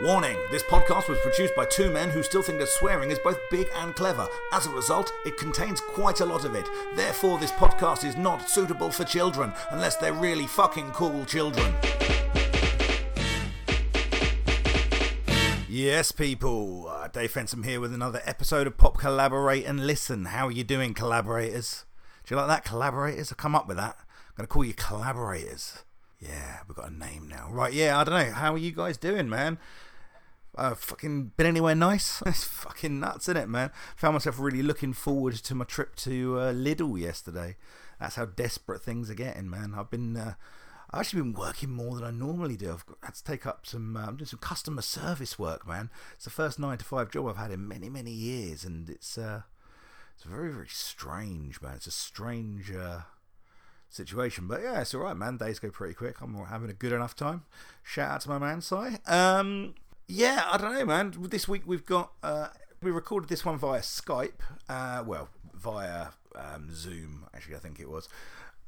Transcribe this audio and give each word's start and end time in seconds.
Warning 0.00 0.38
this 0.50 0.62
podcast 0.62 1.10
was 1.10 1.18
produced 1.20 1.54
by 1.54 1.66
two 1.66 1.90
men 1.90 2.08
who 2.08 2.22
still 2.22 2.40
think 2.40 2.58
that 2.60 2.68
swearing 2.68 3.10
is 3.10 3.18
both 3.18 3.38
big 3.50 3.68
and 3.76 3.94
clever. 3.94 4.26
As 4.50 4.64
a 4.66 4.70
result, 4.70 5.12
it 5.26 5.36
contains 5.36 5.82
quite 5.82 6.20
a 6.20 6.24
lot 6.24 6.46
of 6.46 6.54
it. 6.54 6.66
Therefore, 6.96 7.38
this 7.38 7.52
podcast 7.52 8.02
is 8.02 8.16
not 8.16 8.48
suitable 8.48 8.90
for 8.90 9.04
children 9.04 9.52
unless 9.70 9.96
they're 9.96 10.14
really 10.14 10.46
fucking 10.46 10.92
cool 10.92 11.26
children. 11.26 11.74
Yes, 15.68 16.10
people. 16.10 16.88
Uh, 16.88 17.08
Dave 17.08 17.34
Fensom 17.34 17.62
here 17.64 17.78
with 17.78 17.92
another 17.92 18.22
episode 18.24 18.66
of 18.66 18.78
Pop 18.78 18.96
Collaborate 18.96 19.66
and 19.66 19.86
Listen. 19.86 20.24
How 20.24 20.48
are 20.48 20.52
you 20.52 20.64
doing, 20.64 20.94
collaborators? 20.94 21.84
Do 22.24 22.34
you 22.34 22.40
like 22.40 22.48
that, 22.48 22.64
collaborators? 22.64 23.30
I've 23.30 23.36
come 23.36 23.54
up 23.54 23.68
with 23.68 23.76
that. 23.76 23.96
I'm 23.98 24.34
going 24.36 24.46
to 24.46 24.52
call 24.52 24.64
you 24.64 24.74
collaborators. 24.74 25.84
Yeah, 26.22 26.58
we've 26.68 26.76
got 26.76 26.90
a 26.90 26.94
name 26.94 27.28
now. 27.28 27.48
Right, 27.50 27.72
yeah, 27.72 27.98
I 27.98 28.04
don't 28.04 28.14
know. 28.14 28.32
How 28.32 28.54
are 28.54 28.58
you 28.58 28.70
guys 28.70 28.96
doing, 28.96 29.28
man? 29.28 29.58
Uh, 30.54 30.74
fucking 30.74 31.32
been 31.36 31.46
anywhere 31.46 31.74
nice? 31.74 32.22
It's 32.26 32.44
fucking 32.44 33.00
nuts, 33.00 33.24
isn't 33.28 33.36
it, 33.36 33.48
man? 33.48 33.70
Found 33.96 34.14
myself 34.14 34.38
really 34.38 34.62
looking 34.62 34.92
forward 34.92 35.34
to 35.34 35.54
my 35.54 35.64
trip 35.64 35.96
to 35.96 36.38
uh, 36.38 36.52
Lidl 36.52 37.00
yesterday. 37.00 37.56
That's 37.98 38.14
how 38.14 38.26
desperate 38.26 38.82
things 38.82 39.10
are 39.10 39.14
getting, 39.14 39.50
man. 39.50 39.74
I've 39.76 39.90
been, 39.90 40.16
uh, 40.16 40.34
I've 40.92 41.00
actually 41.00 41.22
been 41.22 41.32
working 41.32 41.70
more 41.70 41.96
than 41.96 42.04
I 42.04 42.10
normally 42.12 42.56
do. 42.56 42.70
I've 42.70 42.84
had 43.02 43.14
to 43.16 43.24
take 43.24 43.44
up 43.44 43.66
some, 43.66 43.96
uh, 43.96 44.06
I'm 44.06 44.16
doing 44.16 44.26
some 44.26 44.38
customer 44.38 44.82
service 44.82 45.40
work, 45.40 45.66
man. 45.66 45.90
It's 46.14 46.24
the 46.24 46.30
first 46.30 46.58
nine 46.58 46.78
to 46.78 46.84
five 46.84 47.10
job 47.10 47.26
I've 47.26 47.36
had 47.36 47.50
in 47.50 47.66
many, 47.66 47.88
many 47.88 48.12
years, 48.12 48.64
and 48.64 48.88
it's, 48.88 49.18
uh, 49.18 49.42
it's 50.14 50.24
very, 50.24 50.52
very 50.52 50.68
strange, 50.68 51.60
man. 51.60 51.74
It's 51.74 51.88
a 51.88 51.90
strange, 51.90 52.70
uh, 52.70 53.00
situation. 53.94 54.48
But 54.48 54.62
yeah, 54.62 54.80
it's 54.80 54.94
all 54.94 55.02
right, 55.02 55.16
man. 55.16 55.36
Days 55.36 55.58
go 55.58 55.70
pretty 55.70 55.94
quick. 55.94 56.20
I'm 56.20 56.34
having 56.46 56.70
a 56.70 56.74
good 56.74 56.92
enough 56.92 57.14
time. 57.14 57.42
Shout 57.82 58.10
out 58.10 58.20
to 58.22 58.28
my 58.28 58.38
man, 58.38 58.60
Si. 58.60 58.76
Um, 59.06 59.74
yeah, 60.08 60.44
I 60.50 60.56
don't 60.56 60.74
know, 60.74 60.84
man. 60.84 61.14
This 61.30 61.46
week 61.46 61.62
we've 61.66 61.86
got 61.86 62.12
uh, 62.22 62.48
we 62.82 62.90
recorded 62.90 63.28
this 63.28 63.44
one 63.44 63.58
via 63.58 63.80
Skype. 63.80 64.40
Uh, 64.68 65.02
well, 65.06 65.28
via 65.54 66.08
um, 66.34 66.68
Zoom, 66.72 67.26
actually, 67.34 67.56
I 67.56 67.58
think 67.60 67.80
it 67.80 67.88
was. 67.88 68.08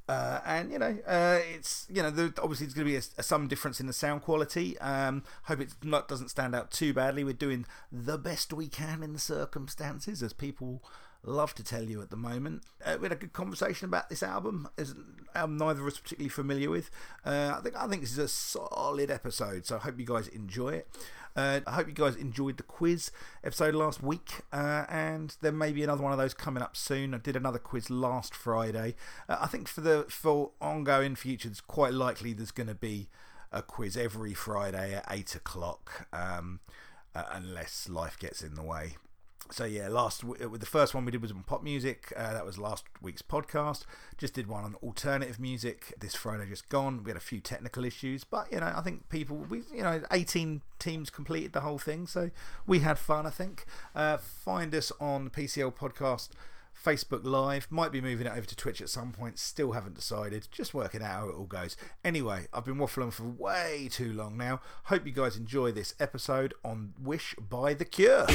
Uh, 0.06 0.40
and 0.44 0.70
you 0.70 0.78
know, 0.78 0.98
uh, 1.06 1.38
it's 1.54 1.86
you 1.90 2.02
know, 2.02 2.10
the, 2.10 2.32
obviously 2.42 2.66
there's 2.66 2.74
going 2.74 2.86
to 2.86 2.92
be 2.92 2.96
a, 2.96 3.02
a, 3.18 3.22
some 3.22 3.48
difference 3.48 3.80
in 3.80 3.86
the 3.86 3.92
sound 3.92 4.20
quality. 4.22 4.78
Um, 4.78 5.22
hope 5.44 5.60
it 5.60 5.74
not 5.82 6.08
doesn't 6.08 6.28
stand 6.28 6.54
out 6.54 6.70
too 6.70 6.92
badly. 6.92 7.24
We're 7.24 7.32
doing 7.32 7.64
the 7.90 8.18
best 8.18 8.52
we 8.52 8.68
can 8.68 9.02
in 9.02 9.14
the 9.14 9.18
circumstances, 9.18 10.22
as 10.22 10.34
people 10.34 10.82
love 11.24 11.54
to 11.54 11.64
tell 11.64 11.84
you 11.84 12.02
at 12.02 12.10
the 12.10 12.16
moment. 12.16 12.62
Uh, 12.84 12.96
we 13.00 13.04
had 13.04 13.12
a 13.12 13.16
good 13.16 13.32
conversation 13.32 13.86
about 13.86 14.08
this 14.08 14.22
album. 14.22 14.68
An 14.76 15.16
album 15.34 15.56
neither 15.56 15.80
of 15.80 15.86
us 15.86 15.98
particularly 15.98 16.28
familiar 16.28 16.70
with. 16.70 16.90
Uh, 17.24 17.54
I 17.56 17.60
think 17.62 17.76
I 17.76 17.86
think 17.86 18.02
this 18.02 18.12
is 18.12 18.18
a 18.18 18.28
solid 18.28 19.10
episode, 19.10 19.66
so 19.66 19.76
I 19.76 19.80
hope 19.80 19.98
you 19.98 20.06
guys 20.06 20.28
enjoy 20.28 20.70
it. 20.70 20.88
Uh, 21.36 21.60
I 21.66 21.72
hope 21.72 21.88
you 21.88 21.92
guys 21.92 22.14
enjoyed 22.14 22.58
the 22.58 22.62
quiz 22.62 23.10
episode 23.42 23.74
last 23.74 24.02
week, 24.02 24.42
uh, 24.52 24.84
and 24.88 25.36
there 25.40 25.50
may 25.50 25.72
be 25.72 25.82
another 25.82 26.02
one 26.02 26.12
of 26.12 26.18
those 26.18 26.32
coming 26.32 26.62
up 26.62 26.76
soon. 26.76 27.12
I 27.12 27.18
did 27.18 27.34
another 27.34 27.58
quiz 27.58 27.90
last 27.90 28.34
Friday. 28.36 28.94
Uh, 29.28 29.38
I 29.40 29.48
think 29.48 29.66
for 29.66 29.80
the 29.80 30.06
for 30.08 30.52
ongoing 30.60 31.16
future, 31.16 31.48
it's 31.48 31.60
quite 31.60 31.92
likely 31.92 32.32
there's 32.32 32.52
going 32.52 32.68
to 32.68 32.74
be 32.74 33.08
a 33.50 33.62
quiz 33.62 33.96
every 33.96 34.34
Friday 34.34 34.94
at 34.94 35.06
eight 35.10 35.34
o'clock, 35.34 36.06
um, 36.12 36.60
uh, 37.16 37.24
unless 37.32 37.88
life 37.88 38.16
gets 38.18 38.42
in 38.42 38.54
the 38.54 38.62
way 38.62 38.96
so 39.50 39.64
yeah, 39.64 39.88
last 39.88 40.24
the 40.26 40.66
first 40.66 40.94
one 40.94 41.04
we 41.04 41.12
did 41.12 41.22
was 41.22 41.30
on 41.30 41.42
pop 41.42 41.62
music. 41.62 42.12
Uh, 42.16 42.32
that 42.32 42.44
was 42.44 42.58
last 42.58 42.84
week's 43.02 43.22
podcast. 43.22 43.84
Just 44.16 44.34
did 44.34 44.46
one 44.46 44.64
on 44.64 44.74
alternative 44.76 45.38
music 45.38 45.94
this 46.00 46.14
Friday, 46.14 46.46
just 46.48 46.68
gone. 46.68 47.02
We 47.04 47.10
had 47.10 47.16
a 47.16 47.20
few 47.20 47.40
technical 47.40 47.84
issues, 47.84 48.24
but 48.24 48.50
you 48.52 48.60
know, 48.60 48.72
I 48.74 48.80
think 48.80 49.08
people, 49.08 49.36
we 49.48 49.62
you 49.72 49.82
know, 49.82 50.02
18 50.10 50.62
teams 50.78 51.10
completed 51.10 51.52
the 51.52 51.60
whole 51.60 51.78
thing, 51.78 52.06
so 52.06 52.30
we 52.66 52.80
had 52.80 52.98
fun. 52.98 53.26
I 53.26 53.30
think. 53.30 53.66
Uh, 53.94 54.16
find 54.16 54.74
us 54.74 54.92
on 55.00 55.30
PCL 55.30 55.74
podcast 55.74 56.30
Facebook 56.84 57.24
Live. 57.24 57.66
Might 57.70 57.92
be 57.92 58.00
moving 58.00 58.26
it 58.26 58.32
over 58.36 58.46
to 58.46 58.56
Twitch 58.56 58.80
at 58.80 58.88
some 58.88 59.12
point. 59.12 59.38
Still 59.38 59.72
haven't 59.72 59.94
decided. 59.94 60.48
Just 60.50 60.74
working 60.74 61.02
out 61.02 61.12
how 61.12 61.28
it 61.28 61.34
all 61.34 61.46
goes. 61.46 61.76
Anyway, 62.04 62.46
I've 62.52 62.66
been 62.66 62.76
waffling 62.76 63.12
for 63.12 63.24
way 63.24 63.88
too 63.90 64.12
long 64.12 64.36
now. 64.36 64.60
Hope 64.84 65.06
you 65.06 65.12
guys 65.12 65.36
enjoy 65.36 65.72
this 65.72 65.94
episode 65.98 66.52
on 66.64 66.92
Wish 67.02 67.34
by 67.36 67.74
The 67.74 67.84
Cure. 67.86 68.26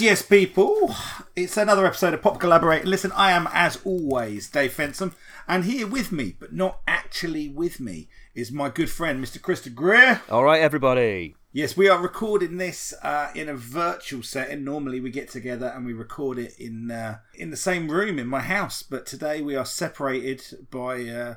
Yes, 0.00 0.22
people. 0.22 0.94
It's 1.36 1.56
another 1.56 1.86
episode 1.86 2.14
of 2.14 2.22
Pop 2.22 2.40
Collaborate. 2.40 2.86
Listen, 2.86 3.12
I 3.12 3.32
am, 3.32 3.48
as 3.52 3.78
always, 3.84 4.48
Dave 4.48 4.72
Fensom, 4.72 5.12
and 5.46 5.64
here 5.64 5.86
with 5.86 6.10
me, 6.10 6.36
but 6.38 6.54
not 6.54 6.80
actually 6.88 7.48
with 7.48 7.80
me, 7.80 8.08
is 8.34 8.50
my 8.50 8.70
good 8.70 8.90
friend, 8.90 9.22
Mr. 9.22 9.38
Krista 9.38 9.74
Greer. 9.74 10.22
All 10.30 10.44
right, 10.44 10.60
everybody. 10.62 11.34
Yes, 11.52 11.76
we 11.76 11.88
are 11.88 12.00
recording 12.00 12.56
this 12.56 12.94
uh, 13.02 13.30
in 13.34 13.48
a 13.48 13.54
virtual 13.54 14.22
setting. 14.22 14.64
Normally, 14.64 15.00
we 15.00 15.10
get 15.10 15.28
together 15.28 15.66
and 15.74 15.84
we 15.84 15.92
record 15.92 16.38
it 16.38 16.54
in 16.58 16.90
uh, 16.90 17.18
in 17.34 17.50
the 17.50 17.56
same 17.56 17.90
room 17.90 18.18
in 18.18 18.26
my 18.26 18.40
house, 18.40 18.82
but 18.82 19.04
today 19.04 19.42
we 19.42 19.54
are 19.54 19.66
separated 19.66 20.66
by. 20.70 21.04
Uh, 21.04 21.34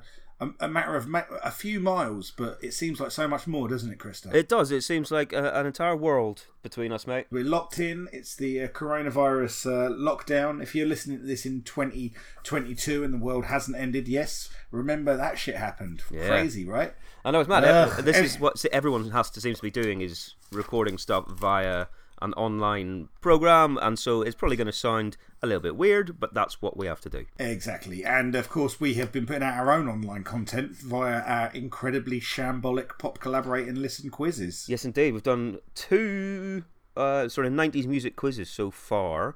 a, 0.59 0.65
a 0.65 0.67
matter 0.67 0.95
of 0.95 1.07
ma- 1.07 1.23
a 1.43 1.51
few 1.51 1.79
miles, 1.79 2.31
but 2.35 2.57
it 2.61 2.73
seems 2.73 2.99
like 2.99 3.11
so 3.11 3.27
much 3.27 3.47
more, 3.47 3.67
doesn't 3.67 3.91
it, 3.91 3.97
Krista? 3.97 4.33
It 4.33 4.49
does. 4.49 4.71
It 4.71 4.81
seems 4.81 5.11
like 5.11 5.33
a, 5.33 5.51
an 5.53 5.65
entire 5.65 5.95
world 5.95 6.45
between 6.61 6.91
us, 6.91 7.07
mate. 7.07 7.27
We're 7.31 7.43
locked 7.43 7.79
in. 7.79 8.07
It's 8.11 8.35
the 8.35 8.61
uh, 8.61 8.67
coronavirus 8.67 9.65
uh, 9.65 9.89
lockdown. 9.93 10.61
If 10.61 10.75
you're 10.75 10.87
listening 10.87 11.19
to 11.19 11.25
this 11.25 11.45
in 11.45 11.61
2022 11.63 13.03
and 13.03 13.13
the 13.13 13.17
world 13.17 13.45
hasn't 13.45 13.77
ended, 13.77 14.07
yes, 14.07 14.49
remember 14.71 15.15
that 15.17 15.37
shit 15.37 15.55
happened. 15.55 16.03
Yeah. 16.11 16.27
Crazy, 16.27 16.65
right? 16.65 16.93
I 17.25 17.31
know 17.31 17.39
it's 17.39 17.49
mad. 17.49 17.63
Uh, 17.63 18.01
this 18.01 18.17
is 18.17 18.39
what 18.39 18.63
everyone 18.71 19.11
has 19.11 19.29
to 19.31 19.41
seems 19.41 19.57
to 19.57 19.63
be 19.63 19.71
doing 19.71 20.01
is 20.01 20.35
recording 20.51 20.97
stuff 20.97 21.27
via 21.29 21.87
an 22.23 22.33
online 22.33 23.09
program, 23.21 23.77
and 23.81 23.99
so 23.99 24.21
it's 24.21 24.35
probably 24.35 24.55
going 24.55 24.67
to 24.67 24.73
sound 24.73 25.17
a 25.41 25.47
little 25.47 25.61
bit 25.61 25.75
weird, 25.75 26.19
but 26.19 26.33
that's 26.33 26.61
what 26.61 26.77
we 26.77 26.87
have 26.87 27.01
to 27.01 27.09
do. 27.09 27.25
Exactly. 27.37 28.03
And 28.05 28.33
of 28.33 28.49
course, 28.49 28.79
we 28.79 28.93
have 28.95 29.11
been 29.11 29.25
putting 29.25 29.43
out 29.43 29.55
our 29.55 29.71
own 29.71 29.89
online 29.89 30.23
content 30.23 30.75
via 30.77 31.19
our 31.21 31.51
incredibly 31.53 32.21
shambolic 32.21 32.97
pop 32.97 33.19
collaborate 33.19 33.67
and 33.67 33.77
listen 33.77 34.09
quizzes. 34.09 34.65
Yes, 34.69 34.85
indeed. 34.85 35.13
We've 35.13 35.21
done 35.21 35.59
two 35.75 36.63
uh, 36.95 37.27
sort 37.27 37.45
of 37.45 37.53
90s 37.53 37.85
music 37.85 38.15
quizzes 38.15 38.49
so 38.49 38.71
far, 38.71 39.35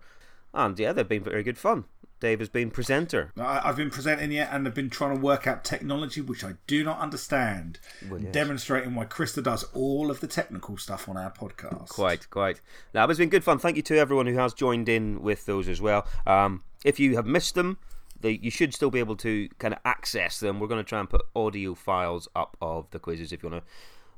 and 0.54 0.80
yeah, 0.80 0.94
they've 0.94 1.08
been 1.08 1.24
very 1.24 1.44
good 1.44 1.58
fun. 1.58 1.86
Dave 2.20 2.40
has 2.40 2.50
been 2.50 2.72
presenter. 2.72 3.32
I've 3.38 3.76
been 3.78 3.92
presenting 3.92 4.32
yet, 4.32 4.50
and 4.52 4.68
I've 4.68 4.74
been 4.74 4.90
trying 4.90 5.16
to 5.16 5.22
work 5.22 5.46
out 5.46 5.64
technology 5.64 6.22
which 6.22 6.44
I 6.44 6.54
do 6.66 6.84
not 6.84 7.00
understand. 7.00 7.80
Well, 8.10 8.22
yes. 8.22 8.34
Demonstrating 8.34 8.96
why 8.96 9.06
Krista 9.06 9.44
does 9.44 9.64
all 9.74 10.10
of 10.10 10.20
the 10.20 10.28
technical 10.28 10.78
stuff 10.78 11.08
on 11.08 11.16
our 11.18 11.32
podcast. 11.32 11.90
Quite, 11.90 12.30
quite. 12.30 12.62
Now, 12.94 13.08
it's 13.08 13.20
been 13.20 13.30
good 13.30 13.44
fun. 13.44 13.60
Thank 13.60 13.76
you 13.76 13.84
to 13.84 13.98
everyone 13.98 14.26
who 14.26 14.38
has 14.38 14.54
joined 14.54 14.90
in 14.90 15.22
with 15.22 15.46
those 15.46 15.68
as 15.68 15.80
well. 15.80 16.08
Um, 16.26 16.64
if 16.84 17.00
you 17.00 17.16
have 17.16 17.28
missed 17.28 17.56
them, 17.56 17.78
they, 18.20 18.32
you 18.42 18.50
should 18.50 18.74
still 18.74 18.90
be 18.90 19.00
able 19.00 19.16
to 19.18 19.48
kind 19.60 19.74
of 19.74 19.80
access 19.86 20.40
them. 20.40 20.60
We're 20.60 20.68
going 20.68 20.84
to 20.84 20.90
try 20.90 21.00
and 21.00 21.10
put 21.10 21.22
audio 21.36 21.76
files 21.76 22.28
up 22.36 22.58
of 22.62 22.90
the 22.92 23.00
quizzes 23.00 23.32
if 23.32 23.44
you 23.44 23.50
want 23.50 23.64
to 23.64 23.70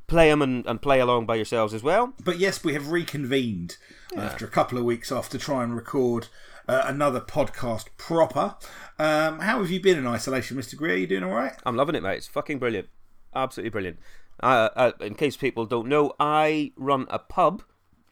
play 0.08 0.30
them 0.30 0.42
and, 0.42 0.66
and 0.66 0.82
play 0.82 1.00
along 1.00 1.26
by 1.26 1.36
yourselves 1.36 1.74
as 1.74 1.84
well. 1.84 2.14
But 2.24 2.40
yes, 2.40 2.64
we 2.64 2.74
have 2.74 2.92
reconvened 2.92 3.78
yeah. 4.14 4.26
after 4.26 4.46
a 4.46 4.50
couple 4.50 4.78
of 4.78 4.84
weeks 4.84 5.12
off 5.12 5.30
to 5.30 5.38
try 5.38 5.64
and 5.64 5.76
record 5.76 6.28
uh, 6.70 6.84
another 6.86 7.20
podcast 7.20 7.86
proper. 7.98 8.56
Um, 9.00 9.40
how 9.40 9.60
have 9.60 9.72
you 9.72 9.82
been 9.82 9.98
in 9.98 10.06
isolation, 10.06 10.56
Mr. 10.56 10.78
Greer? 10.78 10.94
Are 10.94 10.98
you 10.98 11.08
doing 11.08 11.24
all 11.24 11.32
right? 11.32 11.54
I'm 11.66 11.76
loving 11.76 11.96
it, 11.96 12.04
mate. 12.04 12.18
It's 12.18 12.28
fucking 12.28 12.60
brilliant. 12.60 12.90
Absolutely 13.34 13.72
brilliant. 13.72 13.98
Uh, 14.42 14.70
uh, 14.76 14.92
in 15.02 15.16
case 15.16 15.36
people 15.36 15.66
don't 15.66 15.88
know, 15.88 16.14
I 16.20 16.72
run 16.78 17.08
a 17.10 17.18
pub, 17.18 17.64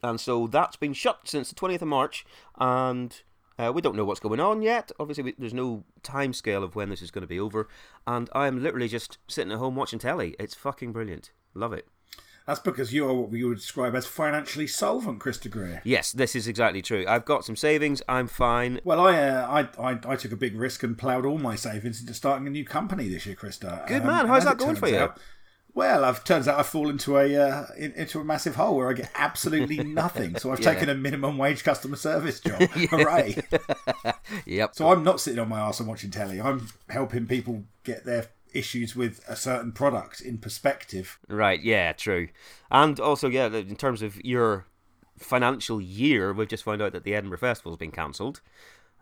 and 0.02 0.20
so 0.20 0.48
that's 0.48 0.74
been 0.74 0.92
shut 0.92 1.20
since 1.24 1.48
the 1.48 1.54
20th 1.54 1.82
of 1.82 1.88
March, 1.88 2.26
and 2.58 3.22
uh, 3.60 3.72
we 3.72 3.80
don't 3.80 3.94
know 3.94 4.04
what's 4.04 4.20
going 4.20 4.40
on 4.40 4.60
yet. 4.60 4.90
Obviously, 4.98 5.22
we, 5.22 5.34
there's 5.38 5.54
no 5.54 5.84
time 6.02 6.32
scale 6.32 6.64
of 6.64 6.74
when 6.74 6.90
this 6.90 7.00
is 7.00 7.12
going 7.12 7.22
to 7.22 7.28
be 7.28 7.38
over, 7.38 7.68
and 8.08 8.28
I'm 8.32 8.60
literally 8.60 8.88
just 8.88 9.18
sitting 9.28 9.52
at 9.52 9.58
home 9.58 9.76
watching 9.76 10.00
telly. 10.00 10.34
It's 10.40 10.54
fucking 10.56 10.92
brilliant. 10.92 11.30
Love 11.54 11.72
it. 11.72 11.86
That's 12.48 12.60
because 12.60 12.94
you 12.94 13.06
are 13.06 13.12
what 13.12 13.28
we 13.28 13.44
would 13.44 13.58
describe 13.58 13.94
as 13.94 14.06
financially 14.06 14.66
solvent, 14.66 15.18
Krista 15.20 15.50
Greer. 15.50 15.82
Yes, 15.84 16.12
this 16.12 16.34
is 16.34 16.48
exactly 16.48 16.80
true. 16.80 17.04
I've 17.06 17.26
got 17.26 17.44
some 17.44 17.56
savings. 17.56 18.00
I'm 18.08 18.26
fine. 18.26 18.80
Well, 18.84 19.00
I, 19.06 19.20
uh, 19.22 19.66
I, 19.78 19.90
I, 19.92 19.98
I 20.08 20.16
took 20.16 20.32
a 20.32 20.36
big 20.36 20.56
risk 20.56 20.82
and 20.82 20.96
ploughed 20.96 21.26
all 21.26 21.36
my 21.36 21.56
savings 21.56 22.00
into 22.00 22.14
starting 22.14 22.46
a 22.46 22.50
new 22.50 22.64
company 22.64 23.10
this 23.10 23.26
year, 23.26 23.36
Krista. 23.36 23.86
Good 23.86 24.00
Um, 24.00 24.06
man. 24.06 24.26
How's 24.28 24.44
that 24.46 24.56
going 24.56 24.76
for 24.76 24.88
you? 24.88 24.96
out- 24.96 25.20
well, 25.74 26.04
I've 26.06 26.24
turns 26.24 26.48
out 26.48 26.58
I 26.58 26.62
fall 26.64 26.88
into 26.88 27.18
a 27.18 27.36
uh, 27.36 27.66
in, 27.76 27.92
into 27.92 28.18
a 28.18 28.24
massive 28.24 28.56
hole 28.56 28.76
where 28.76 28.88
I 28.88 28.94
get 28.94 29.10
absolutely 29.14 29.76
nothing. 29.84 30.36
So 30.38 30.50
I've 30.50 30.58
Yeah. 30.60 30.72
taken 30.72 30.88
a 30.88 30.94
minimum 30.94 31.36
wage 31.38 31.62
customer 31.62 31.94
service 31.96 32.40
job. 32.40 32.62
Hooray! 32.90 33.36
Yep. 34.46 34.74
So 34.74 34.90
I'm 34.90 35.04
not 35.04 35.20
sitting 35.20 35.38
on 35.38 35.48
my 35.48 35.60
ass 35.60 35.78
and 35.80 35.88
watching 35.88 36.10
telly. 36.10 36.40
I'm 36.40 36.68
helping 36.88 37.26
people 37.26 37.64
get 37.84 38.04
their 38.04 38.26
issues 38.52 38.96
with 38.96 39.20
a 39.28 39.36
certain 39.36 39.72
product 39.72 40.20
in 40.20 40.38
perspective. 40.38 41.18
Right, 41.28 41.62
yeah, 41.62 41.92
true. 41.92 42.28
And 42.70 42.98
also, 43.00 43.28
yeah, 43.28 43.46
in 43.46 43.76
terms 43.76 44.02
of 44.02 44.22
your 44.24 44.66
financial 45.18 45.80
year, 45.80 46.32
we've 46.32 46.48
just 46.48 46.64
found 46.64 46.82
out 46.82 46.92
that 46.92 47.04
the 47.04 47.14
Edinburgh 47.14 47.38
Festival's 47.38 47.76
been 47.76 47.90
cancelled. 47.90 48.40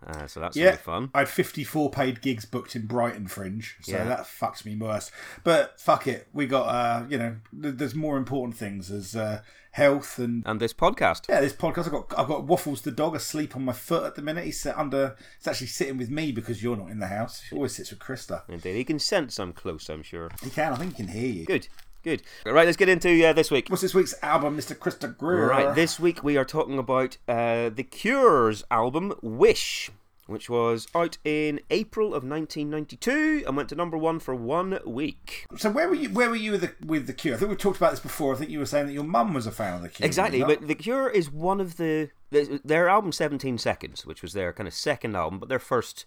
Uh, 0.07 0.27
so 0.27 0.41
that's 0.41 0.57
Yeah, 0.57 0.67
really 0.67 0.77
fun. 0.79 1.11
I 1.15 1.21
had 1.21 1.29
54 1.29 1.91
paid 1.91 2.21
gigs 2.21 2.45
booked 2.45 2.77
in 2.77 2.87
Brighton 2.87 3.29
Fringe, 3.29 3.77
so 3.83 3.93
Yeah. 3.93 4.05
that 4.05 4.21
fucks 4.21 4.65
me 4.65 4.77
worse. 4.77 5.11
But 5.45 5.81
fuck 5.81 6.07
it, 6.07 6.29
we 6.33 6.47
got 6.47 6.67
uh, 6.69 7.07
you 7.09 7.19
know, 7.19 7.37
th- 7.61 7.77
there's 7.77 7.95
more 7.95 8.17
important 8.17 8.57
things 8.57 8.91
as 8.91 9.17
uh, 9.17 9.41
health 9.73 10.19
and 10.19 10.43
And 10.47 10.61
this 10.61 10.73
podcast. 10.75 11.23
yeah, 11.29 11.41
this 11.41 11.53
podcast. 11.55 11.87
I've 11.87 11.93
got 11.93 12.19
I've 12.19 12.29
got 12.29 12.45
Waffles 12.45 12.83
the 12.83 12.91
dog 12.93 13.17
asleep 13.17 13.57
on 13.57 13.65
my 13.65 13.73
foot 13.73 14.05
at 14.05 14.15
the 14.15 14.23
minute. 14.23 14.45
He's 14.45 14.61
sat 14.61 14.77
under. 14.79 15.17
He's 15.39 15.49
actually 15.49 15.67
sitting 15.69 15.97
with 15.97 16.11
me 16.11 16.31
because 16.31 16.63
you're 16.63 16.77
not 16.77 16.91
in 16.91 16.99
the 17.01 17.09
house. 17.09 17.43
He 17.49 17.57
always 17.57 17.75
sits 17.75 17.91
with 17.91 17.99
Krista. 17.99 18.43
Indeed. 18.49 18.77
He 18.77 18.85
can 18.85 18.99
sense 18.99 19.39
I'm 19.39 19.53
close, 19.53 19.89
I'm 19.89 20.03
sure. 20.03 20.31
He 20.43 20.51
can. 20.51 20.73
I 20.73 20.77
think 20.77 20.93
he 20.97 21.05
can 21.05 21.09
hear 21.13 21.29
you. 21.29 21.45
Good, 21.47 21.69
good. 22.07 22.23
Right, 22.47 22.65
let's 22.65 22.77
get 22.77 22.89
into 22.89 23.27
uh, 23.27 23.33
this 23.33 23.51
week. 23.51 23.69
What's 23.69 23.83
this 23.83 23.95
week's 23.95 24.15
album, 24.23 24.57
Mr. 24.57 24.77
Krista 24.77 25.15
Greer? 25.17 25.49
Right, 25.49 25.75
this 25.75 25.99
week 25.99 26.23
we 26.23 26.37
are 26.37 26.45
talking 26.45 26.79
about 26.79 27.17
uh, 27.27 27.69
The 27.69 27.83
Cure's 27.83 28.63
album, 28.71 29.15
Wish, 29.23 29.91
which 30.29 30.49
was 30.49 30.87
out 30.95 31.19
in 31.25 31.59
April 31.69 32.09
of 32.09 32.23
1992 32.23 33.43
and 33.45 33.57
went 33.57 33.69
to 33.71 33.75
number 33.75 33.99
one 33.99 34.21
for 34.21 34.37
one 34.37 34.79
week. 34.87 35.47
So 35.57 35.69
where 35.69 35.89
were 35.89 35.97
you? 35.97 36.11
Where 36.11 36.31
were 36.31 36.37
you 36.37 36.53
with 36.53 36.61
the 36.61 36.75
with 36.87 37.09
the 37.09 37.13
Cure? 37.13 37.35
I 37.35 37.39
think 37.39 37.49
we've 37.49 37.59
talked 37.59 37.79
about 37.79 37.91
this 37.91 38.01
before. 38.01 38.35
I 38.35 38.39
think 38.39 38.51
you 38.53 38.61
were 38.61 38.67
saying 38.67 38.87
that 38.87 38.93
your 38.93 39.05
mum 39.05 39.35
was 39.35 39.49
a 39.49 39.53
fan 39.53 39.75
of 39.75 39.83
the 39.83 39.89
Cure. 39.89 40.07
Exactly, 40.07 40.41
were 40.43 40.49
you 40.49 40.55
not? 40.55 40.61
but 40.61 40.69
The 40.69 40.75
Cure 40.77 41.11
is 41.11 41.29
one 41.29 41.61
of 41.61 41.77
the 41.77 42.11
their 42.31 42.89
album 42.89 43.11
17 43.11 43.59
Seconds, 43.59 44.07
which 44.07 44.23
was 44.23 44.33
their 44.33 44.53
kind 44.53 44.69
of 44.69 44.75
second 44.75 45.17
album, 45.17 45.41
but 45.41 45.49
their 45.49 45.59
first 45.59 46.05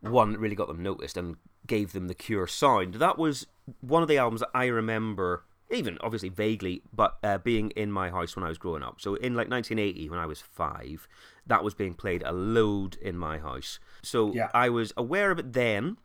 one 0.00 0.32
that 0.32 0.38
really 0.38 0.54
got 0.54 0.68
them 0.68 0.82
noticed 0.82 1.16
and 1.16 1.36
gave 1.66 1.92
them 1.92 2.08
the 2.08 2.14
Cure 2.14 2.46
sound. 2.46 2.94
That 2.94 3.18
was 3.18 3.46
one 3.80 4.02
of 4.02 4.08
the 4.08 4.18
albums 4.18 4.40
that 4.40 4.50
I 4.54 4.66
remember, 4.66 5.44
even 5.70 5.98
obviously 6.00 6.28
vaguely, 6.28 6.82
but 6.92 7.16
uh, 7.22 7.38
being 7.38 7.70
in 7.70 7.90
my 7.90 8.10
house 8.10 8.36
when 8.36 8.44
I 8.44 8.48
was 8.48 8.58
growing 8.58 8.82
up. 8.82 9.00
So 9.00 9.14
in 9.16 9.34
like 9.34 9.48
1980, 9.50 10.08
when 10.08 10.18
I 10.18 10.26
was 10.26 10.40
five, 10.40 11.08
that 11.46 11.64
was 11.64 11.74
being 11.74 11.94
played 11.94 12.22
a 12.24 12.32
load 12.32 12.96
in 12.96 13.16
my 13.18 13.38
house. 13.38 13.78
So 14.02 14.32
Yeah. 14.32 14.50
I 14.54 14.68
was 14.68 14.92
aware 14.96 15.30
of 15.30 15.38
it 15.38 15.52
then. 15.52 15.96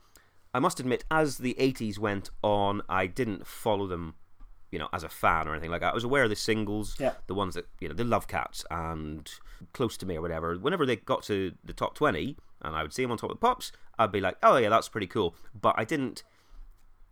I 0.54 0.60
must 0.60 0.80
admit, 0.80 1.06
as 1.10 1.38
the 1.38 1.56
80s 1.58 1.98
went 1.98 2.30
on, 2.44 2.82
I 2.90 3.08
didn't 3.08 3.48
follow 3.48 3.88
them 3.88 4.16
you 4.72 4.80
know, 4.80 4.88
as 4.94 5.04
a 5.04 5.10
fan 5.10 5.50
or 5.50 5.52
anything 5.52 5.70
like 5.70 5.82
that. 5.82 5.92
I 5.92 5.94
was 5.94 6.06
aware 6.06 6.24
of 6.24 6.30
the 6.30 6.36
singles, 6.38 6.96
Yeah. 6.98 7.16
the 7.28 7.34
ones 7.34 7.56
that, 7.56 7.68
you 7.82 7.90
know, 7.90 7.94
the 7.94 8.06
Love 8.06 8.30
Cats 8.30 8.64
and 8.72 9.30
Close 9.74 9.98
to 9.98 10.06
Me 10.06 10.16
or 10.16 10.22
whatever. 10.22 10.58
Whenever 10.58 10.86
they 10.86 10.96
got 10.96 11.24
to 11.24 11.52
the 11.62 11.74
top 11.74 11.94
20 11.94 12.38
and 12.64 12.76
I 12.76 12.82
would 12.82 12.94
see 12.94 13.04
him 13.04 13.12
on 13.12 13.18
top 13.18 13.32
of 13.32 13.38
the 13.38 13.42
pops, 13.42 13.72
I'd 13.98 14.12
be 14.12 14.22
like, 14.22 14.38
oh 14.44 14.58
yeah, 14.58 14.70
that's 14.70 14.90
pretty 14.90 15.08
cool. 15.08 15.36
But 15.60 15.76
I 15.78 15.86
didn't. 15.86 16.24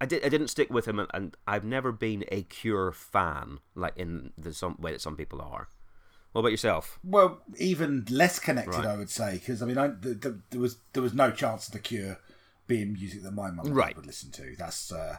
I, 0.02 0.06
did, 0.06 0.24
I 0.24 0.30
didn't 0.30 0.48
stick 0.48 0.70
with 0.70 0.88
him, 0.88 0.98
and, 0.98 1.10
and 1.14 1.36
I've 1.46 1.66
never 1.66 1.92
been 1.92 2.24
a 2.32 2.44
Cure 2.44 2.94
fan, 2.94 3.60
like 3.76 3.98
in 3.98 4.32
the 4.38 4.54
some 4.54 4.78
way 4.80 4.94
that 4.94 5.02
some 5.02 5.18
people 5.18 5.42
are. 5.42 5.68
What 6.32 6.40
about 6.42 6.52
yourself? 6.52 7.00
Well, 7.04 7.42
even 7.58 8.06
less 8.10 8.40
connected, 8.40 8.76
Right. 8.78 8.86
I 8.86 8.96
would 8.96 9.10
say, 9.10 9.34
because 9.34 9.62
I 9.62 9.66
mean, 9.66 9.78
I, 9.78 9.88
the, 9.88 10.14
the, 10.14 10.40
there 10.52 10.62
was 10.62 10.78
there 10.94 11.04
was 11.04 11.14
no 11.14 11.32
chance 11.32 11.68
of 11.68 11.74
the 11.74 11.80
Cure 11.80 12.18
being 12.66 12.94
music 12.94 13.24
that 13.24 13.32
my 13.32 13.50
mum 13.50 13.66
and 13.66 13.70
dad 13.70 13.76
Right. 13.76 13.96
would 13.98 14.06
listen 14.06 14.32
to. 14.32 14.56
That's 14.58 14.92
uh, 14.94 15.18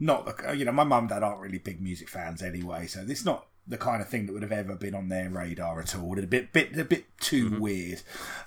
not 0.00 0.24
the 0.26 0.54
you 0.56 0.64
know 0.64 0.72
my 0.72 0.82
mum 0.82 1.00
and 1.04 1.08
dad 1.10 1.22
aren't 1.22 1.40
really 1.40 1.58
big 1.58 1.80
music 1.80 2.08
fans 2.08 2.42
anyway, 2.42 2.86
so 2.88 3.04
it's 3.06 3.24
not 3.24 3.46
the 3.70 3.78
kind 3.78 4.02
of 4.02 4.08
thing 4.08 4.26
that 4.26 4.32
would 4.34 4.42
have 4.42 4.52
ever 4.52 4.74
been 4.74 4.94
on 4.94 5.08
their 5.08 5.30
radar 5.30 5.80
at 5.80 5.96
all. 5.96 6.18
A 6.18 6.22
bit 6.26 6.52
bit 6.52 6.76
a 6.78 6.84
bit 6.84 7.06
too 7.20 7.46
Mm-hmm. 7.50 7.60
weird, 7.60 8.02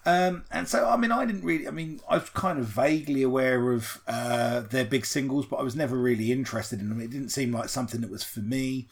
um, 0.05 0.43
and 0.51 0.67
so 0.67 0.87
I 0.87 0.97
mean, 0.97 1.11
I 1.11 1.25
didn't 1.25 1.43
really. 1.43 1.67
I 1.67 1.71
mean, 1.71 1.99
I 2.07 2.17
was 2.17 2.29
kind 2.29 2.59
of 2.59 2.65
vaguely 2.65 3.23
aware 3.23 3.71
of 3.71 4.01
uh, 4.07 4.59
their 4.61 4.85
big 4.85 5.05
singles, 5.05 5.45
but 5.47 5.55
I 5.57 5.63
was 5.63 5.75
never 5.75 5.97
really 5.97 6.31
interested 6.31 6.79
in 6.79 6.89
them. 6.89 7.01
It 7.01 7.09
didn't 7.09 7.29
seem 7.29 7.51
like 7.51 7.69
something 7.69 8.01
that 8.01 8.11
was 8.11 8.23
for 8.23 8.41
me. 8.41 8.87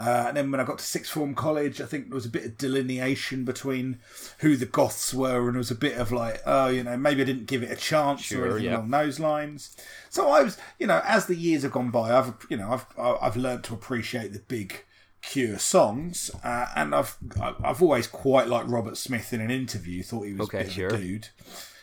Uh, 0.00 0.26
and 0.28 0.36
then 0.36 0.48
when 0.52 0.60
I 0.60 0.64
got 0.64 0.78
to 0.78 0.84
sixth 0.84 1.10
form 1.10 1.34
college, 1.34 1.80
I 1.80 1.84
think 1.86 2.06
there 2.06 2.14
was 2.14 2.24
a 2.26 2.30
bit 2.30 2.44
of 2.44 2.56
delineation 2.56 3.44
between 3.44 3.98
who 4.38 4.56
the 4.56 4.64
goths 4.64 5.12
were, 5.12 5.46
and 5.46 5.54
there 5.54 5.58
was 5.58 5.72
a 5.72 5.74
bit 5.74 5.96
of 5.98 6.12
like, 6.12 6.40
oh, 6.46 6.68
you 6.68 6.84
know, 6.84 6.96
maybe 6.96 7.20
I 7.22 7.24
didn't 7.24 7.46
give 7.46 7.64
it 7.64 7.72
a 7.72 7.76
chance 7.76 8.20
Sure, 8.20 8.42
or 8.42 8.46
anything 8.50 8.66
yeah. 8.66 8.76
along 8.76 8.90
those 8.90 9.18
lines. 9.18 9.76
So 10.08 10.30
I 10.30 10.44
was, 10.44 10.56
you 10.78 10.86
know, 10.86 11.00
as 11.04 11.26
the 11.26 11.34
years 11.34 11.64
have 11.64 11.72
gone 11.72 11.90
by, 11.90 12.16
I've, 12.16 12.32
you 12.48 12.56
know, 12.56 12.70
I've 12.70 12.86
I've 12.96 13.36
learned 13.36 13.64
to 13.64 13.74
appreciate 13.74 14.32
the 14.32 14.38
big 14.38 14.84
Cure 15.28 15.58
songs, 15.58 16.30
uh, 16.42 16.66
and 16.74 16.94
I've 16.94 17.16
I've 17.40 17.82
always 17.82 18.06
quite 18.06 18.48
liked 18.48 18.68
Robert 18.68 18.96
Smith 18.96 19.32
in 19.32 19.40
an 19.40 19.50
interview. 19.50 20.02
Thought 20.02 20.22
he 20.26 20.32
was 20.32 20.48
Okay, 20.48 20.60
a 20.60 20.64
bit 20.64 20.72
sure. 20.72 20.86
of 20.88 20.94
a 20.94 20.98
dude. 20.98 21.28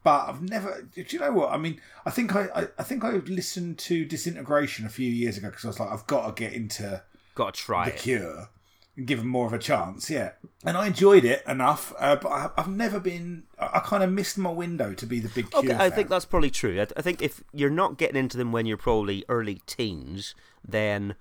But 0.04 0.30
I've 0.30 0.42
never. 0.42 0.88
Do 0.94 1.04
you 1.08 1.20
know 1.20 1.32
what 1.32 1.52
I 1.52 1.58
mean? 1.58 1.80
I 2.06 2.12
think 2.12 2.36
I, 2.36 2.48
I, 2.56 2.68
I 2.80 2.84
think 2.84 3.04
I 3.04 3.12
listened 3.12 3.78
to 3.80 4.06
Disintegration 4.06 4.86
a 4.86 4.90
few 4.90 5.10
years 5.12 5.38
ago 5.38 5.50
because 5.50 5.66
I 5.66 5.68
was 5.70 5.80
like, 5.80 5.90
I've 5.92 6.06
got 6.08 6.28
to 6.36 6.44
get 6.44 6.54
into 6.54 7.02
Got 7.34 7.54
to 7.56 7.60
try 7.62 7.86
the 7.86 7.96
it. 7.96 8.00
Cure 8.00 8.50
and 8.98 9.06
give 9.08 9.20
them 9.20 9.28
more 9.28 9.46
of 9.46 9.54
a 9.54 9.60
chance. 9.60 10.10
Yeah, 10.10 10.32
and 10.64 10.78
I 10.78 10.88
enjoyed 10.88 11.26
it 11.26 11.44
enough, 11.48 11.92
uh, 12.00 12.16
but 12.16 12.30
I, 12.30 12.50
I've 12.58 12.70
never 12.70 13.00
been. 13.00 13.44
I, 13.60 13.72
I 13.76 13.80
kind 13.80 14.04
of 14.04 14.12
missed 14.12 14.38
my 14.38 14.52
window 14.52 14.94
to 14.94 15.06
be 15.06 15.20
the 15.20 15.30
big 15.30 15.50
Cure. 15.52 15.64
Okay, 15.64 15.74
I 15.74 15.90
fan. 15.90 15.92
think 15.92 16.10
that's 16.10 16.26
probably 16.26 16.52
true. 16.52 16.80
I, 16.80 16.88
I 16.98 17.02
think 17.02 17.22
if 17.22 17.44
you're 17.54 17.70
not 17.70 17.98
getting 17.98 18.16
into 18.18 18.38
them 18.38 18.52
when 18.52 18.66
you're 18.66 18.78
probably 18.78 19.24
early 19.28 19.62
teens, 19.66 20.36
then 20.68 21.16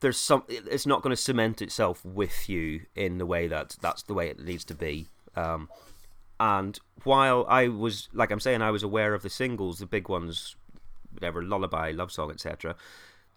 there's 0.00 0.18
some. 0.18 0.44
It's 0.48 0.86
not 0.86 1.02
going 1.02 1.14
to 1.14 1.20
cement 1.20 1.62
itself 1.62 2.04
with 2.04 2.48
you 2.48 2.82
in 2.94 3.18
the 3.18 3.26
way 3.26 3.48
that 3.48 3.76
that's 3.80 4.02
the 4.02 4.14
way 4.14 4.28
it 4.28 4.38
needs 4.38 4.64
to 4.66 4.74
be. 4.74 5.08
Um, 5.34 5.68
and 6.40 6.78
while 7.04 7.44
I 7.48 7.68
was, 7.68 8.08
like 8.12 8.30
I'm 8.30 8.40
saying, 8.40 8.62
I 8.62 8.70
was 8.70 8.82
aware 8.82 9.14
of 9.14 9.22
the 9.22 9.30
singles, 9.30 9.78
the 9.78 9.86
big 9.86 10.08
ones, 10.08 10.56
whatever, 11.12 11.42
Lullaby, 11.42 11.90
Love 11.90 12.12
Song, 12.12 12.30
etc. 12.30 12.76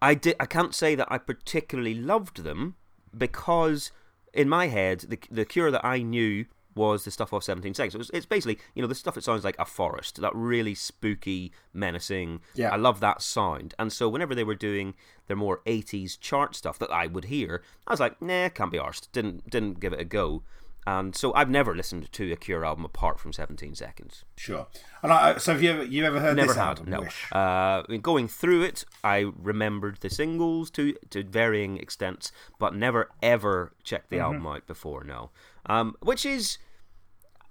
I 0.01 0.13
did. 0.13 0.35
I 0.39 0.45
can't 0.45 0.75
say 0.75 0.95
that 0.95 1.11
I 1.11 1.17
particularly 1.17 1.95
loved 1.95 2.43
them 2.43 2.75
because 3.15 3.91
in 4.33 4.47
my 4.49 4.67
head, 4.67 5.01
the 5.01 5.19
the 5.29 5.45
Cure 5.45 5.71
that 5.71 5.85
I 5.85 6.01
knew 6.01 6.45
was 6.75 7.03
the 7.03 7.11
stuff 7.11 7.33
off 7.33 7.43
17 7.43 7.73
Seconds. 7.73 7.95
It 7.95 7.97
was, 7.97 8.09
it's 8.13 8.25
basically, 8.25 8.59
you 8.75 8.81
know, 8.81 8.87
the 8.87 8.95
stuff 8.95 9.15
that 9.15 9.23
sounds 9.23 9.43
like 9.43 9.57
a 9.59 9.65
forest, 9.65 10.21
that 10.21 10.33
really 10.35 10.75
spooky, 10.75 11.51
menacing. 11.73 12.41
Yeah. 12.55 12.69
I 12.71 12.77
love 12.77 12.99
that 13.01 13.21
sound. 13.21 13.73
And 13.77 13.91
so 13.91 14.07
whenever 14.09 14.33
they 14.35 14.43
were 14.43 14.55
doing 14.55 14.93
their 15.27 15.37
more 15.37 15.61
80s 15.65 16.19
chart 16.19 16.55
stuff 16.55 16.79
that 16.79 16.91
I 16.91 17.07
would 17.07 17.25
hear, 17.25 17.61
I 17.87 17.91
was 17.93 17.99
like, 17.99 18.21
nah, 18.21 18.49
can't 18.49 18.71
be 18.71 18.77
arsed. 18.77 19.07
Didn't, 19.11 19.49
didn't 19.49 19.79
give 19.79 19.93
it 19.93 19.99
a 19.99 20.05
go. 20.05 20.43
And 20.87 21.15
so 21.15 21.31
I've 21.35 21.49
never 21.49 21.75
listened 21.75 22.11
to 22.11 22.31
a 22.31 22.35
Cure 22.35 22.65
album 22.65 22.85
apart 22.85 23.19
from 23.19 23.31
17 23.33 23.75
Seconds. 23.75 24.25
sure. 24.35 24.65
And 25.03 25.11
I, 25.11 25.37
so 25.37 25.51
have 25.51 25.61
you 25.61 25.69
ever 25.69 25.83
you 25.83 26.03
ever 26.05 26.19
heard 26.19 26.35
Never 26.35 26.55
had, 26.55 26.79
album? 26.79 26.89
no. 26.89 27.37
Uh, 27.37 27.83
going 28.01 28.27
through 28.27 28.63
it, 28.63 28.83
I 29.03 29.31
remembered 29.37 29.97
the 30.01 30.09
singles 30.09 30.71
to 30.71 30.93
to 31.11 31.23
varying 31.23 31.77
extents, 31.77 32.31
but 32.57 32.73
never 32.73 33.09
ever 33.21 33.73
checked 33.83 34.09
the 34.09 34.17
album 34.19 34.47
out 34.47 34.65
before. 34.65 35.03
No, 35.03 35.29
um, 35.65 35.95
which 36.01 36.25
is 36.25 36.57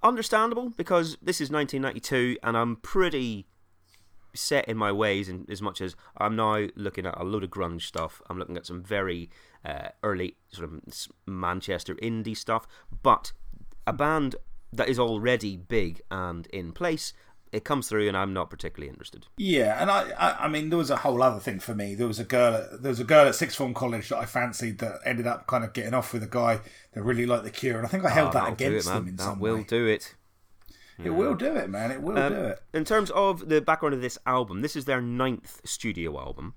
understandable 0.03 0.69
because 0.69 1.17
this 1.21 1.39
is 1.41 1.49
1992, 1.49 2.37
and 2.43 2.57
I'm 2.57 2.77
pretty 2.77 3.47
set 4.33 4.67
in 4.67 4.77
my 4.77 4.91
ways 4.91 5.27
in 5.27 5.45
as 5.49 5.61
much 5.61 5.81
as 5.81 5.95
I'm 6.17 6.35
now 6.35 6.67
looking 6.75 7.05
at 7.05 7.19
a 7.19 7.23
load 7.23 7.43
of 7.43 7.49
grunge 7.49 7.81
stuff. 7.81 8.21
I'm 8.29 8.39
looking 8.39 8.57
at 8.57 8.65
some 8.65 8.81
very 8.81 9.29
uh, 9.65 9.89
early 10.03 10.37
sort 10.51 10.71
of 10.71 10.81
Manchester 11.25 11.95
indie 11.95 12.37
stuff, 12.37 12.67
but 13.03 13.33
a 13.85 13.93
band 13.93 14.35
that 14.73 14.87
is 14.87 14.99
already 14.99 15.57
big 15.57 16.01
and 16.09 16.47
in 16.47 16.71
place. 16.71 17.13
It 17.51 17.65
comes 17.65 17.89
through, 17.89 18.07
and 18.07 18.15
I'm 18.15 18.33
not 18.33 18.49
particularly 18.49 18.89
interested. 18.89 19.27
Yeah, 19.37 19.81
and 19.81 19.91
I, 19.91 20.09
I, 20.11 20.45
I 20.45 20.47
mean, 20.47 20.69
there 20.69 20.77
was 20.77 20.89
a 20.89 20.95
whole 20.95 21.21
other 21.21 21.39
thing 21.41 21.59
for 21.59 21.75
me. 21.75 21.95
There 21.95 22.07
was 22.07 22.17
a 22.19 22.23
girl, 22.23 22.65
there 22.79 22.89
was 22.89 23.01
a 23.01 23.03
girl 23.03 23.27
at 23.27 23.35
sixth 23.35 23.57
form 23.57 23.73
college 23.73 24.07
that 24.09 24.17
I 24.19 24.25
fancied 24.25 24.79
that 24.79 24.99
ended 25.05 25.27
up 25.27 25.47
kind 25.47 25.63
of 25.65 25.73
getting 25.73 25.93
off 25.93 26.13
with 26.13 26.23
a 26.23 26.27
guy 26.27 26.61
that 26.93 27.03
really 27.03 27.25
liked 27.25 27.43
the 27.43 27.51
Cure, 27.51 27.77
and 27.77 27.85
I 27.85 27.89
think 27.89 28.05
I 28.05 28.09
held 28.09 28.29
Oh, 28.29 28.39
that 28.39 28.53
against 28.53 28.87
it, 28.87 28.89
them 28.93 29.07
in 29.09 29.15
that 29.17 29.23
some 29.23 29.39
will 29.39 29.53
way. 29.55 29.59
Will 29.59 29.65
do 29.65 29.85
it. 29.85 30.15
It 31.03 31.09
will 31.09 31.33
do 31.33 31.55
it, 31.55 31.67
man. 31.69 31.89
It 31.91 32.01
will 32.01 32.17
Um, 32.17 32.31
do 32.31 32.39
it. 32.39 32.59
In 32.73 32.85
terms 32.85 33.09
of 33.11 33.49
the 33.49 33.59
background 33.59 33.95
of 33.95 34.01
this 34.01 34.19
album, 34.27 34.61
this 34.61 34.75
is 34.75 34.85
their 34.85 35.01
ninth 35.01 35.59
studio 35.65 36.19
album. 36.19 36.53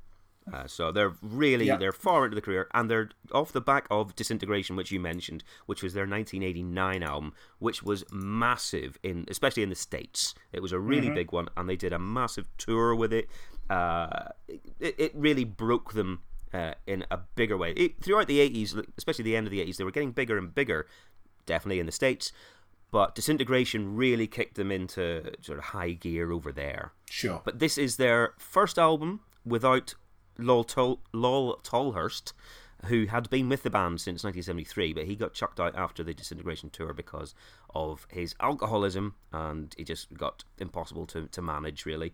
Uh, 0.52 0.66
so 0.66 0.92
they're 0.92 1.14
really 1.22 1.66
Yeah. 1.66 1.76
they're 1.76 1.92
far 1.92 2.24
into 2.26 2.34
the 2.34 2.42
career, 2.42 2.68
and 2.74 2.90
they're 2.90 3.10
off 3.32 3.50
the 3.52 3.60
back 3.62 3.86
of 3.90 4.14
Disintegration, 4.14 4.76
which 4.76 4.92
you 4.92 5.00
mentioned, 5.00 5.42
which 5.66 5.82
was 5.82 5.94
their 5.94 6.06
1989 6.06 7.02
album, 7.02 7.32
which 7.58 7.82
was 7.82 8.04
massive 8.12 8.98
in 9.02 9.24
especially 9.28 9.62
in 9.62 9.70
the 9.70 9.74
states. 9.74 10.34
It 10.52 10.60
was 10.60 10.72
a 10.72 10.78
really 10.78 11.06
Mm-hmm. 11.06 11.14
big 11.14 11.32
one, 11.32 11.48
and 11.56 11.68
they 11.68 11.76
did 11.76 11.92
a 11.94 11.98
massive 11.98 12.46
tour 12.58 12.94
with 12.94 13.12
it. 13.12 13.28
Uh, 13.70 14.28
it, 14.48 14.94
it 14.98 15.12
really 15.14 15.44
broke 15.44 15.94
them 15.94 16.20
uh, 16.52 16.74
in 16.86 17.04
a 17.10 17.16
bigger 17.34 17.56
way. 17.56 17.72
It, 17.72 18.02
throughout 18.02 18.26
the 18.28 18.38
80s, 18.38 18.86
especially 18.98 19.24
the 19.24 19.36
end 19.36 19.46
of 19.46 19.50
the 19.50 19.60
80s, 19.64 19.76
they 19.78 19.84
were 19.84 19.90
getting 19.90 20.12
bigger 20.12 20.36
and 20.36 20.54
bigger, 20.54 20.86
definitely 21.46 21.80
in 21.80 21.86
the 21.86 21.92
States. 21.92 22.32
But 22.90 23.14
Disintegration 23.16 23.96
really 23.96 24.26
kicked 24.28 24.54
them 24.56 24.70
into 24.70 25.32
sort 25.40 25.58
of 25.58 25.64
high 25.66 25.92
gear 25.92 26.30
over 26.30 26.52
there. 26.52 26.92
Sure. 27.10 27.40
But 27.44 27.58
this 27.58 27.76
is 27.78 27.96
their 27.96 28.34
first 28.38 28.78
album 28.78 29.20
without 29.44 29.94
Lol, 30.38 30.64
Tol- 30.64 31.00
Lol 31.12 31.56
Tolhurst, 31.62 32.32
who 32.86 33.06
had 33.06 33.30
been 33.30 33.48
with 33.48 33.62
the 33.62 33.70
band 33.70 34.00
since 34.00 34.24
1973, 34.24 34.92
but 34.92 35.04
he 35.04 35.16
got 35.16 35.32
chucked 35.34 35.58
out 35.60 35.74
after 35.76 36.02
the 36.04 36.12
Disintegration 36.14 36.70
tour 36.70 36.92
because 36.92 37.34
of 37.74 38.06
his 38.10 38.34
alcoholism, 38.40 39.14
and 39.32 39.74
he 39.78 39.84
just 39.84 40.12
got 40.14 40.44
impossible 40.58 41.06
to, 41.06 41.26
to 41.28 41.40
manage, 41.42 41.86
really. 41.86 42.12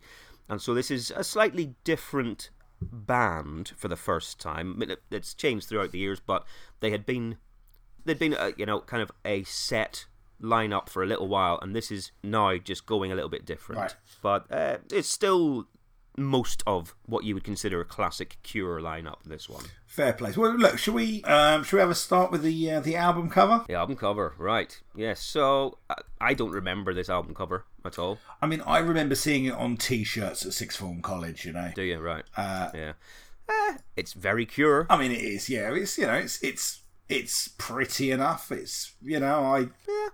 And 0.49 0.61
so 0.61 0.75
this 0.75 0.91
is 0.91 1.11
a 1.15 1.25
slightly 1.25 1.75
different 1.85 2.50
band 2.81 3.73
for 3.77 3.89
the 3.89 3.97
first 3.97 4.41
time. 4.41 4.81
It- 4.83 5.03
it's 5.11 5.35
changed 5.35 5.69
throughout 5.69 5.93
the 5.93 5.99
years, 5.99 6.21
but 6.21 6.45
they 6.81 6.91
had 6.91 7.05
been 7.07 7.37
they'd 8.05 8.19
been 8.19 8.33
uh, 8.35 8.53
you 8.57 8.65
know 8.65 8.81
kind 8.81 9.03
of 9.03 9.12
a 9.25 9.43
set 9.45 10.07
lineup 10.43 10.89
for 10.89 11.03
a 11.03 11.07
little 11.07 11.29
while, 11.29 11.59
and 11.61 11.77
this 11.77 11.91
is 11.91 12.12
now 12.23 12.57
just 12.57 12.87
going 12.87 13.12
a 13.12 13.15
little 13.15 13.29
bit 13.31 13.45
different. 13.45 13.81
Right. 13.83 13.97
But 14.23 14.50
uh, 14.53 14.79
it's 14.91 15.09
still 15.09 15.67
most 16.21 16.62
of 16.67 16.95
what 17.07 17.25
you 17.25 17.35
would 17.35 17.45
consider 17.45 17.81
a 17.81 17.85
classic 17.85 18.39
Cure 18.43 18.81
lineup. 18.81 19.17
This 19.25 19.49
one, 19.49 19.65
Fair 19.87 20.12
place. 20.12 20.37
Well, 20.37 20.53
look, 20.57 20.79
should 20.79 20.95
we? 20.95 21.23
Um, 21.25 21.65
shall 21.65 21.79
we 21.79 21.81
have 21.81 21.91
a 21.91 21.95
start 21.95 22.31
with 22.31 22.43
the 22.43 22.71
uh, 22.71 22.81
the 22.81 22.97
album 22.97 23.29
cover? 23.31 23.65
the 23.67 23.75
album 23.75 23.97
cover, 23.97 24.35
right? 24.39 24.81
Yes. 24.95 25.21
So 25.21 25.79
I, 25.89 25.95
I 26.21 26.35
don't 26.35 26.53
remember 26.53 26.95
this 26.95 27.09
album 27.09 27.35
cover 27.35 27.65
at 27.85 27.99
all. 27.99 28.19
I 28.41 28.47
mean, 28.47 28.62
I 28.67 28.79
remember 28.79 29.15
seeing 29.15 29.47
it 29.47 29.55
on 29.55 29.77
T-shirts 29.77 30.45
at 30.47 30.53
sixth 30.53 30.79
form 30.79 31.03
college. 31.03 31.45
You 31.45 31.53
know. 31.53 31.73
Do 31.75 31.83
you? 31.83 31.99
Right. 31.99 32.25
Uh, 32.37 32.71
yeah. 32.75 32.93
Eh, 33.49 33.77
it's 33.97 34.12
very 34.12 34.47
Cure. 34.47 34.87
I 34.89 34.97
mean, 34.97 35.11
it 35.11 35.21
is. 35.23 35.49
Yeah, 35.49 35.75
it's 35.75 35.99
you 35.99 36.07
know, 36.07 36.15
it's 36.15 36.43
it's 36.43 36.83
it's 37.09 37.49
pretty 37.59 38.11
enough. 38.12 38.53
It's 38.53 38.95
you 39.03 39.19
know, 39.19 39.45
I 39.45 39.59
Yeah. 39.89 40.09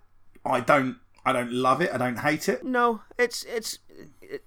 I 0.45 0.61
don't 0.61 0.97
I 1.25 1.33
don't 1.33 1.53
love 1.53 1.81
it. 1.83 1.93
I 1.93 1.99
don't 1.99 2.21
hate 2.21 2.49
it. 2.49 2.65
No, 2.65 3.03
it's 3.19 3.43
it's 3.45 3.81
it, 4.23 4.45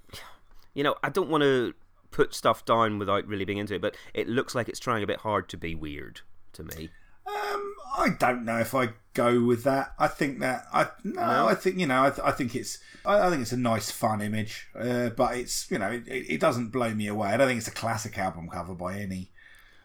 you 0.74 0.84
know 0.84 0.96
I 1.04 1.10
don't 1.10 1.30
want 1.30 1.44
to 1.44 1.74
put 2.12 2.34
stuff 2.34 2.66
down 2.66 2.98
without 3.00 3.26
really 3.28 3.46
being 3.46 3.60
into 3.60 3.76
it, 3.76 3.82
but 3.82 3.96
it 4.14 4.28
looks 4.28 4.56
like 4.56 4.68
it's 4.68 4.80
trying 4.80 5.04
a 5.04 5.08
bit 5.08 5.20
hard 5.20 5.48
to 5.50 5.58
be 5.58 5.76
weird 5.76 6.22
to 6.54 6.64
me. 6.64 6.90
Um, 7.28 7.76
I 7.96 8.10
don't 8.18 8.44
know 8.44 8.58
if 8.58 8.74
I 8.74 8.90
go 9.14 9.44
with 9.44 9.64
that. 9.66 9.94
I 10.00 10.08
think 10.08 10.40
that 10.40 10.66
I 10.74 10.88
no, 11.04 11.22
No? 11.22 11.48
I 11.48 11.54
think 11.54 11.78
you 11.78 11.86
know, 11.86 12.06
I, 12.06 12.10
th- 12.10 12.22
I 12.26 12.32
think 12.32 12.56
it's 12.56 12.80
I, 13.06 13.28
I 13.28 13.30
think 13.30 13.44
it's 13.44 13.52
a 13.52 13.58
nice, 13.58 13.92
fun 13.92 14.22
image, 14.22 14.68
uh, 14.76 15.10
but 15.10 15.38
it's 15.38 15.70
you 15.70 15.78
know, 15.78 15.90
it, 15.92 16.08
it 16.08 16.40
doesn't 16.40 16.70
blow 16.70 16.94
me 16.94 17.08
away. 17.08 17.28
I 17.30 17.38
don't 17.38 17.48
think 17.48 17.60
it's 17.60 17.68
a 17.68 17.72
classic 17.72 18.18
album 18.18 18.50
cover 18.50 18.74
by 18.74 18.98
any 19.00 19.30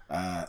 uh, 0.09 0.47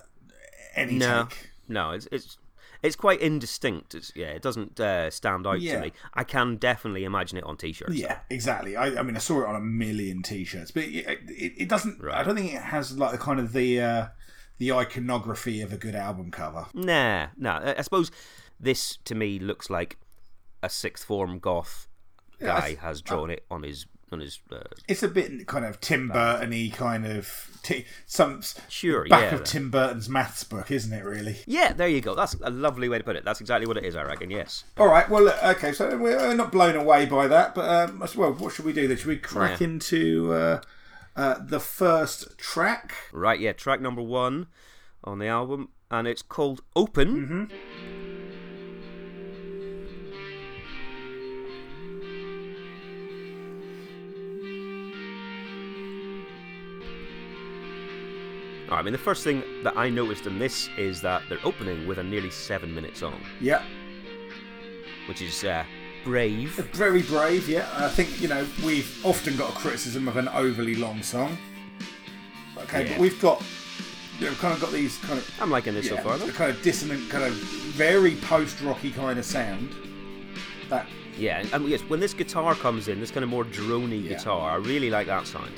any 0.75 0.93
No, 0.97 1.27
take. 1.29 1.49
no, 1.67 1.91
it's 1.91 2.07
it's 2.11 2.37
it's 2.85 2.95
quite 2.95 3.19
indistinct. 3.21 3.95
It's, 3.95 4.11
yeah, 4.15 4.27
it 4.27 4.41
doesn't 4.41 4.79
uh, 4.79 5.09
stand 5.09 5.45
out 5.45 5.59
Yeah. 5.61 5.75
to 5.75 5.81
me. 5.81 5.91
I 6.13 6.23
can 6.23 6.55
definitely 6.57 7.03
imagine 7.03 7.37
it 7.37 7.43
on 7.43 7.57
t-shirts. 7.57 7.93
Yeah, 7.95 8.19
exactly. 8.29 8.75
I, 8.77 8.99
I 8.99 9.03
mean, 9.03 9.15
I 9.15 9.19
saw 9.19 9.41
it 9.41 9.47
on 9.47 9.55
a 9.55 9.59
million 9.61 10.21
T-shirts, 10.23 10.71
but 10.71 10.83
it, 10.83 11.05
it, 11.27 11.53
it 11.57 11.69
doesn't. 11.69 12.01
I 12.09 12.23
don't 12.23 12.35
think 12.35 12.53
it 12.53 12.61
has 12.61 12.97
like 12.97 13.11
the 13.11 13.17
kind 13.17 13.39
of 13.39 13.51
the 13.53 13.81
uh, 13.81 14.07
the 14.57 14.71
iconography 14.71 15.61
of 15.61 15.73
a 15.73 15.77
good 15.77 15.95
album 15.95 16.31
cover. 16.31 16.65
Nah, 16.73 17.27
nah. 17.37 17.59
I 17.59 17.75
I 17.79 17.81
suppose 17.81 18.11
this 18.59 18.97
to 19.05 19.15
me 19.15 19.39
looks 19.39 19.69
like 19.69 19.97
a 20.63 20.69
sixth 20.69 21.03
form 21.05 21.39
goth 21.39 21.87
Yeah, 22.39 22.47
guy 22.59 22.67
th- 22.69 22.79
has 22.79 23.01
drawn 23.01 23.29
it 23.29 23.45
on 23.51 23.63
his 23.63 23.85
on 24.15 24.21
his. 24.21 24.39
Uh, 24.51 24.59
It's 24.87 25.03
a 25.03 25.07
bit 25.07 25.45
kind 25.47 25.63
of 25.65 25.79
Tim 25.79 26.07
Burton-y 26.07 26.71
kind 26.73 27.05
of 27.05 27.59
t- 27.63 27.85
some 28.07 28.41
Sure, 28.69 29.05
back 29.07 29.31
yeah. 29.31 29.35
of 29.37 29.43
Tim 29.43 29.69
Burton's 29.69 30.09
maths 30.09 30.43
book, 30.43 30.71
isn't 30.71 30.91
it? 30.91 31.03
Really. 31.03 31.37
yeah, 31.45 31.73
there 31.73 31.87
you 31.87 32.01
go. 32.01 32.15
That's 32.15 32.35
a 32.41 32.49
lovely 32.49 32.89
way 32.89 32.97
to 32.97 33.03
put 33.03 33.15
it. 33.15 33.23
That's 33.25 33.41
exactly 33.41 33.67
what 33.67 33.77
it 33.77 33.85
is. 33.85 33.95
I 33.95 34.03
reckon. 34.03 34.29
Yes. 34.31 34.63
All 34.77 34.87
right. 34.87 35.07
Well, 35.09 35.29
okay. 35.51 35.71
So 35.73 35.95
we're 35.97 36.33
not 36.33 36.51
blown 36.51 36.75
away 36.75 37.05
by 37.05 37.27
that, 37.27 37.53
but 37.53 37.69
um, 37.89 37.99
well, 38.15 38.33
what 38.33 38.53
should 38.53 38.65
we 38.65 38.73
do? 38.73 38.87
Then 38.87 38.97
should 38.97 39.07
we 39.07 39.17
crack 39.17 39.59
Yeah. 39.59 39.67
into 39.67 40.33
uh, 40.33 40.61
uh, 41.15 41.35
the 41.43 41.59
first 41.59 42.37
track? 42.37 42.93
Right, 43.11 43.39
yeah, 43.39 43.53
track 43.53 43.79
number 43.81 44.01
one 44.01 44.47
on 45.03 45.19
the 45.19 45.27
album, 45.27 45.69
and 45.91 46.07
it's 46.07 46.21
called 46.21 46.61
Open. 46.75 47.09
Mm-hmm. 47.49 48.14
I 58.69 58.81
mean, 58.81 58.91
the 58.93 58.97
first 58.97 59.23
thing 59.23 59.43
that 59.63 59.77
I 59.77 59.89
noticed 59.89 60.25
in 60.25 60.39
this 60.39 60.69
is 60.77 61.01
that 61.01 61.21
they're 61.29 61.39
opening 61.43 61.87
with 61.87 61.97
a 61.99 62.03
nearly 62.03 62.29
seven 62.31 62.73
minute 62.73 62.97
song, 62.97 63.19
Yeah. 63.39 63.61
which 65.07 65.21
is 65.21 65.43
uh, 65.43 65.63
brave. 66.03 66.51
Very 66.73 67.03
brave, 67.03 67.47
yeah. 67.47 67.67
I 67.75 67.89
think, 67.89 68.19
you 68.21 68.27
know, 68.27 68.45
we've 68.63 69.05
often 69.05 69.35
got 69.37 69.51
a 69.51 69.53
criticism 69.53 70.07
of 70.07 70.17
an 70.17 70.27
overly 70.29 70.75
long 70.75 71.03
song. 71.03 71.37
Okay, 72.63 72.83
Yeah. 72.85 72.89
but 72.93 72.99
we've 72.99 73.21
got, 73.21 73.43
you 74.19 74.27
know, 74.27 74.33
kind 74.35 74.53
of 74.53 74.59
got 74.61 74.71
these 74.71 74.97
kind 74.99 75.19
of, 75.19 75.31
I'm 75.41 75.51
liking 75.51 75.73
this 75.75 75.87
so 75.89 75.97
far, 75.97 76.17
though. 76.17 76.25
the 76.25 76.33
kind 76.33 76.49
of 76.49 76.61
dissonant, 76.63 77.07
kind 77.09 77.23
of 77.23 77.33
very 77.33 78.15
post 78.15 78.61
rocky 78.61 78.91
kind 78.91 79.19
of 79.19 79.25
sound. 79.25 79.69
That, 80.69 80.87
Yeah, 81.17 81.39
and, 81.39 81.53
and 81.53 81.69
yes, 81.69 81.81
when 81.81 81.99
this 81.99 82.13
guitar 82.15 82.55
comes 82.55 82.87
in, 82.87 82.99
this 82.99 83.11
kind 83.11 83.23
of 83.23 83.29
more 83.29 83.45
drony 83.45 84.03
Yeah. 84.03 84.15
guitar, 84.17 84.49
I 84.51 84.55
really 84.55 84.89
like 84.89 85.05
that 85.07 85.27
sound. 85.27 85.51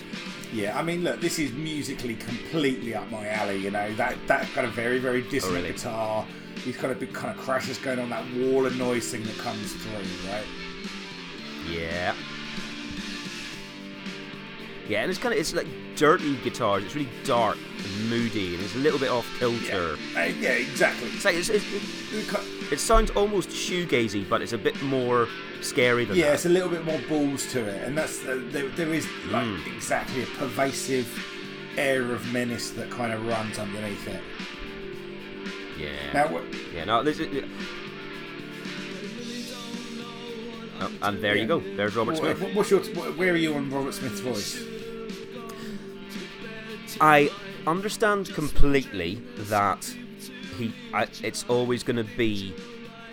Yeah, 0.53 0.77
I 0.77 0.83
mean, 0.83 1.03
look, 1.03 1.19
this 1.21 1.39
is 1.39 1.51
musically 1.53 2.15
completely 2.15 2.95
up 2.95 3.09
my 3.11 3.27
alley, 3.27 3.57
you 3.57 3.71
know, 3.71 3.93
that, 3.95 4.15
that 4.27 4.47
kind 4.53 4.65
of 4.65 4.73
very, 4.73 4.99
very 4.99 5.21
dissonant 5.23 5.59
oh, 5.59 5.61
really? 5.61 5.73
guitar, 5.73 6.25
these 6.63 6.77
kind 6.77 6.91
of 6.91 6.99
big 6.99 7.13
kind 7.13 7.37
of 7.37 7.43
crashes 7.43 7.77
going 7.77 7.99
on, 7.99 8.09
that 8.09 8.25
wall 8.35 8.65
of 8.65 8.75
noise 8.77 9.11
thing 9.11 9.23
that 9.23 9.37
comes 9.37 9.73
through, 9.73 10.31
right? 10.31 10.45
Yeah. 11.69 12.15
Yeah, 14.89 15.01
and 15.01 15.09
it's 15.09 15.19
kind 15.19 15.33
of 15.33 15.39
it's 15.39 15.53
like 15.53 15.67
dirty 15.95 16.37
guitars. 16.37 16.83
It's 16.83 16.95
really 16.95 17.09
dark 17.25 17.57
and 17.83 18.09
moody, 18.09 18.55
and 18.55 18.63
it's 18.63 18.75
a 18.75 18.79
little 18.79 18.99
bit 18.99 19.09
off 19.09 19.27
kilter. 19.39 19.97
Uh, 20.15 20.23
yeah, 20.39 20.51
exactly. 20.51 21.09
It's 21.09 21.25
like 21.25 21.35
it's, 21.35 21.49
it's, 21.49 21.65
it, 22.13 22.73
it 22.73 22.79
sounds 22.79 23.11
almost 23.11 23.49
shoegazy, 23.49 24.27
but 24.29 24.41
it's 24.41 24.53
a 24.53 24.57
bit 24.57 24.81
more 24.83 25.27
scary 25.61 26.05
than 26.05 26.15
Yeah, 26.15 26.27
that. 26.27 26.33
it's 26.35 26.45
a 26.45 26.49
little 26.49 26.69
bit 26.69 26.85
more 26.85 26.99
balls 27.09 27.51
to 27.51 27.65
it, 27.65 27.83
and 27.83 27.97
that's 27.97 28.23
uh, 28.25 28.39
there, 28.51 28.69
there 28.69 28.93
is 28.93 29.05
like 29.29 29.45
Hmm. 29.45 29.75
exactly 29.75 30.23
a 30.23 30.25
pervasive 30.37 31.07
air 31.77 32.11
of 32.13 32.31
menace 32.31 32.71
that 32.71 32.89
kind 32.89 33.11
of 33.11 33.25
runs 33.27 33.59
underneath 33.59 34.07
it. 34.07 34.21
Yeah. 35.77 35.89
Now, 36.13 36.41
yeah. 36.73 36.85
No, 36.85 37.03
this 37.03 37.19
is. 37.19 37.43
Oh, 40.79 40.91
and 41.01 41.21
there 41.21 41.35
you 41.35 41.45
go. 41.47 41.59
There's 41.59 41.95
Robert 41.95 42.21
what- 42.21 42.37
Smith. 42.37 42.55
what's 42.55 42.69
your 42.71 42.81
where 43.13 43.33
are 43.33 43.37
you 43.37 43.53
on 43.55 43.69
Robert 43.71 43.93
Smith's 43.93 44.19
voice? 44.19 44.63
I 47.01 47.29
understand 47.65 48.33
completely 48.33 49.21
that 49.37 49.83
he. 50.57 50.73
I, 50.93 51.07
it's 51.23 51.45
always 51.47 51.83
going 51.83 51.97
to 51.97 52.15
be. 52.15 52.53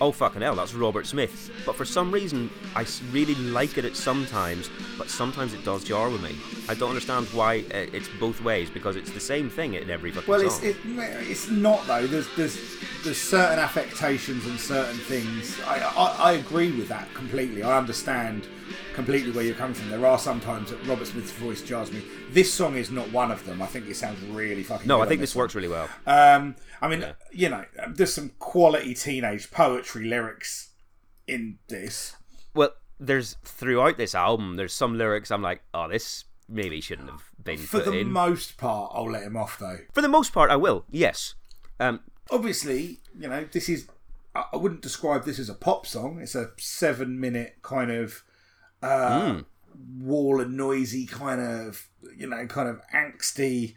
Oh 0.00 0.10
fucking 0.10 0.42
hell, 0.42 0.56
that's 0.56 0.74
Robert 0.74 1.06
Smith. 1.06 1.50
But 1.64 1.76
for 1.76 1.84
some 1.84 2.10
reason, 2.10 2.50
I 2.74 2.84
really 3.12 3.34
like 3.36 3.78
it 3.78 3.84
at 3.84 3.94
sometimes, 3.94 4.68
but 4.98 5.08
sometimes 5.08 5.54
it 5.54 5.64
does 5.64 5.84
jar 5.84 6.10
with 6.10 6.22
me. 6.22 6.36
I 6.68 6.74
don't 6.74 6.88
understand 6.90 7.26
why 7.28 7.60
uh, 7.72 7.86
it's 7.92 8.08
both 8.18 8.42
ways 8.42 8.68
because 8.70 8.96
it's 8.96 9.12
the 9.12 9.20
same 9.20 9.48
thing 9.48 9.74
in 9.74 9.90
every 9.90 10.10
fucking 10.10 10.28
Well, 10.28 10.40
it's 10.40 10.56
song. 10.56 10.66
it, 10.70 10.76
it's 11.30 11.48
not 11.48 11.86
though. 11.86 12.06
There's 12.08 12.28
there's 12.36 12.58
there's 13.04 13.20
certain 13.20 13.58
affectations 13.60 14.44
and 14.46 14.58
certain 14.58 14.96
things. 14.98 15.56
I, 15.66 15.78
I 15.78 16.30
I 16.30 16.32
agree 16.32 16.72
with 16.72 16.88
that 16.88 17.12
completely. 17.14 17.62
I 17.62 17.78
understand 17.78 18.48
completely 18.94 19.30
where 19.33 19.44
you're 19.44 19.54
coming 19.54 19.75
from. 19.75 19.90
There 19.90 20.06
are 20.06 20.18
some 20.18 20.40
times 20.40 20.71
that 20.71 20.85
Robert 20.87 21.06
Smith's 21.06 21.33
voice 21.33 21.62
jars 21.62 21.92
me. 21.92 22.02
This 22.30 22.52
song 22.52 22.76
is 22.76 22.90
not 22.90 23.11
one 23.12 23.30
of 23.30 23.44
them. 23.47 23.61
I 23.62 23.66
think 23.66 23.88
it 23.88 23.97
sounds 23.97 24.21
really 24.25 24.62
fucking. 24.62 24.87
no, 24.87 25.00
I 25.00 25.06
think 25.06 25.21
this 25.21 25.30
this 25.30 25.37
works 25.37 25.54
really 25.54 25.68
well. 25.68 25.88
Um, 26.06 26.56
I 26.80 26.88
mean, 26.88 27.04
you 27.33 27.49
know, 27.49 27.64
there's 27.88 28.14
some 28.14 28.30
quality 28.38 28.94
teenage 28.94 29.50
poetry 29.50 30.06
lyrics 30.06 30.71
in 31.26 31.59
this. 31.68 32.16
Well, 32.54 32.71
there's 33.00 33.37
throughout 33.42 33.97
this 33.97 34.14
album, 34.14 34.56
there's 34.56 34.73
some 34.73 34.97
lyrics 34.97 35.30
I'm 35.30 35.42
like, 35.42 35.62
oh, 35.73 35.88
this 35.88 36.25
maybe 36.49 36.80
shouldn't 36.80 37.11
have 37.11 37.25
been 37.42 37.59
For 37.59 37.80
the 37.80 37.92
in. 38.00 38.12
most 38.12 38.56
part, 38.59 38.92
I'll 38.94 39.11
let 39.11 39.23
him 39.23 39.37
off 39.37 39.59
though. 39.59 39.78
For 39.92 40.02
the 40.02 40.09
most 40.09 40.33
part, 40.33 40.50
I 40.50 40.56
will. 40.56 40.85
Yes. 40.90 41.35
Um, 41.80 42.00
Obviously, 42.30 43.00
you 43.18 43.28
know, 43.28 43.44
this 43.50 43.68
is. 43.68 43.88
I 44.35 44.44
I 44.52 44.56
wouldn't 44.56 44.80
describe 44.83 45.25
this 45.25 45.38
as 45.38 45.49
a 45.49 45.54
pop 45.54 45.87
song. 45.87 46.21
It's 46.21 46.35
a 46.35 46.50
seven-minute 46.59 47.56
kind 47.62 47.90
of 47.90 48.23
uh, 48.84 49.32
Hmm. 49.34 49.40
wall 50.06 50.40
and 50.40 50.56
noisy 50.56 51.06
kind 51.06 51.40
of, 51.40 51.88
you 52.16 52.26
know, 52.28 52.46
kind 52.46 52.68
of 52.68 52.80
angsty. 52.94 53.74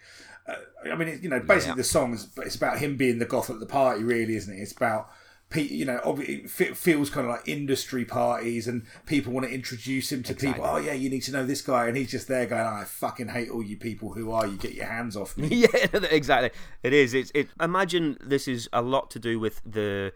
Uh, 0.47 0.55
I 0.91 0.95
mean, 0.95 1.07
it, 1.07 1.21
you 1.23 1.29
know, 1.29 1.39
basically 1.39 1.71
Yeah. 1.71 1.75
the 1.75 1.83
song 1.83 2.13
is 2.13 2.27
it's 2.37 2.55
about 2.55 2.79
him 2.79 2.95
being 2.97 3.19
the 3.19 3.25
goth 3.25 3.49
at 3.49 3.59
the 3.59 3.65
party, 3.65 4.03
really, 4.03 4.35
isn't 4.35 4.53
it? 4.53 4.59
It's 4.61 4.71
about 4.71 5.09
pe- 5.49 5.61
you 5.63 5.85
know, 5.85 5.99
it 6.19 6.49
feels 6.49 7.09
kind 7.09 7.25
of 7.27 7.31
like 7.31 7.47
industry 7.47 8.05
parties, 8.05 8.67
and 8.67 8.83
people 9.05 9.33
want 9.33 9.45
to 9.47 9.51
introduce 9.53 10.11
him 10.11 10.23
to 10.23 10.33
people. 10.33 10.63
Oh 10.65 10.77
yeah, 10.77 10.93
you 10.93 11.09
need 11.09 11.21
to 11.23 11.31
know 11.31 11.45
this 11.45 11.61
guy, 11.61 11.87
and 11.87 11.97
he's 11.97 12.11
just 12.11 12.27
there 12.27 12.45
going, 12.45 12.61
"I 12.61 12.83
fucking 12.85 13.29
hate 13.29 13.49
all 13.49 13.63
you 13.63 13.75
people. 13.77 14.13
Who 14.13 14.31
are 14.31 14.45
you? 14.47 14.57
Get 14.57 14.73
your 14.73 14.85
hands 14.87 15.15
off 15.17 15.37
me." 15.37 15.47
yeah, 15.51 15.67
exactly. 16.11 16.51
It 16.83 16.93
is. 16.93 17.13
It's. 17.13 17.31
It. 17.33 17.49
Imagine 17.59 18.17
this 18.23 18.47
is 18.47 18.69
a 18.71 18.81
lot 18.81 19.09
to 19.11 19.19
do 19.19 19.39
with 19.39 19.61
the 19.65 20.13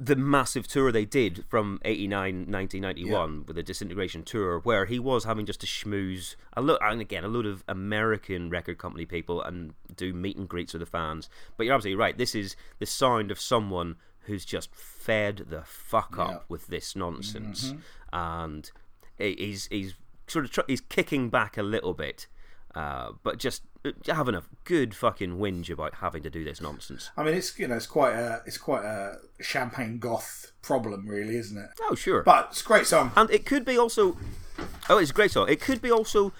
the 0.00 0.14
massive 0.14 0.68
tour 0.68 0.92
they 0.92 1.04
did 1.04 1.44
from 1.48 1.80
89 1.84 2.46
1991 2.50 3.44
with 3.46 3.56
the 3.56 3.62
disintegration 3.64 4.22
tour 4.22 4.60
where 4.60 4.84
he 4.86 4.98
was 5.00 5.24
having 5.24 5.44
just 5.44 5.60
to 5.62 5.66
schmooze 5.66 6.36
a 6.52 6.62
lot 6.62 6.78
and 6.82 7.00
again 7.00 7.24
a 7.24 7.28
lot 7.28 7.44
of 7.46 7.64
american 7.66 8.48
record 8.48 8.78
company 8.78 9.04
people 9.04 9.42
and 9.42 9.74
do 9.96 10.12
meet 10.12 10.36
and 10.36 10.48
greets 10.48 10.72
with 10.72 10.80
the 10.80 10.86
fans. 10.86 11.28
But 11.56 11.66
you're 11.66 11.74
absolutely 11.74 11.98
right. 12.00 12.16
This 12.16 12.34
is 12.36 12.54
the 12.78 12.86
sound 12.86 13.30
of 13.32 13.40
someone 13.40 13.96
who's 14.20 14.44
just 14.44 14.72
fed 14.74 15.46
the 15.48 15.62
fuck 15.62 16.16
up 16.18 16.30
Yeah. 16.30 16.38
with 16.48 16.68
this 16.68 16.94
nonsense. 16.94 17.72
Mm-hmm. 17.72 17.78
And 18.16 18.70
he's 19.18 19.66
he's 19.72 19.94
sort 20.28 20.44
of 20.44 20.50
tr- 20.52 20.60
he's 20.68 20.80
kicking 20.82 21.28
back 21.30 21.56
a 21.58 21.62
little 21.62 21.94
bit 21.94 22.28
uh, 22.74 23.12
but 23.22 23.38
just 23.38 23.62
uh, 23.84 23.90
having 24.06 24.34
a 24.34 24.42
good 24.64 24.94
fucking 24.94 25.38
whinge 25.38 25.70
about 25.70 25.94
having 25.96 26.22
to 26.22 26.30
do 26.30 26.44
this 26.44 26.60
nonsense 26.60 27.10
I 27.16 27.22
mean, 27.24 27.34
it's 27.34 27.58
you 27.58 27.66
know, 27.68 27.76
it's 27.76 27.86
quite 27.86 28.14
a 28.14 28.42
it's 28.46 28.58
quite 28.58 28.84
a 28.84 29.16
champagne 29.40 29.98
goth 29.98 30.52
problem, 30.62 31.06
really, 31.06 31.36
isn't 31.36 31.56
it? 31.58 31.70
oh 31.88 31.94
sure 31.94 32.22
But 32.22 32.48
it's 32.50 32.60
a 32.60 32.64
great 32.64 32.86
song. 32.86 33.12
And 33.16 33.30
it 33.30 33.46
could 33.46 33.64
be 33.64 33.78
also. 33.78 34.16
Oh, 34.90 34.98
it's 34.98 35.10
a 35.10 35.14
great 35.14 35.30
song. 35.30 35.48
It 35.48 35.60
could 35.60 35.80
be 35.80 35.90
also 35.92 36.32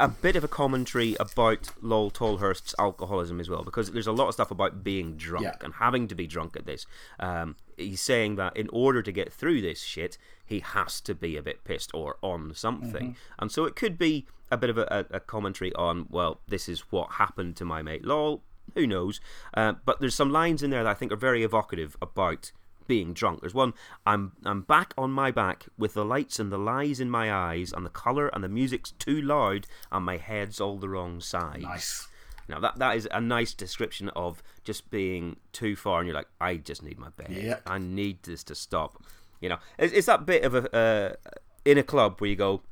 a 0.00 0.08
bit 0.08 0.34
of 0.34 0.42
a 0.42 0.48
commentary 0.48 1.14
about 1.20 1.68
Lol 1.80 2.10
Tolhurst's 2.10 2.74
alcoholism 2.76 3.38
as 3.38 3.48
well, 3.48 3.62
because 3.62 3.92
there's 3.92 4.08
a 4.08 4.12
lot 4.12 4.26
of 4.28 4.34
stuff 4.34 4.50
about 4.50 4.82
being 4.82 5.16
drunk 5.16 5.44
Yeah. 5.44 5.54
and 5.62 5.74
having 5.74 6.08
to 6.08 6.14
be 6.16 6.26
drunk 6.26 6.56
at 6.56 6.66
this. 6.66 6.86
Um, 7.20 7.54
he's 7.76 8.00
saying 8.00 8.34
that 8.36 8.56
in 8.56 8.68
order 8.72 9.00
to 9.00 9.12
get 9.12 9.32
through 9.32 9.60
this 9.60 9.82
shit, 9.82 10.18
he 10.44 10.60
has 10.60 11.00
to 11.02 11.14
be 11.14 11.36
a 11.36 11.42
bit 11.42 11.64
pissed 11.64 11.90
or 11.94 12.16
on 12.22 12.54
something. 12.54 13.16
And 13.38 13.50
so 13.50 13.64
it 13.64 13.76
could 13.76 13.98
be 13.98 14.26
a 14.50 14.56
bit 14.56 14.70
of 14.70 14.78
a, 14.78 15.06
a, 15.10 15.16
a 15.16 15.20
commentary 15.20 15.74
on, 15.74 16.06
well, 16.10 16.40
this 16.48 16.68
is 16.68 16.80
what 16.90 17.12
happened 17.12 17.56
to 17.56 17.64
my 17.64 17.82
mate 17.82 18.04
Lol. 18.04 18.42
Who 18.74 18.86
knows? 18.86 19.20
Uh, 19.54 19.74
but 19.84 20.00
there's 20.00 20.14
some 20.14 20.30
lines 20.30 20.62
in 20.62 20.70
there 20.70 20.84
that 20.84 20.90
I 20.90 20.94
think 20.94 21.12
are 21.12 21.16
very 21.16 21.42
evocative 21.42 21.96
about 22.00 22.52
being 22.86 23.12
drunk. 23.12 23.40
There's 23.40 23.54
one 23.54 23.74
I'm 24.06 24.32
I'm 24.44 24.62
back 24.62 24.92
on 24.98 25.10
my 25.10 25.30
back 25.30 25.66
with 25.78 25.94
the 25.94 26.04
lights 26.04 26.38
and 26.38 26.50
the 26.50 26.58
lies 26.58 27.00
in 27.00 27.10
my 27.10 27.32
eyes 27.32 27.72
and 27.72 27.86
the 27.86 27.90
colour 27.90 28.28
and 28.28 28.42
the 28.42 28.48
music's 28.48 28.92
too 28.92 29.20
loud 29.20 29.66
and 29.90 30.04
my 30.04 30.16
head's 30.16 30.60
all 30.60 30.78
the 30.78 30.88
wrong 30.88 31.20
size. 31.20 31.62
Nice. 31.62 32.08
Now 32.48 32.60
that 32.60 32.78
that 32.78 32.96
is 32.96 33.08
a 33.10 33.20
nice 33.20 33.54
description 33.54 34.08
of 34.10 34.42
just 34.64 34.90
being 34.90 35.36
too 35.52 35.76
far 35.76 36.00
and 36.00 36.08
you're 36.08 36.16
like, 36.16 36.28
I 36.40 36.56
just 36.56 36.82
need 36.82 36.98
my 36.98 37.10
bed. 37.10 37.30
Yep. 37.30 37.62
I 37.66 37.78
need 37.78 38.22
this 38.24 38.44
to 38.44 38.54
stop. 38.54 39.02
You 39.42 39.50
know, 39.50 39.58
it's, 39.78 39.92
it's 39.92 40.06
that 40.06 40.24
bit 40.24 40.44
of 40.44 40.54
a 40.54 40.74
uh, 40.74 41.30
in 41.66 41.76
a 41.76 41.82
club 41.82 42.20
where 42.20 42.30
you 42.30 42.36
go, 42.36 42.62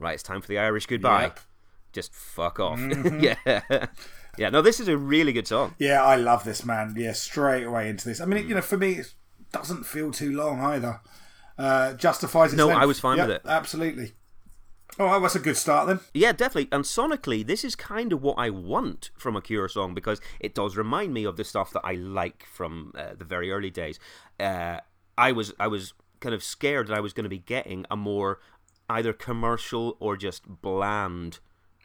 right, 0.00 0.14
it's 0.14 0.22
time 0.22 0.40
for 0.40 0.48
the 0.48 0.58
Irish 0.58 0.86
goodbye. 0.86 1.22
Yep. 1.24 1.40
Just 1.92 2.12
fuck 2.12 2.58
off. 2.58 2.80
yeah. 3.20 3.86
Yeah, 4.36 4.48
no, 4.50 4.62
this 4.62 4.80
is 4.80 4.88
a 4.88 4.96
really 4.96 5.32
good 5.32 5.46
song. 5.46 5.76
Yeah, 5.78 6.02
I 6.02 6.16
love 6.16 6.42
this 6.42 6.64
man. 6.64 6.94
Yeah, 6.96 7.12
straight 7.12 7.62
away 7.62 7.88
into 7.88 8.08
this. 8.08 8.20
I 8.20 8.24
mean, 8.24 8.48
you 8.48 8.54
know, 8.56 8.60
for 8.62 8.76
me, 8.76 8.94
it 8.94 9.14
doesn't 9.52 9.84
feel 9.84 10.10
too 10.10 10.34
long 10.34 10.60
either. 10.60 11.00
Uh, 11.56 11.92
justifies 11.94 12.52
its 12.52 12.58
No, 12.58 12.66
length. 12.66 12.82
I 12.82 12.86
was 12.86 12.98
fine 12.98 13.18
Yep, 13.18 13.28
with 13.28 13.36
it. 13.36 13.42
Absolutely. 13.46 14.12
All 14.98 15.06
right, 15.06 15.20
that's 15.22 15.36
a 15.36 15.40
good 15.40 15.56
start 15.56 15.86
then. 15.86 16.00
Yeah, 16.12 16.32
definitely. 16.32 16.68
And 16.72 16.84
sonically, 16.84 17.46
this 17.46 17.64
is 17.64 17.76
kind 17.76 18.12
of 18.12 18.22
what 18.22 18.34
I 18.38 18.50
want 18.50 19.10
from 19.16 19.36
a 19.36 19.40
Cure 19.40 19.68
song 19.68 19.94
because 19.94 20.20
it 20.40 20.54
does 20.54 20.76
remind 20.76 21.14
me 21.14 21.24
of 21.24 21.36
the 21.36 21.44
stuff 21.44 21.72
that 21.72 21.82
I 21.84 21.92
like 21.92 22.44
from 22.44 22.92
uh, 22.96 23.14
the 23.16 23.24
very 23.24 23.52
early 23.52 23.70
days. 23.70 23.98
Uh, 24.40 24.78
I 25.16 25.30
was 25.32 25.52
I 25.60 25.68
was 25.68 25.94
kind 26.24 26.34
of 26.34 26.42
scared 26.42 26.88
that 26.88 26.96
I 26.96 27.00
was 27.00 27.12
going 27.12 27.24
to 27.24 27.30
be 27.30 27.38
getting 27.38 27.84
a 27.90 27.96
more 27.96 28.40
either 28.88 29.12
commercial 29.12 29.96
or 30.00 30.16
just 30.16 30.42
bland 30.62 31.38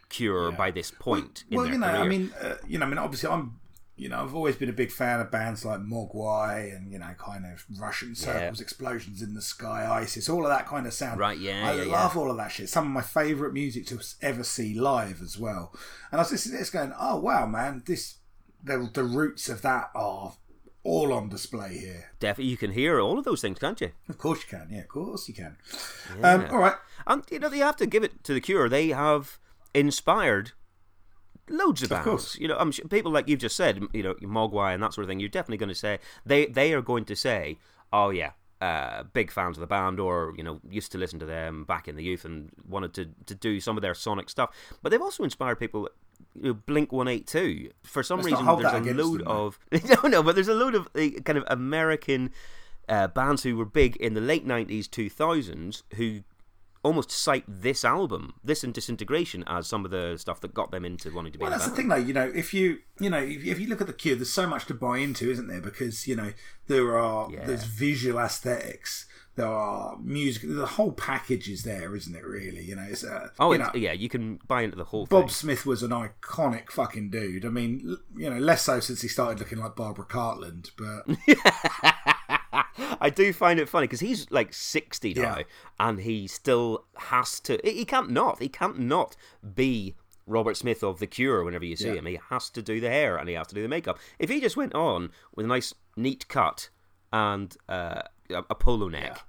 Cure 0.08 0.52
by 0.52 0.72
this 0.72 0.90
point 0.90 1.44
in 1.52 1.58
well, 1.58 1.66
their 1.66 1.74
you 1.74 1.80
know, 1.80 1.88
career. 1.88 2.02
I 2.02 2.08
mean, 2.08 2.32
uh, 2.42 2.56
you 2.68 2.80
know, 2.80 2.86
I 2.86 2.90
mean, 2.90 2.98
obviously, 2.98 3.30
I'm, 3.30 3.60
you 3.96 4.10
know, 4.10 4.24
I've 4.24 4.34
always 4.34 4.56
been 4.56 4.70
a 4.70 4.74
big 4.74 4.92
fan 4.92 5.20
of 5.20 5.30
bands 5.30 5.64
like 5.66 5.82
Mogwai 5.82 6.76
and 6.76 6.92
you 6.92 6.98
know, 6.98 7.14
kind 7.20 7.46
of 7.46 7.66
Russian 7.80 8.16
circles, 8.16 8.60
explosions 8.60 9.22
in 9.22 9.36
the 9.36 9.42
sky, 9.42 9.88
ISIS, 9.88 10.30
all 10.30 10.44
of 10.46 10.50
that 10.50 10.66
kind 10.66 10.88
of 10.88 10.94
sound. 10.94 11.20
Right, 11.20 11.38
yeah, 11.38 11.70
I 11.70 11.74
yeah, 11.74 11.84
yeah. 11.84 11.92
love 11.92 12.18
all 12.18 12.32
of 12.32 12.38
that 12.38 12.52
shit. 12.52 12.70
Some 12.70 12.88
of 12.88 12.92
my 12.92 13.02
favourite 13.02 13.54
music 13.54 13.86
to 13.88 14.00
ever 14.22 14.44
see 14.44 14.74
live 14.74 15.22
as 15.22 15.38
well. 15.38 15.76
And 16.12 16.20
I 16.20 16.24
was 16.24 16.32
listening 16.32 16.54
to 16.54 16.60
this, 16.60 16.70
going, 16.72 16.94
"Oh 17.00 17.20
wow, 17.20 17.46
man, 17.46 17.84
this 17.86 18.16
the 18.64 18.90
the 18.92 19.04
roots 19.04 19.48
of 19.48 19.62
that 19.62 19.92
are 19.94 20.34
all 20.90 21.14
on 21.14 21.30
display 21.30 21.78
here." 21.78 22.12
definitely, 22.20 22.52
you 22.52 22.58
can 22.58 22.72
hear 22.72 23.00
all 23.00 23.18
of 23.20 23.26
those 23.26 23.42
things, 23.42 23.60
can't 23.60 23.82
you? 23.82 23.92
Of 24.08 24.18
course 24.18 24.40
you 24.44 24.58
can. 24.58 24.68
Yeah, 24.72 24.82
of 24.82 24.88
course 24.88 25.28
you 25.30 25.36
can. 25.36 25.58
Um, 26.24 26.48
all 26.52 26.60
right. 26.60 26.76
And 27.08 27.24
you 27.32 27.40
know, 27.40 27.50
they 27.50 27.60
have 27.60 27.78
to 27.78 27.86
give 27.86 28.04
it 28.04 28.24
to 28.26 28.34
the 28.34 28.42
Cure. 28.42 28.70
They 28.70 28.90
have 28.90 29.40
inspired 29.74 30.52
loads 31.50 31.84
of, 31.84 31.90
bands. 31.90 32.06
course. 32.06 32.38
You 32.38 32.48
know, 32.48 32.58
I'm 32.58 32.72
sure 32.72 32.86
people 32.88 33.12
like 33.12 33.28
you've 33.28 33.40
just 33.40 33.56
said, 33.56 33.82
you 33.94 34.04
know, 34.04 34.14
Mogwai 34.16 34.74
and 34.74 34.84
that 34.84 34.94
sort 34.94 35.04
of 35.04 35.10
thing. 35.10 35.20
You're 35.20 35.30
definitely 35.30 35.58
going 35.58 35.70
to 35.70 35.76
say 35.76 36.00
they 36.26 36.46
they 36.46 36.74
are 36.74 36.82
going 36.82 37.06
to 37.06 37.16
say, 37.16 37.58
"Oh 37.92 38.10
yeah, 38.10 38.32
uh, 38.62 39.04
big 39.14 39.32
fans 39.32 39.58
of 39.58 39.62
the 39.62 39.68
band," 39.68 40.00
or 40.00 40.34
you 40.38 40.44
know, 40.44 40.60
used 40.70 40.92
to 40.92 40.98
listen 40.98 41.20
to 41.20 41.26
them 41.26 41.64
back 41.64 41.88
in 41.88 41.96
the 41.96 42.04
youth 42.04 42.26
and 42.26 42.50
wanted 42.68 42.94
to 42.94 43.10
to 43.26 43.36
do 43.36 43.60
some 43.60 43.78
of 43.78 43.82
their 43.82 43.94
sonic 43.94 44.30
stuff. 44.30 44.52
But 44.82 44.90
they've 44.92 45.02
also 45.02 45.24
inspired 45.24 45.60
people. 45.60 45.90
You 46.36 46.50
know, 46.50 46.54
Blink 46.54 46.92
One 46.92 47.08
Eight 47.08 47.28
Two. 47.28 47.72
For 47.84 48.04
some 48.04 48.20
Let's 48.20 48.32
reason, 48.32 48.46
there's 48.46 48.88
a 48.88 48.94
load 48.94 49.22
them, 49.22 49.28
of 49.28 49.60
no, 50.04 50.10
no, 50.10 50.24
but 50.24 50.36
there's 50.36 50.48
a 50.48 50.54
load 50.54 50.76
of 50.76 50.88
uh, 50.96 51.20
kind 51.24 51.38
of 51.38 51.44
American 51.48 52.32
uh, 52.88 53.08
bands 53.08 53.44
who 53.44 53.56
were 53.56 53.66
big 53.66 53.96
in 53.98 54.14
the 54.14 54.22
late 54.22 54.46
'90s, 54.46 54.88
2000s, 54.88 55.84
who 55.96 56.22
almost 56.84 57.12
cite 57.12 57.44
this 57.48 57.84
album, 57.84 58.34
this 58.44 58.64
and 58.64 58.74
Disintegration, 58.74 59.44
as 59.48 59.68
some 59.68 59.84
of 59.86 59.92
the 59.92 60.16
stuff 60.18 60.40
that 60.42 60.54
got 60.54 60.72
them 60.72 60.86
into 60.86 61.14
wanting 61.14 61.34
to 61.34 61.38
be 61.38 61.44
Well, 61.44 61.52
that's 61.52 61.66
the 61.68 61.76
thing, 61.76 61.90
though. 61.90 61.96
You 61.96 62.14
know, 62.14 62.32
if 62.34 62.54
you 62.54 62.80
you 63.00 63.10
know 63.10 63.20
if, 63.20 63.44
if 63.46 63.60
you 63.60 63.68
look 63.68 63.82
at 63.82 63.88
the 63.88 63.94
Cure, 63.94 64.16
there's 64.16 64.30
so 64.32 64.48
much 64.48 64.66
to 64.68 64.74
buy 64.74 65.00
into, 65.00 65.30
isn't 65.30 65.48
there? 65.48 65.62
Because 65.62 66.08
you 66.08 66.16
know 66.16 66.32
there 66.68 66.98
are 66.98 67.30
Yeah. 67.32 67.46
there's 67.46 67.64
visual 67.66 68.20
aesthetics, 68.20 69.06
there 69.36 69.48
are 69.48 69.98
music, 70.02 70.44
the 70.48 70.66
whole 70.66 70.92
package 70.92 71.50
is 71.50 71.64
there, 71.64 71.96
isn't 71.96 72.16
it? 72.16 72.24
Really, 72.26 72.64
you 72.64 72.76
know. 72.76 72.86
It's, 72.90 73.04
uh, 73.04 73.30
Oh, 73.40 73.52
you 73.54 73.62
it's, 73.62 73.74
know, 73.74 73.80
yeah, 73.80 73.94
you 73.94 74.08
can 74.10 74.40
buy 74.48 74.62
into 74.64 74.78
the 74.78 74.86
whole 74.86 75.06
Bob 75.06 75.24
thing. 75.24 75.30
Smith 75.30 75.66
was 75.66 75.84
an 75.84 75.92
iconic 75.92 76.72
fucking 76.72 77.10
dude. 77.10 77.46
I 77.46 77.50
mean, 77.50 77.84
l- 77.90 77.98
you 78.16 78.30
know, 78.30 78.38
less 78.40 78.64
so 78.64 78.80
since 78.80 79.02
he 79.02 79.08
started 79.08 79.40
looking 79.40 79.60
like 79.60 79.76
Barbara 79.76 80.06
Cartland, 80.06 80.72
but 80.78 81.06
I 83.02 83.10
do 83.10 83.32
find 83.34 83.60
it 83.60 83.70
funny 83.70 83.86
because 83.88 84.00
he's 84.00 84.30
like 84.32 84.54
60 84.54 85.14
now 85.16 85.38
Yeah. 85.38 85.44
and 85.80 86.00
he 86.00 86.28
still 86.28 86.86
has 86.98 87.40
to. 87.42 87.60
He 87.64 87.86
can't 87.86 88.10
not. 88.10 88.40
He 88.40 88.50
can't 88.50 88.80
not 88.80 89.16
be 89.56 89.96
Robert 90.26 90.58
Smith 90.58 90.84
of 90.84 91.00
The 91.00 91.08
Cure 91.08 91.44
whenever 91.44 91.66
you 91.66 91.76
see 91.76 91.88
Yeah. 91.88 91.96
him. 91.96 92.06
He 92.06 92.20
has 92.30 92.50
to 92.52 92.62
do 92.62 92.80
the 92.80 92.90
hair 92.90 93.18
and 93.18 93.28
he 93.30 93.36
has 93.36 93.48
to 93.48 93.56
do 93.56 93.62
the 93.62 93.68
makeup. 93.68 93.98
If 94.20 94.30
he 94.30 94.40
just 94.42 94.58
went 94.58 94.76
on 94.76 95.12
with 95.36 95.46
a 95.46 95.50
nice, 95.50 95.74
neat 95.96 96.28
cut 96.28 96.70
and 97.12 97.56
uh, 97.68 98.04
a, 98.30 98.56
polo 98.56 98.88
neck, 98.90 99.24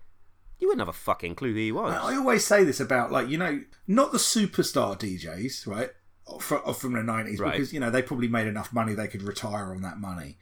you 0.58 0.68
wouldn't 0.68 0.82
have 0.82 0.88
a 0.94 0.98
fucking 0.98 1.34
clue 1.36 1.52
who 1.52 1.58
he 1.58 1.72
was. 1.72 1.94
I 1.94 2.16
always 2.16 2.44
say 2.44 2.64
this 2.64 2.80
about 2.80 3.10
like 3.10 3.28
you 3.28 3.38
know 3.38 3.62
not 3.86 4.12
the 4.12 4.18
superstar 4.18 4.98
DJs, 4.98 5.66
right? 5.66 5.90
From, 6.38 6.74
from 6.74 6.92
the 6.92 7.02
nineties, 7.02 7.40
Right. 7.40 7.52
because 7.52 7.72
you 7.72 7.80
know 7.80 7.90
they 7.90 8.02
probably 8.02 8.28
made 8.28 8.46
enough 8.46 8.72
money 8.72 8.94
they 8.94 9.08
could 9.08 9.22
retire 9.22 9.72
on 9.74 9.80
that 9.82 9.98
money, 9.98 10.36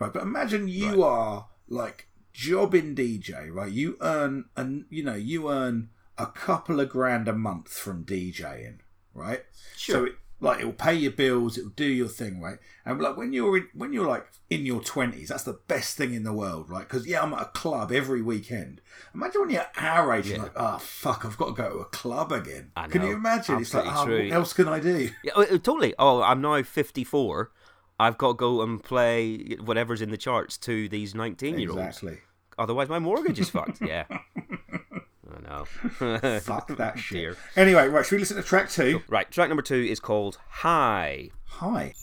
right? 0.00 0.12
But 0.12 0.22
imagine 0.22 0.66
you 0.66 1.02
are 1.04 1.46
like 1.68 2.08
jobbing 2.32 2.94
DJ, 2.94 3.52
right? 3.52 3.70
You 3.70 3.96
earn 4.00 4.46
and 4.56 4.84
you 4.90 5.02
know 5.02 5.14
you 5.14 5.50
earn 5.50 5.90
a 6.18 6.26
couple 6.26 6.80
of 6.80 6.88
grand 6.90 7.28
a 7.28 7.32
month 7.32 7.68
from 7.70 8.04
DJing, 8.04 8.78
right? 9.14 9.44
Sure. 9.76 9.94
So 9.94 10.04
it, 10.04 10.12
like 10.42 10.60
it'll 10.60 10.72
pay 10.72 10.94
your 10.94 11.12
bills, 11.12 11.58
it'll 11.58 11.70
do 11.70 11.84
your 11.84 12.08
thing, 12.08 12.40
right? 12.40 12.58
And 12.86 13.00
like 13.00 13.16
when 13.16 13.32
you're 13.32 13.58
in, 13.58 13.68
when 13.74 13.92
you're 13.92 14.06
like 14.06 14.26
in 14.48 14.64
your 14.64 14.80
twenties, 14.80 15.28
that's 15.28 15.42
the 15.42 15.60
best 15.68 15.96
thing 15.96 16.14
in 16.14 16.24
the 16.24 16.32
world, 16.32 16.70
right? 16.70 16.88
Because 16.88 17.06
yeah, 17.06 17.22
I'm 17.22 17.34
at 17.34 17.42
a 17.42 17.44
club 17.46 17.92
every 17.92 18.22
weekend. 18.22 18.80
Imagine 19.14 19.42
when 19.42 19.50
you're 19.50 19.66
our 19.76 20.14
age, 20.14 20.28
you're 20.28 20.38
like, 20.38 20.52
oh 20.56 20.78
fuck, 20.78 21.24
I've 21.24 21.36
got 21.36 21.56
to 21.56 21.62
go 21.62 21.68
to 21.70 21.78
a 21.80 21.84
club 21.86 22.32
again. 22.32 22.72
Can 22.88 23.02
you 23.02 23.12
imagine? 23.12 23.60
it's 23.60 23.74
like, 23.74 23.86
Absolutely 23.86 24.22
oh, 24.22 24.24
ah, 24.24 24.28
what 24.28 24.36
else 24.36 24.52
can 24.54 24.68
I 24.68 24.80
do? 24.80 25.10
Yeah, 25.22 25.32
oh, 25.36 25.44
totally. 25.58 25.94
Oh, 25.98 26.22
I'm 26.22 26.40
now 26.40 26.62
54. 26.62 27.50
I've 28.00 28.16
got 28.16 28.28
to 28.28 28.34
go 28.34 28.62
and 28.62 28.82
play 28.82 29.56
whatever's 29.62 30.00
in 30.00 30.10
the 30.10 30.16
charts 30.16 30.56
to 30.58 30.88
these 30.88 31.14
19 31.14 31.58
year 31.58 31.68
olds. 31.68 31.82
Exactly. 31.82 32.18
Otherwise, 32.58 32.88
my 32.88 32.98
mortgage 32.98 33.38
is 33.38 33.50
fucked. 33.50 33.80
Yeah. 33.86 34.04
I 34.08 35.40
know. 35.42 35.64
Fuck 36.40 36.76
that 36.78 36.98
shit. 36.98 37.36
Anyway, 37.56 37.88
right, 37.88 38.04
should 38.04 38.16
we 38.16 38.18
listen 38.20 38.38
to 38.38 38.42
track 38.42 38.70
two? 38.70 39.02
Right, 39.08 39.30
track 39.30 39.48
number 39.48 39.62
two 39.62 39.86
is 39.88 40.00
called 40.00 40.38
High. 40.48 41.30
Hi. 41.44 41.94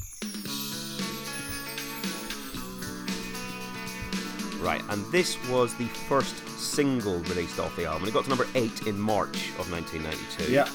Right, 4.61 4.81
and 4.89 5.03
this 5.11 5.35
was 5.49 5.75
the 5.75 5.87
first 6.07 6.47
single 6.59 7.19
released 7.21 7.59
off 7.59 7.75
the 7.75 7.85
album. 7.85 8.07
It 8.07 8.13
got 8.13 8.23
to 8.25 8.29
number 8.29 8.47
eight 8.55 8.85
in 8.85 8.99
March 8.99 9.49
of 9.59 9.71
1992. 9.71 10.51
Yeah. 10.51 10.69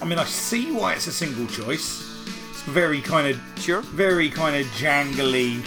I 0.00 0.04
mean, 0.04 0.18
I 0.18 0.24
see 0.24 0.72
why 0.72 0.94
it's 0.94 1.06
a 1.08 1.12
single 1.12 1.46
choice. 1.48 2.09
It's 2.60 2.68
very 2.68 3.00
kind 3.00 3.26
of 3.26 3.40
Sure. 3.58 3.80
very 3.80 4.28
kind 4.28 4.54
of 4.54 4.66
jangly 4.72 5.60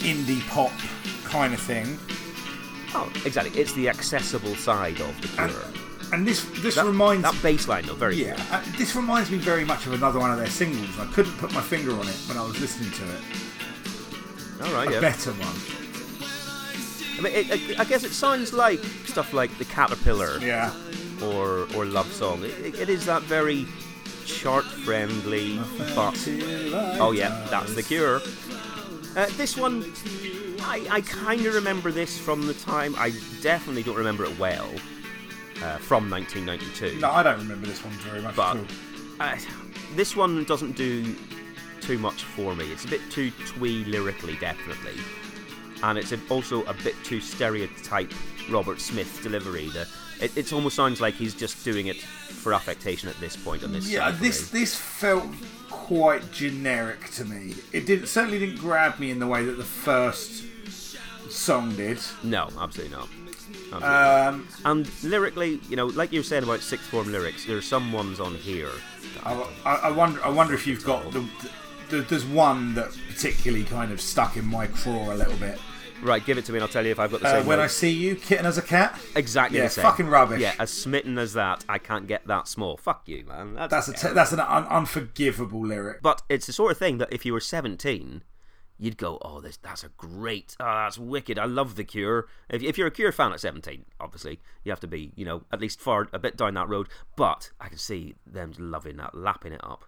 indie 0.00 0.40
pop 0.48 0.72
kind 1.24 1.52
of 1.52 1.60
thing. 1.60 1.98
Oh, 2.94 3.10
exactly. 3.26 3.52
It's 3.60 3.74
the 3.74 3.90
accessible 3.90 4.54
side 4.56 4.98
of 5.02 5.20
the 5.20 5.28
Cure. 5.28 5.62
And 6.14 6.26
this 6.26 6.42
this 6.62 6.76
that, 6.76 6.86
reminds 6.86 7.22
that 7.24 7.34
bass 7.42 7.68
line, 7.68 7.84
though, 7.84 7.94
very 7.96 8.14
yeah, 8.16 8.42
uh, 8.50 8.62
this 8.78 8.96
reminds 8.96 9.30
me 9.30 9.36
very 9.36 9.66
much 9.66 9.84
of 9.86 9.92
another 9.92 10.18
one 10.18 10.30
of 10.30 10.38
their 10.38 10.48
singles. 10.48 10.88
I 10.98 11.04
couldn't 11.12 11.36
put 11.36 11.52
my 11.52 11.60
finger 11.60 11.92
on 11.92 12.08
it 12.08 12.16
when 12.28 12.38
I 12.38 12.42
was 12.46 12.58
listening 12.60 12.92
to 12.92 13.04
it. 13.04 14.66
All 14.66 14.72
right, 14.72 14.88
A 14.88 14.92
yeah. 14.92 15.00
better 15.00 15.32
one. 15.32 15.58
I 17.18 17.20
mean, 17.20 17.32
it, 17.34 17.78
I- 17.78 17.82
I 17.82 17.84
guess 17.84 18.04
it 18.04 18.12
sounds 18.12 18.54
like 18.54 18.82
stuff 19.04 19.34
like 19.34 19.50
the 19.58 19.66
Caterpillar 19.66 20.38
Yeah. 20.38 20.72
or 21.22 21.66
or 21.74 21.84
Love 21.84 22.10
Song. 22.10 22.42
It, 22.42 22.74
it 22.78 22.88
is 22.88 23.04
that 23.04 23.20
very 23.22 23.66
chart 24.26 24.64
friendly, 24.64 25.58
but 25.94 26.16
oh 27.00 27.12
yeah, 27.12 27.46
that's 27.50 27.74
the 27.74 27.82
Cure. 27.82 28.20
Uh, 29.16 29.26
this 29.36 29.56
one, 29.56 29.92
I, 30.60 30.86
I 30.90 31.00
kind 31.00 31.46
of 31.46 31.54
remember 31.54 31.90
this 31.90 32.18
from 32.18 32.46
the 32.46 32.54
time. 32.54 32.94
I 32.98 33.12
definitely 33.40 33.82
don't 33.82 33.96
remember 33.96 34.24
it 34.24 34.38
well 34.38 34.68
uh, 35.62 35.78
from 35.78 36.10
1992. 36.10 37.00
No, 37.00 37.10
I 37.10 37.22
don't 37.22 37.38
remember 37.38 37.66
this 37.66 37.82
one 37.82 37.94
very 37.94 38.20
much 38.20 38.36
But 38.36 38.56
at 38.56 38.60
all. 38.60 38.66
uh, 39.20 39.36
this 39.94 40.14
one 40.16 40.44
doesn't 40.44 40.76
do 40.76 41.14
too 41.80 41.98
much 41.98 42.24
for 42.24 42.54
me. 42.54 42.70
It's 42.72 42.84
a 42.84 42.88
bit 42.88 43.00
too 43.10 43.30
twee 43.46 43.84
lyrically, 43.84 44.36
definitely, 44.36 45.00
and 45.82 45.96
it's 45.96 46.12
also 46.28 46.64
a 46.64 46.74
bit 46.74 46.94
too 47.04 47.20
stereotype 47.20 48.12
Robert 48.50 48.80
Smith 48.80 49.20
delivery. 49.22 49.68
The 49.70 49.88
it 50.20 50.36
it's 50.36 50.52
almost 50.52 50.76
sounds 50.76 51.00
like 51.00 51.14
he's 51.14 51.34
just 51.34 51.64
doing 51.64 51.86
it 51.86 51.96
for 51.96 52.52
affectation 52.54 53.08
at 53.08 53.18
this 53.20 53.36
point 53.36 53.62
on 53.64 53.72
this. 53.72 53.88
Yeah, 53.90 54.10
this 54.10 54.50
this 54.50 54.74
felt 54.74 55.26
quite 55.70 56.30
generic 56.32 57.10
to 57.12 57.24
me. 57.24 57.54
It 57.72 57.86
didn't 57.86 58.06
certainly 58.06 58.38
didn't 58.38 58.58
grab 58.58 58.98
me 58.98 59.10
in 59.10 59.18
the 59.18 59.26
way 59.26 59.44
that 59.44 59.56
the 59.56 59.64
first 59.64 60.44
song 61.30 61.74
did. 61.74 61.98
no, 62.22 62.48
absolutely 62.58 62.96
not. 62.96 63.08
Absolutely 63.72 63.80
not. 63.80 64.28
Um, 64.28 64.48
And 64.64 65.04
lyrically, 65.04 65.60
you 65.68 65.76
know, 65.76 65.86
like 65.86 66.12
you 66.12 66.20
were 66.20 66.24
saying 66.24 66.44
about 66.44 66.60
sixth 66.60 66.86
form 66.86 67.10
lyrics, 67.12 67.44
there 67.46 67.56
are 67.56 67.62
some 67.62 67.92
ones 67.92 68.20
on 68.20 68.34
here. 68.34 68.70
I, 69.24 69.32
I, 69.64 69.74
I 69.74 69.90
wonder. 69.90 70.24
I 70.24 70.28
wonder 70.28 70.54
if 70.54 70.66
you've 70.66 70.84
got 70.84 71.10
the, 71.12 71.24
the. 71.90 72.00
There's 72.02 72.24
one 72.24 72.74
that 72.74 72.96
particularly 73.08 73.64
kind 73.64 73.92
of 73.92 74.00
stuck 74.00 74.36
in 74.36 74.44
my 74.44 74.66
craw 74.66 75.12
a 75.12 75.14
little 75.14 75.36
bit. 75.36 75.58
Right, 76.02 76.24
give 76.24 76.38
it 76.38 76.44
to 76.44 76.52
me 76.52 76.58
and 76.58 76.62
I'll 76.62 76.68
tell 76.68 76.84
you 76.84 76.92
if 76.92 76.98
I've 76.98 77.10
got 77.10 77.20
the 77.20 77.28
Uh, 77.28 77.32
same 77.38 77.46
when 77.46 77.58
I 77.58 77.66
see 77.66 77.90
you, 77.90 78.16
kitten 78.16 78.46
as 78.46 78.58
a 78.58 78.62
cat. 78.62 78.98
Exactly 79.14 79.58
Yeah, 79.58 79.64
the 79.64 79.70
same. 79.70 79.82
fucking 79.82 80.06
rubbish. 80.08 80.40
Yeah, 80.40 80.54
as 80.58 80.70
smitten 80.70 81.18
as 81.18 81.32
that, 81.32 81.64
I 81.68 81.78
can't 81.78 82.06
get 82.06 82.26
that 82.26 82.48
small. 82.48 82.76
Fuck 82.76 83.08
you, 83.08 83.24
man. 83.24 83.54
That's, 83.54 83.86
That's 83.86 84.04
a 84.04 84.12
that's 84.14 84.32
an 84.32 84.40
un- 84.40 84.66
unforgivable 84.66 85.64
lyric. 85.66 86.02
But 86.02 86.22
it's 86.28 86.46
the 86.46 86.52
sort 86.52 86.70
of 86.72 86.78
thing 86.78 86.98
that 86.98 87.12
if 87.12 87.24
you 87.24 87.32
were 87.32 87.40
17, 87.40 88.22
you'd 88.78 88.98
go, 88.98 89.18
oh, 89.22 89.40
this, 89.40 89.56
that's 89.56 89.82
a 89.84 89.88
great, 89.96 90.54
oh, 90.60 90.64
that's 90.64 90.98
wicked. 90.98 91.38
I 91.38 91.46
love 91.46 91.76
The 91.76 91.84
Cure. 91.84 92.26
If, 92.50 92.62
if 92.62 92.76
you're 92.76 92.88
a 92.88 92.90
Cure 92.90 93.10
fan 93.10 93.32
at 93.32 93.40
17, 93.40 93.86
obviously, 93.98 94.38
you 94.64 94.70
have 94.72 94.80
to 94.80 94.86
be, 94.86 95.12
you 95.16 95.24
know, 95.24 95.44
at 95.50 95.60
least 95.60 95.80
far 95.80 96.08
a 96.12 96.18
bit 96.18 96.36
down 96.36 96.54
that 96.54 96.68
road. 96.68 96.88
But 97.16 97.50
I 97.58 97.68
can 97.68 97.78
see 97.78 98.16
them 98.26 98.52
loving 98.58 98.98
that, 98.98 99.14
lapping 99.14 99.52
it 99.54 99.64
up. 99.64 99.86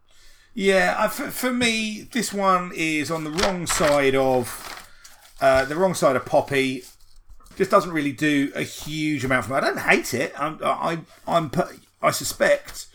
Yeah, 0.54 0.96
I, 0.98 1.08
for, 1.08 1.30
for 1.30 1.52
me, 1.52 2.08
this 2.10 2.32
one 2.32 2.72
is 2.74 3.10
on 3.10 3.24
the 3.24 3.30
wrong 3.30 3.66
side 3.66 4.14
of 4.14 4.87
uh, 5.40 5.64
the 5.64 5.76
wrong 5.76 5.94
side 5.94 6.16
of 6.16 6.24
Poppy. 6.24 6.82
Just 7.56 7.70
doesn't 7.72 7.90
really 7.92 8.12
do 8.12 8.52
a 8.54 8.62
huge 8.62 9.24
amount 9.24 9.46
for 9.46 9.50
me. 9.52 9.56
I 9.56 9.60
don't 9.60 9.78
hate 9.80 10.14
it. 10.14 10.32
I'm, 10.38 10.60
I, 10.64 11.00
I'm, 11.26 11.50
I 12.00 12.10
suspect 12.12 12.86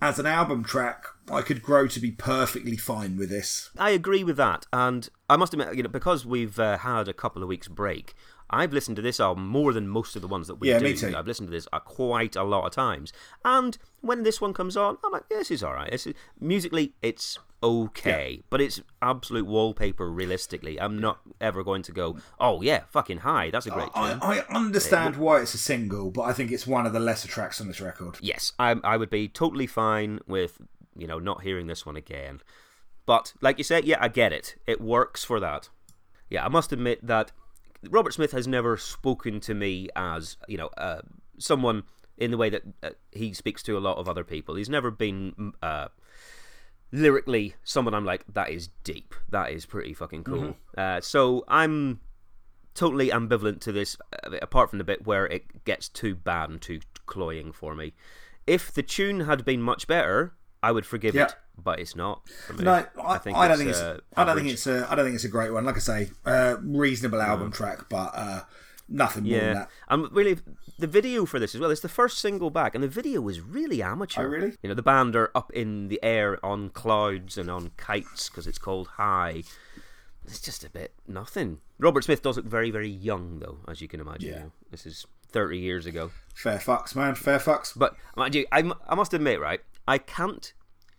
as 0.00 0.18
an 0.20 0.26
album 0.26 0.62
track, 0.62 1.06
I 1.30 1.42
could 1.42 1.60
grow 1.62 1.88
to 1.88 1.98
be 1.98 2.12
perfectly 2.12 2.76
fine 2.76 3.16
with 3.16 3.30
this. 3.30 3.70
I 3.78 3.90
agree 3.90 4.22
with 4.22 4.36
that, 4.36 4.66
and 4.72 5.08
I 5.28 5.36
must 5.36 5.54
admit, 5.54 5.74
you 5.74 5.82
know, 5.82 5.88
because 5.88 6.24
we've 6.24 6.58
uh, 6.60 6.78
had 6.78 7.08
a 7.08 7.12
couple 7.12 7.42
of 7.42 7.48
weeks 7.48 7.66
break, 7.66 8.14
I've 8.48 8.72
listened 8.72 8.94
to 8.96 9.02
this 9.02 9.18
album 9.18 9.48
more 9.48 9.72
than 9.72 9.88
most 9.88 10.14
of 10.14 10.22
the 10.22 10.28
ones 10.28 10.46
that 10.46 10.56
we 10.56 10.68
Yeah, 10.68 10.78
do. 10.78 10.84
me 10.84 10.94
too. 10.94 11.14
I've 11.16 11.26
listened 11.26 11.48
to 11.48 11.52
this 11.52 11.66
uh, 11.72 11.80
quite 11.80 12.36
a 12.36 12.44
lot 12.44 12.64
of 12.64 12.72
times, 12.72 13.12
and 13.44 13.76
when 14.02 14.22
this 14.22 14.40
one 14.40 14.52
comes 14.52 14.76
on, 14.76 14.98
I'm 15.02 15.10
like, 15.12 15.24
yeah, 15.30 15.38
this 15.38 15.50
is 15.50 15.64
all 15.64 15.72
right. 15.72 15.88
It's, 15.92 16.06
musically, 16.38 16.92
it's 17.02 17.38
okay, 17.62 18.42
but 18.50 18.60
it's 18.60 18.80
absolute 19.02 19.46
wallpaper. 19.46 20.10
Realistically, 20.10 20.80
I'm 20.80 20.98
not 20.98 21.20
ever 21.40 21.62
going 21.64 21.82
to 21.82 21.92
go, 21.92 22.16
oh 22.38 22.62
yeah, 22.62 22.82
fucking 22.90 23.18
high. 23.18 23.50
That's 23.50 23.66
a 23.66 23.70
great 23.70 23.92
tune. 23.94 24.18
I, 24.22 24.40
I 24.40 24.54
understand 24.54 25.16
why 25.16 25.40
it's 25.40 25.54
a 25.54 25.58
single, 25.58 26.10
but 26.10 26.22
I 26.22 26.32
think 26.32 26.50
it's 26.50 26.66
one 26.66 26.86
of 26.86 26.92
the 26.92 27.00
lesser 27.00 27.28
tracks 27.28 27.60
on 27.60 27.68
this 27.68 27.80
record. 27.80 28.18
yes, 28.20 28.52
I, 28.58 28.76
I 28.84 28.96
would 28.96 29.10
be 29.10 29.28
totally 29.28 29.66
fine 29.66 30.20
with 30.26 30.60
you 30.96 31.06
know 31.06 31.18
not 31.18 31.42
hearing 31.42 31.66
this 31.66 31.84
one 31.86 31.96
again. 31.96 32.40
But 33.06 33.34
like 33.40 33.58
you 33.58 33.64
said, 33.64 33.84
yeah, 33.84 33.98
I 34.00 34.08
get 34.08 34.32
it. 34.32 34.56
It 34.66 34.80
works 34.80 35.24
for 35.24 35.38
that. 35.40 35.68
Yeah, 36.28 36.44
I 36.44 36.48
must 36.48 36.72
admit 36.72 37.06
that 37.06 37.30
Robert 37.88 38.12
Smith 38.14 38.32
has 38.32 38.48
never 38.48 38.76
spoken 38.76 39.38
to 39.40 39.54
me 39.54 39.88
as 39.94 40.36
you 40.48 40.58
know 40.58 40.68
uh, 40.76 41.02
someone 41.38 41.84
in 42.18 42.30
the 42.30 42.36
way 42.36 42.50
that 42.50 42.62
uh, 42.82 42.90
he 43.12 43.32
speaks 43.32 43.62
to 43.64 43.76
a 43.76 43.80
lot 43.80 43.98
of 43.98 44.08
other 44.08 44.24
people. 44.24 44.54
He's 44.54 44.68
never 44.70 44.90
been 44.90 45.52
uh, 45.62 45.88
lyrically 46.92 47.54
someone 47.64 47.94
I'm 47.94 48.04
like 48.04 48.24
that 48.32 48.50
is 48.50 48.68
deep. 48.84 49.14
That 49.30 49.52
is 49.52 49.66
pretty 49.66 49.94
fucking 49.94 50.24
cool. 50.24 50.56
Uh, 50.76 51.00
so 51.00 51.44
I'm 51.48 52.00
totally 52.74 53.08
ambivalent 53.08 53.60
to 53.60 53.72
this, 53.72 53.96
uh, 54.24 54.36
apart 54.42 54.70
from 54.70 54.78
the 54.78 54.84
bit 54.84 55.06
where 55.06 55.26
it 55.26 55.64
gets 55.64 55.88
too 55.88 56.14
bad 56.14 56.50
and 56.50 56.60
too 56.60 56.80
cloying 57.06 57.52
for 57.52 57.74
me. 57.74 57.94
If 58.46 58.72
the 58.72 58.82
tune 58.82 59.20
had 59.20 59.44
been 59.44 59.60
much 59.62 59.86
better, 59.86 60.34
I 60.62 60.72
would 60.72 60.86
forgive 60.86 61.14
Yeah. 61.14 61.26
it, 61.26 61.34
but 61.56 61.80
it's 61.80 61.96
not. 61.96 62.22
No, 62.58 62.72
I, 62.72 62.86
I, 63.34 63.48
don't 63.48 63.58
think 63.58 63.70
it's. 63.70 63.80
uh, 63.80 63.98
I 64.16 64.24
don't 64.24 64.36
think 64.36 64.48
it's 64.48 64.66
a. 64.66 64.86
I 64.90 64.94
don't 64.94 65.04
think 65.04 65.14
it's 65.16 65.24
a 65.24 65.28
great 65.28 65.50
one. 65.52 65.64
Like 65.64 65.76
I 65.76 65.80
say, 65.80 66.10
uh, 66.24 66.56
reasonable 66.62 67.20
album 67.20 67.50
track, 67.50 67.88
but 67.88 68.12
uh, 68.14 68.40
nothing 68.88 69.24
more 69.24 69.32
than 69.38 69.48
Yeah, 69.48 69.54
that. 69.54 69.70
and 69.88 70.10
really, 70.12 70.38
the 70.78 70.86
video 70.86 71.24
for 71.26 71.38
this 71.38 71.54
as 71.54 71.60
well. 71.60 71.70
It's 71.70 71.80
the 71.80 71.88
first 71.88 72.18
single 72.18 72.50
back, 72.50 72.74
and 72.74 72.82
the 72.84 72.88
video 72.88 73.20
was 73.20 73.40
really 73.40 73.82
oh, 73.82 73.86
amateur. 73.88 74.24
Oh, 74.24 74.28
really? 74.28 74.52
You 74.62 74.68
know, 74.68 74.74
the 74.74 74.82
band 74.82 75.16
are 75.16 75.30
up 75.34 75.52
in 75.52 75.88
the 75.88 76.00
air 76.02 76.44
on 76.44 76.70
clouds 76.70 77.38
and 77.38 77.50
on 77.50 77.70
kites 77.76 78.28
because 78.28 78.46
it's 78.46 78.58
called 78.58 78.88
High. 78.88 79.42
It's 80.24 80.40
just 80.40 80.64
a 80.64 80.70
bit 80.70 80.92
nothing. 81.06 81.58
Robert 81.78 82.04
Smith 82.04 82.22
does 82.22 82.36
look 82.36 82.46
very, 82.46 82.70
very 82.70 82.88
young, 82.88 83.38
though, 83.38 83.58
as 83.68 83.80
you 83.80 83.88
can 83.88 84.00
imagine. 84.00 84.28
Yeah. 84.28 84.36
you 84.36 84.42
know. 84.44 84.52
This 84.70 84.86
is 84.86 85.06
thirty 85.30 85.58
years 85.58 85.86
ago. 85.86 86.10
Fair 86.34 86.58
fucks, 86.58 86.94
man. 86.96 87.14
Fair 87.14 87.38
fucks. 87.38 87.72
But 87.76 87.96
mind 88.16 88.34
you, 88.34 88.46
I, 88.50 88.70
I 88.88 88.94
must 88.94 89.14
admit, 89.14 89.40
right, 89.40 89.60
I 89.86 89.98
can't 89.98 90.52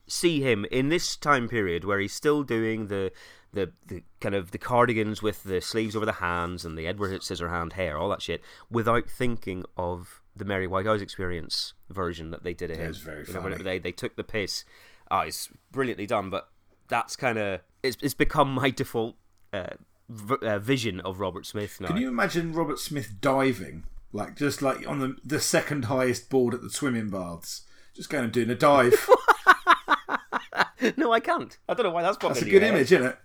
see 0.08 0.42
him 0.42 0.66
in 0.72 0.88
this 0.90 1.18
time 1.18 1.50
period 1.50 1.84
where 1.84 2.00
he's 2.00 2.14
still 2.14 2.44
doing 2.44 2.88
the 2.88 3.12
the, 3.54 3.72
the 3.88 4.04
kind 4.20 4.36
of 4.36 4.52
the 4.52 4.58
cardigans 4.58 5.22
with 5.22 5.44
the 5.44 5.62
sleeves 5.62 5.96
over 5.96 6.06
the 6.06 6.14
hands 6.14 6.66
and 6.66 6.78
the 6.78 6.88
Edward 6.88 7.12
Scissorhand 7.22 7.74
hair, 7.74 7.98
all 7.98 8.10
that 8.10 8.22
shit, 8.22 8.42
without 8.70 9.10
thinking 9.10 9.64
of 9.78 10.22
the 10.36 10.46
Mary 10.46 10.68
Whitehouse 10.68 11.02
Experience 11.02 11.74
version 11.90 12.32
that 12.32 12.44
they 12.44 12.54
did 12.54 12.70
of 12.72 12.78
him. 12.78 12.88
was 12.88 12.98
very 13.00 13.26
You 13.26 13.34
know, 13.34 13.50
they 13.58 13.80
they 13.80 13.92
took 13.92 14.16
the 14.16 14.24
piss. 14.24 14.64
Oh, 15.10 15.20
it's 15.22 15.50
brilliantly 15.72 16.06
done, 16.06 16.30
but 16.30 16.50
that's 16.88 17.16
kind 17.16 17.38
of 17.38 17.62
it's 17.84 17.98
it's 18.02 18.14
become 18.14 18.54
my 18.54 18.70
default 18.70 19.16
uh, 19.54 19.68
v- 20.10 20.36
uh, 20.42 20.60
vision 20.60 21.00
of 21.00 21.20
Robert 21.20 21.46
Smith 21.46 21.80
now. 21.82 21.88
Can 21.88 21.98
you 21.98 22.08
imagine 22.10 22.54
Robert 22.54 22.80
Smith 22.80 23.16
diving, 23.22 23.86
like 24.12 24.36
just 24.36 24.62
like 24.62 24.88
on 24.88 25.00
the 25.00 25.16
the 25.24 25.40
second 25.40 25.86
highest 25.86 26.30
board 26.30 26.54
at 26.54 26.62
the 26.62 26.70
swimming 26.70 27.10
baths, 27.10 27.64
just 27.96 28.10
going 28.10 28.26
and 28.26 28.34
doing 28.34 28.50
a 28.50 28.56
dive? 28.56 29.10
no, 30.98 31.12
I 31.12 31.20
can't. 31.20 31.58
I 31.68 31.74
don't 31.74 31.86
know 31.86 31.92
why 31.92 32.04
that's 32.04 32.18
That's 32.18 32.42
a 32.42 32.46
good 32.46 32.62
head. 32.62 32.74
image, 32.74 32.92
isn't 32.92 33.06
it? 33.08 33.18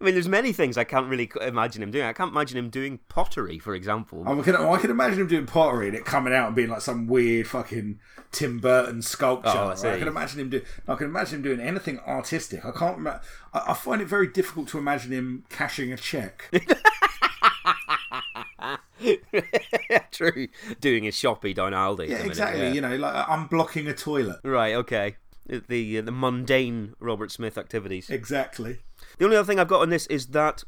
I 0.00 0.04
mean, 0.04 0.14
there's 0.14 0.28
many 0.28 0.52
things 0.52 0.78
I 0.78 0.84
can't 0.84 1.10
really 1.10 1.30
imagine 1.42 1.82
him 1.82 1.90
doing. 1.90 2.06
I 2.06 2.14
can't 2.14 2.32
imagine 2.32 2.56
him 2.56 2.70
doing 2.70 3.00
pottery, 3.10 3.58
for 3.58 3.74
example. 3.74 4.26
I 4.26 4.40
can, 4.42 4.56
I 4.56 4.78
can 4.78 4.90
imagine 4.90 5.20
him 5.20 5.26
doing 5.26 5.44
pottery 5.44 5.88
and 5.88 5.96
it 5.96 6.06
coming 6.06 6.32
out 6.32 6.46
and 6.46 6.56
being 6.56 6.70
like 6.70 6.80
some 6.80 7.06
weird 7.06 7.46
fucking 7.46 8.00
Tim 8.32 8.60
Burton 8.60 9.02
sculpture. 9.02 9.50
Oh, 9.50 9.68
I 9.68 9.74
right? 9.74 9.84
I 9.84 9.98
can 9.98 10.08
imagine 10.08 10.40
him 10.40 10.48
do. 10.48 10.62
I 10.88 10.94
can 10.94 11.06
imagine 11.06 11.36
him 11.36 11.42
doing 11.42 11.60
anything 11.60 11.98
artistic. 12.00 12.64
I 12.64 12.70
can't. 12.70 13.06
I, 13.06 13.20
I 13.52 13.74
find 13.74 14.00
it 14.00 14.08
very 14.08 14.28
difficult 14.28 14.68
to 14.68 14.78
imagine 14.78 15.12
him 15.12 15.44
cashing 15.50 15.92
a 15.92 15.98
check. 15.98 16.50
True. 20.12 20.48
Doing 20.80 21.04
his 21.04 21.14
shoppy 21.14 21.54
down 21.54 21.72
Aldi. 21.72 22.08
yeah, 22.08 22.18
exactly. 22.18 22.62
yeah. 22.62 22.72
You 22.72 22.80
know, 22.80 22.96
like 22.96 23.26
unblocking 23.26 23.88
a 23.88 23.94
toilet. 23.94 24.40
Right. 24.44 24.74
Okay. 24.76 25.16
The 25.68 25.98
uh, 25.98 26.02
the 26.02 26.12
mundane 26.12 26.94
Robert 27.00 27.32
Smith 27.32 27.58
activities. 27.58 28.08
Exactly. 28.08 28.78
The 29.18 29.24
only 29.24 29.36
other 29.36 29.46
thing 29.46 29.58
I've 29.58 29.68
got 29.68 29.82
on 29.82 29.90
this 29.90 30.06
is 30.06 30.28
that 30.28 30.62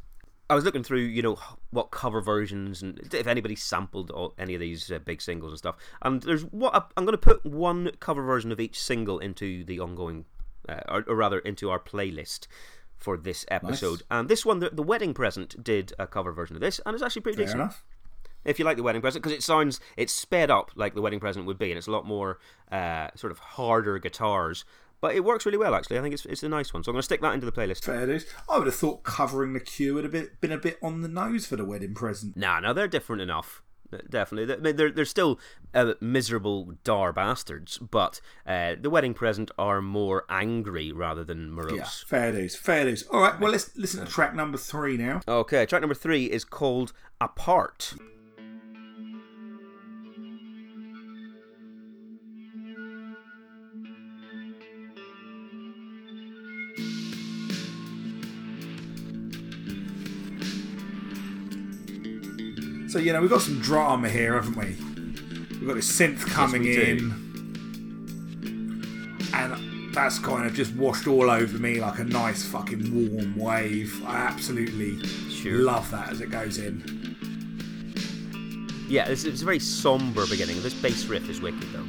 I 0.51 0.55
was 0.55 0.65
looking 0.65 0.83
through, 0.83 1.01
you 1.01 1.23
know, 1.23 1.39
what 1.71 1.91
cover 1.91 2.21
versions 2.21 2.83
and 2.83 2.99
if 3.15 3.27
anybody 3.27 3.57
sampled 3.57 4.11
all, 4.11 4.35
any 4.39 4.55
of 4.55 4.61
these 4.61 4.91
uh, 4.91 4.99
big 4.99 5.23
singles 5.23 5.53
and 5.53 5.59
stuff. 5.59 5.77
And 6.03 6.23
there's 6.23 6.43
what 6.43 6.91
I'm 6.97 7.05
going 7.05 7.17
to 7.17 7.19
put 7.19 7.47
one 7.47 7.93
cover 8.01 8.23
version 8.23 8.53
of 8.53 8.61
each 8.61 8.79
single 8.79 9.19
into 9.19 9.65
the 9.65 9.81
ongoing, 9.81 10.27
uh, 10.69 10.81
or, 10.89 11.05
or 11.07 11.17
rather, 11.17 11.39
into 11.39 11.71
our 11.71 11.79
playlist 11.79 12.49
for 12.97 13.17
this 13.17 13.47
episode. 13.49 14.03
And 14.11 14.29
this 14.29 14.45
one, 14.45 14.59
the, 14.59 14.71
the 14.71 14.83
Wedding 14.83 15.15
Present, 15.15 15.63
did 15.63 15.93
a 15.99 16.07
cover 16.07 16.33
version 16.33 16.57
of 16.57 16.61
this, 16.61 16.81
and 16.85 16.95
it's 16.95 17.03
actually 17.03 17.23
pretty 17.23 17.37
Fair 17.37 17.47
decent. 17.47 17.63
enough. 17.63 17.85
If 18.45 18.59
you 18.59 18.65
like 18.65 18.77
the 18.77 18.83
wedding 18.83 19.01
present, 19.01 19.23
because 19.23 19.37
it 19.37 19.43
sounds 19.43 19.81
it's 19.97 20.13
sped 20.13 20.51
up 20.51 20.71
like 20.75 20.95
the 20.95 21.03
wedding 21.03 21.21
present 21.21 21.47
would 21.47 21.59
be, 21.59 21.71
and 21.71 21.79
it's 21.79 21.87
a 21.87 21.93
lot 21.93 22.07
more 22.07 22.39
uh, 22.71 23.09
sort 23.15 23.31
of 23.31 23.39
harder 23.39 23.99
guitars, 23.99 24.65
but 25.01 25.15
it 25.15 25.25
works 25.25 25.45
really 25.47 25.59
well 25.59 25.75
actually. 25.75 25.99
I 25.99 26.03
think 26.03 26.15
it's 26.15 26.27
it's 26.27 26.43
a 26.43 26.49
nice 26.49 26.73
one, 26.73 26.83
so 26.83 26.91
I'm 26.91 26.95
going 26.95 27.01
to 27.01 27.05
stick 27.05 27.21
that 27.21 27.35
into 27.35 27.47
the 27.47 27.53
playlist. 27.53 27.85
Fair 27.85 28.07
dues. 28.07 28.27
I 28.49 28.59
would 28.59 28.67
have 28.67 28.75
thought 28.77 29.03
covering 29.03 29.53
the 29.53 29.61
Cure 29.61 29.95
would 29.95 30.05
have 30.05 30.13
been, 30.13 30.31
been 30.41 30.53
a 30.53 30.59
bit 30.59 30.79
on 30.83 31.03
the 31.03 31.09
nose 31.09 31.47
for 31.47 31.57
the 31.57 31.65
wedding 31.65 31.95
present. 31.95 32.37
Nah, 32.37 32.61
no, 32.61 32.73
they're 32.73 32.89
different 32.89 33.23
enough. 33.23 33.63
Definitely, 34.09 34.55
I 34.55 34.57
mean, 34.57 34.77
they're 34.77 34.91
they're 34.91 35.05
still 35.05 35.39
uh, 35.75 35.93
miserable, 36.01 36.73
dar 36.83 37.13
bastards, 37.13 37.77
but 37.77 38.23
uh, 38.47 38.75
the 38.81 38.89
wedding 38.89 39.13
present 39.13 39.51
are 39.59 39.83
more 39.83 40.25
angry 40.31 40.93
rather 40.93 41.25
than 41.25 41.53
morose. 41.53 41.77
Yeah, 41.77 41.85
fair 42.07 42.33
dues, 42.33 42.57
fair 42.57 42.85
dues. 42.85 43.03
All 43.11 43.21
right, 43.21 43.39
well 43.39 43.53
let's 43.53 43.77
listen 43.77 44.03
to 44.03 44.11
track 44.11 44.35
number 44.35 44.57
three 44.57 44.97
now. 44.97 45.21
Okay, 45.29 45.67
track 45.67 45.83
number 45.83 45.95
three 45.95 46.25
is 46.25 46.43
called 46.43 46.95
"Apart." 47.21 47.93
So 62.93 62.99
you 62.99 63.15
know 63.15 63.23
we've 63.23 63.31
got 63.31 63.41
some 63.41 63.59
drama 63.59 64.11
here, 64.11 64.35
haven't 64.35 64.55
we? 64.55 64.77
We've 65.57 65.67
got 65.67 65.77
this 65.77 65.91
synth 65.91 66.21
coming 66.27 66.65
do. 66.65 66.79
in, 66.79 67.11
and 69.33 69.95
that's 69.95 70.19
kind 70.19 70.45
of 70.47 70.53
just 70.53 70.75
washed 70.75 71.07
all 71.07 71.31
over 71.31 71.57
me 71.57 71.81
like 71.81 72.01
a 72.01 72.05
nice 72.05 72.45
fucking 72.45 72.93
warm 72.93 73.35
wave. 73.39 74.05
I 74.07 74.17
absolutely 74.17 75.03
Sure. 75.31 75.63
love 75.63 75.91
that 75.91 76.11
as 76.11 76.21
it 76.21 76.31
goes 76.31 76.59
in. 76.59 76.85
Yeah, 78.91 79.09
it's, 79.09 79.25
it's 79.25 79.41
a 79.41 79.45
very 79.47 79.59
somber 79.59 80.27
beginning. 80.27 80.61
This 80.61 80.75
bass 80.75 81.07
riff 81.07 81.31
is 81.31 81.41
wicked 81.41 81.73
though. 81.73 81.87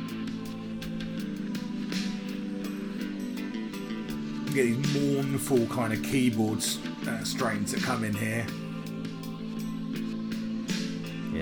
You 4.45 4.53
get 4.53 4.63
these 4.81 5.15
mournful 5.15 5.65
kind 5.67 5.91
of 5.91 6.01
keyboards 6.01 6.79
uh, 7.09 7.25
strains 7.25 7.73
that 7.73 7.83
come 7.83 8.05
in 8.05 8.13
here. 8.13 8.47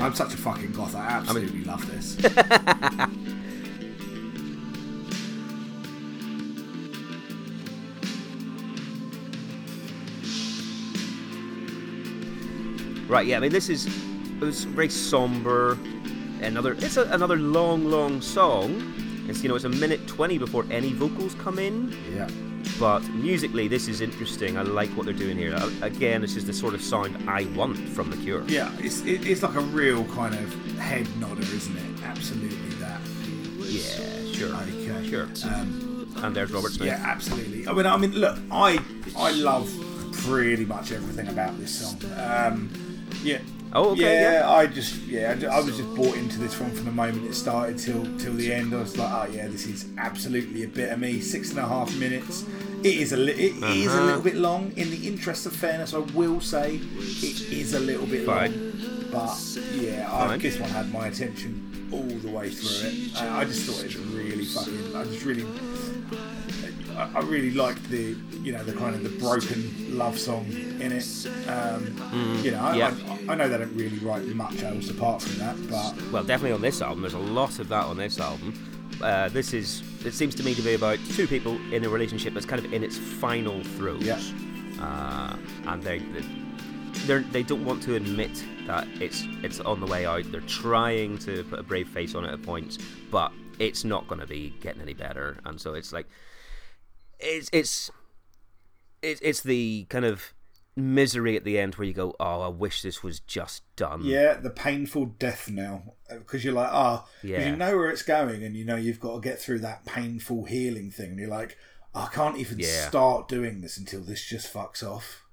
Yeah. 0.02 0.08
I'm 0.08 0.16
such 0.16 0.34
a 0.34 0.38
fucking 0.38 0.72
goth. 0.74 0.96
I 0.96 1.08
absolutely 1.08 1.64
love 1.64 1.86
this. 1.92 2.18
Right, 13.08 13.28
yeah, 13.28 13.38
I 13.38 13.40
mean 13.42 13.52
this 13.52 13.68
is 13.70 13.88
it 13.88 14.40
was 14.40 14.64
very 14.64 14.90
somber. 14.90 15.78
Another 16.42 16.74
it's 16.80 16.96
a, 16.98 17.04
another 17.12 17.36
long, 17.36 17.86
long 17.86 18.22
song. 18.22 18.94
It's 19.28 19.44
you 19.44 19.50
know 19.50 19.56
it's 19.56 19.66
a 19.66 19.70
minute 19.70 20.08
twenty 20.08 20.38
before 20.38 20.66
any 20.72 20.94
vocals 20.94 21.36
come 21.36 21.60
in. 21.60 21.94
yeah. 22.16 22.30
But 22.80 23.02
musically, 23.10 23.67
this 23.67 23.88
is 23.88 24.02
interesting. 24.02 24.58
I 24.58 24.63
like 24.63 24.89
what 24.91 25.06
they're 25.06 25.13
doing 25.13 25.38
here. 25.38 25.54
Uh, 25.56 25.69
Again, 25.82 26.21
this 26.21 26.36
is 26.36 26.45
the 26.45 26.54
sort 26.54 26.74
of 26.74 26.82
sound 26.82 27.17
I 27.30 27.45
want 27.56 27.78
from 27.89 28.10
The 28.10 28.17
Cure. 28.17 28.43
Yeah, 28.47 28.71
it's 28.80 29.02
it, 29.02 29.26
it's 29.28 29.43
like 29.43 29.56
a 29.56 29.62
real 29.62 30.04
kind 30.06 30.34
of 30.36 30.54
head 30.78 31.08
nodder, 31.19 31.41
isn't 31.41 31.78
it? 31.78 32.04
Absolutely 32.04 32.69
that. 32.80 33.00
Yeah, 33.60 34.32
sure, 34.34 34.56
Okay. 34.56 35.10
sure. 35.10 35.28
Um, 35.54 36.13
And 36.24 36.36
there's 36.36 36.52
Robert 36.52 36.71
Smith. 36.71 36.88
yeah, 36.88 37.02
absolutely. 37.06 37.67
I 37.67 37.74
mean, 37.74 37.86
I 37.86 37.97
mean, 37.97 38.12
look, 38.13 38.38
I 38.52 38.80
I 39.17 39.32
love 39.32 39.69
pretty 40.12 40.65
much 40.65 40.91
everything 40.91 41.28
about 41.30 41.58
this 41.60 41.71
song. 41.80 42.00
Um, 42.17 42.69
yeah. 43.24 43.39
Oh, 43.74 43.92
okay, 43.92 44.02
Yeah, 44.02 44.32
yeah. 44.42 44.50
I 44.52 44.68
just 44.68 44.96
yeah, 45.04 45.36
I 45.50 45.58
I 45.58 45.60
was 45.62 45.78
just 45.78 45.96
bought 45.96 46.16
into 46.18 46.38
this 46.40 46.60
one 46.60 46.72
from 46.72 46.86
the 46.86 46.92
moment 46.92 47.26
it 47.26 47.34
started 47.36 47.78
till 47.78 48.04
till 48.18 48.34
the 48.34 48.52
end. 48.54 48.74
I 48.74 48.80
was 48.80 48.98
like, 48.98 49.12
oh 49.12 49.32
yeah, 49.34 49.48
this 49.48 49.66
is 49.66 49.86
absolutely 49.98 50.64
a 50.64 50.68
bit 50.68 50.92
of 50.92 51.00
me. 51.00 51.22
Six 51.22 51.52
and 51.52 51.60
a 51.60 51.68
half 51.68 51.96
minutes. 51.98 52.44
It 52.84 52.96
is 52.96 53.14
a 53.14 53.18
li- 53.18 53.32
it 53.34 53.56
is 53.64 53.88
a 53.88 53.96
Uh-huh. 53.96 54.06
little 54.06 54.22
bit 54.22 54.36
long. 54.36 54.72
In 54.76 54.90
the 54.90 55.08
interest 55.08 55.46
of 55.46 55.54
fairness, 55.56 55.94
I 55.94 56.00
will 56.00 56.42
say 56.42 56.76
it 56.76 57.42
is 57.52 57.74
a 57.74 57.80
little 57.80 58.08
bit 58.08 58.26
Fine. 58.26 58.52
long. 58.54 59.08
But 59.12 59.58
yeah, 59.76 60.10
I, 60.12 60.38
this 60.38 60.58
one 60.60 60.70
had 60.70 60.92
my 60.92 61.08
attention 61.08 61.90
all 61.92 62.04
the 62.04 62.30
way 62.30 62.50
through 62.50 62.90
it. 62.90 63.22
I, 63.22 63.42
I 63.42 63.46
just 63.46 63.66
thought 63.66 63.84
it 63.86 63.96
was 63.96 64.06
really 64.08 64.46
fucking. 64.46 64.96
I 64.96 65.04
just 65.06 65.24
really. 65.26 65.46
I 67.02 67.20
I 67.20 67.22
really 67.22 67.52
liked 67.52 67.90
the, 67.90 68.16
you 68.42 68.52
know, 68.52 68.64
the 68.64 68.74
kind 68.74 68.96
of 68.96 69.04
the 69.04 69.10
broken 69.10 69.98
love 69.98 70.18
song 70.18 70.46
in 70.52 70.92
it. 70.92 71.28
Um, 71.48 72.40
you 72.44 72.52
know, 72.52 72.60
I, 72.60 72.76
yeah. 72.76 72.96
I, 73.28 73.34
I 73.34 73.36
know 73.36 73.50
they 73.50 73.58
don't 73.58 73.76
really 73.76 74.00
write 74.00 74.26
much 74.28 74.64
else 74.64 74.90
apart 74.90 75.22
from 75.22 75.38
that, 75.40 75.56
but 75.70 76.12
Well, 76.12 76.24
definitely 76.24 76.54
on 76.54 76.62
this 76.62 76.82
album. 76.82 77.02
There's 77.02 77.14
a 77.14 77.20
lot 77.20 77.60
of 77.60 77.68
that 77.70 77.86
on 77.86 77.98
this 77.98 78.20
album. 78.20 78.54
Uh, 79.02 79.30
this 79.30 79.54
is. 79.54 79.84
It 80.06 80.14
seems 80.14 80.36
to 80.36 80.44
me 80.44 80.54
to 80.56 80.62
be 80.62 80.74
about 80.74 81.00
two 81.14 81.28
people 81.28 81.54
in 81.74 81.84
a 81.86 81.90
relationship 81.90 82.34
that's 82.34 82.46
kind 82.46 82.64
of 82.64 82.74
in 82.74 82.84
its 82.84 82.98
final 82.98 83.64
throes. 83.64 84.04
Yeah. 84.04 84.20
Uh, 84.80 85.36
and 85.68 85.84
they 85.84 86.00
they 87.08 87.20
they 87.32 87.44
don't 87.44 87.66
want 87.66 87.82
to 87.84 87.96
admit 87.96 88.44
that 88.68 88.88
it's 89.00 89.24
it's 89.44 89.60
on 89.60 89.80
the 89.80 89.86
way 89.86 90.06
out. 90.06 90.32
They're 90.32 90.42
trying 90.42 91.18
to 91.20 91.44
put 91.46 91.60
a 91.60 91.64
brave 91.64 91.88
face 91.88 92.16
on 92.16 92.26
it 92.26 92.34
at 92.34 92.42
points, 92.44 92.78
but 93.10 93.32
it's 93.60 93.84
not 93.84 94.08
going 94.08 94.22
to 94.22 94.28
be 94.28 94.54
getting 94.62 94.82
any 94.82 94.94
better. 94.94 95.38
And 95.46 95.60
so 95.60 95.74
it's 95.76 95.94
like 95.94 96.08
it's 97.22 97.50
it's 97.52 97.92
it's 99.02 99.22
it's 99.22 99.42
the 99.42 99.86
kind 99.90 100.06
of 100.06 100.34
misery 100.76 101.36
at 101.36 101.44
the 101.44 101.60
end 101.60 101.76
where 101.76 101.86
you 101.88 101.94
go, 101.94 102.16
oh, 102.20 102.42
I 102.42 102.48
wish 102.48 102.82
this 102.82 103.04
was 103.04 103.20
just 103.20 103.64
done. 103.76 104.02
yeah, 104.04 104.36
the 104.36 104.50
painful 104.50 105.06
death 105.06 105.50
now 105.50 105.84
because 106.10 106.44
you're 106.46 106.54
like, 106.54 106.70
ah, 106.72 107.06
because 107.22 107.30
Yeah. 107.30 107.50
you 107.50 107.56
know 107.56 107.76
where 107.78 107.90
it's 107.90 108.04
going, 108.04 108.44
and 108.44 108.56
you 108.56 108.64
know 108.66 108.76
you've 108.78 109.00
got 109.00 109.16
to 109.16 109.22
get 109.22 109.40
through 109.40 109.60
that 109.60 109.86
painful 109.86 110.46
healing 110.46 110.90
thing. 110.92 111.12
And 111.12 111.20
you're 111.20 111.30
like, 111.30 111.58
I 111.94 112.08
can't 112.08 112.38
even 112.38 112.60
Yeah. 112.60 112.88
start 112.88 113.28
doing 113.28 113.62
this 113.62 113.78
until 113.78 114.02
this 114.02 114.24
just 114.28 114.52
fucks 114.54 114.82
off. 114.84 115.26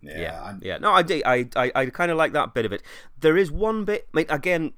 Yeah, 0.00 0.20
yeah, 0.20 0.54
yeah. 0.62 0.78
No, 0.78 0.92
I 0.92 1.02
do. 1.02 1.20
I, 1.24 1.48
I, 1.56 1.72
I 1.74 1.86
kind 1.86 2.10
of 2.12 2.16
like 2.18 2.32
that 2.34 2.54
bit 2.54 2.64
of 2.66 2.72
it. 2.72 2.82
There 3.18 3.36
is 3.36 3.50
one 3.50 3.84
bit. 3.84 4.06
I 4.14 4.16
mean, 4.18 4.26
again, 4.28 4.72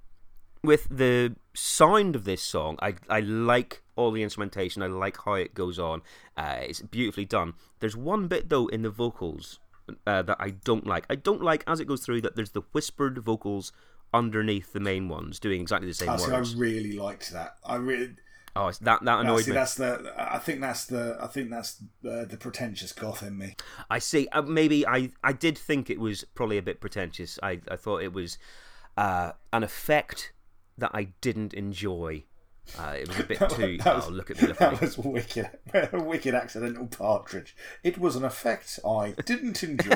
with 0.63 0.89
the 0.89 1.37
sound 1.55 2.17
of 2.17 2.25
this 2.25 2.41
song, 2.41 2.79
I, 2.81 2.95
I 3.11 3.21
like 3.21 3.83
all 3.99 4.11
the 4.13 4.23
instrumentation. 4.23 4.83
I 4.83 4.87
like 4.87 5.17
how 5.25 5.35
it 5.35 5.55
goes 5.55 5.79
on. 5.79 6.03
Uh, 6.37 6.57
it's 6.61 6.81
beautifully 6.81 7.25
done. 7.25 7.55
There's 7.81 7.97
one 7.97 8.29
bit 8.29 8.49
though 8.49 8.69
in 8.69 8.83
the 8.83 8.91
vocals 8.91 9.59
uh, 10.07 10.23
that 10.23 10.37
I 10.41 10.51
don't 10.51 10.87
like. 10.87 11.05
I 11.11 11.17
don't 11.17 11.43
like 11.43 11.65
as 11.67 11.81
it 11.81 11.87
goes 11.87 12.05
through 12.05 12.21
that 12.23 12.37
there's 12.37 12.53
the 12.53 12.63
whispered 12.73 13.19
vocals 13.19 13.73
underneath 14.15 14.73
the 14.73 14.81
main 14.81 15.09
ones 15.09 15.39
doing 15.39 15.61
exactly 15.61 15.89
the 15.89 15.95
same 15.95 16.11
I 16.11 16.17
see. 16.17 16.33
I 16.33 16.43
really 16.57 16.93
liked 16.93 17.31
that. 17.33 17.57
I 17.65 17.77
really. 17.77 18.15
oh, 18.57 18.71
that 18.71 18.81
that 18.81 19.05
No, 19.05 19.19
annoyed 19.21 19.45
see, 19.45 19.51
me. 19.51 19.55
that's 19.57 19.75
the. 19.75 20.15
I 20.17 20.39
think 20.39 20.61
that's 20.61 20.87
the. 20.87 21.17
I 21.21 21.27
think 21.27 21.51
that's 21.51 21.83
the, 22.03 22.27
the 22.31 22.37
pretentious 22.37 22.93
goth 22.93 23.23
in 23.23 23.37
me. 23.37 23.57
I 23.91 23.99
see. 23.99 24.29
Uh, 24.29 24.43
maybe 24.43 24.87
I, 24.87 25.11
I 25.23 25.33
did 25.33 25.59
think 25.59 25.91
it 25.91 26.01
was 26.01 26.25
probably 26.35 26.59
a 26.59 26.63
bit 26.63 26.81
pretentious. 26.81 27.39
I, 27.43 27.61
I 27.71 27.77
thought 27.77 28.03
it 28.03 28.13
was 28.13 28.39
uh, 28.97 29.33
an 29.53 29.63
effect 29.63 30.33
that 30.79 30.91
I 30.95 31.09
didn't 31.21 31.53
enjoy. 31.55 32.25
Uh, 32.79 32.97
it 32.99 33.09
was 33.09 33.19
a 33.21 33.25
bit 33.25 33.39
too. 33.51 33.79
That 33.79 33.97
was- 33.97 34.07
oh, 34.07 34.11
look 34.11 34.31
at 34.31 34.41
me! 34.43 34.49
Look 34.49 34.59
That 34.59 34.73
at 34.75 34.81
me. 34.81 34.87
was 34.87 34.99
wicked. 34.99 35.51
A 35.93 36.03
wicked 36.03 36.35
accidental 36.35 36.87
partridge. 36.87 37.55
It 37.85 37.99
was 37.99 38.17
an 38.17 38.25
effect 38.25 38.79
I 38.85 39.15
didn't 39.25 39.63
enjoy. 39.63 39.91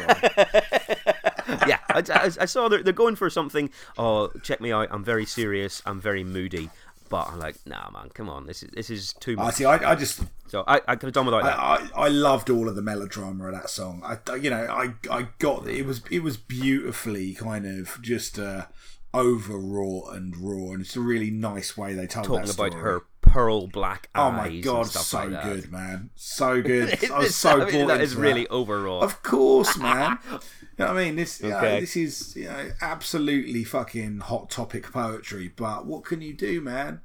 yeah, 1.66 1.78
I, 1.90 2.02
I, 2.10 2.30
I 2.40 2.44
saw 2.46 2.68
they're, 2.68 2.82
they're 2.82 2.92
going 2.92 3.16
for 3.16 3.28
something. 3.30 3.70
Oh, 3.98 4.28
check 4.42 4.60
me 4.60 4.72
out! 4.72 4.88
I'm 4.90 5.04
very 5.04 5.26
serious. 5.26 5.82
I'm 5.86 6.00
very 6.00 6.24
moody. 6.24 6.70
But 7.08 7.28
I'm 7.28 7.38
like, 7.40 7.56
nah, 7.66 7.90
man, 7.90 8.08
come 8.14 8.30
on. 8.30 8.46
This 8.46 8.62
is 8.62 8.70
this 8.70 8.88
is 8.88 9.12
too 9.20 9.36
much. 9.36 9.46
I 9.46 9.50
see. 9.50 9.64
I, 9.66 9.90
I 9.92 9.94
just. 9.94 10.20
So 10.48 10.64
I, 10.66 10.80
I 10.88 10.96
could 10.96 11.08
have 11.08 11.12
done 11.12 11.26
without 11.26 11.42
that. 11.44 11.58
I, 11.58 11.74
I, 11.94 12.06
I 12.06 12.08
loved 12.08 12.48
all 12.48 12.68
of 12.70 12.74
the 12.74 12.80
melodrama 12.80 13.48
of 13.48 13.52
that 13.52 13.68
song. 13.68 14.02
I, 14.02 14.34
you 14.36 14.48
know, 14.48 14.64
I, 14.64 14.94
I 15.10 15.28
got 15.38 15.66
it 15.68 15.84
was 15.84 16.00
it 16.10 16.22
was 16.22 16.38
beautifully 16.38 17.34
kind 17.34 17.66
of 17.66 17.98
just 18.00 18.38
uh, 18.38 18.64
overwrought 19.14 20.14
and 20.14 20.36
raw, 20.36 20.72
and 20.72 20.82
it's 20.82 20.96
a 20.96 21.00
really 21.00 21.30
nice 21.30 21.76
way 21.76 21.94
they 21.94 22.06
told 22.06 22.26
Talking 22.26 22.46
that 22.46 22.54
about 22.54 22.74
her 22.74 23.02
pearl 23.20 23.66
black 23.66 24.08
eyes. 24.14 24.28
Oh 24.28 24.32
my 24.32 24.60
god, 24.60 24.86
so 24.86 25.26
like 25.26 25.42
good, 25.42 25.72
man, 25.72 26.10
so 26.14 26.60
good. 26.62 27.10
I 27.10 27.18
was 27.18 27.34
so 27.36 27.62
I 27.62 27.64
mean, 27.64 27.72
bought 27.72 27.88
that 27.88 27.94
into 27.94 28.04
is 28.04 28.16
really 28.16 28.42
that. 28.42 28.52
overwrought. 28.52 29.04
Of 29.04 29.22
course, 29.22 29.76
man. 29.78 30.18
you 30.30 30.38
know 30.78 30.86
what 30.86 30.96
I 30.96 31.04
mean? 31.04 31.16
This, 31.16 31.42
know, 31.42 31.60
this 31.80 31.96
is 31.96 32.36
you 32.36 32.44
know, 32.44 32.70
absolutely 32.80 33.64
fucking 33.64 34.20
hot 34.20 34.50
topic 34.50 34.90
poetry. 34.92 35.48
But 35.54 35.86
what 35.86 36.04
can 36.04 36.20
you 36.20 36.34
do, 36.34 36.60
man? 36.60 37.00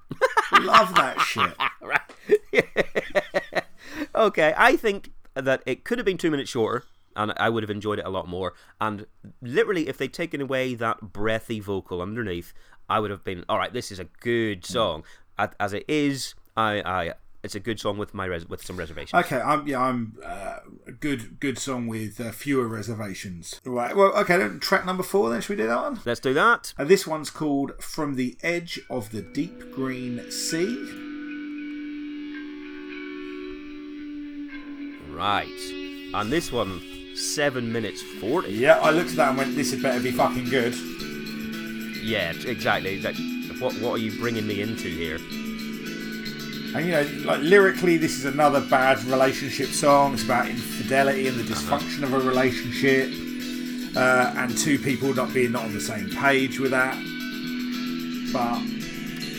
Love 0.51 0.95
that 0.95 1.19
shit. 1.21 1.53
right. 1.81 3.55
okay, 4.15 4.53
I 4.57 4.75
think 4.75 5.11
that 5.35 5.61
it 5.65 5.83
could 5.83 5.97
have 5.97 6.05
been 6.05 6.17
two 6.17 6.31
minutes 6.31 6.49
shorter, 6.49 6.85
and 7.17 7.33
I 7.37 7.49
would 7.49 7.63
have 7.63 7.69
enjoyed 7.69 7.99
it 7.99 8.05
a 8.05 8.09
lot 8.09 8.27
more. 8.27 8.53
And 8.79 9.05
literally, 9.41 9.89
if 9.89 9.97
they'd 9.97 10.13
taken 10.13 10.39
away 10.39 10.75
that 10.75 11.11
breathy 11.11 11.59
vocal 11.59 12.01
underneath, 12.01 12.53
I 12.87 12.99
would 13.01 13.11
have 13.11 13.23
been 13.23 13.43
all 13.49 13.57
right. 13.57 13.73
This 13.73 13.91
is 13.91 13.99
a 13.99 14.05
good 14.21 14.65
song. 14.65 15.03
As- 15.37 15.73
it 15.73 15.85
is, 15.87 16.33
I, 16.55 16.81
I, 16.81 17.13
it's 17.43 17.53
a 17.55 17.59
good 17.59 17.79
song 17.79 17.97
with 17.97 18.13
my 18.13 18.25
res- 18.25 18.47
with 18.47 18.63
some 18.63 18.77
reservations. 18.77 19.25
Okay, 19.25 19.39
I'm 19.39 19.67
yeah, 19.67 19.79
I'm 19.79 20.17
uh, 20.23 20.57
a 20.87 20.91
good 20.91 21.39
good 21.39 21.57
song 21.57 21.87
with 21.87 22.19
uh, 22.19 22.31
fewer 22.31 22.67
reservations. 22.67 23.61
Right. 23.65 23.95
Well, 23.95 24.13
okay. 24.17 24.37
Then 24.37 24.59
track 24.59 24.85
number 24.85 25.03
four. 25.03 25.29
Then 25.29 25.41
should 25.41 25.57
we 25.57 25.63
do 25.63 25.67
that 25.67 25.81
one? 25.81 25.99
Let's 26.05 26.19
do 26.19 26.33
that. 26.33 26.73
Uh, 26.77 26.85
this 26.85 27.05
one's 27.05 27.29
called 27.29 27.73
"From 27.81 28.15
the 28.15 28.37
Edge 28.41 28.79
of 28.89 29.11
the 29.11 29.21
Deep 29.21 29.71
Green 29.71 30.31
Sea." 30.31 31.03
Right. 35.09 35.47
And 36.13 36.31
this 36.31 36.51
one, 36.51 36.81
7 37.17 37.71
minutes 37.71 38.01
40. 38.01 38.51
Yeah, 38.51 38.77
I 38.79 38.91
looked 38.91 39.09
at 39.11 39.15
that 39.15 39.29
and 39.29 39.37
went, 39.39 39.55
this 39.55 39.71
had 39.71 39.81
better 39.81 39.99
be 39.99 40.11
fucking 40.11 40.49
good. 40.49 40.75
Yeah, 42.03 42.31
exactly. 42.45 42.95
exactly. 42.95 43.25
What, 43.59 43.73
what 43.75 43.93
are 43.93 43.97
you 43.97 44.17
bringing 44.19 44.45
me 44.45 44.61
into 44.61 44.87
here? 44.87 45.15
And 46.75 46.85
you 46.85 46.91
know, 46.91 47.25
like 47.25 47.41
lyrically, 47.41 47.97
this 47.97 48.17
is 48.17 48.25
another 48.25 48.61
bad 48.61 49.03
relationship 49.05 49.69
song. 49.69 50.13
It's 50.13 50.23
about 50.23 50.47
infidelity 50.47 51.27
and 51.27 51.39
the 51.39 51.43
dysfunction 51.43 52.03
of 52.03 52.13
a 52.13 52.19
relationship, 52.19 53.09
uh, 53.97 54.33
and 54.37 54.55
two 54.55 54.77
people 54.77 55.13
not 55.15 55.33
being 55.33 55.53
not 55.53 55.63
on 55.63 55.73
the 55.73 55.81
same 55.81 56.09
page 56.11 56.59
with 56.59 56.71
that. 56.71 56.93
But 58.31 58.61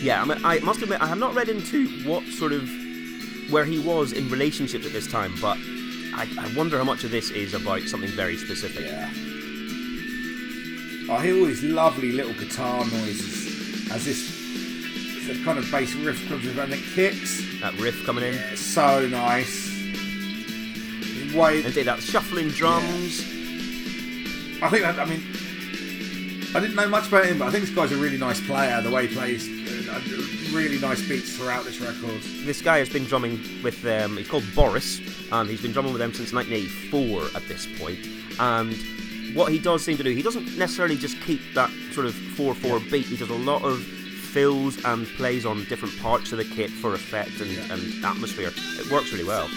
Yeah, 0.03 0.23
I, 0.23 0.25
mean, 0.25 0.45
I 0.45 0.59
must 0.61 0.83
admit, 0.83 1.01
I 1.01 1.07
have 1.07 1.19
not 1.19 1.35
read 1.35 1.49
into 1.49 1.89
what 2.09 2.25
sort 2.25 2.53
of 2.53 2.69
where 3.51 3.65
he 3.65 3.79
was 3.79 4.13
in 4.13 4.29
relationships 4.31 4.85
at 4.85 4.93
this 4.93 5.07
time, 5.07 5.33
but 5.41 5.59
I, 6.19 6.27
I 6.37 6.53
wonder 6.55 6.77
how 6.79 6.85
much 6.85 7.05
of 7.05 7.13
this 7.13 7.31
is 7.31 7.55
about 7.55 7.83
something 7.83 8.11
very 8.11 8.37
specific. 8.37 8.87
yeah, 8.87 9.09
I 11.15 11.25
hear 11.25 11.39
all 11.39 11.47
these 11.47 11.63
lovely 11.63 12.11
little 12.11 12.33
guitar 12.33 12.85
noises 12.85 13.89
as 13.93 14.05
this 14.05 14.37
the 15.29 15.45
kind 15.45 15.59
of 15.59 15.71
bass 15.71 15.95
riff 15.95 16.27
comes 16.29 16.45
in 16.45 16.59
and 16.59 16.73
it 16.73 16.83
kicks. 16.95 17.43
That 17.61 17.75
riff 17.79 18.05
coming 18.05 18.25
in, 18.25 18.35
It's 18.35 18.61
so 18.61 19.07
nice. 19.07 19.69
Way, 21.35 21.63
and 21.63 21.73
that 21.75 22.01
shuffling 22.01 22.49
drums. 22.49 23.23
Yeah. 23.23 24.67
I 24.67 24.71
think 24.71 24.83
that, 24.83 24.99
I 24.99 25.05
mean, 25.05 25.23
I 26.55 26.61
didn't 26.61 26.75
know 26.75 26.89
much 26.89 27.09
about 27.09 27.27
him, 27.27 27.39
but 27.39 27.49
I 27.49 27.51
think 27.53 27.67
this 27.67 27.75
guy's 27.75 27.93
a 27.93 27.97
really 27.97 28.17
nice 28.17 28.41
player. 28.41 28.81
The 28.81 28.91
way 28.91 29.07
he 29.07 29.15
plays, 29.15 29.47
really 30.53 30.79
nice 30.79 31.07
beats 31.09 31.37
throughout 31.37 31.65
this 31.65 31.81
record. 31.81 32.21
This 32.45 32.63
guy 32.63 32.79
has 32.79 32.89
been 32.89 33.05
drumming 33.05 33.41
with 33.63 33.81
them. 33.83 34.17
He's 34.17 34.29
called 34.29 34.45
Boris, 34.55 35.01
and 35.33 35.49
he's 35.49 35.61
been 35.63 35.73
drumming 35.73 35.93
with 35.93 36.01
them 36.01 36.13
since 36.13 36.33
1984 36.33 37.37
at 37.37 37.47
this 37.49 37.67
point. 37.79 37.99
And 38.41 38.77
what 39.35 39.53
he 39.53 39.59
does 39.59 39.85
seem 39.85 39.97
to 39.97 40.03
do, 40.03 40.11
he 40.11 40.23
doesn't 40.23 40.57
necessarily 40.59 40.97
just 40.97 41.21
keep 41.23 41.41
that 41.55 41.71
sort 41.93 42.07
of 42.07 42.15
4-4 42.15 42.91
beat. 42.91 43.07
He 43.07 43.17
does 43.17 43.31
a 43.31 43.35
lot 43.35 43.63
of 43.63 43.83
fills 43.83 44.83
and 44.85 45.07
plays 45.17 45.45
on 45.47 45.65
different 45.65 45.99
parts 46.01 46.33
of 46.33 46.39
the 46.39 46.45
kit 46.45 46.71
for 46.71 46.95
effect 46.95 47.41
and, 47.41 47.51
Yeah. 47.51 47.73
and 47.75 48.05
atmosphere. 48.05 48.53
It 48.79 48.91
works 48.91 49.13
really 49.13 49.25
well. 49.25 49.49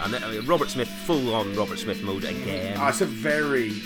And 0.00 0.14
I 0.14 0.30
mean, 0.30 0.46
Robert 0.46 0.70
Smith, 0.70 0.88
full 0.88 1.34
on 1.34 1.54
Robert 1.56 1.78
Smith 1.78 2.02
mode 2.02 2.22
again. 2.24 2.76
Uh, 2.78 2.86
it's 2.88 3.00
a 3.00 3.06
very 3.06 3.82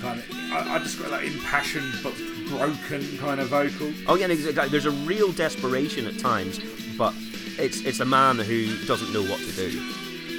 kind 0.00 0.18
of, 0.18 0.26
I, 0.52 0.74
I 0.74 0.78
describe 0.78 1.10
that 1.10 1.22
impassioned 1.24 1.92
but 2.02 2.12
broken 2.48 3.18
kind 3.18 3.40
of 3.40 3.48
vocal. 3.48 3.92
Oh 4.06 4.14
yeah, 4.16 4.26
exactly. 4.28 4.68
There's 4.68 4.86
a 4.86 4.90
real 4.90 5.32
desperation 5.32 6.06
at 6.06 6.18
times, 6.18 6.58
but 6.96 7.14
it's 7.58 7.80
it's 7.82 8.00
a 8.00 8.04
man 8.04 8.38
who 8.38 8.76
doesn't 8.86 9.12
know 9.12 9.22
what 9.22 9.40
to 9.40 9.52
do. 9.52 9.80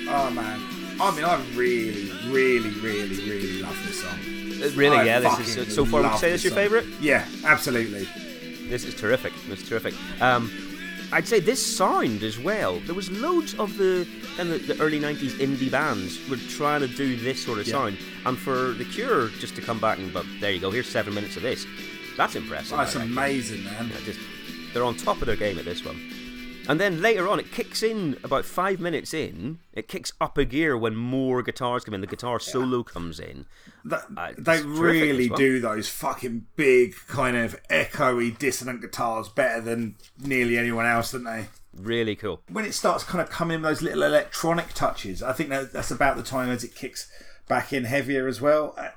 Oh 0.09 0.29
man, 0.31 0.59
I 0.99 1.15
mean, 1.15 1.25
I 1.25 1.41
really, 1.55 2.11
really, 2.31 2.69
really, 2.81 3.29
really 3.29 3.61
love 3.61 3.77
this 3.85 4.01
song. 4.01 4.19
Uh, 4.61 4.69
Really, 4.75 4.97
I 4.97 5.03
yeah. 5.03 5.19
This 5.19 5.55
is 5.57 5.73
so 5.75 5.85
far. 5.85 6.01
Would 6.01 6.11
you 6.11 6.17
say 6.17 6.31
this 6.31 6.43
your 6.43 6.51
song. 6.51 6.57
favourite? 6.57 6.85
Yeah, 6.99 7.25
absolutely. 7.45 8.07
This 8.67 8.83
is 8.85 8.93
terrific. 8.93 9.31
This 9.47 9.61
is 9.61 9.69
terrific. 9.69 9.93
Um, 10.21 10.51
I'd 11.11 11.27
say 11.27 11.39
this 11.39 11.65
sound 11.65 12.21
as 12.23 12.37
well. 12.37 12.79
There 12.81 12.93
was 12.93 13.09
loads 13.09 13.55
of 13.55 13.77
the 13.77 14.05
kind 14.37 14.51
of 14.51 14.67
the 14.67 14.79
early 14.81 14.99
'90s 14.99 15.31
indie 15.39 15.71
bands 15.71 16.19
were 16.29 16.35
trying 16.37 16.81
to 16.81 16.87
do 16.87 17.15
this 17.15 17.43
sort 17.43 17.57
of 17.59 17.67
Yeah. 17.67 17.73
sound, 17.73 17.97
and 18.25 18.37
for 18.37 18.73
the 18.73 18.85
Cure 18.85 19.29
just 19.39 19.55
to 19.55 19.61
come 19.61 19.79
back 19.79 19.97
and 19.97 20.11
but 20.13 20.25
there 20.41 20.51
you 20.51 20.59
go. 20.59 20.69
Here's 20.71 20.89
seven 20.89 21.13
minutes 21.13 21.35
of 21.37 21.41
this. 21.43 21.65
That's 22.19 22.35
impressive. 22.35 22.77
That's 22.77 22.95
I 22.95 22.99
reckon. 22.99 23.13
amazing, 23.13 23.63
man. 23.63 23.89
Just 24.03 24.19
they're 24.73 24.83
on 24.83 24.95
top 24.97 25.21
of 25.21 25.25
their 25.27 25.35
game 25.37 25.57
at 25.57 25.65
this 25.65 25.83
one. 25.85 25.99
And 26.67 26.79
then 26.79 27.01
later 27.01 27.27
on, 27.27 27.39
it 27.39 27.51
kicks 27.51 27.81
in 27.81 28.17
about 28.23 28.45
five 28.45 28.79
minutes 28.79 29.11
in. 29.13 29.57
It 29.73 29.87
kicks 29.87 30.11
up 30.21 30.37
a 30.37 30.45
gear 30.45 30.77
when 30.77 30.95
more 30.95 31.41
guitars 31.41 31.83
come 31.85 31.95
in. 31.95 32.01
The 32.01 32.07
guitar 32.07 32.39
solo 32.39 32.83
comes 32.83 33.19
in. 33.19 33.45
That, 33.85 34.05
Uh, 34.15 34.33
they 34.37 34.61
really 34.61 35.29
well. 35.29 35.37
do 35.39 35.59
those 35.59 35.87
fucking 35.89 36.45
big, 36.55 36.93
kind 37.07 37.35
of 37.37 37.57
echoey, 37.71 38.37
dissonant 38.37 38.81
guitars 38.81 39.29
better 39.29 39.61
than 39.61 39.95
nearly 40.19 40.57
anyone 40.59 40.85
else, 40.85 41.13
don't 41.13 41.23
they? 41.23 41.47
Really 41.75 42.15
cool. 42.15 42.41
when 42.51 42.65
it 42.65 42.73
starts 42.73 43.03
kind 43.03 43.21
of 43.21 43.29
coming 43.31 43.55
in 43.55 43.61
those 43.63 43.81
little 43.81 44.03
electronic 44.03 44.73
touches, 44.73 45.23
I 45.23 45.33
think 45.33 45.49
that 45.49 45.71
that's 45.73 45.89
about 45.91 46.17
the 46.17 46.23
time 46.23 46.49
as 46.49 46.63
it 46.63 46.75
kicks 46.75 47.09
back 47.47 47.71
in 47.73 47.85
heavier 47.85 48.27
as 48.27 48.41
well. 48.41 48.75
Uh, 48.77 48.89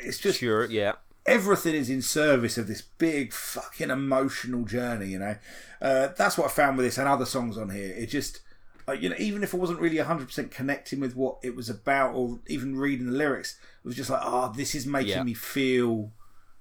It's 0.00 0.18
just 0.18 0.40
Sure, 0.40 0.64
yeah. 0.64 0.94
Everything 1.26 1.74
is 1.74 1.90
in 1.90 2.02
service 2.02 2.58
of 2.58 2.66
this 2.68 2.82
big 2.82 3.32
fucking 3.32 3.90
emotional 3.90 4.64
journey. 4.64 5.08
You 5.08 5.18
know, 5.20 5.36
uh, 5.82 6.08
that's 6.16 6.36
what 6.38 6.46
I 6.46 6.50
found 6.50 6.76
with 6.76 6.86
this 6.86 6.98
and 6.98 7.08
other 7.08 7.26
songs 7.26 7.56
on 7.58 7.70
here. 7.70 7.94
It 7.96 8.06
just. 8.06 8.40
Uh, 8.88 8.92
you 8.92 9.08
know, 9.10 9.14
even 9.18 9.44
if 9.44 9.54
I 9.54 9.58
wasn't 9.58 9.78
really 9.78 9.98
100% 9.98 10.50
connecting 10.50 10.98
with 10.98 11.14
what 11.14 11.36
it 11.44 11.54
was 11.54 11.68
about 11.68 12.14
or 12.14 12.40
even 12.48 12.76
reading 12.76 13.06
the 13.06 13.12
lyrics, 13.16 13.56
it 13.84 13.86
was 13.86 13.94
just 13.94 14.10
like, 14.10 14.22
oh, 14.24 14.52
this 14.56 14.74
is 14.74 14.84
making 14.84 15.10
Yeah. 15.10 15.22
me 15.22 15.34
feel 15.34 16.10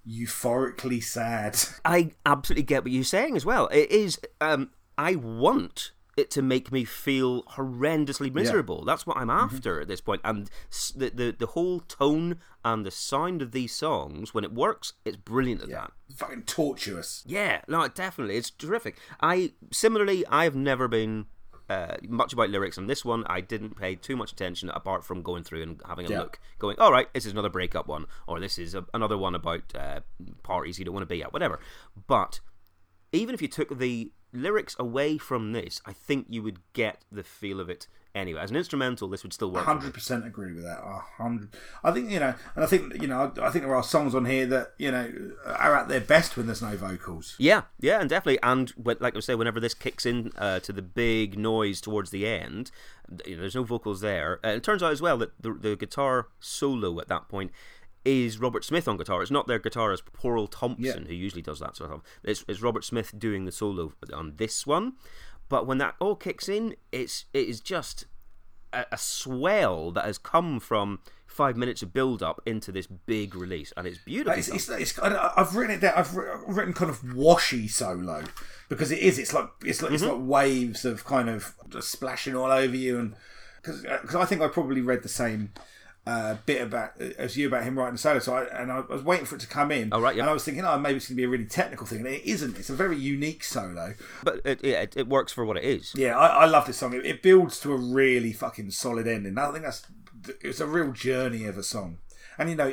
euphorically 0.07 1.01
sad. 1.03 1.57
I 1.85 2.11
absolutely 2.25 2.63
get 2.63 2.83
what 2.83 2.91
you're 2.91 3.03
saying 3.03 3.35
as 3.35 3.45
well. 3.45 3.67
It 3.67 3.89
is. 3.89 4.19
Um, 4.41 4.69
I 4.97 5.15
want 5.15 5.91
it 6.19 6.29
to 6.31 6.41
make 6.41 6.71
me 6.71 6.85
feel 6.85 7.43
horrendously 7.43 8.31
miserable. 8.33 8.85
That's 8.85 9.07
what 9.07 9.17
I'm 9.17 9.29
after 9.29 9.81
at 9.81 9.87
this 9.87 10.01
point. 10.01 10.21
And 10.23 10.49
the, 10.95 11.09
the 11.09 11.35
the 11.37 11.47
whole 11.47 11.79
tone 11.79 12.37
and 12.63 12.85
the 12.85 12.91
sound 12.91 13.41
of 13.41 13.51
these 13.51 13.73
songs, 13.73 14.33
when 14.33 14.43
it 14.43 14.53
works, 14.53 14.93
it's 15.05 15.17
brilliant 15.17 15.61
at 15.63 15.69
that. 15.69 15.91
fucking 16.15 16.43
tortuous. 16.43 17.23
Yeah, 17.25 17.61
no, 17.67 17.87
definitely, 17.87 18.37
it's 18.37 18.51
terrific. 18.51 18.97
I 19.21 19.53
similarly, 19.71 20.25
I've 20.27 20.55
never 20.55 20.87
been. 20.87 21.25
Uh, 21.69 21.97
much 22.07 22.33
about 22.33 22.49
lyrics 22.49 22.79
on 22.79 22.87
this 22.87 23.05
one, 23.05 23.23
I 23.27 23.41
didn't 23.41 23.77
pay 23.77 23.93
too 23.93 24.17
much 24.17 24.31
attention 24.31 24.69
apart 24.71 25.05
from 25.05 25.21
going 25.21 25.43
through 25.43 25.61
and 25.61 25.79
having 25.87 26.07
a 26.07 26.09
Yeah. 26.09 26.19
look, 26.21 26.39
going, 26.57 26.75
all 26.79 26.91
right, 26.91 27.07
this 27.13 27.27
is 27.27 27.31
another 27.31 27.49
breakup 27.49 27.87
one, 27.87 28.07
or 28.25 28.39
this 28.39 28.57
is 28.57 28.73
a, 28.73 28.85
another 28.91 29.19
one 29.19 29.35
about 29.35 29.61
uh, 29.75 29.99
parties 30.41 30.79
you 30.79 30.85
don't 30.85 30.95
want 30.95 31.03
to 31.07 31.13
be 31.13 31.21
at, 31.21 31.31
whatever. 31.31 31.59
But 32.07 32.39
even 33.11 33.35
if 33.35 33.41
you 33.43 33.47
took 33.47 33.77
the 33.77 34.11
lyrics 34.33 34.75
away 34.79 35.17
from 35.17 35.51
this, 35.53 35.81
I 35.85 35.93
think 35.93 36.27
you 36.29 36.43
would 36.43 36.59
get 36.73 37.05
the 37.11 37.23
feel 37.23 37.59
of 37.59 37.69
it 37.69 37.87
anyway. 38.15 38.41
As 38.41 38.49
an 38.49 38.57
instrumental, 38.57 39.07
this 39.07 39.23
would 39.23 39.33
still 39.33 39.51
work. 39.51 39.65
Hundred 39.65 39.93
percent 39.93 40.25
agree 40.25 40.53
with 40.53 40.63
that. 40.63 40.79
Hundred. 41.17 41.49
I 41.83 41.91
think 41.91 42.09
you 42.09 42.19
know, 42.19 42.33
and 42.55 42.63
I 42.63 42.67
think 42.67 43.01
you 43.01 43.07
know, 43.07 43.31
I 43.41 43.49
think 43.49 43.65
there 43.65 43.75
are 43.75 43.83
songs 43.83 44.15
on 44.15 44.25
here 44.25 44.45
that 44.47 44.73
you 44.77 44.91
know 44.91 45.11
are 45.45 45.75
at 45.75 45.87
their 45.87 46.01
best 46.01 46.37
when 46.37 46.45
there's 46.45 46.61
no 46.61 46.75
vocals. 46.75 47.35
Yeah, 47.37 47.63
yeah, 47.79 47.99
and 47.99 48.09
definitely. 48.09 48.39
And 48.43 48.69
when, 48.71 48.97
like 48.99 49.15
I 49.15 49.19
say, 49.19 49.35
whenever 49.35 49.59
this 49.59 49.73
kicks 49.73 50.05
in 50.05 50.31
uh, 50.37 50.59
to 50.61 50.73
the 50.73 50.81
big 50.81 51.37
noise 51.37 51.81
towards 51.81 52.11
the 52.11 52.27
end, 52.27 52.71
you 53.25 53.35
know, 53.35 53.41
there's 53.41 53.55
no 53.55 53.63
vocals 53.63 54.01
there. 54.01 54.39
Uh, 54.43 54.49
it 54.49 54.63
turns 54.63 54.83
out 54.83 54.91
as 54.91 55.01
well 55.01 55.17
that 55.17 55.31
the, 55.41 55.53
the 55.53 55.75
guitar 55.75 56.27
solo 56.39 56.99
at 56.99 57.07
that 57.07 57.27
point 57.27 57.51
is 58.09 58.39
Robert 58.39 58.63
Smith 58.63 58.87
on 58.87 58.97
guitar. 58.97 59.21
It's 59.21 59.31
not 59.31 59.47
their 59.47 59.59
guitarist 59.59 60.01
Porl 60.13 60.47
Thompson 60.47 61.05
who 61.05 61.13
usually 61.13 61.41
does 61.41 61.59
that 61.59 61.75
sort 61.77 61.91
of. 61.91 62.01
It's, 62.23 62.43
it's 62.47 62.61
Robert 62.61 62.83
Smith 62.83 63.17
doing 63.17 63.45
the 63.45 63.51
solo 63.51 63.93
on 64.13 64.33
this 64.37 64.65
one. 64.65 64.93
But 65.47 65.65
when 65.67 65.77
that 65.79 65.95
all 65.99 66.15
kicks 66.15 66.47
in, 66.47 66.75
it's 66.91 67.25
it 67.33 67.47
is 67.47 67.59
just 67.59 68.05
a, 68.71 68.85
a 68.91 68.97
swell 68.97 69.91
that 69.91 70.05
has 70.05 70.17
come 70.17 70.59
from 70.59 70.99
five 71.25 71.55
minutes 71.57 71.81
of 71.81 71.93
build 71.93 72.21
up 72.21 72.41
into 72.45 72.71
this 72.71 72.85
big 72.85 73.33
release, 73.35 73.71
and 73.77 73.87
it's 73.87 73.97
beautiful. 73.99 74.37
It's, 74.37 74.49
it's, 74.49 74.69
it's, 74.69 74.99
I've 74.99 75.55
written 75.55 75.75
it 75.77 75.81
down. 75.81 75.93
I've 75.95 76.13
written 76.15 76.73
kind 76.73 76.91
of 76.91 77.15
washy 77.15 77.67
solo 77.67 78.23
because 78.67 78.91
it 78.91 78.99
is. 78.99 79.17
It's 79.17 79.33
like 79.33 79.47
it's 79.65 79.81
like 79.81 79.91
Mm-hmm. 79.91 80.07
like 80.07 80.19
waves 80.21 80.85
of 80.85 81.05
kind 81.05 81.29
of 81.29 81.55
splashing 81.79 82.35
all 82.35 82.51
over 82.51 82.75
you, 82.75 82.99
and 82.99 83.15
because 83.61 84.15
I 84.15 84.25
think 84.25 84.41
I 84.41 84.47
probably 84.47 84.81
read 84.81 85.01
the 85.03 85.09
same. 85.09 85.51
Uh, 86.09 86.37
bit 86.47 86.59
about 86.59 86.99
as 86.99 87.37
you 87.37 87.45
about 87.45 87.63
him 87.63 87.77
writing 87.77 87.93
the 87.93 87.99
solo, 87.99 88.17
so 88.17 88.33
I, 88.33 88.45
and 88.61 88.71
I 88.71 88.79
was 88.79 89.03
waiting 89.03 89.27
for 89.27 89.35
it 89.35 89.41
to 89.41 89.47
come 89.47 89.71
in. 89.71 89.89
Oh, 89.91 90.01
right, 90.01 90.15
yeah. 90.15 90.23
And 90.23 90.29
I 90.31 90.33
was 90.33 90.43
thinking, 90.43 90.65
oh, 90.65 90.79
maybe 90.79 90.95
it's 90.97 91.07
going 91.07 91.15
to 91.17 91.21
be 91.21 91.23
a 91.23 91.29
really 91.29 91.45
technical 91.45 91.85
thing, 91.85 91.99
and 91.99 92.07
it 92.07 92.25
isn't. 92.25 92.57
It's 92.57 92.71
a 92.71 92.75
very 92.75 92.97
unique 92.97 93.43
solo. 93.43 93.93
but 94.23 94.41
it, 94.43 94.63
yeah, 94.63 94.81
it, 94.81 94.97
it 94.97 95.07
works 95.07 95.31
for 95.31 95.45
what 95.45 95.57
it 95.57 95.63
is. 95.63 95.93
Yeah, 95.95 96.17
I, 96.17 96.27
I 96.27 96.45
love 96.45 96.65
this 96.65 96.77
song. 96.77 96.93
It, 96.95 97.05
it 97.05 97.21
builds 97.21 97.59
to 97.59 97.73
a 97.73 97.77
really 97.77 98.33
fucking 98.33 98.71
solid 98.71 99.07
ending. 99.07 99.37
I 99.37 99.51
think 99.51 99.63
that's 99.65 99.85
it's 100.41 100.59
a 100.59 100.65
real 100.65 100.91
journey 100.93 101.45
of 101.45 101.59
a 101.59 101.63
song. 101.63 101.99
And 102.39 102.49
you 102.49 102.55
know, 102.55 102.71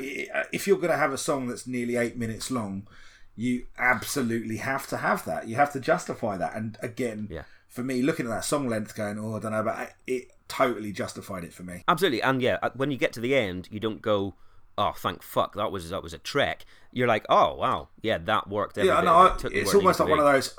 if 0.51 0.65
you're 0.65 0.77
going 0.77 0.89
to 0.89 0.97
have 0.97 1.13
a 1.13 1.17
song 1.17 1.47
that's 1.47 1.67
nearly 1.67 1.95
eight 1.95 2.17
minutes 2.17 2.49
long, 2.49 2.87
you 3.35 3.67
absolutely 3.77 4.57
have 4.57 4.87
to 4.87 4.97
have 4.97 5.25
that. 5.25 5.47
You 5.47 5.57
have 5.57 5.71
to 5.73 5.79
justify 5.79 6.37
that. 6.37 6.55
And 6.55 6.77
again, 6.81 7.27
Yeah. 7.29 7.43
For 7.67 7.83
me, 7.83 8.01
looking 8.01 8.25
at 8.25 8.29
that 8.29 8.45
song 8.45 8.67
length, 8.67 8.95
going, 8.95 9.19
oh, 9.19 9.35
I 9.35 9.39
don't 9.39 9.51
know, 9.51 9.63
but 9.63 9.75
I- 9.75 9.93
it 10.07 10.31
totally 10.47 10.91
justified 10.91 11.43
it 11.43 11.53
for 11.53 11.63
me. 11.63 11.83
Absolutely, 11.87 12.21
and 12.21 12.41
yeah, 12.41 12.57
uh, 12.63 12.69
when 12.75 12.91
you 12.91 12.97
get 12.97 13.13
to 13.13 13.19
the 13.19 13.35
end, 13.35 13.67
you 13.71 13.79
don't 13.79 14.01
go, 14.01 14.35
"Oh, 14.77 14.93
thank 14.95 15.21
fuck, 15.21 15.55
that 15.55 15.71
was 15.71 15.89
that 15.89 16.01
was 16.03 16.13
a 16.13 16.17
trek." 16.19 16.65
You're 16.91 17.07
like, 17.07 17.25
"Oh, 17.29 17.55
wow, 17.55 17.89
yeah, 18.01 18.17
that 18.19 18.49
worked." 18.49 18.77
Yeah, 18.77 19.01
no. 19.01 19.13
I, 19.13 19.37
it's 19.51 19.73
almost 19.73 19.99
like 19.99 20.09
one 20.09 20.19
of 20.19 20.25
those. 20.25 20.57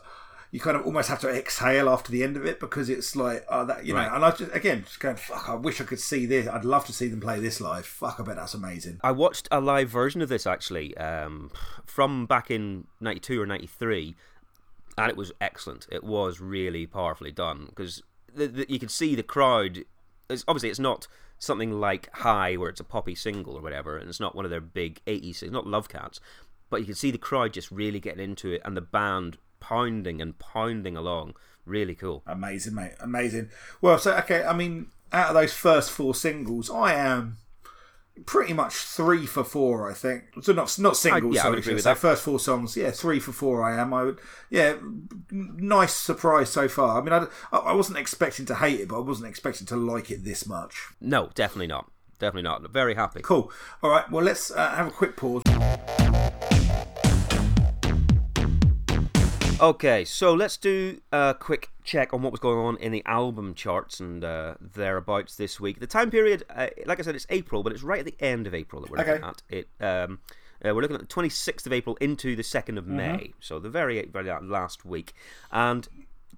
You 0.50 0.60
kind 0.60 0.78
of 0.78 0.86
almost 0.86 1.10
have 1.10 1.20
to 1.20 1.28
exhale 1.28 1.90
after 1.90 2.10
the 2.10 2.22
end 2.24 2.34
of 2.38 2.46
it 2.46 2.58
because 2.58 2.88
it's 2.88 3.14
like, 3.14 3.44
oh, 3.50 3.66
that 3.66 3.84
you 3.84 3.92
know. 3.92 4.00
And 4.00 4.24
I 4.24 4.30
just 4.30 4.54
again 4.54 4.82
just 4.84 4.98
going, 4.98 5.16
fuck. 5.16 5.46
I 5.46 5.54
wish 5.54 5.78
I 5.78 5.84
could 5.84 6.00
see 6.00 6.24
this. 6.24 6.46
I'd 6.48 6.64
love 6.64 6.86
to 6.86 6.92
see 6.94 7.06
them 7.08 7.20
play 7.20 7.38
this 7.38 7.60
live. 7.60 7.84
Fuck, 7.84 8.18
I 8.18 8.22
bet 8.22 8.36
that's 8.36 8.54
amazing. 8.54 8.98
I 9.02 9.12
watched 9.12 9.46
a 9.52 9.60
live 9.60 9.90
version 9.90 10.22
of 10.22 10.30
this 10.30 10.46
actually 10.46 10.96
um, 10.96 11.50
from 11.84 12.24
back 12.24 12.50
in 12.50 12.86
'92 12.98 13.42
or 13.42 13.44
'93, 13.44 14.16
and 14.98 15.10
it 15.10 15.16
was 15.16 15.32
excellent. 15.40 15.86
It 15.90 16.04
was 16.04 16.40
really 16.40 16.86
powerfully 16.86 17.32
done 17.32 17.66
because 17.68 18.02
you 18.36 18.78
can 18.78 18.88
see 18.88 19.14
the 19.14 19.22
crowd. 19.22 19.84
It's, 20.28 20.44
obviously, 20.46 20.70
it's 20.70 20.78
not 20.78 21.06
something 21.38 21.72
like 21.80 22.12
High, 22.14 22.56
where 22.56 22.68
it's 22.68 22.80
a 22.80 22.84
poppy 22.84 23.14
single 23.14 23.56
or 23.56 23.62
whatever, 23.62 23.96
and 23.96 24.08
it's 24.08 24.20
not 24.20 24.34
one 24.34 24.44
of 24.44 24.50
their 24.50 24.60
big 24.60 25.00
80s, 25.06 25.42
it's 25.42 25.52
not 25.52 25.66
Love 25.66 25.88
Cats, 25.88 26.20
but 26.68 26.80
you 26.80 26.86
can 26.86 26.94
see 26.94 27.10
the 27.10 27.18
crowd 27.18 27.52
just 27.52 27.70
really 27.70 28.00
getting 28.00 28.22
into 28.22 28.50
it 28.52 28.60
and 28.64 28.76
the 28.76 28.82
band 28.82 29.38
pounding 29.60 30.20
and 30.20 30.38
pounding 30.38 30.96
along. 30.96 31.34
Really 31.64 31.94
cool. 31.94 32.22
Amazing, 32.26 32.74
mate. 32.74 32.94
Amazing. 33.00 33.50
Well, 33.80 33.98
so, 33.98 34.16
okay, 34.18 34.44
I 34.44 34.52
mean, 34.52 34.88
out 35.12 35.28
of 35.28 35.34
those 35.34 35.52
first 35.52 35.90
four 35.90 36.14
singles, 36.14 36.70
I 36.70 36.94
am 36.94 37.38
pretty 38.26 38.52
much 38.52 38.74
three 38.74 39.26
for 39.26 39.44
four, 39.44 39.90
I 39.90 39.94
think. 39.94 40.24
So 40.42 40.52
not 40.52 40.76
not 40.78 40.96
singles. 40.96 41.36
I- 41.36 41.40
yeah, 41.40 41.46
I 41.46 41.50
would 41.50 41.58
agree 41.58 41.74
with 41.74 41.82
so 41.82 41.90
that. 41.90 41.98
First 41.98 42.22
four 42.22 42.38
songs, 42.40 42.76
yeah, 42.76 42.90
three 42.90 43.20
for 43.20 43.32
four. 43.32 43.62
I 43.62 43.80
am. 43.80 43.92
I 43.94 44.02
would, 44.04 44.18
yeah, 44.50 44.74
nice 45.30 45.94
surprise 45.94 46.50
so 46.50 46.68
far. 46.68 47.00
I 47.00 47.04
mean, 47.04 47.12
I, 47.52 47.56
I 47.56 47.72
wasn't 47.72 47.98
expecting 47.98 48.46
to 48.46 48.54
hate 48.56 48.80
it, 48.80 48.88
but 48.88 48.96
I 48.96 49.00
wasn't 49.00 49.28
expecting 49.28 49.66
to 49.68 49.76
like 49.76 50.10
it 50.10 50.24
this 50.24 50.46
much. 50.46 50.88
No, 51.00 51.30
definitely 51.34 51.66
not. 51.68 51.90
Definitely 52.18 52.42
not. 52.42 52.68
Very 52.70 52.94
happy. 52.94 53.20
Cool. 53.22 53.52
All 53.82 53.90
right. 53.90 54.10
Well, 54.10 54.24
let's 54.24 54.50
uh, 54.50 54.70
have 54.70 54.88
a 54.88 54.90
quick 54.90 55.16
pause. 55.16 55.42
Okay, 59.60 60.04
so 60.04 60.34
let's 60.34 60.56
do 60.56 61.00
a 61.10 61.34
quick 61.38 61.70
check 61.82 62.14
on 62.14 62.22
what 62.22 62.30
was 62.30 62.38
going 62.38 62.58
on 62.58 62.76
in 62.76 62.92
the 62.92 63.02
album 63.06 63.54
charts 63.54 63.98
and 63.98 64.22
uh, 64.22 64.54
thereabouts 64.60 65.34
this 65.34 65.58
week. 65.58 65.80
The 65.80 65.86
time 65.86 66.12
period, 66.12 66.44
uh, 66.48 66.68
like 66.86 67.00
I 67.00 67.02
said, 67.02 67.16
it's 67.16 67.26
April, 67.28 67.64
but 67.64 67.72
it's 67.72 67.82
right 67.82 67.98
at 67.98 68.04
the 68.04 68.14
end 68.20 68.46
of 68.46 68.54
April 68.54 68.82
that 68.82 68.90
we're 68.90 68.98
looking 68.98 69.24
at. 69.24 69.42
It. 69.48 69.68
Um, 69.80 70.20
uh, 70.64 70.74
we're 70.74 70.82
looking 70.82 70.94
at 70.94 71.00
the 71.00 71.12
26th 71.12 71.66
of 71.66 71.72
April 71.72 71.96
into 72.00 72.36
the 72.36 72.42
2nd 72.42 72.78
of 72.78 72.86
May, 72.86 73.32
so 73.40 73.58
the 73.58 73.68
very, 73.68 74.04
very 74.06 74.30
last 74.42 74.84
week. 74.84 75.12
And 75.50 75.88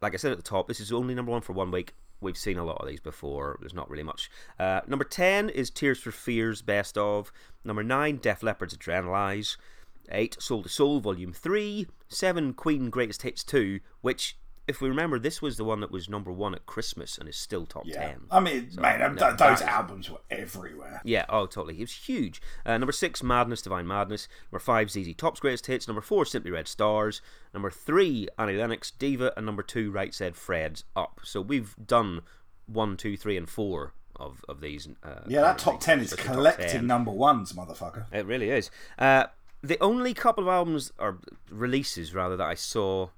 like 0.00 0.14
I 0.14 0.16
said 0.16 0.32
at 0.32 0.38
the 0.38 0.42
top, 0.42 0.66
this 0.66 0.80
is 0.80 0.90
only 0.90 1.14
number 1.14 1.32
one 1.32 1.42
for 1.42 1.52
one 1.52 1.70
week. 1.70 1.92
We've 2.22 2.38
seen 2.38 2.58
a 2.58 2.64
lot 2.64 2.78
of 2.80 2.88
these 2.88 3.00
before. 3.00 3.58
There's 3.60 3.74
not 3.74 3.88
really 3.90 4.02
much. 4.02 4.30
Uh, 4.58 4.80
number 4.86 5.04
10 5.04 5.50
is 5.50 5.70
Tears 5.70 5.98
for 5.98 6.10
Fears 6.10 6.62
Best 6.62 6.96
of. 6.96 7.32
Number 7.64 7.82
9, 7.82 8.16
Def 8.18 8.42
Leppard's 8.42 8.76
Adrenalize. 8.76 9.56
8 10.10 10.36
Soul 10.40 10.62
to 10.62 10.68
Soul 10.68 11.00
Volume 11.00 11.32
3, 11.32 11.86
7 12.08 12.52
Queen 12.54 12.90
Greatest 12.90 13.22
Hits 13.22 13.42
2, 13.44 13.80
which, 14.00 14.36
if 14.68 14.80
we 14.80 14.88
remember, 14.88 15.18
this 15.18 15.40
was 15.42 15.56
the 15.56 15.64
one 15.64 15.80
that 15.80 15.90
was 15.90 16.08
number 16.08 16.30
1 16.30 16.54
at 16.54 16.66
Christmas 16.66 17.18
and 17.18 17.28
is 17.28 17.36
still 17.36 17.66
top 17.66 17.84
10. 17.86 18.20
I 18.30 18.40
mean, 18.40 18.70
mate, 18.76 19.00
um, 19.02 19.14
no, 19.16 19.26
th- 19.28 19.38
those 19.38 19.62
albums 19.62 20.10
were 20.10 20.20
everywhere. 20.30 21.00
Yeah, 21.04 21.24
oh, 21.28 21.46
totally. 21.46 21.76
It 21.78 21.80
was 21.82 21.92
huge. 21.92 22.40
Uh, 22.64 22.78
number 22.78 22.92
6 22.92 23.22
Madness, 23.22 23.62
Divine 23.62 23.86
Madness. 23.86 24.28
Number 24.52 24.60
5 24.60 24.90
ZZ 24.90 25.14
Top's 25.16 25.40
Greatest 25.40 25.66
Hits. 25.66 25.88
Number 25.88 26.00
4 26.02 26.24
Simply 26.24 26.50
Red 26.50 26.68
Stars. 26.68 27.20
Number 27.52 27.70
3 27.70 28.28
Annie 28.38 28.56
Lennox, 28.56 28.90
Diva. 28.90 29.32
And 29.36 29.46
number 29.46 29.62
2 29.62 29.90
Right 29.90 30.14
Said 30.14 30.36
Fred's 30.36 30.84
Up. 30.94 31.20
So 31.24 31.40
we've 31.40 31.74
done 31.84 32.20
1, 32.66 32.96
2, 32.96 33.16
3, 33.16 33.36
and 33.36 33.48
4 33.48 33.92
of, 34.16 34.44
of 34.48 34.60
these. 34.60 34.86
Uh, 35.02 35.20
Yeah, 35.26 35.40
that 35.40 35.58
top 35.58 35.80
ten 35.80 35.98
is 36.00 36.10
So 36.10 36.16
collecting 36.16 36.68
10. 36.68 36.86
number 36.86 37.10
ones, 37.10 37.54
motherfucker. 37.54 38.04
It 38.12 38.26
really 38.26 38.50
is. 38.50 38.70
Uh, 38.98 39.24
the 39.62 39.78
only 39.82 40.14
couple 40.14 40.44
of 40.44 40.48
albums 40.48 40.92
or 40.98 41.18
releases 41.50 42.14
rather 42.14 42.36
that 42.36 42.46
I 42.46 42.54
saw 42.54 43.08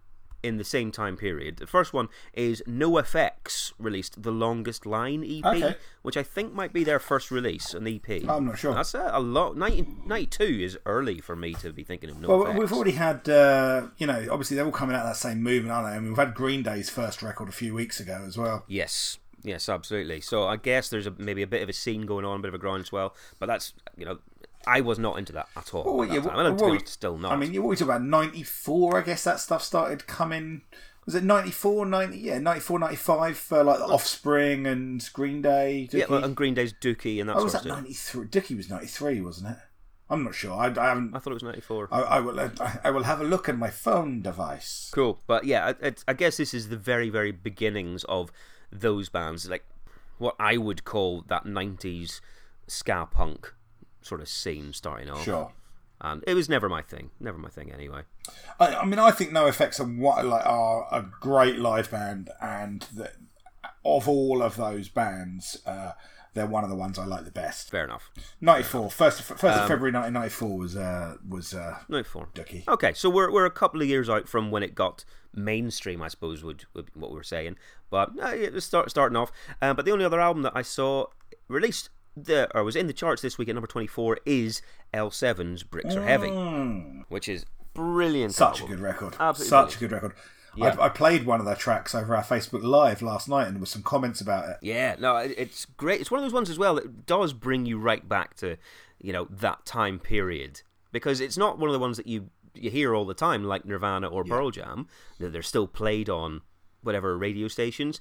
in 0.43 0.57
the 0.57 0.65
same 0.65 0.91
time 0.91 1.17
period. 1.17 1.59
The 1.59 1.69
first 1.69 1.93
one 1.93 2.09
is 2.33 2.65
NoFX 2.67 3.73
released 3.79 4.23
the 4.25 4.33
Longest 4.33 4.85
Line 4.85 5.23
EP, 5.25 5.45
Okay. 5.45 5.77
which 6.03 6.17
I 6.17 6.25
think 6.25 6.53
might 6.53 6.73
be 6.73 6.83
their 6.83 6.99
first 6.99 7.31
release, 7.31 7.75
an 7.75 7.87
EP. 7.87 8.29
I'm 8.29 8.47
not 8.47 8.59
sure. 8.59 8.75
That's 8.75 8.95
a, 8.95 9.11
a 9.13 9.21
lot. 9.21 9.57
92 9.57 10.43
is 10.43 10.77
early 10.85 11.21
for 11.21 11.37
me 11.37 11.55
to 11.55 11.73
be 11.73 11.85
thinking 11.85 12.11
of 12.11 12.17
NoFX. 12.17 12.27
Well, 12.29 12.53
we've 12.55 12.73
already 12.73 12.93
had, 12.93 13.29
uh, 13.29 13.87
you 13.99 14.07
know, 14.09 14.27
obviously 14.33 14.57
they're 14.57 14.67
all 14.67 14.73
coming 14.73 14.97
out 14.97 15.03
of 15.03 15.11
that 15.11 15.17
same 15.17 15.43
movement, 15.43 15.73
aren't 15.73 15.89
they? 15.89 15.97
I 15.97 16.01
mean, 16.01 16.09
we've 16.09 16.19
had 16.19 16.35
Green 16.35 16.65
Day's 16.65 16.91
first 16.91 17.23
record 17.23 17.49
a 17.49 17.53
few 17.53 17.73
weeks 17.73 18.01
ago 18.01 18.25
as 18.27 18.37
well. 18.37 18.65
Yes. 18.67 19.19
Yes, 19.45 19.69
absolutely. 19.69 20.21
So 20.21 20.45
I 20.47 20.57
guess 20.57 20.89
there's 20.89 21.07
a, 21.07 21.13
maybe 21.19 21.43
a 21.43 21.49
bit 21.49 21.63
of 21.63 21.69
a 21.69 21.73
scene 21.73 22.07
going 22.07 22.25
on, 22.25 22.39
a 22.39 22.43
bit 22.43 22.49
of 22.49 22.55
a 22.55 22.59
groundswell, 22.59 23.15
but 23.39 23.47
that's 23.47 23.75
you 23.97 24.05
know, 24.05 24.19
I 24.67 24.81
was 24.81 24.99
not 24.99 25.19
into 25.19 25.33
that 25.33 25.49
at 25.57 25.75
all. 25.75 25.85
Well, 25.85 26.09
at 26.09 26.15
yeah, 26.15 26.21
well, 26.21 26.39
and 26.39 26.59
to 26.59 26.63
be 26.63 26.63
well, 26.63 26.73
honest, 26.73 26.89
still 26.89 27.19
not. 27.19 27.33
I 27.33 27.37
mean, 27.37 27.53
you're 27.53 27.63
always 27.63 27.79
talking 27.81 27.95
about 27.95 28.03
94, 28.03 28.99
I 28.99 29.03
guess 29.03 29.25
that 29.25 29.41
stuff 29.41 29.63
started 29.63 30.07
coming. 30.07 30.63
Was 31.05 31.15
it 31.15 31.25
94, 31.25 31.87
90? 31.87 32.19
Yeah, 32.19 32.39
94, 32.39 32.79
95 32.79 33.37
for 33.37 33.65
like 33.65 33.79
the 33.79 33.85
Offspring 33.87 34.67
and 34.67 35.09
Green 35.13 35.43
Day. 35.43 35.89
yeah, 35.91 36.05
Dookie? 36.05 36.09
well, 36.09 36.25
and 36.25 36.37
Green 36.37 36.55
Day's 36.55 36.73
Dookie 36.73 37.21
and 37.21 37.29
that 37.29 37.37
oh, 37.37 37.45
was 37.45 37.55
that 37.55 37.65
93? 37.65 38.27
Dookie 38.27 38.57
was 38.57 38.71
93, 38.71 39.21
wasn't 39.21 39.51
it? 39.51 39.57
I'm 40.09 40.25
not 40.25 40.35
sure. 40.35 40.53
I, 40.53 40.67
I 40.67 40.89
haven't. 40.89 41.17
I 41.17 41.19
thought 41.19 41.31
it 41.31 41.35
was 41.35 41.43
94. 41.43 41.89
I, 41.91 42.01
I 42.01 42.21
will. 42.21 42.39
I, 42.39 42.51
I 42.85 42.91
will 42.91 43.05
have 43.05 43.21
a 43.21 43.25
look 43.25 43.49
at 43.49 43.57
my 43.57 43.71
phone 43.71 44.21
device. 44.21 44.91
Cool, 44.93 45.19
but 45.27 45.45
yeah, 45.45 45.73
I- 45.83 45.95
I 46.07 46.13
guess 46.13 46.37
this 46.37 46.53
is 46.53 46.69
the 46.69 46.77
very, 46.77 47.09
very 47.09 47.33
beginnings 47.33 48.05
of 48.05 48.31
those 48.71 49.09
bands, 49.09 49.49
like 49.49 49.65
what 50.19 50.37
I 50.39 50.59
would 50.59 50.85
call 50.85 51.25
that 51.29 51.45
'90s 51.45 52.21
ska 52.67 53.09
punk 53.11 53.55
sort 54.03 54.21
of 54.21 54.29
scene 54.29 54.73
starting 54.73 55.09
off. 55.11 55.25
Sure. 55.25 55.53
And 56.01 56.25
it 56.27 56.35
was 56.35 56.49
never 56.49 56.69
my 56.69 56.83
thing. 56.83 57.11
Never 57.21 57.39
my 57.39 57.49
thing 57.49 57.73
anyway. 57.73 58.03
I, 58.59 58.75
I 58.77 58.85
mean, 58.85 58.99
I 58.99 59.13
think 59.13 59.31
NoFX 59.31 59.79
are 59.79 59.85
what 59.85 60.25
like 60.27 60.45
are 60.45 60.89
a 60.91 61.03
great 61.21 61.59
live 61.59 61.91
band, 61.91 62.31
and 62.41 62.83
that 62.95 63.15
of 63.85 64.09
all 64.09 64.43
of 64.43 64.57
those 64.57 64.89
bands, 64.89 65.59
uh, 65.65 65.93
they're 66.35 66.47
one 66.47 66.65
of 66.65 66.71
the 66.71 66.77
ones 66.77 66.99
I 66.99 67.05
like 67.05 67.25
the 67.25 67.31
best. 67.31 67.71
Fair 67.71 67.85
enough. 67.85 68.11
94, 68.41 68.91
first 68.91 69.21
of, 69.21 69.27
first 69.27 69.45
Um, 69.45 69.51
of 69.63 69.69
February 69.69 69.93
1994 69.93 70.59
was 70.59 70.77
uh, 70.77 71.17
was 71.29 71.55
uh, 71.55 71.79
No 71.89 72.03
four. 72.03 72.29
Dookie. 72.35 72.67
Okay, 72.67 72.93
so 72.95 73.09
we're 73.09 73.31
we're 73.31 73.47
a 73.47 73.51
couple 73.51 73.81
of 73.81 73.87
years 73.87 74.11
out 74.11 74.29
from 74.29 74.51
when 74.51 74.65
it 74.65 74.75
got 74.75 75.05
mainstream, 75.35 76.03
I 76.03 76.09
suppose, 76.09 76.43
would, 76.43 76.65
would 76.75 76.87
be 76.87 76.93
what 76.99 77.11
we 77.11 77.17
were 77.17 77.23
saying. 77.23 77.57
But 77.91 78.19
uh, 78.19 78.59
start 78.61 78.91
starting 78.91 79.17
off. 79.17 79.31
Uh, 79.61 79.73
but 79.75 79.85
the 79.85 79.93
only 79.93 80.05
other 80.05 80.21
album 80.21 80.43
that 80.43 80.53
I 80.57 80.63
saw 80.63 81.07
released 81.49 81.91
the 82.17 82.49
or 82.55 82.65
was 82.65 82.77
in 82.77 82.87
the 82.87 82.93
charts 82.93 83.23
this 83.23 83.39
week 83.39 83.49
at 83.49 83.55
number 83.55 83.67
twenty 83.67 83.87
four 83.87 84.19
is 84.27 84.63
L7's 84.93 85.63
Bricks 85.63 85.95
Are 85.95 86.03
Heavy, 86.03 86.29
which 87.09 87.29
is 87.29 87.47
brilliant. 87.75 88.33
Mm. 88.33 88.37
Such 88.37 88.63
a 88.63 88.67
good 88.67 88.81
record. 88.81 89.17
Absolutely 89.19 89.49
Such 89.49 89.77
a 89.77 89.79
good 89.79 89.93
record. 89.93 90.15
I, 90.61 90.69
I 90.69 90.89
played 90.91 91.25
one 91.25 91.41
of 91.41 91.47
their 91.47 91.57
tracks 91.57 91.95
over 91.95 92.15
our 92.15 92.23
Facebook 92.23 92.63
Live 92.63 93.01
last 93.01 93.29
night, 93.29 93.47
and 93.47 93.57
there 93.57 93.61
was 93.61 93.71
some 93.71 93.83
comments 93.83 94.21
about 94.21 94.49
it. 94.51 94.57
Yeah, 94.61 94.97
no, 94.99 95.17
it's 95.17 95.65
great. 95.65 96.01
It's 96.01 96.11
one 96.11 96.19
of 96.19 96.25
those 96.25 96.35
ones 96.35 96.51
as 96.51 96.59
well 96.59 96.75
that 96.75 97.07
does 97.07 97.33
bring 97.33 97.65
you 97.65 97.79
right 97.79 98.07
back 98.07 98.35
to, 98.37 98.59
you 99.01 99.15
know, 99.15 99.27
that 99.31 99.65
time 99.65 99.99
period 99.99 100.61
because 100.91 101.21
it's 101.21 101.39
not 101.39 101.59
one 101.59 101.71
of 101.71 101.73
the 101.73 101.79
ones 101.79 101.97
that 101.97 102.07
you 102.07 102.29
you 102.55 102.71
hear 102.71 102.95
all 102.95 103.07
the 103.07 103.15
time 103.15 103.45
like 103.45 103.65
Nirvana 103.65 104.07
or 104.07 104.25
Pearl 104.25 104.51
Jam 104.51 104.87
that 105.19 105.33
they're 105.33 105.41
still 105.41 105.67
played 105.67 106.11
on 106.11 106.43
whatever 106.83 107.17
radio 107.17 107.49
stations. 107.49 107.99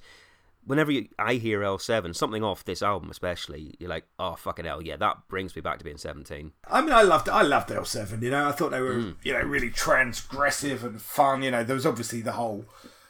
Whenever 0.64 0.92
you, 0.92 1.08
I 1.18 1.34
hear 1.34 1.60
L7, 1.60 2.14
something 2.14 2.44
off 2.44 2.64
this 2.64 2.82
album 2.82 3.10
especially, 3.10 3.74
you're 3.80 3.90
like, 3.90 4.04
oh 4.18 4.34
fucking 4.34 4.64
hell, 4.64 4.80
yeah, 4.82 4.96
that 4.96 5.16
brings 5.28 5.56
me 5.56 5.62
back 5.62 5.78
to 5.78 5.84
being 5.84 5.96
17. 5.98 6.52
I 6.70 6.80
mean, 6.80 6.92
I 6.92 7.02
loved 7.02 7.28
I 7.28 7.42
loved 7.42 7.70
L7. 7.70 8.22
You 8.22 8.30
know, 8.30 8.48
I 8.48 8.52
thought 8.52 8.70
they 8.70 8.80
were 8.80 8.94
Mm. 8.94 9.16
you 9.24 9.32
know 9.32 9.40
really 9.40 9.70
transgressive 9.70 10.82
and 10.84 11.00
fun. 11.00 11.42
You 11.42 11.50
know, 11.50 11.64
there 11.64 11.74
was 11.74 11.86
obviously 11.86 12.20
the 12.20 12.32
whole 12.32 12.64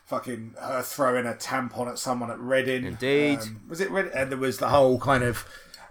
fucking 0.06 0.54
her 0.60 0.82
throwing 0.82 1.26
a 1.26 1.32
tampon 1.34 1.88
at 1.88 1.98
someone 1.98 2.30
at 2.30 2.38
Reading. 2.38 2.84
Indeed. 2.84 3.38
Um, 3.40 3.62
was 3.68 3.80
it 3.80 3.90
Reading? 3.90 4.12
And 4.14 4.30
there 4.30 4.38
was 4.38 4.58
the 4.58 4.68
whole 4.68 4.98
kind 4.98 5.22
of 5.24 5.46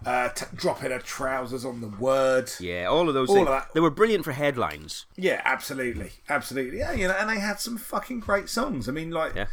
uh, 0.06 0.30
t- 0.30 0.46
dropping 0.56 0.90
her 0.92 1.00
trousers 1.00 1.64
on 1.64 1.82
the 1.82 1.88
word. 1.88 2.52
Yeah, 2.60 2.86
all 2.88 3.08
of 3.08 3.14
those 3.14 3.30
All 3.30 3.36
things. 3.36 3.48
of 3.48 3.54
that. 3.54 3.74
They 3.74 3.80
were 3.80 3.92
brilliant 3.92 4.24
for 4.26 4.32
headlines. 4.32 5.06
Yeah, 5.16 5.42
absolutely, 5.46 6.12
absolutely. 6.28 6.80
Yeah, 6.80 6.92
you 6.94 7.08
know, 7.08 7.14
and 7.20 7.30
they 7.30 7.40
had 7.40 7.60
some 7.60 7.78
fucking 7.78 8.20
great 8.22 8.50
songs. 8.50 8.90
I 8.90 8.92
mean, 8.94 9.12
like 9.12 9.36
Yeah. 9.36 9.46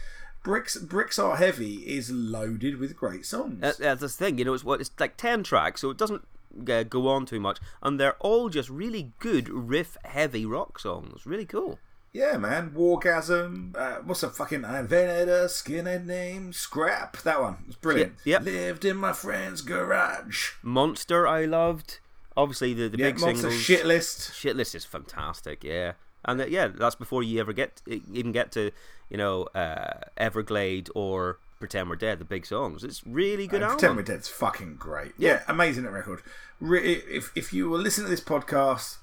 Bricks 0.42 0.76
bricks 0.76 1.18
are 1.18 1.36
heavy 1.36 1.74
is 1.86 2.10
loaded 2.10 2.78
with 2.78 2.96
great 2.96 3.24
songs. 3.26 3.60
That- 3.60 3.78
That's 3.78 4.00
the 4.00 4.08
thing, 4.08 4.38
you 4.38 4.44
know, 4.44 4.54
it's 4.54 4.64
what 4.64 4.80
it's 4.80 4.90
like 4.98 5.16
ten 5.16 5.42
tracks, 5.42 5.80
so 5.80 5.90
it 5.90 5.96
doesn't 5.98 6.22
uh, 6.68 6.82
go 6.84 7.08
on 7.08 7.26
too 7.26 7.40
much, 7.40 7.58
and 7.82 7.98
they're 8.00 8.16
all 8.20 8.48
just 8.48 8.68
really 8.70 9.12
good 9.18 9.48
riff-heavy 9.48 10.46
rock 10.46 10.78
songs. 10.78 11.26
Really 11.26 11.44
cool. 11.46 11.78
Yeah, 12.10 12.38
man. 12.38 12.70
Wargasm. 12.70 13.76
Uh, 13.76 13.96
what's 14.02 14.22
the 14.22 14.30
fucking 14.30 14.64
I 14.64 14.80
invented 14.80 15.28
a 15.28 15.44
skinhead 15.44 16.06
name? 16.06 16.54
Scrap. 16.54 17.18
That 17.18 17.40
one. 17.40 17.64
It's 17.68 17.76
brilliant. 17.76 18.14
Yeah, 18.24 18.36
yep. 18.36 18.44
Lived 18.44 18.84
in 18.86 18.96
my 18.96 19.12
friend's 19.12 19.60
garage. 19.60 20.52
Monster, 20.62 21.28
I 21.28 21.44
loved. 21.44 22.00
Obviously, 22.36 22.72
the, 22.72 22.88
the 22.88 22.96
Yeah, 22.98 23.06
big 23.10 23.20
Monster 23.20 23.42
singles. 23.50 23.60
shit 23.60 23.84
list. 23.86 24.34
Shit 24.34 24.56
list 24.56 24.74
is 24.74 24.86
fantastic, 24.86 25.62
yeah. 25.62 25.92
And 26.24 26.40
uh, 26.40 26.46
yeah, 26.46 26.68
that's 26.68 26.94
before 26.96 27.22
you 27.22 27.40
ever 27.40 27.52
get 27.52 27.80
even 27.86 28.32
get 28.32 28.52
to 28.52 28.70
you 29.08 29.16
know 29.16 29.44
uh, 29.54 30.00
Everglade 30.16 30.88
or 30.94 31.38
Pretend 31.58 31.88
We're 31.90 31.96
Dead, 31.96 32.18
the 32.18 32.24
big 32.24 32.46
songs. 32.46 32.84
It's 32.84 33.06
really 33.06 33.46
good 33.46 33.56
And 33.62 33.64
album. 33.64 33.78
Pretend 33.78 33.96
We're 33.96 34.02
Dead's 34.02 34.28
fucking 34.28 34.76
great. 34.76 35.12
Yeah, 35.18 35.42
amazing 35.48 35.84
at 35.86 35.92
record. 35.92 36.22
Re- 36.60 37.02
if 37.08 37.30
if 37.34 37.52
you 37.52 37.70
were 37.70 37.78
listening 37.78 38.06
to 38.06 38.10
this 38.10 38.20
podcast. 38.24 38.98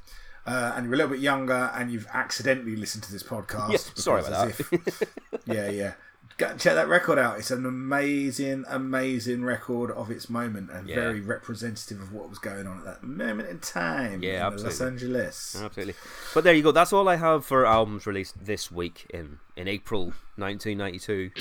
Uh, 0.47 0.73
and 0.75 0.85
you're 0.85 0.93
a 0.93 0.97
little 0.97 1.11
bit 1.11 1.21
younger, 1.21 1.71
and 1.73 1.91
you've 1.91 2.05
accidentally 2.13 2.75
listened 2.75 3.03
to 3.03 3.11
this 3.11 3.23
podcast. 3.23 3.71
Yeah, 3.71 3.77
sorry 3.95 4.21
about 4.21 4.49
as 4.49 4.59
if- 4.59 5.01
yeah, 5.47 5.69
yeah. 5.71 5.93
Go 6.37 6.47
and 6.47 6.59
check 6.59 6.73
that 6.75 6.89
record 6.89 7.17
out. 7.17 7.39
It's 7.39 7.49
an 7.51 7.65
amazing, 7.65 8.65
amazing 8.67 9.45
record 9.45 9.89
of 9.91 10.11
its 10.11 10.29
moment, 10.29 10.69
and 10.69 10.85
Yeah. 10.89 10.95
very 10.95 11.21
representative 11.21 12.01
of 12.01 12.11
what 12.11 12.29
was 12.29 12.39
going 12.39 12.67
on 12.67 12.79
at 12.79 12.83
that 12.83 13.03
moment 13.03 13.47
in 13.47 13.59
time. 13.59 14.21
Yeah, 14.21 14.47
in 14.47 14.53
Los 14.57 14.65
absolutely. 14.65 15.05
Angeles. 15.05 15.61
Absolutely. 15.63 15.93
But 16.33 16.43
there 16.43 16.53
you 16.53 16.61
go. 16.61 16.73
That's 16.73 16.91
all 16.91 17.07
I 17.07 17.15
have 17.15 17.45
for 17.45 17.65
albums 17.65 18.05
released 18.05 18.43
this 18.45 18.69
week 18.69 19.05
in, 19.13 19.39
in 19.55 19.69
April 19.69 20.13
1992. 20.35 21.31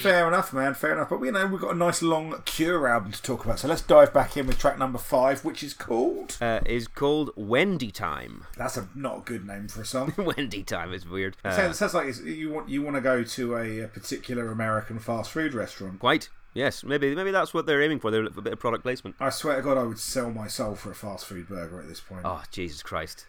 Fair 0.00 0.28
enough, 0.28 0.52
man. 0.52 0.74
Fair 0.74 0.92
enough. 0.92 1.10
But 1.10 1.20
you 1.22 1.32
know, 1.32 1.46
we've 1.46 1.60
got 1.60 1.74
a 1.74 1.78
nice 1.78 2.02
long 2.02 2.40
Cure 2.44 2.88
album 2.88 3.12
to 3.12 3.22
talk 3.22 3.44
about. 3.44 3.58
So 3.58 3.68
let's 3.68 3.82
dive 3.82 4.12
back 4.12 4.36
in 4.36 4.46
with 4.46 4.58
track 4.58 4.78
number 4.78 4.98
five, 4.98 5.44
which 5.44 5.62
is 5.62 5.74
called. 5.74 6.36
Uh, 6.40 6.60
is 6.66 6.88
called 6.88 7.30
Wendy 7.36 7.90
Time. 7.90 8.46
That's 8.56 8.76
a 8.76 8.88
not 8.94 9.18
a 9.18 9.20
good 9.20 9.46
name 9.46 9.68
for 9.68 9.82
a 9.82 9.86
song. 9.86 10.14
Wendy 10.18 10.62
Time 10.62 10.92
is 10.92 11.08
weird. 11.08 11.36
Uh, 11.44 11.50
sounds, 11.50 11.78
sounds 11.78 11.94
like 11.94 12.06
it's, 12.08 12.20
you 12.20 12.50
want 12.50 12.68
you 12.68 12.82
want 12.82 12.96
to 12.96 13.02
go 13.02 13.22
to 13.22 13.56
a, 13.56 13.80
a 13.80 13.88
particular 13.88 14.50
American 14.50 14.98
fast 14.98 15.30
food 15.30 15.54
restaurant. 15.54 15.98
quite. 16.00 16.28
Yes, 16.52 16.82
maybe 16.82 17.14
maybe 17.14 17.30
that's 17.30 17.54
what 17.54 17.66
they're 17.66 17.80
aiming 17.82 18.00
for. 18.00 18.10
They're 18.10 18.24
a 18.24 18.30
bit 18.30 18.52
of 18.52 18.58
product 18.58 18.82
placement. 18.82 19.14
I 19.20 19.30
swear 19.30 19.56
to 19.56 19.62
God, 19.62 19.78
I 19.78 19.84
would 19.84 20.00
sell 20.00 20.30
my 20.32 20.48
soul 20.48 20.74
for 20.74 20.90
a 20.90 20.94
fast 20.94 21.26
food 21.26 21.48
burger 21.48 21.80
at 21.80 21.86
this 21.86 22.00
point. 22.00 22.22
Oh 22.24 22.42
Jesus 22.50 22.82
Christ! 22.82 23.26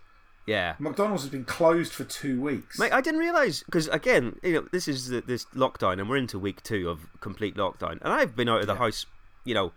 Yeah. 0.47 0.75
McDonald's 0.79 1.23
has 1.23 1.31
been 1.31 1.45
closed 1.45 1.93
for 1.93 2.03
two 2.03 2.41
weeks. 2.41 2.79
Mate, 2.79 2.91
I 2.91 3.01
didn't 3.01 3.19
realise 3.19 3.63
because 3.63 3.87
again, 3.89 4.39
you 4.43 4.53
know, 4.53 4.67
this 4.71 4.87
is 4.87 5.07
the, 5.07 5.21
this 5.21 5.45
lockdown, 5.55 5.99
and 5.99 6.09
we're 6.09 6.17
into 6.17 6.39
week 6.39 6.63
two 6.63 6.89
of 6.89 7.07
complete 7.19 7.55
lockdown, 7.55 7.99
and 8.01 8.11
I've 8.13 8.35
been 8.35 8.49
out 8.49 8.61
of 8.61 8.67
the 8.67 8.75
house, 8.75 9.05
you 9.45 9.53
know, 9.53 9.71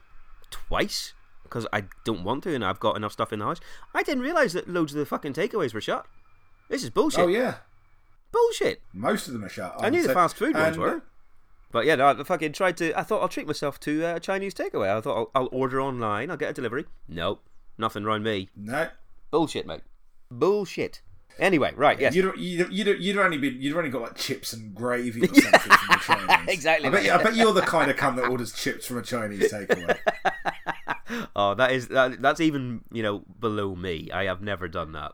twice 0.51 1.13
because 1.43 1.67
I 1.73 1.85
don't 2.05 2.25
want 2.25 2.43
to, 2.45 2.55
and 2.55 2.65
I've 2.65 2.81
got 2.81 2.97
enough 2.97 3.13
stuff 3.13 3.33
in 3.33 3.39
the 3.41 3.45
house. 3.45 3.61
I 3.95 4.03
didn't 4.03 4.23
realise 4.25 4.55
that 4.55 4.69
loads 4.69 4.93
of 4.93 4.99
the 4.99 5.07
fucking 5.07 5.35
takeaways 5.35 5.75
were 5.75 5.81
shut. 5.81 6.07
This 6.69 6.83
is 6.83 6.91
bullshit. 6.91 7.21
oh 7.21 7.29
yeah, 7.29 7.57
Bullshit. 8.33 8.81
most 8.93 9.27
of 9.29 9.35
them 9.35 9.45
are 9.45 9.49
shut. 9.49 9.77
I 9.79 9.91
knew 9.91 10.03
the 10.03 10.15
fast 10.15 10.35
food 10.37 10.55
ones 10.55 10.79
were. 10.79 11.03
But 11.71 11.87
yeah, 11.87 11.97
no, 11.97 12.07
I 12.07 12.23
fucking 12.23 12.53
tried 12.53 12.77
to. 12.79 12.99
I 12.99 13.03
thought 13.03 13.21
I'll 13.21 13.29
treat 13.29 13.47
myself 13.49 13.79
to 13.81 14.05
uh, 14.05 14.17
a 14.17 14.21
Chinese 14.21 14.55
takeaway. 14.55 14.97
I 14.97 15.01
thought 15.01 15.17
I'll, 15.35 15.43
I'll 15.43 15.49
order 15.53 15.81
online. 15.81 16.31
I'll 16.31 16.37
get 16.37 16.51
a 16.51 16.53
delivery. 16.53 16.87
Nope, 17.09 17.43
nothing 17.77 18.05
around 18.05 18.23
me. 18.23 18.49
No, 18.57 18.89
Bullshit, 19.31 19.67
mate. 19.67 19.81
Bullshit. 20.39 21.01
Anyway, 21.39 21.73
right? 21.77 21.99
Yes. 21.99 22.15
you 22.15 22.23
don't. 22.23 22.39
You 22.39 22.59
don't. 22.65 22.73
You 22.73 22.85
don't. 22.85 23.01
You'd 23.01 23.19
only 23.19 23.39
been. 23.39 23.61
You'd 23.61 23.77
only 23.77 23.91
got 23.91 24.03
like 24.03 24.17
chips 24.17 24.53
and 24.53 24.75
gravy 24.75 25.23
or 25.23 25.27
something 25.35 25.51
from 25.51 25.89
the 25.89 26.27
Chinese. 26.29 26.49
Exactly, 26.55 26.89
I 26.89 26.93
bet, 26.93 27.05
you, 27.05 27.13
I 27.13 27.23
bet 27.23 27.35
you're 27.35 27.53
the 27.53 27.63
kind 27.63 27.91
of 27.91 27.97
cunt 27.97 28.17
that 28.17 28.29
orders 28.29 28.53
chips 28.53 28.87
from 28.87 28.99
a 28.99 29.03
Chinese 29.03 29.53
takeaway. 29.53 29.99
Oh, 31.37 31.55
that 31.55 31.71
is 31.73 31.89
that, 31.89 32.23
that's 32.23 32.41
even 32.41 32.81
you 32.91 33.03
know 33.03 33.25
below 33.39 33.75
me. 33.75 34.11
I 34.13 34.25
have 34.25 34.41
never 34.41 34.69
done 34.69 34.93
that. 34.93 35.13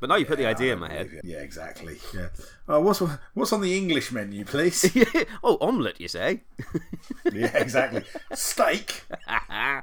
But 0.00 0.08
now 0.08 0.16
you 0.16 0.24
put 0.24 0.38
the 0.38 0.46
idea 0.46 0.72
in 0.72 0.80
my 0.80 0.90
head. 0.90 1.20
Yeah, 1.22 1.38
exactly. 1.38 1.98
Yeah. 2.14 2.28
Uh, 2.68 2.80
what's 2.80 3.00
what's 3.34 3.52
on 3.52 3.60
the 3.60 3.76
English 3.76 4.10
menu, 4.10 4.44
please? 4.44 4.90
oh, 5.44 5.58
omelette, 5.60 6.00
you 6.00 6.08
say? 6.08 6.42
yeah, 7.32 7.56
exactly. 7.56 8.02
Steak. 8.32 9.04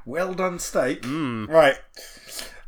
well 0.05 0.33
done, 0.33 0.59
steak. 0.59 1.05
Right. 1.05 1.77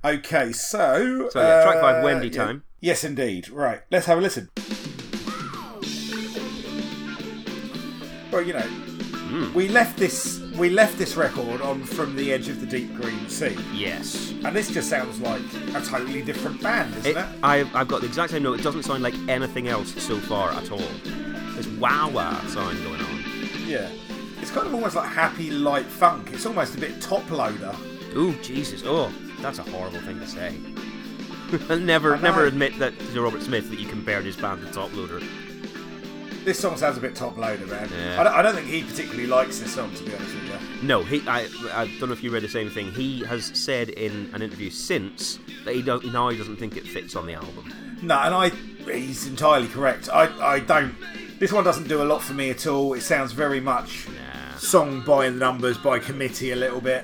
Okay, 0.04 0.52
so. 0.52 1.30
So, 1.30 1.40
yeah, 1.40 1.64
track 1.64 1.80
five, 1.82 2.02
uh, 2.04 2.06
Wendy 2.06 2.28
yeah. 2.30 2.44
time. 2.46 2.64
Yes, 2.80 3.04
indeed. 3.04 3.50
Right, 3.50 3.82
let's 3.92 4.08
have 4.08 4.18
a 4.18 4.22
listen. 4.22 4.50
Well, 8.32 8.42
you 8.42 8.54
know, 8.54 8.62
Hmm. 8.62 9.54
we 9.54 9.68
left 9.70 9.98
this 9.98 10.40
we 10.58 10.70
left 10.70 10.98
this 10.98 11.16
record 11.16 11.62
on 11.62 11.84
from 11.84 12.16
the 12.18 12.34
edge 12.34 12.50
of 12.50 12.60
the 12.60 12.66
deep 12.68 12.94
green 12.96 13.30
sea, 13.30 13.56
Yes. 13.74 14.32
and 14.44 14.54
this 14.56 14.70
just 14.70 14.90
sounds 14.90 15.20
like 15.22 15.42
a 15.74 15.82
totally 15.82 16.22
different 16.22 16.62
band, 16.62 16.94
isn't 16.98 17.12
It, 17.12 17.18
it? 17.18 17.26
I've, 17.42 17.74
I've 17.74 17.88
got 17.88 18.02
the 18.02 18.08
exact 18.08 18.32
same 18.32 18.44
note. 18.44 18.60
It 18.60 18.64
doesn't 18.64 18.84
sound 18.84 19.02
like 19.04 19.14
anything 19.30 19.70
else 19.70 19.94
so 20.04 20.18
far 20.20 20.52
at 20.52 20.70
all. 20.72 20.82
There's 21.54 21.68
wah 21.70 22.10
wah 22.10 22.38
sound 22.48 22.84
going 22.84 23.00
on. 23.02 23.24
Yeah. 23.66 23.88
It's 24.42 24.52
kind 24.52 24.68
of 24.68 24.74
almost 24.74 24.96
like 24.96 25.10
happy 25.10 25.52
light 25.52 25.86
funk. 25.86 26.32
It's 26.34 26.46
almost 26.46 26.76
a 26.76 26.80
bit 26.80 27.00
Toploader. 27.00 27.76
Ooh, 28.16 28.34
Jesus. 28.42 28.84
Oh, 28.86 29.10
that's 29.42 29.60
a 29.60 29.64
horrible 29.64 30.00
thing 30.02 30.20
to 30.20 30.28
say. 30.28 30.56
Never, 31.80 32.16
I 32.16 32.22
never 32.22 32.46
admit 32.46 32.80
that 32.80 32.98
to 32.98 33.22
Robert 33.22 33.42
Smith 33.42 33.70
that 33.72 33.78
you 33.80 33.86
compared 33.86 34.24
his 34.24 34.38
band 34.38 34.62
to 34.62 34.68
Toploader. 34.72 35.22
This 36.46 36.58
song 36.58 36.78
sounds 36.78 36.98
a 36.98 37.02
bit 37.02 37.14
Toploader, 37.14 37.68
man. 37.68 37.90
Yeah. 37.94 38.22
I, 38.22 38.24
don't, 38.24 38.34
I 38.34 38.42
don't 38.42 38.56
think 38.56 38.68
he 38.68 38.84
particularly 38.84 39.28
likes 39.28 39.60
this 39.60 39.74
song, 39.76 39.94
to 39.96 40.04
be 40.04 40.16
honest 40.16 40.34
with 40.34 40.46
you. 40.46 40.88
No, 40.88 41.04
he. 41.04 41.22
I, 41.28 41.50
I 41.74 41.88
don't 42.00 42.08
know 42.08 42.14
if 42.14 42.24
you 42.24 42.32
read 42.32 42.44
the 42.44 42.48
same 42.50 42.70
thing. 42.70 42.92
He 42.94 43.20
has 43.26 43.52
said 43.54 43.90
in 43.90 44.32
an 44.34 44.42
interview 44.42 44.70
since 44.70 45.40
that 45.66 45.76
he 45.76 45.82
does 45.82 46.04
now 46.06 46.30
he 46.30 46.38
doesn't 46.38 46.56
think 46.56 46.78
it 46.78 46.88
fits 46.88 47.16
on 47.18 47.26
the 47.28 47.34
album. 47.34 47.72
No, 48.02 48.18
and 48.18 48.34
I 48.34 48.50
he's 48.90 49.28
entirely 49.28 49.68
correct. 49.68 50.08
I, 50.12 50.30
I 50.56 50.60
don't. 50.62 50.96
This 51.38 51.52
one 51.52 51.64
doesn't 51.66 51.88
do 51.90 52.02
a 52.02 52.06
lot 52.06 52.22
for 52.24 52.34
me 52.34 52.50
at 52.50 52.66
all. 52.66 52.94
It 52.94 53.02
sounds 53.02 53.34
very 53.34 53.60
much 53.60 54.08
Nah. 54.08 54.58
song 54.58 55.02
by 55.02 55.30
the 55.30 55.36
numbers, 55.36 55.78
by 55.78 56.00
committee 56.00 56.52
a 56.52 56.56
little 56.56 56.82
bit. 56.82 57.04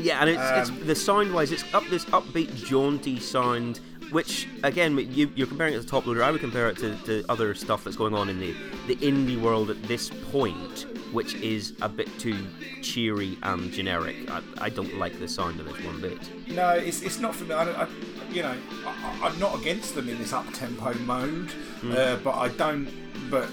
Yeah, 0.00 0.20
and 0.20 0.30
it's, 0.30 0.70
Um, 0.70 0.76
it's 0.76 0.86
the 0.86 0.94
sound 0.94 1.32
wise, 1.34 1.52
it's 1.52 1.64
up 1.74 1.84
this 1.88 2.04
upbeat, 2.06 2.54
jaunty 2.54 3.18
sound. 3.20 3.80
Which 4.10 4.48
again, 4.64 4.96
you, 5.12 5.30
you're 5.34 5.46
comparing 5.46 5.74
it 5.74 5.82
to 5.82 5.86
Toploader. 5.86 6.22
I 6.22 6.30
would 6.30 6.40
compare 6.40 6.70
it 6.70 6.78
to, 6.78 6.96
to 7.04 7.24
other 7.28 7.54
stuff 7.54 7.84
that's 7.84 7.96
going 7.96 8.14
on 8.14 8.30
in 8.30 8.40
the 8.40 8.54
the 8.86 8.96
indie 8.96 9.38
world 9.38 9.68
at 9.68 9.82
this 9.82 10.08
point, 10.32 10.86
which 11.12 11.34
is 11.34 11.74
a 11.82 11.90
bit 11.90 12.08
too 12.18 12.46
cheery 12.80 13.36
and 13.42 13.70
generic. 13.70 14.16
I, 14.30 14.40
I 14.62 14.70
don't 14.70 14.96
like 14.98 15.18
the 15.18 15.28
sound 15.28 15.60
of 15.60 15.66
this 15.66 15.84
one 15.84 16.00
bit. 16.00 16.18
No, 16.48 16.70
it's, 16.70 17.02
it's 17.02 17.18
not 17.18 17.34
for 17.34 17.44
me. 17.44 17.54
I, 17.54 17.82
I 17.82 17.86
you 18.30 18.40
know, 18.40 18.54
I, 18.86 19.18
I'm 19.24 19.38
not 19.38 19.60
against 19.60 19.94
them 19.94 20.08
in 20.08 20.16
this 20.16 20.32
up 20.32 20.50
tempo 20.54 20.94
mode, 21.00 21.50
uh, 21.90 22.16
but 22.16 22.34
I 22.34 22.48
don't. 22.48 22.88
But 23.30 23.50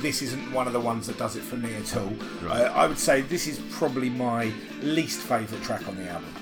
this 0.00 0.22
isn't 0.22 0.52
one 0.52 0.66
of 0.66 0.72
the 0.72 0.80
ones 0.80 1.06
that 1.06 1.18
does 1.18 1.36
it 1.36 1.42
for 1.42 1.56
me 1.56 1.74
at 1.74 1.96
all. 1.96 2.12
Right. 2.42 2.62
Uh, 2.62 2.72
I 2.74 2.86
would 2.86 2.98
say 2.98 3.22
this 3.22 3.46
is 3.46 3.60
probably 3.70 4.10
my 4.10 4.52
least 4.82 5.20
favourite 5.20 5.62
track 5.62 5.86
on 5.88 5.96
the 5.96 6.08
album. 6.08 6.34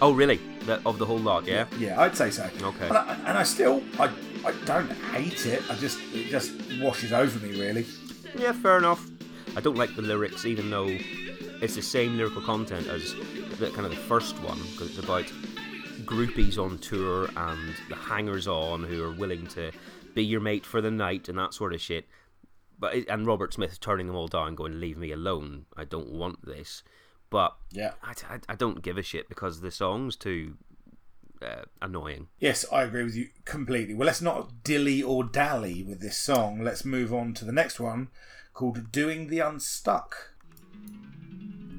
Oh, 0.00 0.12
really? 0.12 0.40
The, 0.66 0.80
of 0.84 0.98
the 0.98 1.06
whole 1.06 1.18
lot, 1.18 1.46
yeah. 1.46 1.66
Yeah, 1.78 2.00
I'd 2.00 2.16
say 2.16 2.30
so. 2.30 2.48
Okay. 2.60 2.88
And 2.88 2.96
I, 2.96 3.14
and 3.26 3.38
I 3.38 3.42
still, 3.42 3.82
I, 3.98 4.10
I 4.44 4.52
don't 4.64 4.90
hate 4.90 5.46
it. 5.46 5.62
I 5.70 5.74
just, 5.76 5.98
it 6.12 6.28
just 6.28 6.52
washes 6.80 7.12
over 7.12 7.38
me 7.46 7.58
really. 7.58 7.86
Yeah, 8.36 8.52
fair 8.52 8.78
enough. 8.78 9.08
I 9.56 9.60
don't 9.60 9.76
like 9.76 9.96
the 9.96 10.02
lyrics, 10.02 10.44
even 10.44 10.68
though 10.68 10.88
it's 11.62 11.76
the 11.76 11.82
same 11.82 12.16
lyrical 12.16 12.42
content 12.42 12.88
as 12.88 13.14
the 13.58 13.70
kind 13.70 13.86
of 13.86 13.90
the 13.90 13.96
first 13.96 14.38
one, 14.40 14.58
because 14.72 14.90
it's 14.90 14.98
about 14.98 15.24
groupies 16.04 16.58
on 16.58 16.78
tour 16.78 17.30
and 17.36 17.74
the 17.88 17.96
hangers-on 17.96 18.84
who 18.84 19.02
are 19.02 19.12
willing 19.12 19.46
to 19.46 19.72
be 20.14 20.22
your 20.22 20.40
mate 20.40 20.66
for 20.66 20.80
the 20.80 20.90
night 20.90 21.28
and 21.28 21.38
that 21.38 21.54
sort 21.54 21.72
of 21.72 21.80
shit. 21.80 22.06
But 22.78 22.94
it, 22.94 23.08
and 23.08 23.26
Robert 23.26 23.54
Smith 23.54 23.80
turning 23.80 24.06
them 24.06 24.16
all 24.16 24.28
down, 24.28 24.54
going, 24.54 24.80
"Leave 24.80 24.98
me 24.98 25.12
alone. 25.12 25.66
I 25.76 25.84
don't 25.84 26.10
want 26.10 26.44
this." 26.44 26.82
But 27.30 27.56
Yeah. 27.70 27.92
I, 28.02 28.14
I, 28.28 28.38
I 28.50 28.54
don't 28.54 28.82
give 28.82 28.96
a 28.98 29.02
shit 29.02 29.28
because 29.28 29.60
the 29.60 29.70
song's 29.70 30.14
too 30.16 30.56
uh, 31.42 31.62
annoying. 31.82 32.28
Yes, 32.38 32.64
I 32.72 32.82
agree 32.82 33.02
with 33.02 33.16
you 33.16 33.28
completely. 33.44 33.94
Well, 33.94 34.06
let's 34.06 34.22
not 34.22 34.62
dilly 34.62 35.02
or 35.02 35.24
dally 35.24 35.82
with 35.82 36.00
this 36.00 36.16
song. 36.16 36.62
Let's 36.62 36.84
move 36.84 37.12
on 37.12 37.34
to 37.34 37.44
the 37.44 37.52
next 37.52 37.80
one 37.80 38.08
called 38.54 38.92
Doing 38.92 39.28
the 39.28 39.40
Unstuck. 39.40 40.34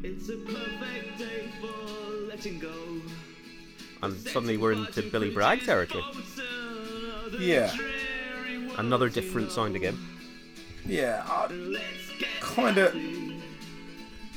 It's 0.04 0.30
a 0.30 0.36
perfect 0.38 1.18
day 1.18 1.50
for 1.60 2.28
letting 2.28 2.60
go. 2.60 3.02
And 4.04 4.16
suddenly 4.28 4.58
we're 4.58 4.74
into 4.74 5.02
Billy 5.04 5.32
Bragg 5.32 5.62
territory. 5.64 6.04
Yeah. 7.40 7.76
Another 8.78 9.10
different 9.10 9.52
sound 9.52 9.76
again. 9.76 9.98
Yeah, 10.88 11.24
I 11.26 11.78
kind 12.40 12.78
of 12.78 12.96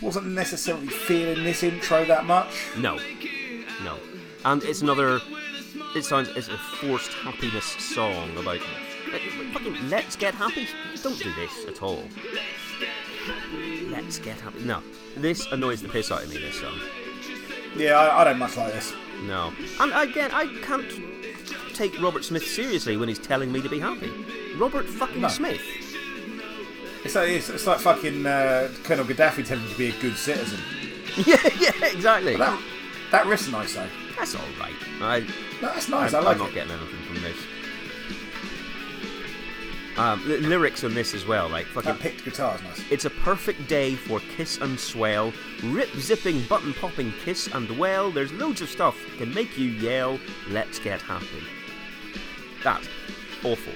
wasn't 0.03 0.29
necessarily 0.29 0.89
feeling 0.89 1.45
this 1.45 1.63
intro 1.63 2.05
that 2.07 2.25
much. 2.25 2.53
No, 2.77 2.99
no, 3.85 3.99
and 4.45 4.63
it's 4.65 4.83
another. 4.83 5.21
It 5.95 6.05
sounds 6.05 6.29
it's 6.31 6.49
a 6.49 6.59
forced 6.59 7.13
happiness 7.13 7.65
song 7.65 8.37
about. 8.37 8.59
Uh, 9.13 9.19
fucking 9.53 9.89
let's 9.89 10.17
get 10.17 10.35
happy. 10.35 10.67
Don't 11.03 11.19
do 11.19 11.33
this 11.35 11.67
at 11.67 11.83
all. 11.83 12.05
Let's 13.91 14.19
get 14.19 14.41
happy. 14.41 14.61
No, 14.61 14.83
this 15.17 15.47
annoys 15.53 15.83
the 15.83 15.89
piss 15.89 16.11
out 16.11 16.23
of 16.25 16.31
me. 16.31 16.39
This 16.39 16.61
song. 16.61 16.79
Yeah, 17.77 17.95
I, 17.95 18.21
I 18.21 18.25
don't 18.25 18.39
much 18.39 18.57
like 18.57 18.73
this. 18.73 18.93
No, 19.23 19.53
and 19.81 19.93
again, 19.95 20.31
I 20.33 20.47
can't 20.63 20.91
take 21.75 22.01
Robert 22.03 22.25
Smith 22.25 22.47
seriously 22.47 22.97
when 22.97 23.09
he's 23.09 23.19
telling 23.19 23.53
me 23.53 23.61
to 23.63 23.69
be 23.69 23.79
happy. 23.79 24.11
Robert 24.57 24.87
fucking 24.87 25.23
No. 25.23 25.29
Smith. 25.29 25.61
It's 27.05 27.15
like, 27.15 27.31
it's, 27.31 27.49
it's 27.49 27.67
like 27.67 27.79
fucking 27.81 28.27
uh, 28.27 28.71
Colonel 28.85 29.05
Gaddafi 29.05 29.47
telling 29.47 29.65
you 29.65 29.71
to 29.71 29.79
be 29.79 29.89
a 29.89 30.01
good 30.01 30.17
citizen. 30.17 30.61
Yeah, 31.27 31.39
yeah, 31.59 31.73
exactly. 31.87 32.37
That, 32.37 32.57
that 33.11 33.27
riff's 33.27 33.49
nice 33.51 33.75
though. 33.75 33.89
That's 34.17 34.37
all 34.37 34.43
right. 34.61 34.73
I, 35.01 35.19
No, 35.61 35.73
that's 35.73 35.89
nice. 35.89 36.15
I'm, 36.15 36.23
I 36.23 36.25
like 36.27 36.35
I'm 36.37 36.39
not 36.43 36.51
it. 36.51 36.55
getting 36.55 36.71
anything 36.73 37.03
from 37.07 37.23
this. 37.23 37.37
Um, 39.99 40.23
the 40.29 40.39
lyrics 40.39 40.85
on 40.85 40.95
this 40.95 41.13
as 41.13 41.27
well, 41.27 41.49
like 41.49 41.67
fucking. 41.67 41.91
That 41.91 42.01
picked 42.01 42.25
guitar's 42.25 42.63
nice. 42.63 42.85
It's 42.91 43.05
a 43.07 43.11
perfect 43.11 43.67
day 43.69 43.97
for 43.97 44.21
kiss 44.37 44.59
and 44.59 44.79
swell, 44.79 45.33
rip 45.65 45.91
zipping, 45.97 46.43
button 46.45 46.73
popping, 46.75 47.13
kiss 47.25 47.49
and 47.53 47.77
well. 47.77 48.11
There's 48.13 48.33
loads 48.33 48.61
of 48.63 48.69
stuff 48.71 48.97
can 49.19 49.35
make 49.35 49.59
you 49.59 49.67
yell. 49.67 50.19
Let's 50.49 50.79
get 50.79 51.03
happy. 51.03 51.43
That's 52.63 52.89
awful. 53.45 53.73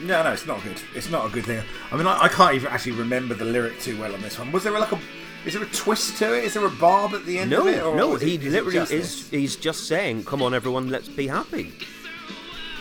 No, 0.00 0.22
no, 0.22 0.32
it's 0.32 0.46
not 0.46 0.62
good. 0.62 0.80
It's 0.94 1.10
not 1.10 1.26
a 1.26 1.28
good 1.30 1.44
thing. 1.46 1.62
I 1.90 1.96
mean, 1.96 2.06
I, 2.06 2.24
I 2.24 2.28
can't 2.28 2.54
even 2.54 2.70
actually 2.70 2.92
remember 2.92 3.34
the 3.34 3.44
lyric 3.46 3.80
too 3.80 3.98
well 3.98 4.12
on 4.14 4.20
this 4.20 4.38
one. 4.38 4.52
Was 4.52 4.64
there 4.64 4.72
like 4.78 4.92
a? 4.92 4.98
Is 5.46 5.54
there 5.54 5.62
a 5.62 5.66
twist 5.66 6.18
to 6.18 6.36
it? 6.36 6.44
Is 6.44 6.54
there 6.54 6.66
a 6.66 6.70
barb 6.70 7.12
at 7.14 7.24
the 7.24 7.38
end 7.38 7.50
No, 7.50 7.60
of 7.60 7.66
it? 7.68 7.82
or 7.82 7.96
no, 7.96 8.16
he 8.16 8.34
is 8.34 8.44
literally 8.52 8.78
is. 8.78 8.88
this? 8.90 9.30
He's 9.30 9.56
just 9.56 9.86
saying, 9.86 10.24
"Come 10.24 10.42
on, 10.42 10.52
everyone, 10.54 10.88
let's 10.90 11.08
be 11.08 11.28
happy." 11.28 11.72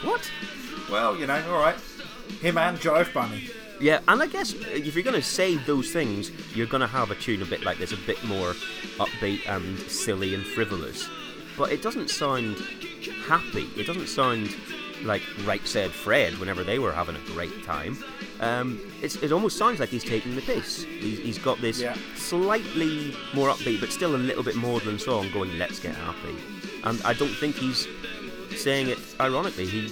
What? 0.04 0.30
Well, 0.92 1.16
you 1.16 1.28
know, 1.28 1.42
all 1.52 1.60
right. 1.60 1.76
Him 2.42 2.58
and 2.58 2.78
Jive 2.80 3.14
Bunny. 3.14 3.50
Yeah, 3.80 4.00
and 4.08 4.22
I 4.22 4.28
guess 4.28 4.54
uh, 4.54 4.58
if 4.70 4.96
you're 4.96 5.04
going 5.04 5.16
to 5.16 5.22
say 5.22 5.56
those 5.58 5.92
things, 5.92 6.32
you're 6.56 6.68
going 6.68 6.82
to 6.82 6.88
have 6.88 7.12
a 7.12 7.16
tune 7.16 7.42
a 7.42 7.46
bit 7.46 7.64
like 7.64 7.78
this, 7.78 7.92
a 7.92 7.98
bit 7.98 8.24
more 8.24 8.54
upbeat 8.98 9.48
and 9.48 9.78
silly 9.80 10.34
and 10.34 10.46
frivolous. 10.46 11.08
But 11.58 11.72
it 11.72 11.82
doesn't 11.82 12.10
sound 12.10 12.58
happy. 13.28 13.68
It 13.78 13.86
doesn't 13.88 14.08
sound 14.08 14.56
like 15.04 15.22
Right 15.46 15.66
Said 15.68 15.92
Fred 15.92 16.38
whenever 16.40 16.64
they 16.64 16.80
were 16.80 16.92
having 16.92 17.16
a 17.16 17.20
great 17.34 17.64
time. 17.64 17.98
Um, 18.40 18.80
it's, 19.02 19.16
it 19.18 19.32
almost 19.32 19.58
sounds 19.58 19.80
like 19.80 19.90
he's 19.90 20.04
taking 20.04 20.36
the 20.36 20.42
piss. 20.42 20.84
He's, 20.84 21.20
he's 21.20 21.38
got 21.38 21.60
this 21.62 21.80
Yeah. 21.82 21.96
slightly 22.16 23.16
more 23.34 23.50
upbeat, 23.50 23.80
but 23.80 23.92
still 23.92 24.16
a 24.16 24.18
little 24.18 24.44
bit 24.44 24.56
maudlin 24.56 25.00
song 25.00 25.30
going, 25.32 25.58
Let's 25.58 25.80
Get 25.80 25.96
Happy. 25.96 26.36
And 26.84 27.02
I 27.04 27.14
don't 27.14 27.34
think 27.34 27.56
he's 27.56 27.88
saying 28.56 28.90
it 28.90 29.00
ironically. 29.20 29.66
He, 29.66 29.92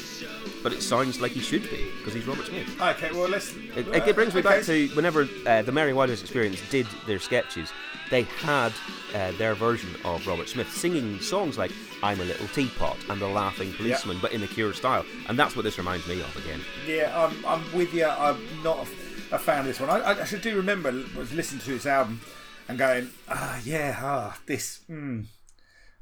but 0.62 0.74
it 0.74 0.82
sounds 0.82 1.20
like 1.22 1.32
he 1.32 1.42
should 1.42 1.64
be 1.70 1.90
because 1.98 2.14
he's 2.14 2.26
Robert 2.26 2.46
Smith. 2.46 2.82
Okay, 2.82 3.12
well 3.12 3.28
let's. 3.30 3.54
It, 3.76 3.88
it 3.88 4.16
brings 4.16 4.34
me 4.34 4.42
back 4.42 4.64
to 4.64 4.88
whenever 4.90 5.28
uh, 5.46 5.62
the 5.62 5.72
Mary 5.72 5.94
Whitehouse 5.94 6.22
Experience 6.22 6.62
did 6.70 6.86
their 7.06 7.20
sketches, 7.20 7.72
they 8.10 8.24
had 8.24 8.74
uh, 9.14 9.32
their 9.34 9.56
version 9.56 9.90
of 10.06 10.26
Robert 10.28 10.50
Smith 10.50 10.72
singing 10.72 11.20
songs 11.20 11.58
like 11.58 11.72
"I'm 12.02 12.20
a 12.20 12.26
Little 12.26 12.48
Teapot" 12.48 12.98
and 13.10 13.22
"The 13.22 13.28
Laughing 13.28 13.74
Policeman," 13.74 14.20
but 14.22 14.34
in 14.34 14.42
the 14.42 14.48
Cure 14.48 14.74
style, 14.74 15.06
and 15.28 15.38
that's 15.38 15.56
what 15.56 15.64
this 15.64 15.78
reminds 15.78 16.08
me 16.08 16.22
of 16.22 16.36
again. 16.36 16.62
Yeah, 16.88 17.12
I'm, 17.16 17.46
I'm 17.46 17.74
with 17.74 17.94
you. 17.94 18.06
I'm 18.06 18.40
not 18.64 18.80
a, 18.80 19.36
a 19.36 19.40
fan 19.40 19.60
of 19.62 19.66
this 19.66 19.80
one. 19.80 19.90
I, 19.90 20.22
I 20.22 20.26
do 20.26 20.56
remember 20.56 20.92
was 21.18 21.34
listening 21.34 21.62
to 21.62 21.72
this 21.72 21.86
album 21.86 22.22
and 22.68 22.78
going, 22.78 23.10
ah, 23.30 23.60
yeah, 23.64 23.98
ah, 24.00 24.40
this, 24.46 24.82
mm, 24.90 25.26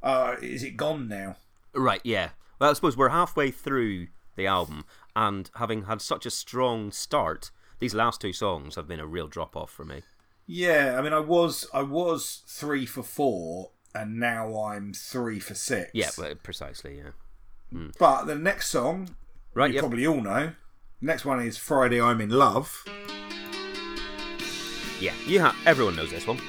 uh, 0.04 0.36
is 0.42 0.64
it 0.64 0.78
gone 0.78 1.08
now? 1.08 1.38
Right? 1.74 2.02
Yeah. 2.04 2.30
Well, 2.60 2.70
I 2.70 2.74
suppose 2.74 2.96
we're 2.96 3.10
halfway 3.10 3.52
through 3.52 4.08
the 4.36 4.48
album, 4.48 4.86
and 5.16 5.50
having 5.56 5.86
had 5.86 6.02
such 6.02 6.26
a 6.26 6.32
strong 6.32 6.92
start, 6.92 7.52
these 7.80 7.96
last 7.96 8.22
two 8.22 8.34
songs 8.34 8.76
have 8.76 8.88
been 8.88 9.00
a 9.00 9.08
real 9.08 9.28
drop 9.28 9.56
off 9.56 9.72
for 9.72 9.84
me. 9.84 10.04
Yeah, 10.54 10.96
I 10.98 11.02
mean, 11.02 11.14
I 11.14 11.20
was, 11.20 11.66
I 11.74 11.82
was 11.82 12.42
three 12.46 12.86
for 12.86 13.04
four, 13.04 13.70
and 13.96 14.20
now 14.20 14.64
I'm 14.66 14.92
three 14.94 15.40
for 15.40 15.56
six. 15.56 15.92
Yeah, 15.94 16.10
well, 16.18 16.36
precisely. 16.36 16.98
Yeah. 16.98 17.88
But 17.98 18.26
the 18.26 18.36
next 18.36 18.68
song, 18.68 19.16
Right. 19.54 19.70
you 19.70 19.76
Yep. 19.76 19.82
probably 19.82 20.06
all 20.06 20.20
know. 20.22 20.52
Next 21.00 21.24
one 21.24 21.42
is 21.42 21.58
Friday 21.58 22.02
I'm 22.02 22.20
in 22.20 22.32
Love. 22.32 22.84
Yeah. 25.00 25.14
You 25.26 25.40
ha- 25.42 25.56
everyone 25.66 25.96
knows 25.96 26.12
this 26.12 26.28
one. 26.28 26.40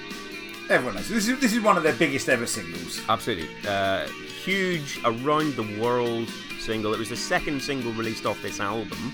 Everyone 0.69 0.97
knows. 0.97 1.09
This 1.09 1.29
is 1.29 1.39
this 1.41 1.53
is 1.53 1.61
one 1.61 1.77
of 1.77 1.85
their 1.85 1.95
biggest 1.95 2.29
ever 2.29 2.45
singles. 2.47 3.01
Absolutely. 3.09 3.49
Uh, 3.67 4.07
huge 4.45 4.99
around 5.05 5.55
the 5.55 5.81
world 5.81 6.29
single. 6.61 6.93
It 6.93 6.99
was 6.99 7.09
the 7.09 7.17
second 7.17 7.63
single 7.63 7.93
released 7.93 8.27
off 8.27 8.41
this 8.43 8.59
album. 8.61 9.13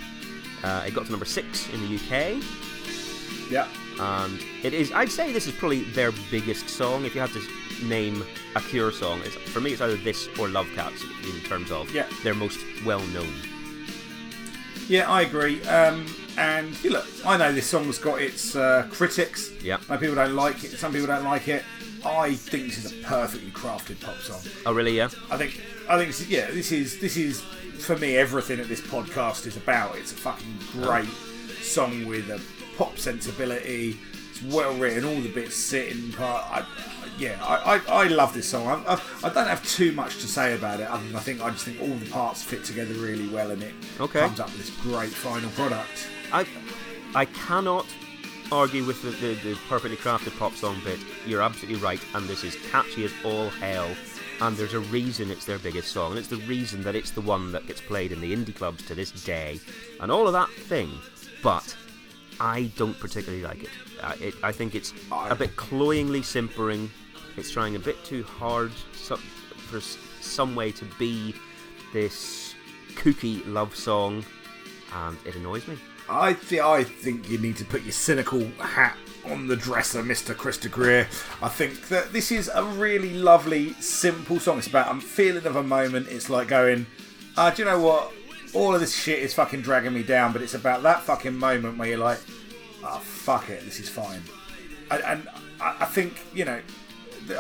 Uh, 0.64 0.84
it 0.86 0.94
got 0.94 1.04
to 1.06 1.10
number 1.10 1.26
six 1.26 1.68
in 1.74 1.80
the 1.82 1.94
UK, 1.94 2.42
Yeah. 3.50 3.68
And 4.00 4.40
it 4.62 4.74
is. 4.74 4.92
I'd 4.92 5.10
say 5.10 5.32
this 5.32 5.46
is 5.46 5.54
probably 5.54 5.82
their 5.84 6.12
biggest 6.30 6.68
song. 6.68 7.04
If 7.04 7.14
you 7.14 7.20
had 7.20 7.30
to 7.30 7.42
name 7.84 8.24
a 8.56 8.60
Cure 8.60 8.92
song, 8.92 9.20
it's, 9.24 9.34
for 9.34 9.60
me, 9.60 9.72
it's 9.72 9.80
either 9.80 9.96
this 9.96 10.28
or 10.38 10.48
Love 10.48 10.68
Cats 10.74 11.02
in 11.24 11.40
terms 11.42 11.70
of 11.70 11.92
Yeah. 11.94 12.06
their 12.22 12.34
most 12.34 12.58
well 12.84 13.00
known. 13.08 13.32
Yeah, 14.88 15.10
I 15.10 15.22
agree. 15.22 15.62
Um, 15.64 16.06
and 16.38 16.82
you 16.82 16.90
look, 16.90 17.06
I 17.26 17.36
know 17.36 17.52
this 17.52 17.66
song's 17.66 17.98
got 17.98 18.22
its 18.22 18.56
uh, 18.56 18.86
critics. 18.90 19.50
Yeah. 19.62 19.78
Some 19.80 19.98
people 19.98 20.14
don't 20.14 20.34
like 20.34 20.64
it. 20.64 20.70
Some 20.78 20.92
people 20.92 21.06
don't 21.08 21.24
like 21.24 21.48
it. 21.48 21.62
I 22.04 22.34
think 22.34 22.66
this 22.68 22.84
is 22.84 22.92
a 22.92 23.04
perfectly 23.04 23.50
crafted 23.50 24.00
pop 24.00 24.16
song. 24.18 24.40
Oh, 24.64 24.72
really? 24.72 24.96
Yeah. 24.96 25.08
I 25.30 25.36
think. 25.36 25.60
I 25.88 25.96
think. 25.98 26.08
This 26.10 26.20
is, 26.20 26.28
yeah. 26.30 26.50
This 26.50 26.72
is. 26.72 26.98
This 27.00 27.16
is 27.16 27.40
for 27.84 27.96
me 27.98 28.16
everything 28.16 28.56
that 28.58 28.68
this 28.68 28.80
podcast 28.80 29.46
is 29.46 29.56
about. 29.56 29.96
It's 29.96 30.12
a 30.12 30.16
fucking 30.16 30.58
great 30.72 31.08
song 31.60 32.06
with 32.06 32.30
a 32.30 32.40
pop 32.78 32.96
sensibility. 32.98 33.98
It's 34.30 34.42
well 34.44 34.72
written. 34.74 35.04
All 35.04 35.20
the 35.20 35.32
bits 35.32 35.56
sit 35.56 35.92
in 35.92 36.12
part. 36.12 36.44
I, 36.50 36.66
yeah, 37.18 37.36
I, 37.42 37.76
I, 37.88 38.04
I 38.04 38.08
love 38.08 38.32
this 38.32 38.48
song. 38.48 38.66
I, 38.86 38.94
I, 38.94 39.00
I 39.24 39.28
don't 39.30 39.48
have 39.48 39.66
too 39.66 39.90
much 39.92 40.18
to 40.20 40.28
say 40.28 40.54
about 40.54 40.78
it. 40.80 40.88
Other 40.88 41.04
than 41.06 41.16
I 41.16 41.20
think 41.20 41.42
I 41.42 41.50
just 41.50 41.64
think 41.64 41.80
all 41.82 41.88
the 41.96 42.08
parts 42.10 42.42
fit 42.42 42.64
together 42.64 42.94
really 42.94 43.28
well, 43.28 43.50
and 43.50 43.62
it 43.62 43.74
Okay. 44.00 44.20
comes 44.20 44.38
up 44.40 44.46
with 44.46 44.58
this 44.58 44.70
great 44.80 45.10
final 45.10 45.50
product. 45.50 46.08
I 46.32 46.46
I 47.14 47.24
cannot 47.24 47.86
argue 48.52 48.84
with 48.84 49.02
the, 49.02 49.10
the, 49.10 49.34
the 49.42 49.58
perfectly 49.68 49.96
crafted 49.96 50.38
pop 50.38 50.54
song 50.54 50.80
bit. 50.84 51.00
You're 51.26 51.42
absolutely 51.42 51.82
right, 51.82 52.00
and 52.14 52.26
this 52.28 52.44
is 52.44 52.56
catchy 52.70 53.04
as 53.04 53.12
all 53.24 53.48
hell. 53.50 53.90
And 54.40 54.56
there's 54.56 54.72
a 54.74 54.80
reason 54.80 55.32
it's 55.32 55.44
their 55.44 55.58
biggest 55.58 55.90
song, 55.90 56.10
and 56.12 56.18
it's 56.18 56.28
the 56.28 56.36
reason 56.46 56.82
that 56.84 56.94
it's 56.94 57.10
the 57.10 57.20
one 57.20 57.50
that 57.50 57.66
gets 57.66 57.80
played 57.80 58.12
in 58.12 58.20
the 58.20 58.32
indie 58.34 58.54
clubs 58.54 58.86
to 58.86 58.94
this 58.94 59.10
day, 59.10 59.58
and 60.00 60.12
all 60.12 60.28
of 60.28 60.32
that 60.34 60.48
thing. 60.50 60.92
But 61.42 61.76
I 62.40 62.70
don't 62.76 62.98
particularly 62.98 63.42
like 63.42 63.64
it. 63.64 63.70
Uh, 64.00 64.14
it 64.20 64.34
I 64.42 64.52
think 64.52 64.74
it's 64.74 64.92
a 65.12 65.34
bit 65.34 65.56
cloyingly 65.56 66.22
simpering. 66.22 66.90
It's 67.36 67.50
trying 67.50 67.76
a 67.76 67.78
bit 67.78 68.02
too 68.04 68.22
hard 68.24 68.72
for 68.72 69.80
some 69.80 70.54
way 70.54 70.72
to 70.72 70.84
be 70.98 71.34
this 71.92 72.54
kooky 72.94 73.42
love 73.46 73.74
song, 73.74 74.24
and 74.94 75.16
it 75.24 75.36
annoys 75.36 75.66
me. 75.66 75.76
I 76.08 76.32
think 76.32 76.62
I 76.62 76.84
think 76.84 77.28
you 77.28 77.38
need 77.38 77.56
to 77.58 77.64
put 77.64 77.82
your 77.82 77.92
cynical 77.92 78.44
hat 78.58 78.96
on 79.26 79.46
the 79.46 79.56
dresser, 79.56 80.02
Mr. 80.02 80.34
Krista 80.34 80.70
Greer. 80.70 81.06
I 81.42 81.48
think 81.48 81.88
that 81.88 82.12
this 82.12 82.32
is 82.32 82.50
a 82.54 82.64
really 82.64 83.12
lovely, 83.12 83.74
simple 83.74 84.40
song. 84.40 84.58
It's 84.58 84.66
about 84.66 84.96
a 84.96 85.00
feeling 85.00 85.44
of 85.44 85.56
a 85.56 85.62
moment. 85.62 86.08
It's 86.08 86.30
like 86.30 86.48
going, 86.48 86.86
uh, 87.36 87.50
do 87.50 87.62
you 87.62 87.68
know 87.68 87.80
what? 87.80 88.12
All 88.54 88.74
of 88.74 88.80
this 88.80 88.94
shit 88.94 89.18
is 89.18 89.34
fucking 89.34 89.60
dragging 89.62 89.92
me 89.92 90.02
down, 90.02 90.32
but 90.32 90.42
it's 90.42 90.54
about 90.54 90.82
that 90.82 91.02
fucking 91.02 91.34
moment 91.34 91.78
where 91.78 91.88
you're 91.88 91.98
like, 91.98 92.20
oh, 92.84 92.98
fuck 92.98 93.48
it, 93.50 93.64
this 93.64 93.80
is 93.80 93.88
fine. 93.88 94.22
And, 94.90 95.02
and 95.02 95.28
I, 95.60 95.76
I 95.80 95.84
think, 95.84 96.14
you 96.34 96.44
know, 96.44 96.60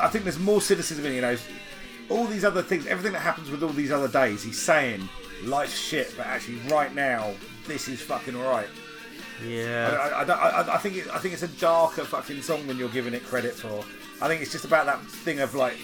I 0.00 0.08
think 0.08 0.24
there's 0.24 0.38
more 0.38 0.60
cynicism 0.60 1.04
in, 1.06 1.14
you 1.14 1.20
know, 1.22 1.36
all 2.10 2.26
these 2.26 2.44
other 2.44 2.62
things, 2.62 2.86
everything 2.86 3.12
that 3.12 3.20
happens 3.20 3.50
with 3.50 3.62
all 3.62 3.70
these 3.70 3.90
other 3.90 4.08
days, 4.08 4.42
he's 4.42 4.60
saying, 4.60 5.08
life's 5.44 5.78
shit, 5.78 6.14
but 6.16 6.26
actually, 6.26 6.58
right 6.70 6.94
now, 6.94 7.32
this 7.66 7.88
is 7.88 8.00
fucking 8.00 8.34
alright. 8.36 8.68
Yeah. 9.46 9.96
I, 10.14 10.22
I, 10.22 10.24
I, 10.24 10.74
I 10.74 10.78
think 10.78 10.96
it, 10.96 11.08
I 11.08 11.18
think 11.18 11.32
it's 11.34 11.42
a 11.42 11.48
darker 11.48 12.04
fucking 12.04 12.42
song 12.42 12.66
than 12.66 12.76
you're 12.76 12.88
giving 12.88 13.14
it 13.14 13.24
credit 13.24 13.54
for. 13.54 13.84
I 14.20 14.26
think 14.26 14.42
it's 14.42 14.50
just 14.50 14.64
about 14.64 14.86
that 14.86 15.00
thing 15.06 15.40
of 15.40 15.54
like, 15.54 15.76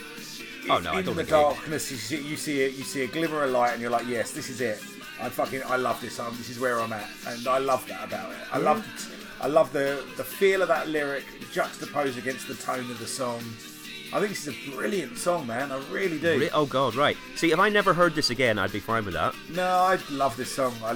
Oh, 0.68 0.78
no, 0.78 0.92
I 0.92 1.00
in 1.00 1.04
don't 1.04 1.16
the 1.16 1.24
darkness, 1.24 1.90
you 1.90 1.98
see, 1.98 2.26
you 2.26 2.36
see 2.36 2.62
it, 2.62 2.74
you 2.74 2.84
see 2.84 3.02
a 3.02 3.06
glimmer 3.06 3.42
of 3.42 3.50
light, 3.50 3.72
and 3.72 3.82
you're 3.82 3.90
like, 3.90 4.06
yes, 4.06 4.30
this 4.30 4.48
is 4.48 4.60
it. 4.60 4.82
I 5.20 5.28
fucking, 5.28 5.62
I 5.66 5.76
love 5.76 6.00
this 6.00 6.16
song. 6.16 6.34
This 6.36 6.50
is 6.50 6.58
where 6.58 6.80
I'm 6.80 6.92
at, 6.92 7.08
and 7.28 7.46
I 7.46 7.58
love 7.58 7.86
that 7.88 8.04
about 8.08 8.32
it. 8.32 8.38
I 8.52 8.58
love, 8.58 8.84
I 9.40 9.46
love 9.46 9.72
the 9.72 10.04
the 10.16 10.24
feel 10.24 10.62
of 10.62 10.68
that 10.68 10.88
lyric 10.88 11.24
juxtaposed 11.52 12.18
against 12.18 12.48
the 12.48 12.54
tone 12.54 12.90
of 12.90 12.98
the 12.98 13.06
song. 13.06 13.40
I 14.12 14.18
think 14.20 14.30
this 14.30 14.46
is 14.46 14.54
a 14.68 14.70
brilliant 14.76 15.16
song, 15.18 15.46
man. 15.46 15.72
I 15.72 15.78
really 15.90 16.18
do. 16.18 16.38
Re- 16.38 16.50
Oh 16.52 16.66
god, 16.66 16.94
right. 16.94 17.16
See, 17.36 17.52
if 17.52 17.58
I 17.58 17.68
never 17.68 17.94
heard 17.94 18.14
this 18.14 18.30
again, 18.30 18.58
I'd 18.58 18.72
be 18.72 18.78
fine 18.80 19.04
with 19.04 19.14
that. 19.14 19.34
No, 19.50 19.64
I 19.66 19.98
love 20.10 20.36
this 20.36 20.54
song. 20.54 20.74
I, 20.84 20.90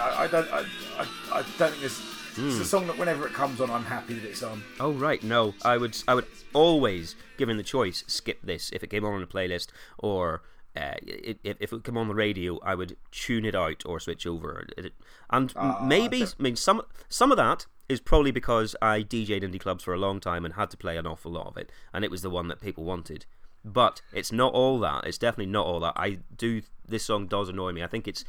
I, 0.00 0.24
I 0.24 0.26
don't. 0.28 0.50
I, 0.52 0.60
I, 0.98 1.06
I 1.32 1.42
don't 1.58 1.72
think 1.72 1.80
this. 1.82 2.00
It's 2.36 2.56
Hmm. 2.56 2.62
a 2.62 2.64
song 2.64 2.86
that 2.88 2.98
whenever 2.98 3.28
it 3.28 3.32
comes 3.32 3.60
on, 3.60 3.70
I'm 3.70 3.84
happy 3.84 4.14
that 4.14 4.28
it's 4.28 4.42
on. 4.42 4.60
Oh 4.80 4.90
right, 4.92 5.22
no, 5.22 5.54
I 5.64 5.76
would, 5.76 5.96
I 6.08 6.14
would 6.16 6.26
always, 6.52 7.14
given 7.36 7.58
the 7.58 7.62
choice, 7.62 8.02
skip 8.08 8.40
this 8.42 8.70
if 8.72 8.82
it 8.82 8.88
came 8.90 9.04
on 9.04 9.14
on 9.14 9.22
a 9.22 9.26
playlist, 9.28 9.68
or 9.98 10.42
uh, 10.76 10.94
it, 11.02 11.38
if 11.44 11.56
if 11.60 11.72
it 11.72 11.84
came 11.84 11.96
on 11.96 12.08
the 12.08 12.14
radio, 12.14 12.58
I 12.62 12.74
would 12.74 12.96
tune 13.12 13.44
it 13.44 13.54
out 13.54 13.82
or 13.86 14.00
switch 14.00 14.26
over. 14.26 14.66
And 15.30 15.52
m 15.56 15.76
maybe, 15.88 16.24
I 16.24 16.42
mean, 16.42 16.56
some 16.56 16.82
some 17.08 17.30
of 17.30 17.36
that 17.36 17.66
is 17.88 18.00
probably 18.00 18.32
because 18.32 18.74
I 18.82 19.02
DJed 19.02 19.42
indie 19.42 19.60
clubs 19.60 19.84
for 19.84 19.94
a 19.94 19.98
long 19.98 20.18
time 20.18 20.44
and 20.44 20.54
had 20.54 20.70
to 20.70 20.76
play 20.76 20.96
an 20.96 21.06
awful 21.06 21.32
lot 21.32 21.46
of 21.46 21.56
it, 21.56 21.70
and 21.92 22.04
it 22.04 22.10
was 22.10 22.22
the 22.22 22.30
one 22.30 22.48
that 22.48 22.60
people 22.60 22.84
wanted. 22.84 23.26
But 23.64 24.02
it's 24.12 24.32
not 24.32 24.52
all 24.52 24.78
that. 24.80 25.04
It's 25.04 25.18
definitely 25.18 25.52
not 25.52 25.66
all 25.66 25.80
that. 25.80 25.94
I 25.96 26.18
do. 26.36 26.62
This 26.86 27.04
song 27.04 27.26
does 27.28 27.48
annoy 27.48 27.72
me. 27.72 27.82
I 27.82 27.86
think 27.86 28.08
it's 28.08 28.24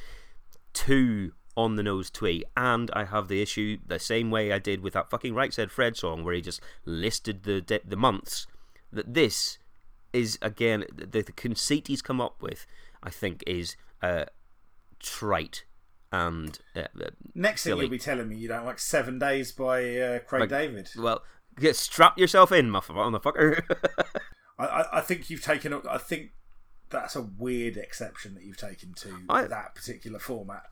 too 0.73 1.33
on 1.57 1.77
the 1.77 1.83
nose 1.83 2.11
twee, 2.11 2.43
and 2.55 2.91
I 2.93 3.05
have 3.05 3.27
the 3.27 3.41
issue 3.41 3.77
the 3.85 3.99
same 3.99 4.29
way 4.29 4.51
I 4.51 4.59
did 4.59 4.81
with 4.81 4.93
that 4.93 5.09
fucking 5.09 5.33
Right 5.33 5.53
Said 5.53 5.71
Fred 5.71 5.97
song, 5.97 6.23
where 6.23 6.35
he 6.35 6.41
just 6.41 6.61
listed 6.85 7.43
the 7.43 7.61
de- 7.61 7.81
the 7.83 7.97
months. 7.97 8.45
That 8.91 9.13
this 9.13 9.57
is 10.15 10.39
again 10.41 10.85
the, 10.93 11.21
the 11.21 11.31
conceit 11.31 11.87
he's 11.87 12.01
come 12.01 12.21
up 12.21 12.41
with. 12.41 12.65
I 13.03 13.09
think 13.11 13.43
is 13.45 13.75
uh, 14.01 14.25
trite 14.99 15.65
and 16.11 16.57
uh, 16.75 16.81
uh, 16.99 17.09
Next 17.35 17.63
thing 17.63 17.71
silly. 17.71 17.81
you'll 17.81 17.91
be 17.91 17.99
telling 17.99 18.29
me 18.29 18.35
you 18.37 18.47
don't 18.47 18.65
like 18.65 18.79
Seven 18.79 19.19
Days 19.19 19.51
by 19.51 19.97
uh, 19.99 20.19
Craig 20.19 20.41
Like- 20.41 20.49
David. 20.49 20.89
well, 20.97 21.21
get 21.59 21.75
strap 21.75 22.17
yourself 22.17 22.51
in, 22.51 22.69
motherfucker. 22.71 23.61
I, 24.59 24.85
I, 24.93 25.01
think 25.01 25.29
you've 25.29 25.43
taken. 25.43 25.73
a- 25.73 25.81
I 25.89 25.97
think 25.97 26.31
that's 26.89 27.15
a 27.15 27.21
weird 27.21 27.77
exception 27.77 28.33
that 28.35 28.43
you've 28.43 28.57
taken 28.57 28.93
to 28.93 29.09
I- 29.29 29.43
that 29.47 29.75
particular 29.75 30.19
format. 30.19 30.63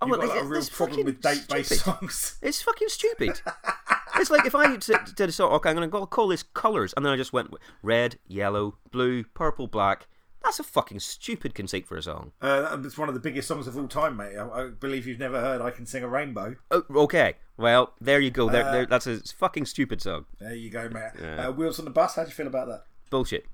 Oh, 0.00 0.06
You've 0.06 0.18
well, 0.18 0.28
got 0.28 0.36
like, 0.36 0.44
a 0.44 0.48
real 0.48 0.64
problem 0.64 1.04
with 1.06 1.20
date-based 1.20 1.74
songs. 1.80 2.38
It's 2.42 2.62
fucking 2.62 2.88
stupid. 2.88 3.40
it's 4.20 4.30
like 4.30 4.46
if 4.46 4.54
I 4.54 4.76
did 4.76 5.28
a 5.28 5.32
song, 5.32 5.52
okay, 5.52 5.70
I'm 5.70 5.76
going 5.76 5.90
to 5.90 6.06
call 6.06 6.28
this 6.28 6.42
colours, 6.42 6.94
and 6.96 7.04
then 7.04 7.12
I 7.12 7.16
just 7.16 7.32
went 7.32 7.54
red, 7.82 8.18
yellow, 8.26 8.76
blue, 8.90 9.24
purple, 9.24 9.66
black. 9.66 10.06
That's 10.44 10.60
a 10.60 10.64
fucking 10.64 11.00
stupid 11.00 11.54
conceit 11.54 11.86
for 11.86 11.96
a 11.96 12.02
song. 12.02 12.32
Uh, 12.40 12.78
it's 12.84 12.96
one 12.96 13.08
of 13.08 13.14
the 13.14 13.20
biggest 13.20 13.48
songs 13.48 13.66
of 13.66 13.76
all 13.76 13.88
time, 13.88 14.16
mate. 14.16 14.36
I, 14.36 14.48
I 14.48 14.68
believe 14.68 15.06
you've 15.06 15.18
never 15.18 15.40
heard 15.40 15.60
"I 15.60 15.70
Can 15.70 15.84
Sing 15.84 16.04
a 16.04 16.08
Rainbow." 16.08 16.54
Oh, 16.70 16.84
okay, 16.90 17.34
well, 17.56 17.94
there 18.00 18.20
you 18.20 18.30
go. 18.30 18.48
There, 18.48 18.64
Uh, 18.66 18.72
there, 18.72 18.86
that's 18.86 19.06
a 19.08 19.18
fucking 19.20 19.66
stupid 19.66 20.00
song. 20.00 20.26
There 20.38 20.54
you 20.54 20.70
go, 20.70 20.88
mate. 20.88 21.10
Yeah. 21.20 21.48
Uh, 21.48 21.52
Wheels 21.52 21.78
on 21.80 21.84
the 21.86 21.90
bus. 21.90 22.14
How 22.14 22.22
do 22.22 22.28
you 22.28 22.34
feel 22.34 22.46
about 22.46 22.68
that? 22.68 22.84
Bullshit. 23.10 23.46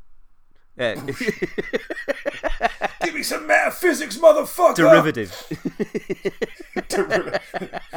Uh, 0.78 0.94
Give 3.04 3.14
me 3.14 3.22
some 3.22 3.46
metaphysics, 3.46 4.18
motherfucker. 4.18 4.76
derivative. 4.76 5.32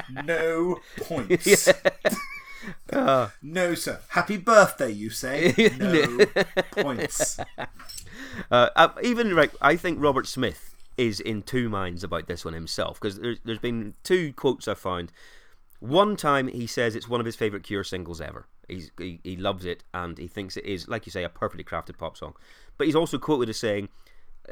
no 0.25 0.79
points. 0.97 1.69
No, 3.41 3.73
sir. 3.75 3.99
Happy 4.09 4.37
birthday, 4.37 4.91
you 4.91 5.09
say? 5.09 5.53
No 5.77 6.25
points. 6.71 7.39
Uh, 8.51 8.69
uh, 8.75 8.89
even 9.01 9.33
right, 9.33 9.51
I 9.61 9.75
think 9.75 10.01
Robert 10.01 10.27
Smith 10.27 10.75
is 10.97 11.19
in 11.19 11.41
two 11.41 11.69
minds 11.69 12.03
about 12.03 12.27
this 12.27 12.43
one 12.43 12.53
himself 12.53 12.99
because 12.99 13.19
there's, 13.19 13.39
there's 13.43 13.59
been 13.59 13.93
two 14.03 14.33
quotes 14.33 14.67
I 14.67 14.73
found. 14.73 15.11
One 15.79 16.15
time 16.15 16.47
he 16.47 16.67
says 16.67 16.95
it's 16.95 17.07
one 17.07 17.19
of 17.19 17.25
his 17.25 17.35
favorite 17.35 17.63
Cure 17.63 17.83
singles 17.83 18.21
ever. 18.21 18.45
He's, 18.67 18.91
he 18.97 19.19
he 19.23 19.37
loves 19.37 19.65
it 19.65 19.83
and 19.93 20.17
he 20.17 20.27
thinks 20.27 20.57
it 20.57 20.65
is, 20.65 20.87
like 20.87 21.05
you 21.05 21.11
say, 21.11 21.23
a 21.23 21.29
perfectly 21.29 21.63
crafted 21.63 21.97
pop 21.97 22.17
song. 22.17 22.33
But 22.77 22.87
he's 22.87 22.95
also 22.95 23.17
quoted 23.17 23.49
as 23.49 23.57
saying, 23.57 23.89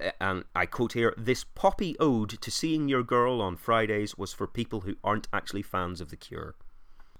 uh, 0.01 0.11
and 0.21 0.45
I 0.55 0.65
quote 0.65 0.93
here: 0.93 1.13
"This 1.17 1.43
poppy 1.43 1.95
ode 1.99 2.41
to 2.41 2.51
seeing 2.51 2.87
your 2.87 3.03
girl 3.03 3.41
on 3.41 3.55
Fridays 3.55 4.17
was 4.17 4.33
for 4.33 4.47
people 4.47 4.81
who 4.81 4.95
aren't 5.03 5.27
actually 5.33 5.63
fans 5.63 5.99
of 5.99 6.09
the 6.09 6.17
Cure." 6.17 6.55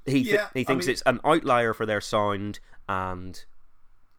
He 0.06 0.24
th- 0.24 0.36
Yeah, 0.36 0.48
he 0.54 0.62
I 0.62 0.64
thinks 0.64 0.86
mean- 0.86 0.94
it's 0.94 1.04
an 1.06 1.20
outlier 1.24 1.74
for 1.74 1.86
their 1.86 2.02
sound 2.02 2.60
and 2.88 3.44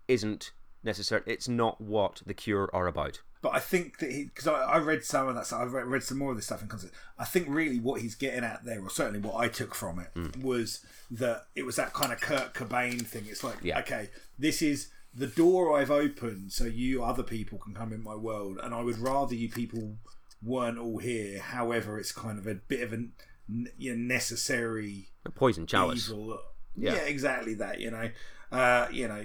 isn't 0.08 0.52
necessary. 0.82 1.22
It's 1.26 1.48
not 1.48 1.80
what 1.80 2.22
the 2.26 2.34
Cure 2.34 2.70
are 2.72 2.86
about. 2.86 3.22
But 3.42 3.54
I 3.54 3.60
think 3.60 3.98
that 3.98 4.10
he, 4.10 4.24
because 4.24 4.46
I, 4.48 4.54
I 4.62 4.78
read 4.78 5.04
some 5.04 5.28
of 5.28 5.34
that 5.36 5.46
stuff, 5.46 5.60
I've 5.60 5.72
read, 5.72 5.86
read 5.86 6.02
some 6.02 6.18
more 6.18 6.30
of 6.30 6.36
this 6.36 6.46
stuff 6.46 6.62
in 6.62 6.68
concert. 6.68 6.90
I 7.18 7.24
think 7.24 7.46
really 7.48 7.78
what 7.78 8.00
he's 8.00 8.14
getting 8.14 8.42
at 8.44 8.64
there, 8.64 8.80
or 8.80 8.90
certainly 8.90 9.20
what 9.20 9.36
I 9.36 9.48
took 9.48 9.74
from 9.74 9.98
it, 10.00 10.08
Mm. 10.14 10.42
was 10.42 10.84
that 11.10 11.46
it 11.54 11.64
was 11.64 11.76
that 11.76 11.92
kind 11.92 12.12
of 12.12 12.20
Kurt 12.20 12.54
Cobain 12.54 13.06
thing. 13.06 13.24
It's 13.28 13.44
like, 13.44 13.56
Yeah. 13.62 13.78
okay, 13.80 14.10
this 14.38 14.62
is 14.62 14.88
the 15.14 15.26
door 15.28 15.78
I've 15.78 15.90
opened 15.90 16.52
so 16.52 16.64
you 16.64 17.04
other 17.04 17.22
people 17.22 17.58
can 17.58 17.74
come 17.74 17.92
in 17.92 18.02
my 18.02 18.14
world, 18.14 18.58
and 18.62 18.74
I 18.74 18.80
would 18.80 18.98
rather 18.98 19.34
you 19.34 19.48
people 19.48 19.96
weren't 20.42 20.78
all 20.78 20.98
here. 20.98 21.38
However, 21.40 21.98
it's 22.00 22.12
kind 22.12 22.38
of 22.38 22.46
a 22.46 22.54
bit 22.54 22.82
of 22.82 22.92
a 22.92 22.96
n- 22.96 23.12
you 23.48 23.94
know, 23.96 24.02
necessary 24.14 25.08
A 25.24 25.30
poison 25.30 25.66
chalice. 25.66 26.08
evil. 26.08 26.38
Yeah. 26.74 26.94
Yeah. 26.94 27.02
exactly 27.02 27.54
that. 27.54 27.80
You 27.80 27.90
know, 27.90 28.10
uh, 28.52 28.88
you 28.92 29.08
know, 29.08 29.24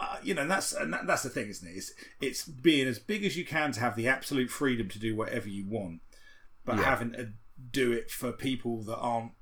uh, 0.00 0.16
you 0.22 0.34
know, 0.34 0.46
that's 0.46 0.72
and 0.72 0.92
that, 0.92 1.06
that's 1.06 1.22
the 1.22 1.30
thing, 1.30 1.48
isn't 1.48 1.66
it? 1.68 1.76
It's, 1.76 1.92
it's 2.20 2.44
being 2.44 2.86
as 2.86 2.98
big 2.98 3.24
as 3.24 3.36
you 3.36 3.44
can 3.44 3.72
to 3.72 3.80
have 3.80 3.96
the 3.96 4.08
absolute 4.08 4.50
freedom 4.50 4.88
to 4.88 4.98
do 4.98 5.14
whatever 5.16 5.48
you 5.48 5.66
want, 5.66 6.00
but 6.64 6.76
Yeah. 6.76 6.84
having 6.84 7.12
to 7.12 7.30
do 7.70 7.92
it 7.92 8.10
for 8.10 8.32
people 8.32 8.82
that 8.84 8.96
aren't 8.96 9.32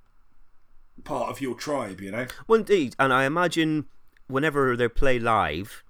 part 1.04 1.30
of 1.30 1.40
your 1.40 1.54
tribe. 1.54 2.00
You 2.00 2.10
know, 2.12 2.26
Well, 2.46 2.60
indeed, 2.60 2.94
and 2.98 3.12
I 3.12 3.24
imagine 3.24 3.86
whenever 4.26 4.76
they 4.76 4.88
play 4.88 5.18
live, 5.18 5.82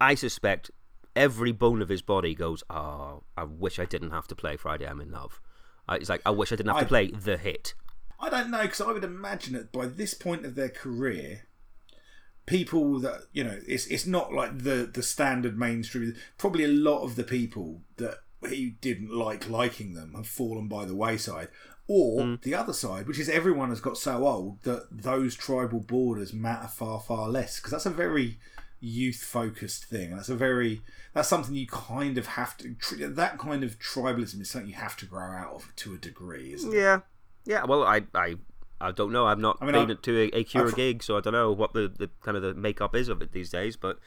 I 0.00 0.14
suspect 0.14 0.70
every 1.14 1.52
bone 1.52 1.80
of 1.82 1.88
his 1.88 2.02
body 2.02 2.34
goes, 2.34 2.62
"Oh, 2.68 3.24
I 3.36 3.44
wish 3.44 3.78
I 3.78 3.84
didn't 3.84 4.10
have 4.10 4.26
to 4.28 4.34
play 4.36 4.56
Friday 4.56 4.86
I'm 4.86 5.00
in 5.00 5.10
Love." 5.10 5.40
It's 5.88 6.08
like 6.08 6.22
I 6.26 6.30
wish 6.30 6.52
I 6.52 6.56
didn't 6.56 6.72
have 6.72 6.82
to 6.82 6.86
play 6.86 7.10
the 7.10 7.36
hit. 7.36 7.74
I 8.18 8.30
don't 8.30 8.50
know 8.50 8.62
because 8.62 8.80
I 8.80 8.92
would 8.92 9.04
imagine 9.04 9.54
that 9.54 9.72
by 9.72 9.86
this 9.86 10.14
point 10.14 10.44
of 10.44 10.54
their 10.54 10.68
career. 10.68 11.42
People 12.46 13.00
that 13.00 13.22
you 13.32 13.42
know, 13.42 13.58
it's 13.66 13.86
it's 13.86 14.06
not 14.06 14.32
like 14.32 14.58
the 14.62 14.88
the 14.92 15.02
standard 15.02 15.58
mainstream. 15.58 16.14
Probably 16.38 16.64
a 16.64 16.68
lot 16.68 17.02
of 17.02 17.16
the 17.16 17.24
people 17.24 17.82
that 17.96 18.18
he 18.48 18.76
didn't 18.80 19.10
like 19.10 19.48
liking 19.48 19.94
them 19.94 20.14
have 20.14 20.28
fallen 20.28 20.68
by 20.68 20.84
the 20.84 20.94
wayside. 20.94 21.48
Or 21.88 22.22
hmm. 22.22 22.34
the 22.42 22.54
other 22.54 22.72
side, 22.72 23.06
which 23.06 23.18
is 23.18 23.28
everyone 23.28 23.68
has 23.68 23.80
got 23.80 23.96
so 23.96 24.26
old 24.26 24.62
that 24.62 24.88
those 24.90 25.34
tribal 25.34 25.80
borders 25.80 26.32
matter 26.32 26.68
far 26.68 27.00
far 27.00 27.28
less 27.28 27.58
because 27.58 27.72
that's 27.72 27.86
a 27.86 27.90
very 27.90 28.38
youth 28.80 29.16
focused 29.22 29.84
thing. 29.86 30.10
That's 30.14 30.28
a 30.28 30.36
very 30.36 30.82
that's 31.14 31.28
something 31.28 31.54
you 31.54 31.66
kind 31.66 32.18
of 32.18 32.26
have 32.26 32.56
to 32.58 32.74
tr- 32.74 33.06
that 33.06 33.38
kind 33.38 33.64
of 33.64 33.78
tribalism 33.78 34.40
is 34.40 34.50
something 34.50 34.68
you 34.70 34.76
have 34.76 34.96
to 34.98 35.06
grow 35.06 35.24
out 35.32 35.54
of 35.54 35.72
to 35.76 35.94
a 35.94 35.98
degree, 35.98 36.52
isn't 36.52 36.72
it? 36.74 36.76
Yeah, 36.78 37.00
yeah. 37.44 37.64
Well, 37.64 37.82
I, 37.84 38.02
I, 38.14 38.36
I 38.80 38.92
don't 38.92 39.12
know. 39.12 39.26
I've 39.26 39.38
not 39.38 39.58
I 39.60 39.64
mean, 39.66 39.72
been 39.86 39.90
I- 39.96 40.00
to 40.02 40.18
a, 40.34 40.38
a 40.38 40.44
Cure 40.44 40.66
I've- 40.66 40.76
gig, 40.76 41.02
so 41.02 41.16
I 41.16 41.20
don't 41.20 41.32
know 41.32 41.52
what 41.52 41.72
the, 41.72 41.88
the 41.88 42.10
kind 42.22 42.36
of 42.36 42.42
the 42.42 42.54
makeup 42.54 42.94
is 42.94 43.08
of 43.08 43.22
it 43.22 43.32
these 43.32 43.50
days. 43.50 43.76
But 43.76 43.98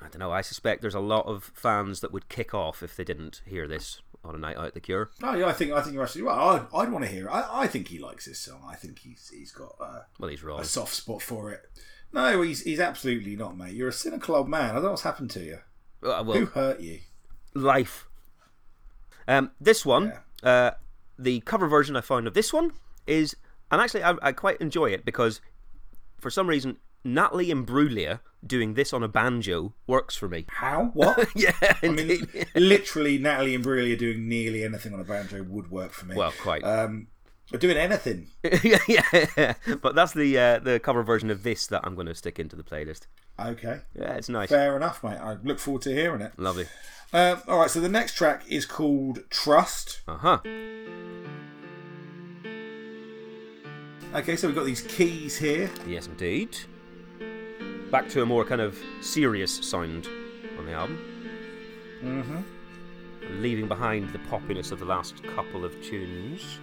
I 0.00 0.08
don't 0.08 0.18
know. 0.18 0.32
I 0.32 0.40
suspect 0.40 0.80
there's 0.80 0.94
a 0.94 1.00
lot 1.00 1.26
of 1.26 1.52
fans 1.54 2.00
that 2.00 2.12
would 2.12 2.28
kick 2.28 2.54
off 2.54 2.82
if 2.82 2.96
they 2.96 3.04
didn't 3.04 3.42
hear 3.46 3.68
this 3.68 4.00
on 4.24 4.34
a 4.34 4.38
night 4.38 4.56
out 4.56 4.64
at 4.68 4.74
the 4.74 4.80
Cure. 4.80 5.10
Oh 5.22 5.34
yeah, 5.34 5.46
I 5.46 5.52
think 5.52 5.72
I 5.72 5.82
think 5.82 5.92
you're 5.94 6.02
absolutely 6.02 6.32
right. 6.32 6.66
I'd, 6.72 6.78
I'd 6.86 6.90
want 6.92 7.04
to 7.04 7.10
hear 7.10 7.26
it. 7.26 7.30
I, 7.30 7.62
I 7.64 7.66
think 7.66 7.88
he 7.88 7.98
likes 7.98 8.24
this 8.24 8.38
song. 8.40 8.62
I 8.66 8.74
think 8.76 9.00
he's 9.00 9.30
he's 9.32 9.52
got 9.52 9.76
uh, 9.78 10.00
Well, 10.18 10.30
he's 10.30 10.42
wrong. 10.42 10.60
a 10.60 10.64
soft 10.64 10.94
spot 10.94 11.20
for 11.20 11.50
it. 11.52 11.60
No, 12.14 12.42
he's 12.42 12.62
he's 12.62 12.78
absolutely 12.78 13.34
not, 13.34 13.58
mate. 13.58 13.74
You're 13.74 13.88
a 13.88 13.92
cynical 13.92 14.36
old 14.36 14.48
man. 14.48 14.70
I 14.70 14.74
don't 14.74 14.84
know 14.84 14.90
what's 14.90 15.02
happened 15.02 15.30
to 15.32 15.40
you. 15.40 15.58
Uh, 16.02 16.22
Who 16.22 16.46
hurt 16.46 16.80
you? 16.80 17.00
life. 17.54 18.06
Um, 19.26 19.50
this 19.60 19.84
one, 19.84 20.12
uh, 20.42 20.72
the 21.18 21.40
cover 21.40 21.66
version 21.66 21.96
I 21.96 22.02
found 22.02 22.26
of 22.26 22.34
this 22.34 22.52
one 22.52 22.72
is, 23.06 23.36
and 23.70 23.80
actually 23.80 24.04
I, 24.04 24.14
I 24.22 24.32
quite 24.32 24.60
enjoy 24.60 24.86
it 24.90 25.04
because 25.04 25.40
for 26.18 26.30
some 26.30 26.46
reason 26.46 26.76
Natalie 27.04 27.48
Imbruglia 27.48 28.20
doing 28.46 28.74
this 28.74 28.92
on 28.92 29.02
a 29.02 29.08
banjo 29.08 29.74
works 29.86 30.14
for 30.14 30.28
me. 30.28 30.46
How? 30.48 30.90
What? 30.94 31.28
yeah, 31.34 31.52
I 31.60 31.88
mean, 31.88 32.28
literally, 32.54 33.18
Natalie 33.18 33.54
and 33.54 33.64
Imbruglia 33.64 33.98
doing 33.98 34.28
nearly 34.28 34.64
anything 34.64 34.94
on 34.94 35.00
a 35.00 35.04
banjo 35.04 35.42
would 35.42 35.70
work 35.70 35.92
for 35.92 36.06
me. 36.06 36.14
well, 36.16 36.32
quite. 36.42 36.62
um, 36.62 37.08
doing 37.58 37.76
anything. 37.76 38.28
yeah, 38.62 38.78
yeah, 38.88 39.54
but 39.80 39.94
that's 39.94 40.12
the 40.12 40.38
uh, 40.38 40.58
the 40.58 40.80
cover 40.80 41.02
version 41.02 41.30
of 41.30 41.42
this 41.42 41.66
that 41.68 41.82
I'm 41.84 41.94
going 41.94 42.06
to 42.06 42.14
stick 42.14 42.38
into 42.38 42.56
the 42.56 42.62
playlist. 42.62 43.06
Okay, 43.38 43.80
Yeah, 43.98 44.14
it's 44.14 44.28
nice, 44.28 44.48
fair 44.48 44.76
enough, 44.76 45.02
mate. 45.02 45.18
I 45.18 45.34
look 45.42 45.58
forward 45.58 45.82
to 45.82 45.92
hearing 45.94 46.20
it. 46.20 46.32
lovely. 46.38 46.66
Um, 47.12 47.40
all 47.46 47.58
right, 47.60 47.70
so 47.70 47.80
the 47.80 47.88
next 47.88 48.14
track 48.16 48.44
is 48.48 48.66
called 48.66 49.20
Trust. 49.30 50.00
Uh 50.08 50.16
huh. 50.16 50.38
Okay, 54.14 54.36
so 54.36 54.46
we've 54.46 54.56
got 54.56 54.64
these 54.66 54.82
keys 54.82 55.36
here. 55.36 55.68
Yes, 55.86 56.06
indeed. 56.06 56.56
Back 57.90 58.08
to 58.10 58.22
a 58.22 58.26
more 58.26 58.44
kind 58.44 58.60
of 58.60 58.78
serious 59.00 59.52
sound 59.68 60.06
on 60.58 60.66
the 60.66 60.72
album. 60.72 60.98
Mm-hmm. 62.02 63.42
Leaving 63.42 63.66
behind 63.66 64.10
the 64.10 64.18
poppiness 64.20 64.70
of 64.70 64.78
the 64.78 64.84
last 64.84 65.22
couple 65.34 65.64
of 65.64 65.72
tunes. 65.82 66.58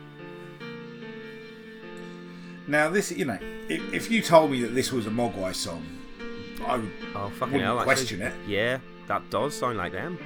Now, 2.72 2.90
this, 2.90 3.12
you 3.12 3.26
know, 3.26 3.38
if, 3.68 3.94
if 3.94 4.10
you 4.12 4.22
told 4.22 4.50
me 4.52 4.62
that 4.62 4.74
this 4.74 4.94
was 4.94 5.06
a 5.06 5.10
Mogwai 5.10 5.54
song, 5.54 5.84
I 6.66 6.78
would, 6.78 6.92
Oh, 7.14 7.30
fucking 7.38 7.60
hell. 7.60 7.80
actually. 7.80 7.86
question 7.94 8.22
it. 8.22 8.34
Yeah, 8.48 8.80
that 9.08 9.30
does 9.30 9.54
sound 9.58 9.78
like 9.78 9.92
them. 9.92 10.18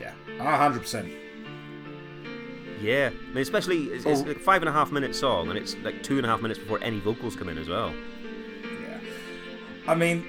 yeah, 0.00 0.12
hundred 0.56 0.80
percent. 0.82 1.08
Yeah. 2.80 3.10
I 3.12 3.28
mean, 3.34 3.38
especially, 3.42 3.84
it's, 3.86 4.04
it's 4.06 4.20
Oh. 4.20 4.24
like 4.24 4.36
a 4.36 4.40
five 4.40 4.62
and 4.62 4.68
a 4.68 4.72
half 4.72 4.92
minute 4.92 5.16
song, 5.16 5.48
and 5.48 5.58
it's 5.58 5.74
like 5.82 6.00
two 6.04 6.16
and 6.18 6.24
a 6.24 6.28
half 6.28 6.40
minutes 6.40 6.60
before 6.60 6.78
any 6.80 7.00
vocals 7.00 7.34
come 7.34 7.48
in 7.48 7.58
as 7.58 7.68
well. 7.68 7.92
Yeah, 8.82 9.00
I 9.88 9.96
mean, 9.96 10.24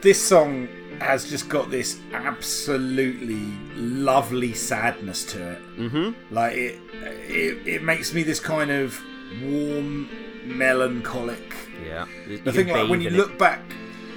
this 0.00 0.20
song 0.22 0.68
has 0.98 1.28
just 1.28 1.50
got 1.50 1.70
this 1.70 2.00
absolutely 2.14 3.42
lovely 3.76 4.54
sadness 4.54 5.26
to 5.26 5.52
it. 5.52 5.58
Mm-hmm. 5.76 6.34
Like 6.34 6.54
it, 6.56 6.80
it, 7.28 7.66
it 7.68 7.82
makes 7.82 8.14
me 8.14 8.22
this 8.22 8.40
kind 8.40 8.70
of 8.70 8.98
warm, 9.42 10.08
melancholic. 10.44 11.54
Yeah. 11.84 12.06
You 12.28 12.38
The 12.38 12.52
thing, 12.52 12.68
like 12.68 12.88
when 12.88 13.00
you 13.00 13.10
look 13.10 13.38
back, 13.38 13.60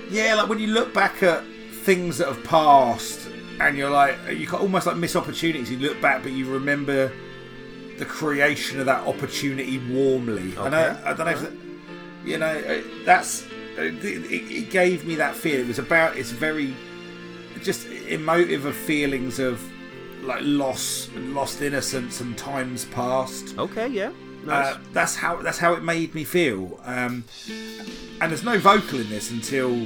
yeah, 0.09 0.35
like 0.35 0.49
when 0.49 0.59
you 0.59 0.67
look 0.67 0.93
back 0.93 1.23
at 1.23 1.43
things 1.83 2.17
that 2.19 2.27
have 2.27 2.43
passed, 2.43 3.27
and 3.59 3.77
you're 3.77 3.89
like, 3.89 4.15
you 4.31 4.45
can 4.47 4.59
almost 4.59 4.85
like 4.85 4.97
miss 4.97 5.15
opportunities. 5.15 5.71
You 5.71 5.79
look 5.79 5.99
back, 6.01 6.23
but 6.23 6.31
you 6.31 6.45
remember 6.51 7.11
the 7.97 8.05
creation 8.05 8.79
of 8.79 8.85
that 8.85 9.07
opportunity 9.07 9.79
warmly. 9.91 10.55
I 10.57 10.69
know, 10.69 10.83
Okay. 10.89 11.01
I 11.03 11.13
don't 11.13 11.25
know 11.25 11.31
if 11.31 11.41
that, 11.41 11.53
you 12.23 12.37
know 12.37 12.45
uh, 12.47 12.81
that's 13.05 13.43
uh, 13.77 13.81
it, 13.81 14.03
it 14.05 14.51
it 14.51 14.69
gave 14.69 15.05
me 15.05 15.15
that 15.15 15.35
feel. 15.35 15.59
It 15.59 15.67
was 15.67 15.79
about 15.79 16.15
it's 16.17 16.31
very 16.31 16.75
just 17.63 17.87
emotive 18.07 18.65
of 18.65 18.75
feelings 18.75 19.39
of 19.39 19.59
like 20.23 20.41
loss, 20.43 21.09
and 21.15 21.33
lost 21.33 21.61
innocence, 21.61 22.21
and 22.21 22.37
times 22.37 22.85
past. 22.85 23.57
Okay, 23.57 23.87
yeah. 23.87 24.11
Nice. 24.47 24.75
Uh, 24.75 24.79
that's 24.93 25.15
how 25.15 25.41
that's 25.41 25.57
how 25.59 25.73
it 25.73 25.83
made 25.83 26.15
me 26.15 26.23
feel. 26.23 26.79
Um, 26.85 27.25
and 28.21 28.31
there's 28.31 28.43
no 28.43 28.57
vocal 28.57 28.99
in 28.99 29.09
this 29.09 29.29
until 29.29 29.85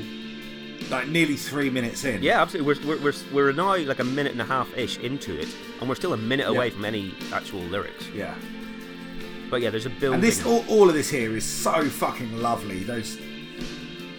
like 0.90 1.08
nearly 1.08 1.36
three 1.36 1.70
minutes 1.70 2.04
in. 2.06 2.22
Yeah, 2.22 2.42
absolutely. 2.42 2.86
We're, 2.86 2.98
we're, 2.98 3.04
we're, 3.04 3.34
we're 3.34 3.52
now 3.54 3.76
like 3.78 4.00
a 4.00 4.04
minute 4.04 4.34
and 4.34 4.42
a 4.42 4.46
half 4.46 4.76
ish 4.78 4.98
into 5.00 5.40
it, 5.40 5.48
and 5.80 5.90
we're 5.90 5.96
still 5.96 6.14
a 6.14 6.18
minute 6.18 6.48
away 6.48 6.70
from 6.70 6.86
any 6.86 7.14
actual 7.34 7.60
lyrics. 7.62 8.08
yeah. 8.10 8.36
But 9.50 9.62
yeah, 9.62 9.70
there's 9.70 9.86
a 9.86 9.90
building. 9.90 10.14
And 10.16 10.24
this 10.24 10.46
all, 10.46 10.64
all 10.70 10.88
of 10.88 10.96
this 10.96 11.10
here 11.10 11.36
is 11.36 11.44
so 11.44 11.84
fucking 11.90 12.38
lovely. 12.38 12.84
Those 12.84 13.18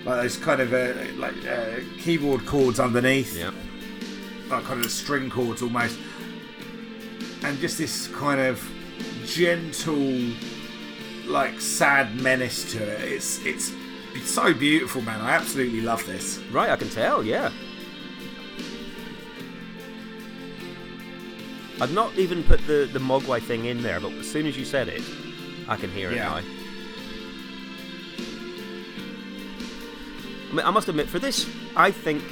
like 0.04 0.20
those 0.22 0.36
kind 0.36 0.60
of 0.60 0.74
uh, 0.74 0.92
like 1.16 1.34
uh, 1.46 1.80
keyboard 1.98 2.44
chords 2.44 2.78
underneath. 2.78 3.34
yeah, 3.38 3.50
like 4.50 4.64
kind 4.64 4.84
of 4.84 4.90
string 4.90 5.30
chords 5.30 5.62
almost, 5.62 5.98
and 7.44 7.58
just 7.60 7.78
this 7.78 8.08
kind 8.08 8.40
of 8.40 8.60
gentle, 9.26 10.32
like 11.26 11.60
sad 11.60 12.20
menace 12.20 12.72
to 12.72 12.82
it. 12.82 13.00
It's 13.12 13.44
it's 13.44 13.72
it's 14.14 14.30
so 14.30 14.52
beautiful, 14.52 15.02
man. 15.02 15.20
I 15.20 15.32
absolutely 15.32 15.80
love 15.80 16.04
this. 16.06 16.38
Right, 16.50 16.68
I 16.70 16.76
can 16.76 16.90
tell, 16.90 17.24
yeah. 17.24 17.50
I've 21.80 21.92
not 21.92 22.14
even 22.16 22.44
put 22.44 22.64
the, 22.66 22.88
the 22.92 22.98
Mogwai 22.98 23.42
thing 23.42 23.64
in 23.64 23.82
there, 23.82 23.98
but 23.98 24.12
as 24.12 24.30
soon 24.30 24.46
as 24.46 24.56
you 24.56 24.64
said 24.64 24.88
it, 24.88 25.02
I 25.66 25.76
can 25.76 25.90
hear 25.90 26.12
Yeah. 26.12 26.38
it 26.38 26.44
now. 26.44 26.48
I, 30.50 30.54
mean, 30.54 30.66
I 30.66 30.70
must 30.70 30.88
admit, 30.88 31.08
for 31.08 31.18
this, 31.18 31.48
I 31.74 31.90
think 31.90 32.22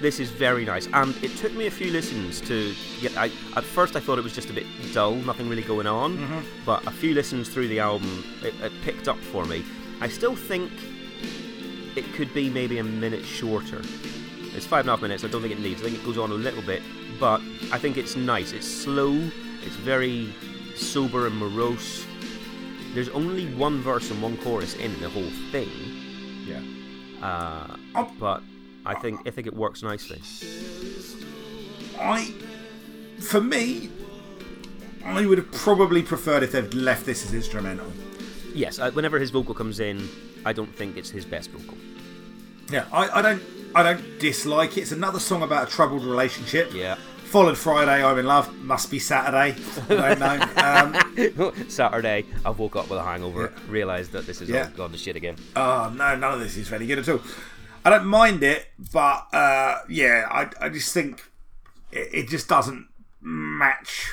this 0.00 0.20
is 0.20 0.30
very 0.30 0.64
nice, 0.64 0.86
and 0.92 1.14
it 1.24 1.36
took 1.36 1.52
me 1.54 1.66
a 1.66 1.70
few 1.70 1.90
listens 1.90 2.40
to 2.42 2.74
get. 3.00 3.16
I, 3.16 3.26
at 3.56 3.64
first, 3.64 3.96
I 3.96 4.00
thought 4.00 4.18
it 4.18 4.24
was 4.24 4.34
just 4.34 4.50
a 4.50 4.52
bit 4.52 4.66
dull, 4.92 5.14
nothing 5.14 5.48
really 5.48 5.62
going 5.62 5.86
on, 5.86 6.44
but 6.64 6.86
a 6.86 6.90
few 6.90 7.14
listens 7.14 7.48
through 7.48 7.68
the 7.68 7.80
album, 7.80 8.24
it, 8.42 8.54
it 8.62 8.72
picked 8.82 9.08
up 9.08 9.18
for 9.18 9.44
me. 9.44 9.64
I 10.00 10.08
still 10.08 10.36
think 10.36 10.70
it 11.96 12.04
could 12.14 12.32
be 12.32 12.48
maybe 12.50 12.78
a 12.78 12.84
minute 12.84 13.24
shorter. 13.24 13.80
It's 14.54 14.66
five 14.66 14.80
and 14.80 14.88
a 14.90 14.92
half 14.92 15.02
minutes. 15.02 15.24
I 15.24 15.28
don't 15.28 15.40
think 15.42 15.52
it 15.52 15.60
needs. 15.60 15.80
I 15.80 15.84
think 15.86 15.98
it 15.98 16.04
goes 16.04 16.18
on 16.18 16.30
a 16.30 16.34
little 16.34 16.62
bit, 16.62 16.82
but 17.20 17.40
I 17.72 17.78
think 17.78 17.96
it's 17.96 18.16
nice. 18.16 18.52
It's 18.52 18.66
slow. 18.66 19.12
It's 19.64 19.76
very 19.76 20.32
sober 20.76 21.26
and 21.26 21.36
morose. 21.36 22.06
There's 22.94 23.08
only 23.10 23.46
one 23.54 23.80
verse 23.82 24.10
and 24.10 24.22
one 24.22 24.36
chorus 24.38 24.74
in 24.76 24.98
the 25.00 25.08
whole 25.08 25.30
thing, 25.52 25.68
Yeah. 26.46 26.62
uh, 27.24 27.76
Oh. 27.94 28.10
but 28.18 28.42
I 28.86 28.94
think 28.94 29.20
I 29.26 29.30
think 29.30 29.46
it 29.46 29.54
works 29.54 29.82
nicely. 29.82 30.20
I, 32.00 32.32
for 33.20 33.40
me, 33.40 33.90
I 35.04 35.26
would 35.26 35.38
have 35.38 35.50
probably 35.52 36.02
preferred 36.02 36.42
if 36.42 36.52
they'd 36.52 36.72
left 36.74 37.04
this 37.06 37.24
as 37.24 37.34
instrumental. 37.34 37.90
Yes, 38.54 38.78
uh, 38.78 38.90
whenever 38.92 39.18
his 39.18 39.30
vocal 39.30 39.54
comes 39.54 39.80
in, 39.80 40.08
I 40.44 40.52
don't 40.52 40.74
think 40.74 40.96
it's 40.96 41.10
his 41.10 41.24
best 41.24 41.50
vocal. 41.50 41.76
Yeah, 42.70 42.86
I, 42.92 43.08
I 43.18 43.22
don't 43.22 43.42
I 43.74 43.82
don't 43.82 44.18
dislike 44.18 44.76
it. 44.76 44.82
It's 44.82 44.92
another 44.92 45.20
song 45.20 45.42
about 45.42 45.68
a 45.68 45.70
troubled 45.70 46.04
relationship. 46.04 46.72
Yeah. 46.72 46.96
Followed 47.24 47.58
Friday, 47.58 48.02
I'm 48.02 48.18
in 48.18 48.24
love. 48.24 48.54
Must 48.62 48.90
be 48.90 48.98
Saturday. 48.98 49.54
I 49.90 50.14
don't 50.14 50.18
know. 50.56 51.52
Um, 51.52 51.52
Saturday, 51.68 52.24
I 52.42 52.48
woke 52.50 52.74
up 52.76 52.88
with 52.88 52.98
a 52.98 53.02
hangover, 53.02 53.52
realised 53.68 54.12
that 54.12 54.24
this 54.26 54.40
is 54.40 54.48
Yeah. 54.48 54.64
all 54.64 54.70
gone 54.70 54.92
to 54.92 54.98
shit 54.98 55.14
again. 55.14 55.36
oh 55.54 55.92
no, 55.94 56.16
none 56.16 56.32
of 56.34 56.40
this 56.40 56.56
is 56.56 56.68
very 56.68 56.86
good 56.86 57.00
at 57.00 57.08
all. 57.08 57.20
I 57.84 57.90
don't 57.90 58.06
mind 58.06 58.42
it, 58.42 58.66
but 58.92 59.26
uh, 59.32 59.80
yeah, 59.88 60.26
I, 60.30 60.50
I 60.66 60.68
just 60.68 60.92
think 60.92 61.30
it, 61.92 62.08
it 62.12 62.28
just 62.28 62.48
doesn't 62.48 62.88
match 63.20 64.10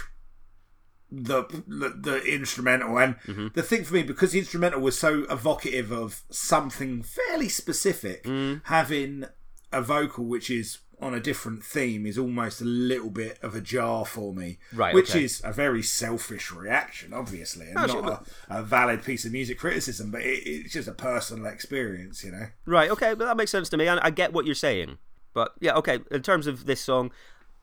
the 1.11 1.43
the, 1.68 1.89
the 1.89 2.22
instrumental. 2.24 2.97
And 2.99 3.16
the 3.53 3.63
thing 3.63 3.84
for 3.84 3.93
me, 3.95 4.03
because 4.03 4.32
the 4.32 4.39
instrumental 4.39 4.82
was 4.82 4.97
so 4.97 5.26
evocative 5.30 5.91
of 5.91 6.22
something 6.30 7.03
fairly 7.03 7.49
specific, 7.49 8.26
having 8.66 9.26
a 9.72 9.82
vocal 9.82 10.26
which 10.26 10.49
is 10.49 10.80
on 11.01 11.13
a 11.13 11.19
different 11.19 11.63
theme 11.63 12.05
is 12.05 12.17
almost 12.17 12.61
a 12.61 12.65
little 12.65 13.09
bit 13.09 13.37
of 13.41 13.55
a 13.55 13.61
jar 13.61 14.05
for 14.05 14.33
me. 14.33 14.57
Right, 14.73 14.93
Which 14.93 15.11
okay. 15.11 15.23
is 15.23 15.41
a 15.43 15.51
very 15.51 15.83
selfish 15.83 16.51
reaction, 16.51 17.13
obviously, 17.13 17.69
and 17.69 17.89
sure, 17.89 18.01
not 18.01 18.27
a, 18.49 18.59
a 18.59 18.63
valid 18.63 19.03
piece 19.03 19.25
of 19.25 19.31
music 19.31 19.59
criticism, 19.59 20.11
but 20.11 20.21
it, 20.21 20.47
it's 20.47 20.73
just 20.73 20.87
a 20.87 20.93
personal 20.93 21.45
experience, 21.47 22.23
you 22.23 22.31
know? 22.31 22.47
Right, 22.65 22.89
okay, 22.89 23.13
but 23.13 23.25
that 23.25 23.37
makes 23.37 23.51
sense 23.51 23.69
to 23.69 23.77
me, 23.77 23.87
and 23.87 23.99
I 23.99 24.09
get 24.09 24.33
what 24.33 24.45
you're 24.45 24.55
saying. 24.55 24.97
But 25.33 25.51
yeah, 25.59 25.73
okay. 25.75 25.99
In 26.09 26.21
terms 26.23 26.47
of 26.47 26.65
this 26.65 26.81
song, 26.81 27.11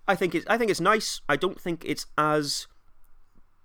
I 0.06 0.14
think 0.14 0.34
it's 0.34 0.46
I 0.46 0.58
think 0.58 0.70
it's 0.70 0.80
nice. 0.80 1.22
I 1.28 1.36
don't 1.36 1.60
think 1.60 1.82
it's 1.86 2.06
as 2.18 2.66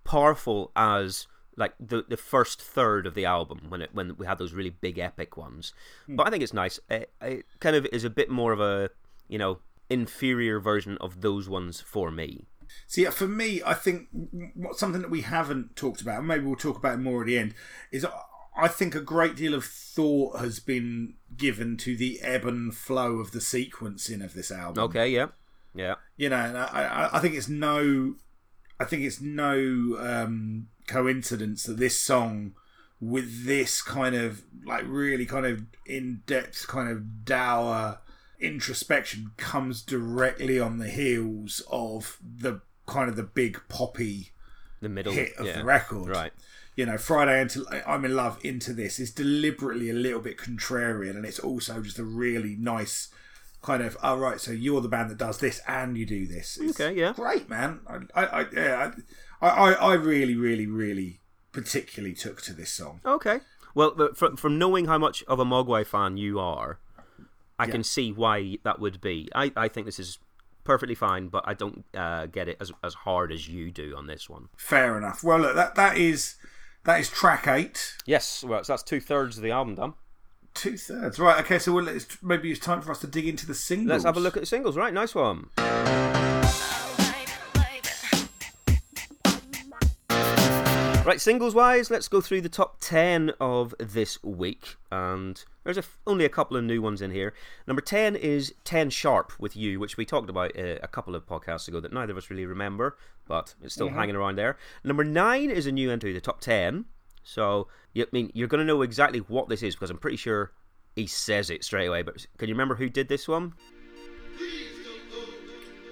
powerful 0.06 0.72
as 0.76 1.28
like 1.58 1.74
the 1.80 2.06
the 2.08 2.16
first 2.16 2.62
third 2.62 3.06
of 3.06 3.16
the 3.16 3.26
album 3.26 3.66
when 3.68 3.82
it 3.82 3.90
when 3.94 4.16
we 4.18 4.26
had 4.26 4.38
those 4.38 4.54
really 4.54 4.70
big 4.70 4.98
epic 4.98 5.36
ones. 5.36 5.74
Hmm. 6.06 6.16
But 6.16 6.28
I 6.28 6.30
think 6.30 6.42
it's 6.42 6.54
nice. 6.54 6.80
It, 6.90 7.12
it 7.22 7.46
kind 7.60 7.76
of 7.76 7.86
is 7.88 8.06
a 8.06 8.10
bit 8.10 8.30
more 8.30 8.54
of 8.54 8.62
a 8.62 8.90
you 9.28 9.38
know 9.38 9.60
inferior 9.90 10.60
version 10.60 10.98
of 11.00 11.22
those 11.22 11.48
ones 11.48 11.82
for 11.82 12.12
me. 12.12 12.46
See, 12.86 13.04
yeah, 13.04 13.12
for 13.12 13.28
me, 13.28 13.62
I 13.66 13.74
think 13.74 14.08
what 14.56 14.78
something 14.78 15.02
that 15.02 15.12
we 15.12 15.22
haven't 15.22 15.76
talked 15.76 16.02
about, 16.02 16.20
and 16.20 16.28
maybe 16.28 16.46
we'll 16.46 16.56
talk 16.56 16.78
about 16.78 16.96
it 16.96 17.02
more 17.02 17.22
at 17.22 17.28
the 17.28 17.38
end, 17.38 17.54
is 17.92 18.06
I 18.58 18.68
think 18.68 18.96
a 18.96 19.02
great 19.02 19.36
deal 19.36 19.54
of 19.54 19.66
thought 19.66 20.40
has 20.40 20.60
been 20.60 21.16
given 21.36 21.78
to 21.78 21.96
the 21.96 22.20
ebb 22.22 22.46
and 22.46 22.76
flow 22.76 23.18
of 23.18 23.32
the 23.32 23.40
sequencing 23.40 24.24
of 24.24 24.34
this 24.34 24.52
album. 24.52 24.84
Okay, 24.86 25.10
yeah, 25.10 25.28
yeah, 25.74 25.96
you 26.18 26.30
know, 26.30 26.38
and 26.38 26.58
I, 26.58 26.66
I, 26.66 27.18
I 27.18 27.20
think 27.20 27.36
it's 27.36 27.50
no, 27.50 28.16
I 28.80 28.86
think 28.86 29.04
it's 29.04 29.22
no 29.22 29.98
um, 30.00 30.68
coincidence 30.88 31.64
that 31.64 31.78
this 31.78 32.00
song, 32.00 32.54
with 33.00 33.46
this 33.46 33.82
kind 33.82 34.16
of 34.16 34.44
like 34.66 34.84
really 34.88 35.26
kind 35.26 35.46
of 35.46 35.66
in 35.86 36.22
depth, 36.26 36.68
kind 36.68 36.90
of 36.90 37.24
dour 37.26 38.00
introspection, 38.40 39.32
comes 39.38 39.82
directly 39.82 40.60
on 40.60 40.78
the 40.78 40.90
heels 40.90 41.62
of 41.72 42.18
the 42.22 42.62
kind 42.86 43.10
of 43.10 43.16
the 43.16 43.24
big 43.24 43.62
poppy 43.70 44.32
the 44.82 44.90
middle 44.90 45.14
hit 45.14 45.36
of 45.38 45.46
yeah. 45.46 45.60
the 45.60 45.66
record. 45.66 46.10
Right. 46.10 46.32
You 46.76 46.86
know, 46.86 46.98
Friday 46.98 47.42
until 47.42 47.66
I'm 47.88 48.06
in 48.06 48.16
love 48.16 48.40
into 48.44 48.74
this 48.74 49.00
is 49.00 49.12
deliberately 49.12 49.90
a 49.90 49.94
little 49.94 50.20
bit 50.20 50.38
contrarian, 50.38 51.12
and 51.12 51.26
it's 51.26 51.40
also 51.40 51.82
just 51.82 51.98
a 51.98 52.04
really 52.04 52.56
nice 52.56 53.10
kind 53.64 53.82
of. 53.82 53.98
All 54.04 54.20
right, 54.20 54.40
so 54.40 54.52
you're 54.52 54.82
the 54.82 54.88
band 54.88 55.10
that 55.10 55.18
does 55.18 55.40
this, 55.40 55.60
and 55.68 55.98
you 55.98 56.06
do 56.06 56.28
this. 56.28 56.58
It's 56.62 56.80
Okay, 56.80 56.94
yeah. 56.94 57.14
great, 57.14 57.50
man. 57.50 57.80
I, 57.88 58.22
I, 58.22 58.26
I 58.26 58.46
yeah, 58.54 58.92
I, 59.42 59.48
I, 59.48 59.72
I 59.74 59.94
really, 59.96 60.36
really, 60.36 60.68
really 60.68 61.22
particularly 61.52 62.14
took 62.14 62.44
to 62.44 62.54
this 62.54 62.72
song. 62.72 63.02
Okay. 63.04 63.40
Well, 63.74 64.12
from 64.14 64.38
from 64.38 64.60
knowing 64.60 64.86
how 64.86 65.00
much 65.00 65.24
of 65.24 65.40
a 65.40 65.46
Mogwai 65.46 65.86
fan 65.86 66.18
you 66.18 66.40
are, 66.40 66.80
I 67.60 67.66
Yeah. 67.66 67.72
can 67.72 67.84
see 67.84 68.12
why 68.12 68.58
that 68.64 68.80
would 68.80 69.02
be. 69.02 69.30
I, 69.34 69.52
I 69.56 69.68
think 69.68 69.86
this 69.86 70.00
is 70.00 70.20
perfectly 70.64 70.96
fine, 70.96 71.28
but 71.30 71.44
I 71.48 71.54
don't 71.54 71.86
uh, 71.96 72.26
get 72.28 72.48
it 72.48 72.58
as 72.60 72.72
as 72.84 72.94
hard 72.94 73.32
as 73.32 73.48
you 73.48 73.72
do 73.72 73.96
on 73.98 74.08
this 74.08 74.30
one. 74.30 74.50
Fair 74.58 74.98
enough. 74.98 75.24
Well, 75.24 75.40
look, 75.40 75.56
that 75.56 75.76
that 75.76 75.98
is 75.98 76.36
that 76.84 77.00
is 77.00 77.10
track 77.10 77.48
eight. 77.48 77.96
Yes, 78.06 78.44
well, 78.44 78.64
so 78.64 78.74
that's 78.74 78.84
two 78.84 79.00
thirds 79.00 79.38
of 79.38 79.44
the 79.44 79.52
album 79.52 79.76
done. 79.76 79.94
Two 80.54 80.78
thirds, 80.78 81.20
right? 81.20 81.40
Okay, 81.44 81.60
so 81.60 81.72
well, 81.74 81.88
it's, 81.88 82.22
maybe 82.24 82.50
it's 82.52 82.60
time 82.60 82.82
for 82.82 82.92
us 82.92 83.00
to 83.00 83.08
dig 83.08 83.28
into 83.28 83.46
the 83.46 83.54
singles. 83.56 83.90
Let's 83.90 84.04
have 84.06 84.18
a 84.18 84.20
look 84.20 84.36
at 84.38 84.42
the 84.42 84.48
singles. 84.48 84.76
Right, 84.76 84.94
nice 84.94 85.14
one. 85.16 85.50
Right, 91.08 91.22
singles 91.22 91.56
wise, 91.56 91.90
let's 91.90 92.10
go 92.10 92.20
through 92.20 92.42
the 92.42 92.50
top 92.50 92.82
10 92.82 93.32
of 93.40 93.74
this 93.80 94.22
week. 94.24 94.76
And 94.92 95.42
there's 95.64 95.78
a 95.78 95.80
f 95.80 95.98
only 96.06 96.26
a 96.26 96.30
couple 96.30 96.58
of 96.58 96.66
new 96.66 96.82
ones 96.82 97.02
in 97.02 97.12
here. 97.12 97.34
Number 97.66 97.82
10 97.82 98.18
is 98.18 98.54
10 98.66 98.90
Sharp 98.90 99.32
with 99.40 99.56
You, 99.56 99.80
which 99.80 99.96
we 99.96 100.04
talked 100.04 100.30
about 100.30 100.60
uh, 100.60 100.80
a 100.84 100.88
couple 100.90 101.16
of 101.16 101.26
podcasts 101.26 101.70
ago 101.70 101.80
that 101.80 101.94
neither 101.94 102.12
of 102.12 102.18
us 102.18 102.30
really 102.30 102.46
remember, 102.46 102.98
but 103.26 103.56
it's 103.64 103.74
still 103.74 103.88
hanging 103.88 104.18
around 104.18 104.36
there. 104.36 104.58
Number 104.84 105.06
9 105.06 105.50
is 105.50 105.66
a 105.66 105.72
new 105.72 105.90
entry, 105.90 106.12
the 106.12 106.20
top 106.20 106.42
10. 106.42 106.84
So, 107.24 107.70
you, 107.94 108.04
I 108.04 108.08
mean, 108.12 108.30
you're 108.34 108.50
going 108.50 108.60
to 108.60 108.66
know 108.66 108.82
exactly 108.82 109.20
what 109.20 109.48
this 109.48 109.64
is 109.64 109.76
because 109.76 109.90
I'm 109.90 110.00
pretty 110.00 110.18
sure 110.18 110.52
he 110.98 111.08
says 111.08 111.50
it 111.50 111.64
straight 111.64 111.88
away. 111.88 112.02
But 112.02 112.28
can 112.38 112.50
you 112.50 112.54
remember 112.54 112.76
who 112.76 112.90
did 112.90 113.08
this 113.08 113.30
one? 113.30 113.54
Please 114.36 114.76
don't 114.84 115.10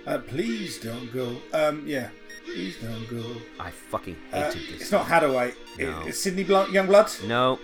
go. 0.06 0.12
Uh, 0.12 0.18
please 0.18 0.78
don't 0.78 1.14
go. 1.14 1.38
Um, 1.54 1.88
yeah, 1.88 2.10
please 2.46 2.78
don't 2.82 3.08
go. 3.10 3.42
I 3.60 3.72
fucking 3.72 4.16
Uh, 4.32 4.44
hated 4.52 4.62
this. 4.74 4.82
it's 4.82 4.92
not 4.92 5.06
Hadaway. 5.08 5.54
No. 5.80 6.04
It's 6.06 6.20
Sydney 6.20 6.44
Blunt, 6.44 6.72
Youngblood. 6.72 7.28
No. 7.28 7.60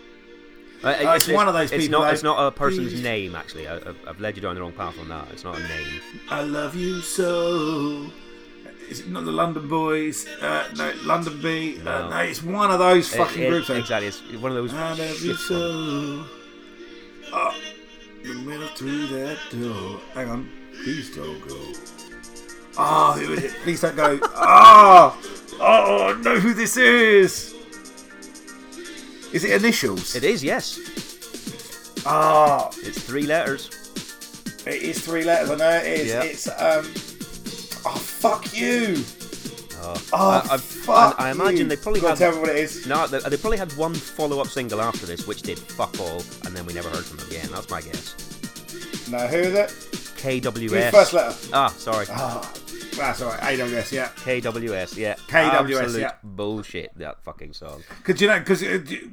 Uh, 0.84 0.96
Oh, 1.02 1.12
it's 1.14 1.28
one 1.28 1.48
of 1.48 1.54
those 1.54 1.72
it's 1.72 1.88
Not, 1.90 2.02
though. 2.02 2.10
it's 2.10 2.24
not 2.24 2.48
a 2.48 2.52
person's 2.52 2.92
Please. 2.94 3.04
name, 3.04 3.36
actually. 3.36 3.68
I, 3.68 3.76
I've, 3.76 3.98
I've 4.08 4.20
led 4.20 4.36
you 4.36 4.42
down 4.42 4.56
the 4.56 4.62
wrong 4.62 4.72
path 4.72 4.98
on 5.00 5.10
that. 5.10 5.28
It's 5.32 5.44
not 5.44 5.56
a 5.58 5.62
name. 5.62 6.02
I 6.30 6.42
love 6.42 6.76
you 6.76 7.02
so. 7.02 8.08
Is 8.90 9.02
it 9.02 9.08
not 9.10 9.24
the 9.26 9.32
London 9.32 9.68
Boys? 9.70 10.28
Uh, 10.42 10.68
no, 10.76 10.92
London 11.04 11.40
B. 11.42 11.78
Uh, 11.80 11.84
No. 11.84 12.10
no, 12.10 12.18
it's 12.18 12.42
one 12.44 12.72
of 12.72 12.80
those 12.80 13.14
fucking 13.14 13.44
it- 13.44 13.50
groups. 13.50 13.68
though. 13.68 13.76
exactly. 13.76 14.08
It's 14.08 14.22
one 14.42 14.52
of 14.52 14.56
those. 14.58 14.74
I 14.74 14.90
love 14.90 15.00
you 15.00 15.06
shit 15.14 15.28
ones. 15.28 15.42
so. 15.48 16.26
Oh, 17.34 17.56
the 18.24 18.34
minute 18.34 18.72
through 18.78 19.08
that 19.08 19.38
door. 19.52 20.00
Hang 20.16 20.30
on. 20.30 20.50
Please 20.84 21.16
don't 21.16 21.48
go. 21.48 21.56
Oh, 22.78 23.14
who 23.14 23.34
is 23.34 23.44
it? 23.44 23.52
Please 23.64 23.82
don't 23.82 23.96
go. 23.96 24.20
Oh, 24.24 25.18
oh, 25.60 26.14
I 26.18 26.22
know 26.22 26.40
who 26.40 26.54
this 26.54 26.78
is. 26.78 27.54
Is 29.34 29.44
it 29.44 29.52
initials? 29.62 30.16
It 30.16 30.24
is, 30.24 30.44
yes. 30.44 30.80
Oh, 32.06 32.70
It's 32.78 33.00
three 33.02 33.24
letters. 33.24 33.70
it 34.66 34.82
is 34.82 35.00
three 35.00 35.24
letters. 35.24 35.52
I 35.52 35.56
know 35.56 35.70
it 35.70 35.86
is. 35.86 36.08
Yeah. 36.08 36.24
It's 36.24 36.48
um. 36.48 36.86
Oh 37.84 37.96
fuck 37.98 38.56
you! 38.56 39.04
Oh, 39.84 40.04
Oh 40.14 40.30
I, 40.30 40.54
I- 40.54 40.58
fuck! 40.58 41.16
I, 41.20 41.28
I 41.30 41.32
imagine 41.32 41.58
you. 41.58 41.64
they 41.66 41.76
probably 41.76 42.00
Go 42.02 42.08
on, 42.08 42.12
had. 42.12 42.20
tell 42.20 42.34
me 42.36 42.42
what 42.42 42.50
it 42.50 42.58
is. 42.58 42.86
No, 42.86 43.08
they, 43.08 43.18
they 43.28 43.38
probably 43.38 43.58
had 43.58 43.72
one 43.74 43.94
follow-up 43.96 44.48
single 44.48 44.80
after 44.82 45.06
this, 45.08 45.26
which 45.26 45.42
did 45.42 45.58
fuck 45.58 46.00
all, 46.00 46.22
and 46.46 46.56
then 46.56 46.66
we 46.68 46.74
never 46.74 46.90
heard 46.90 47.04
from 47.06 47.18
them 47.18 47.28
again. 47.28 47.50
That's 47.52 47.70
my 47.72 47.82
guess. 47.82 48.16
No, 49.10 49.18
who 49.28 49.38
is 49.38 49.54
it? 49.56 49.72
KWS. 50.22 50.92
First 50.92 51.14
letter. 51.14 51.36
Ah, 51.54 51.70
sorry. 51.70 52.06
Ah, 52.12 52.54
that's 52.96 53.22
alright. 53.22 53.40
AWS, 53.40 53.92
yeah. 53.92 54.10
KWS, 54.16 54.98
yeah. 54.98 55.16
KWS, 55.28 55.80
Absolute 55.82 56.00
yeah. 56.02 56.12
Bullshit, 56.24 56.92
that 56.98 57.24
fucking 57.24 57.54
song. 57.54 57.84
Because 57.98 58.22
you 58.22 58.28
know, 58.28 58.40
because 58.40 58.64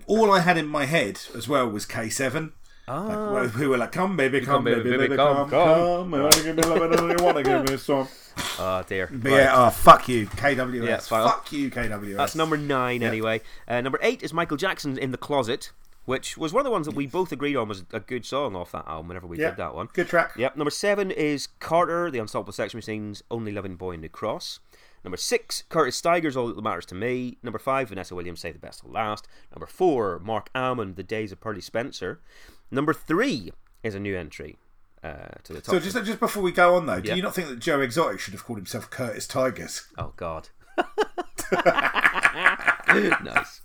all 0.06 0.30
I 0.32 0.40
had 0.40 0.58
in 0.58 0.66
my 0.66 0.84
head 0.84 1.20
as 1.34 1.48
well 1.48 1.68
was 1.68 1.86
K7. 1.86 2.52
Ah. 2.90 3.30
Like, 3.30 3.50
who 3.50 3.68
were 3.68 3.76
like, 3.76 3.92
"Come, 3.92 4.16
baby, 4.16 4.40
come, 4.40 4.46
Come, 4.56 4.64
baby, 4.64 4.82
baby, 4.82 4.96
baby, 4.96 5.16
come, 5.16 5.36
come, 5.36 5.50
come." 5.50 6.10
come. 6.10 6.14
I 6.26 6.30
give 6.30 6.56
me 6.56 6.62
love, 6.62 6.80
I 7.20 7.22
wanna 7.22 7.42
give 7.42 7.68
me 7.68 7.74
a 7.74 7.78
song." 7.78 8.08
Oh, 8.58 8.82
dear. 8.88 9.08
But 9.12 9.30
Right. 9.30 9.36
yeah, 9.40 9.66
oh 9.66 9.70
fuck 9.70 10.08
you, 10.08 10.26
KWS. 10.26 10.86
Yeah, 10.86 10.96
fuck 10.98 11.52
you, 11.52 11.70
KWS. 11.70 12.16
That's 12.16 12.34
number 12.34 12.56
nine, 12.56 13.02
anyway. 13.02 13.42
Uh, 13.66 13.82
number 13.82 13.98
eight 14.02 14.22
is 14.22 14.32
Michael 14.32 14.56
Jackson 14.56 14.96
in 14.98 15.10
the 15.10 15.18
Closet, 15.18 15.70
which 16.08 16.38
was 16.38 16.52
one 16.54 16.60
of 16.60 16.64
the 16.64 16.70
ones 16.70 16.86
that 16.86 16.94
we 16.94 17.06
both 17.06 17.32
agreed 17.32 17.54
on 17.54 17.68
was 17.68 17.84
a 17.92 18.00
good 18.00 18.24
song 18.24 18.56
off 18.56 18.72
that 18.72 18.86
album. 18.88 19.08
Whenever 19.08 19.26
we 19.26 19.38
Yeah, 19.38 19.50
did 19.50 19.58
that 19.58 19.74
one. 19.74 19.88
Good 19.92 20.08
track. 20.08 20.32
Yep. 20.36 20.56
Number 20.56 20.70
seven 20.70 21.10
is 21.10 21.48
Carter, 21.60 22.10
the 22.10 22.18
Unstoppable 22.18 22.52
Sex 22.54 22.74
Machine's 22.74 23.22
Only 23.30 23.52
Loving 23.52 23.76
Boy 23.76 23.92
in 23.92 24.00
the 24.00 24.08
Cross. 24.08 24.60
Number 25.04 25.18
six, 25.18 25.64
Curtis 25.68 25.96
Steiger's 26.00 26.36
All 26.36 26.48
That 26.52 26.62
Matters 26.62 26.86
to 26.86 26.94
Me. 26.94 27.36
Number 27.42 27.58
five, 27.58 27.90
Vanessa 27.90 28.14
Williams, 28.14 28.40
Say 28.40 28.52
the 28.52 28.58
Best 28.58 28.80
Till 28.80 28.90
Last. 28.90 29.28
Number 29.54 29.66
four, 29.66 30.18
Mark 30.18 30.48
Almond, 30.54 30.96
The 30.96 31.02
Days 31.02 31.30
of 31.30 31.40
Pearly 31.40 31.60
Spencer. 31.60 32.20
Number 32.70 32.94
three 32.94 33.52
is 33.82 33.94
a 33.94 34.00
new 34.00 34.16
entry 34.16 34.56
uh, 35.04 35.28
to 35.44 35.52
the 35.52 35.60
top. 35.60 35.74
So 35.74 35.78
just 35.78 36.04
just 36.04 36.20
before 36.20 36.42
we 36.42 36.52
go 36.52 36.74
on 36.74 36.86
though, 36.86 37.00
do 37.00 37.14
you 37.14 37.22
not 37.22 37.34
think 37.34 37.48
that 37.48 37.58
Joe 37.60 37.80
Exotic 37.80 38.18
should 38.18 38.32
have 38.34 38.44
called 38.44 38.58
himself 38.58 38.88
Curtis 38.90 39.26
Tigers? 39.26 39.86
Oh 39.96 40.12
God. 40.16 40.48
nice. 43.24 43.60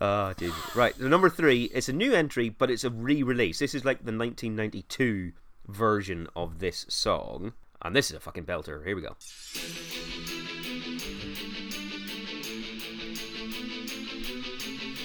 Ah, 0.00 0.30
oh, 0.30 0.32
dude. 0.34 0.52
Right, 0.74 0.96
the 0.96 1.08
number 1.08 1.28
three. 1.28 1.64
It's 1.64 1.88
a 1.88 1.92
new 1.92 2.12
entry, 2.12 2.48
but 2.48 2.70
it's 2.70 2.84
a 2.84 2.90
re-release. 2.90 3.58
This 3.58 3.74
is 3.74 3.84
like 3.84 3.98
the 3.98 4.16
1992 4.16 5.32
version 5.68 6.28
of 6.34 6.58
this 6.58 6.86
song, 6.88 7.52
and 7.82 7.94
this 7.94 8.10
is 8.10 8.16
a 8.16 8.20
fucking 8.20 8.44
belter. 8.44 8.84
Here 8.84 8.96
we 8.96 9.02
go. 9.02 9.16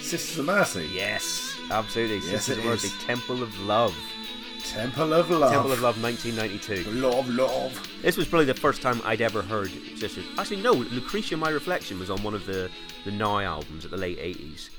Sisters 0.02 0.40
of 0.40 0.46
Mercy. 0.46 0.90
Yes, 0.94 1.56
absolutely. 1.70 2.18
Yes, 2.18 2.46
Sisters 2.46 2.58
of 2.60 2.66
Mercy, 2.66 2.88
is. 2.88 3.04
Temple 3.04 3.44
of 3.44 3.60
Love. 3.60 3.96
Temple 4.64 5.14
of 5.14 5.30
Love. 5.30 5.52
Temple 5.52 5.72
of 5.72 5.82
Love, 5.82 6.02
1992. 6.02 6.92
Love, 6.92 7.30
love. 7.30 7.90
This 8.02 8.18
was 8.18 8.28
probably 8.28 8.46
the 8.46 8.54
first 8.54 8.82
time 8.82 9.02
I'd 9.06 9.22
ever 9.22 9.42
heard 9.42 9.70
Sisters. 9.98 10.26
Actually, 10.38 10.62
no. 10.62 10.74
Lucretia, 10.74 11.38
My 11.38 11.50
Reflection 11.50 12.00
was 12.00 12.10
on 12.10 12.22
one 12.24 12.34
of 12.34 12.46
the 12.46 12.70
the 13.06 13.12
Now 13.12 13.40
albums 13.40 13.86
at 13.86 13.92
the 13.92 13.98
late 13.98 14.20
80s. 14.20 14.70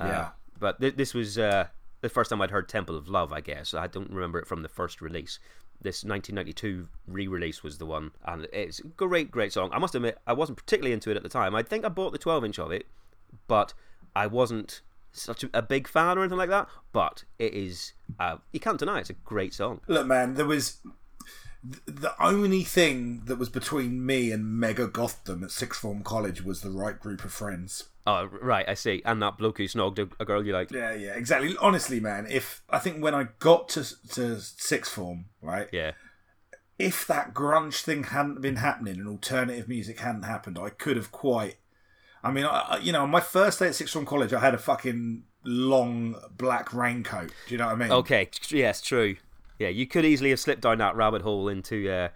Uh, 0.00 0.04
Yeah. 0.04 0.28
But 0.58 0.80
th- 0.80 0.96
this 0.96 1.12
was 1.12 1.38
uh, 1.38 1.66
the 2.00 2.08
first 2.08 2.30
time 2.30 2.40
I'd 2.40 2.50
heard 2.50 2.68
Temple 2.68 2.96
of 2.96 3.08
Love. 3.08 3.32
I 3.32 3.40
guess 3.40 3.74
I 3.74 3.86
don't 3.86 4.10
remember 4.10 4.38
it 4.38 4.46
from 4.46 4.62
the 4.62 4.68
first 4.68 5.00
release. 5.00 5.38
This 5.82 6.04
1992 6.04 6.88
re-release 7.06 7.62
was 7.62 7.76
the 7.76 7.84
one, 7.84 8.12
and 8.24 8.46
it's 8.52 8.78
a 8.78 8.86
great, 8.86 9.30
great 9.30 9.52
song. 9.52 9.70
I 9.74 9.78
must 9.78 9.94
admit, 9.94 10.16
I 10.26 10.32
wasn't 10.32 10.56
particularly 10.56 10.94
into 10.94 11.10
it 11.10 11.18
at 11.18 11.22
the 11.22 11.28
time. 11.28 11.54
I 11.54 11.62
think 11.62 11.84
I 11.84 11.88
bought 11.88 12.12
the 12.12 12.18
12-inch 12.18 12.58
of 12.58 12.70
it, 12.70 12.86
but 13.46 13.74
I 14.14 14.26
wasn't 14.26 14.80
such 15.12 15.44
a, 15.52 15.62
big 15.62 15.86
fan 15.88 16.16
or 16.16 16.22
anything 16.22 16.38
like 16.38 16.48
that. 16.48 16.68
But 16.92 17.24
it 17.38 17.52
is, 17.52 17.92
uh, 18.18 18.36
you 18.52 18.60
can't 18.60 18.78
deny 18.78 19.00
it's 19.00 19.10
a 19.10 19.14
great 19.14 19.52
song. 19.52 19.80
Look, 19.86 20.06
man, 20.06 20.34
there 20.34 20.46
was 20.46 20.78
the 21.86 22.14
only 22.22 22.62
thing 22.62 23.22
that 23.26 23.38
was 23.38 23.48
between 23.48 24.04
me 24.04 24.30
and 24.30 24.58
mega 24.58 24.88
gothdom 24.88 25.42
at 25.42 25.50
sixth 25.50 25.80
form 25.80 26.02
college 26.02 26.42
was 26.42 26.60
the 26.60 26.70
right 26.70 26.98
group 26.98 27.24
of 27.24 27.32
friends. 27.32 27.84
Oh, 28.06 28.26
right, 28.40 28.68
I 28.68 28.74
see. 28.74 29.02
And 29.04 29.20
that 29.22 29.36
bloke 29.36 29.58
who 29.58 29.64
snogged 29.64 29.98
a, 29.98 30.08
a 30.22 30.24
girl 30.24 30.46
you 30.46 30.52
like. 30.52 30.70
Yeah, 30.70 30.94
yeah, 30.94 31.14
exactly. 31.14 31.56
Honestly, 31.60 31.98
man, 31.98 32.26
if 32.30 32.62
I 32.70 32.78
think 32.78 33.02
when 33.02 33.14
I 33.14 33.28
got 33.40 33.68
to 33.70 33.84
to 34.10 34.40
sixth 34.40 34.92
form, 34.92 35.26
right, 35.42 35.68
Yeah. 35.72 35.92
if 36.78 37.06
that 37.08 37.34
grunge 37.34 37.82
thing 37.82 38.04
hadn't 38.04 38.40
been 38.40 38.56
happening 38.56 38.96
and 39.00 39.08
alternative 39.08 39.68
music 39.68 39.98
hadn't 40.00 40.22
happened, 40.22 40.58
I 40.58 40.68
could 40.70 40.96
have 40.96 41.10
quite. 41.10 41.56
I 42.22 42.30
mean, 42.30 42.44
I, 42.44 42.78
you 42.82 42.92
know, 42.92 43.02
on 43.02 43.10
my 43.10 43.20
first 43.20 43.58
day 43.58 43.68
at 43.68 43.74
sixth 43.74 43.92
form 43.92 44.06
college, 44.06 44.32
I 44.32 44.40
had 44.40 44.54
a 44.54 44.58
fucking 44.58 45.24
long 45.44 46.16
black 46.36 46.72
raincoat. 46.72 47.32
Do 47.46 47.54
you 47.54 47.58
know 47.58 47.66
what 47.66 47.74
I 47.74 47.78
mean? 47.78 47.90
Okay, 47.92 48.28
yes, 48.50 48.80
true. 48.82 49.16
Yeah, 49.58 49.68
you 49.68 49.86
could 49.86 50.04
easily 50.04 50.30
have 50.30 50.40
slipped 50.40 50.60
down 50.62 50.78
that 50.78 50.96
rabbit 50.96 51.22
hole 51.22 51.48
into 51.48 51.90
uh, 51.90 52.08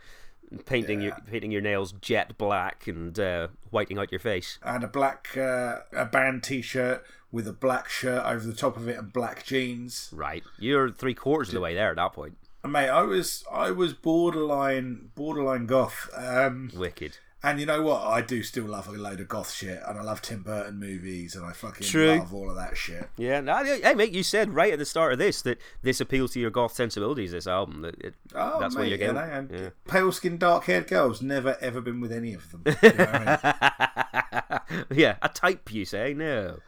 painting 0.66 1.01
your 1.01 1.16
painting 1.30 1.51
your 1.51 1.61
nails 1.61 1.92
jet 2.01 2.36
black 2.38 2.86
and 2.86 3.18
uh, 3.18 3.48
whiting 3.70 3.98
out 3.98 4.11
your 4.11 4.20
face. 4.20 4.59
I 4.62 4.72
had 4.72 4.84
a 4.84 4.88
black 4.88 5.36
uh, 5.36 5.80
a 5.92 6.05
band 6.05 6.42
T-shirt 6.42 7.05
with 7.32 7.46
a 7.46 7.53
black 7.53 7.88
shirt 7.88 8.24
over 8.24 8.44
the 8.44 8.55
top 8.55 8.76
of 8.76 8.88
it 8.88 8.98
and 8.98 9.12
black 9.12 9.44
jeans. 9.44 10.11
Right, 10.12 10.42
you're 10.59 10.90
three 10.90 11.14
quarters 11.14 11.48
of 11.48 11.55
the 11.55 11.61
way 11.61 11.74
there 11.74 11.90
at 11.90 11.96
that 11.96 12.12
point. 12.12 12.36
And 12.62 12.72
mate, 12.72 12.88
I 12.88 13.03
was 13.03 13.44
I 13.51 13.70
was 13.70 13.94
borderline 13.94 15.11
borderline 15.14 15.66
goth. 15.66 16.11
Um, 16.16 16.70
Wicked. 16.74 17.18
And 17.43 17.59
you 17.59 17.64
know 17.64 17.80
what? 17.80 18.03
I 18.03 18.20
do 18.20 18.43
still 18.43 18.66
love 18.66 18.86
a 18.86 18.93
load 18.93 19.18
of 19.20 19.28
goth 19.28 19.51
shit, 19.51 19.80
and 19.86 19.99
I 19.99 20.03
love 20.03 20.20
Tim 20.20 20.43
Burton 20.43 20.78
movies, 20.78 21.34
and 21.34 21.47
I 21.47 21.53
fucking 21.53 21.86
True. 21.86 22.18
love 22.18 22.34
all 22.34 22.51
of 22.51 22.57
that 22.57 22.76
shit. 22.76 23.09
Yeah, 23.16 23.41
no, 23.41 23.64
hey 23.64 23.95
mate, 23.95 24.12
you 24.12 24.22
said 24.22 24.55
right 24.55 24.72
at 24.74 24.78
the 24.78 24.84
start 24.84 25.14
of 25.14 25.18
this 25.18 25.41
that 25.43 25.59
this 25.80 26.03
appeals 26.03 26.32
to 26.32 26.41
your 26.41 26.51
goth 26.51 26.74
sensibilities. 26.74 27.32
This 27.32 27.47
album, 27.47 27.80
that 27.80 27.95
it, 28.05 28.14
Oh, 28.34 28.61
that's 28.61 28.74
mate, 28.74 28.80
what 28.82 28.88
you're 28.91 28.99
you 28.99 29.14
getting. 29.14 29.14
know, 29.14 29.59
Yeah. 29.59 29.70
pale 29.88 30.12
skinned, 30.12 30.41
dark 30.41 30.64
haired 30.64 30.86
girls. 30.86 31.22
Never 31.22 31.57
ever 31.62 31.80
been 31.80 32.01
with 32.03 32.12
any 32.12 32.34
of 32.34 32.51
them. 32.51 32.62
You 32.82 32.93
know 32.93 33.05
I 33.11 34.61
mean? 34.70 34.84
yeah, 34.99 35.16
a 35.22 35.28
type 35.30 35.72
you 35.72 35.84
say 35.86 36.12
no. 36.14 36.59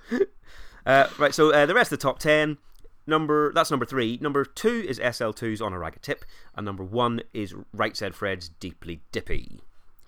uh, 0.86 1.06
right, 1.18 1.34
so 1.34 1.52
uh, 1.52 1.66
the 1.66 1.74
rest 1.74 1.92
of 1.92 1.98
the 1.98 2.02
top 2.02 2.18
ten. 2.18 2.56
Number 3.06 3.52
that's 3.52 3.70
number 3.70 3.84
three. 3.84 4.16
Number 4.22 4.44
two 4.44 4.84
is 4.88 4.98
SL2's 5.00 5.60
on 5.60 5.72
a 5.72 5.76
Ragga 5.76 6.00
Tip, 6.00 6.24
and 6.56 6.64
number 6.64 6.84
one 6.84 7.20
is 7.34 7.52
Right 7.74 7.96
Said 7.96 8.14
Fred's 8.14 8.48
Deeply 8.48 9.02
Dippy. 9.10 9.60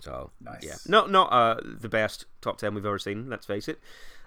So 0.04 0.30
Nice. 0.40 0.62
yeah, 0.62 0.74
not 0.86 1.10
not 1.10 1.32
uh, 1.32 1.60
the 1.64 1.88
best 1.88 2.26
top 2.40 2.58
ten 2.58 2.74
we've 2.74 2.84
ever 2.86 2.98
seen. 2.98 3.28
Let's 3.30 3.46
face 3.46 3.68
it. 3.68 3.80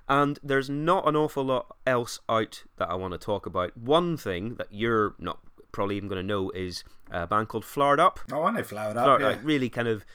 And 0.10 0.40
there's 0.42 0.70
not 0.70 1.08
an 1.08 1.16
awful 1.18 1.44
lot 1.44 1.76
else 1.86 2.20
out 2.30 2.64
that 2.78 2.90
I 2.90 2.96
want 2.96 3.12
to 3.12 3.18
talk 3.18 3.46
about. 3.46 3.76
One 3.78 4.16
thing 4.18 4.56
that 4.56 4.68
you're 4.72 5.16
not 5.20 5.40
probably 5.74 5.98
even 5.98 6.08
going 6.10 6.22
to 6.22 6.28
know 6.28 6.50
is 6.52 6.84
a 7.12 7.28
band 7.28 7.50
called 7.50 7.66
Flared 7.66 8.00
Up. 8.00 8.20
Oh, 8.32 8.44
I 8.44 8.52
know 8.52 8.64
Flowered 8.64 8.96
Up. 8.98 9.06
Flared- 9.06 9.22
yeah. 9.22 9.28
like 9.28 9.44
really 9.44 9.70
kind 9.70 9.88
of 9.90 10.06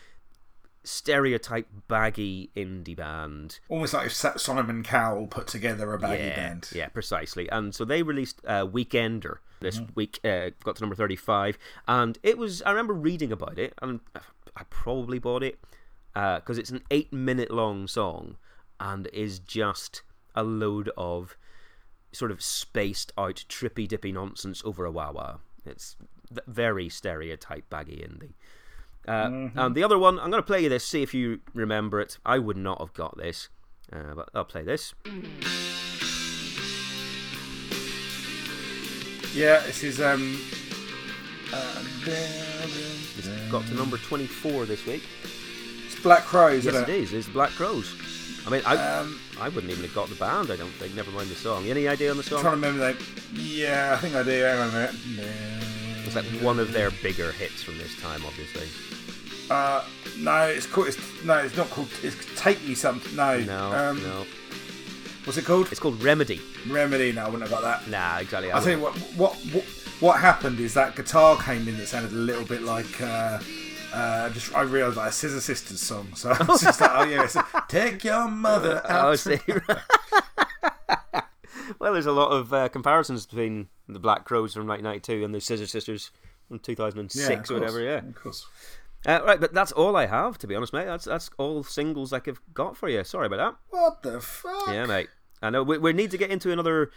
stereotype 0.85 1.69
baggy 1.89 2.51
indie 2.57 2.97
band. 2.97 3.61
Almost 3.69 3.95
like 3.95 4.07
if 4.07 4.13
Simon 4.13 4.83
Cowell 4.83 5.27
put 5.27 5.47
together 5.47 5.93
a 5.93 5.99
baggy 5.99 6.25
yeah, 6.25 6.37
band. 6.37 6.71
Yeah, 6.75 6.89
precisely. 6.89 7.49
And 7.51 7.75
so 7.75 7.85
they 7.85 8.03
released 8.03 8.41
uh, 8.47 8.67
Weekender 8.67 9.37
this 9.61 9.79
Mm-hmm. 9.79 9.93
week, 9.95 10.19
uh, 10.25 10.51
got 10.65 10.77
to 10.77 10.83
number 10.83 10.97
35. 10.97 11.57
And 11.87 12.19
it 12.25 12.37
was, 12.37 12.63
I 12.63 12.71
remember 12.71 12.95
reading 12.95 13.31
about 13.31 13.59
it, 13.61 13.75
and 13.81 14.01
I 14.57 14.65
probably 14.65 15.19
bought 15.19 15.43
it 15.43 15.59
because 16.15 16.59
it's 16.59 16.71
an 16.71 16.83
eight 16.91 17.13
minute 17.13 17.51
long 17.51 17.87
song 17.89 18.37
and 18.79 19.07
is 19.13 19.39
just 19.39 20.03
a 20.35 20.43
load 20.43 20.91
of 20.97 21.37
sort 22.13 22.31
of 22.31 22.43
spaced 22.43 23.13
out, 23.17 23.45
trippy 23.49 23.89
dippy 23.89 24.13
nonsense 24.13 24.63
over 24.65 24.85
a 24.85 24.91
wah 24.91 25.13
wah. 25.13 25.37
It's 25.65 25.97
very 26.47 26.89
stereotype 26.89 27.69
baggy 27.71 28.05
indie. 28.07 28.35
Uh, 29.07 29.29
Mm-hmm. 29.29 29.59
And 29.59 29.75
the 29.75 29.83
other 29.83 29.99
one, 29.99 30.21
I'm 30.21 30.31
going 30.31 30.43
to 30.43 30.47
play 30.47 30.63
you 30.63 30.69
this, 30.69 30.87
see 30.87 31.03
if 31.03 31.13
you 31.13 31.41
remember 31.55 32.01
it. 32.01 32.19
I 32.25 32.39
would 32.39 32.57
not 32.57 32.81
have 32.81 32.93
got 32.95 33.17
this, 33.17 33.49
uh, 33.93 34.15
but 34.15 34.29
I'll 34.35 34.45
play 34.45 34.63
this. 34.63 34.95
Yeah, 39.35 39.61
this 39.61 39.83
is 39.83 40.01
um. 40.01 40.39
Uh, 41.53 41.83
it's 43.19 43.29
Got 43.51 43.67
to 43.67 43.75
number 43.75 43.99
24 43.99 44.65
this 44.67 44.87
week. 44.87 45.03
It's 45.87 46.01
Black 46.01 46.23
Crowes, 46.25 46.65
Yes, 46.65 46.75
isn't 46.75 46.89
it 46.89 46.95
is. 46.95 47.13
It's 47.13 47.29
Black 47.29 47.51
Crowes. 47.51 47.95
I 48.47 48.51
mean, 48.51 48.63
I, 48.67 48.77
Um, 48.99 49.21
I 49.41 49.49
wouldn't 49.51 49.71
even 49.71 49.85
have 49.85 49.95
got 49.95 50.09
the 50.09 50.15
band, 50.17 50.51
I 50.51 50.57
don't 50.57 50.71
think. 50.73 50.95
Never 50.95 51.11
mind 51.11 51.29
the 51.31 51.35
song. 51.35 51.69
Any 51.69 51.87
idea 51.87 52.11
on 52.11 52.17
the 52.17 52.23
song? 52.23 52.39
I'm 52.39 52.43
trying 52.45 52.61
to 52.61 52.67
remember 52.69 52.93
that. 52.93 53.03
Yeah, 53.35 53.95
I 53.95 53.97
think 54.01 54.15
I 54.15 54.23
do. 54.23 54.31
Hang 54.31 54.59
on 54.61 54.69
a 54.69 54.73
minute. 54.73 54.95
It's 56.07 56.17
like 56.17 56.25
one 56.43 56.59
of 56.59 56.73
their 56.73 56.91
bigger 57.03 57.31
hits 57.33 57.63
from 57.63 57.79
this 57.79 57.95
time, 58.01 58.23
obviously. 58.27 58.69
Uh, 59.51 59.85
no, 60.19 60.47
it's 60.47 60.67
called. 60.67 60.89
It's, 60.89 61.25
no, 61.25 61.39
it's 61.39 61.57
not 61.57 61.69
called. 61.71 61.89
It's 62.03 62.17
Take 62.41 62.67
Me 62.67 62.75
Something. 62.75 63.15
No. 63.15 63.39
No, 63.41 63.73
Um, 63.73 64.03
no. 64.03 64.25
What's 65.25 65.37
it 65.39 65.45
called? 65.45 65.71
It's 65.71 65.79
called 65.81 66.03
Remedy. 66.03 66.41
Remedy. 66.69 67.13
No, 67.13 67.23
I 67.23 67.29
wouldn't 67.29 67.49
have 67.49 67.51
got 67.51 67.63
that. 67.63 67.89
Nah, 67.89 68.19
exactly. 68.19 68.51
I 68.53 68.59
tell 68.61 68.73
you 68.73 68.81
what, 68.81 68.95
what. 69.17 69.35
What 69.53 69.65
what 70.03 70.21
happened 70.21 70.59
is 70.61 70.75
that 70.75 70.97
guitar 70.97 71.41
came 71.41 71.67
in 71.69 71.77
that 71.79 71.87
sounded 71.87 72.13
a 72.13 72.17
little 72.17 72.45
bit 72.45 72.63
like. 72.63 73.01
Uh, 73.01 73.39
uh, 73.95 74.31
just 74.31 74.55
I 74.55 74.63
realised 74.63 74.97
like 74.97 75.11
a 75.11 75.13
Scissor 75.13 75.41
Sisters 75.41 75.81
song, 75.81 76.15
so 76.15 76.31
I 76.31 76.43
was 76.45 76.63
just 76.63 76.81
like, 76.81 76.91
oh 76.95 77.05
yeah, 77.05 77.25
it's 77.25 77.37
a 77.37 77.45
take 77.69 78.03
your 78.05 78.27
mother 78.27 78.81
out. 78.89 79.05
Oh, 79.05 79.15
see. 79.17 79.39
well, 81.79 81.93
there's 81.93 82.07
a 82.07 82.13
lot 82.13 82.31
of 82.31 82.53
uh, 82.53 82.69
comparisons 82.69 83.27
between 83.27 83.69
the 83.89 83.99
Black 83.99 84.25
Crowes 84.25 84.55
from 84.55 84.67
1992 84.67 85.25
and 85.25 85.35
the 85.35 85.41
Scissor 85.41 85.67
Sisters 85.67 86.11
from 86.49 86.59
2006 86.59 87.51
Yeah, 87.51 87.57
or 87.57 87.61
whatever. 87.61 87.83
Yeah. 87.83 87.99
of 87.99 88.15
course. 88.15 88.47
Uh, 89.05 89.21
right, 89.27 89.41
but 89.41 89.53
that's 89.53 89.73
all 89.73 89.97
I 89.97 90.07
have, 90.07 90.39
to 90.39 90.47
be 90.47 90.55
honest, 90.55 90.73
mate. 90.73 90.87
That's 90.87 91.05
that's 91.05 91.29
all 91.37 91.63
singles 91.63 92.13
I've 92.13 92.25
got 92.55 92.77
for 92.77 92.89
you. 92.89 93.05
Sorry 93.05 93.27
about 93.27 93.37
that. 93.37 93.57
What 93.77 94.03
the 94.03 94.21
fuck? 94.21 94.69
Yeah, 94.69 94.87
mate. 94.87 95.09
I 95.43 95.51
know 95.51 95.65
we, 95.65 95.77
we 95.77 95.93
need 95.93 96.13
to 96.13 96.19
get 96.19 96.31
into 96.31 96.51
another 96.51 96.93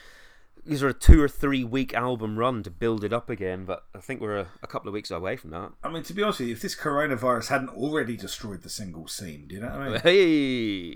these 0.66 0.82
are 0.82 0.88
a 0.88 0.94
two 0.94 1.22
or 1.22 1.28
three 1.28 1.64
week 1.64 1.94
album 1.94 2.38
run 2.40 2.64
to 2.64 2.72
build 2.72 3.04
it 3.04 3.14
up 3.14 3.30
again, 3.30 3.66
but 3.66 3.84
I 3.94 4.00
think 4.00 4.20
we're 4.20 4.38
a, 4.38 4.48
a 4.64 4.68
couple 4.68 4.88
of 4.88 4.94
weeks 4.94 5.12
away 5.12 5.36
from 5.38 5.52
that. 5.52 5.72
I 5.84 5.90
mean, 5.90 6.04
to 6.04 6.14
be 6.14 6.24
honest 6.24 6.40
with 6.40 6.50
you, 6.50 6.56
if 6.56 6.62
this 6.62 6.76
coronavirus 6.76 7.50
hadn't 7.50 7.70
already 7.70 8.18
destroyed 8.18 8.64
the 8.64 8.70
single 8.70 9.08
scene, 9.08 9.46
do 9.48 9.56
you 9.56 9.62
know 9.62 9.68
what 9.70 9.80
I 9.80 9.90
mean? 9.90 10.96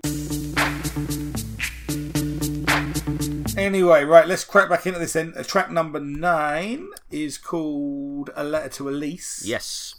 Anyway, 3.56 4.04
right, 4.04 4.26
let's 4.26 4.42
crack 4.44 4.70
back 4.70 4.86
into 4.86 4.98
this 4.98 5.12
then. 5.12 5.34
Uh, 5.36 5.42
track 5.42 5.70
number 5.70 6.00
nine 6.00 6.88
is 7.10 7.36
called 7.36 8.30
A 8.34 8.42
Letter 8.42 8.70
to 8.70 8.88
Elise. 8.88 9.42
yes. 9.44 9.94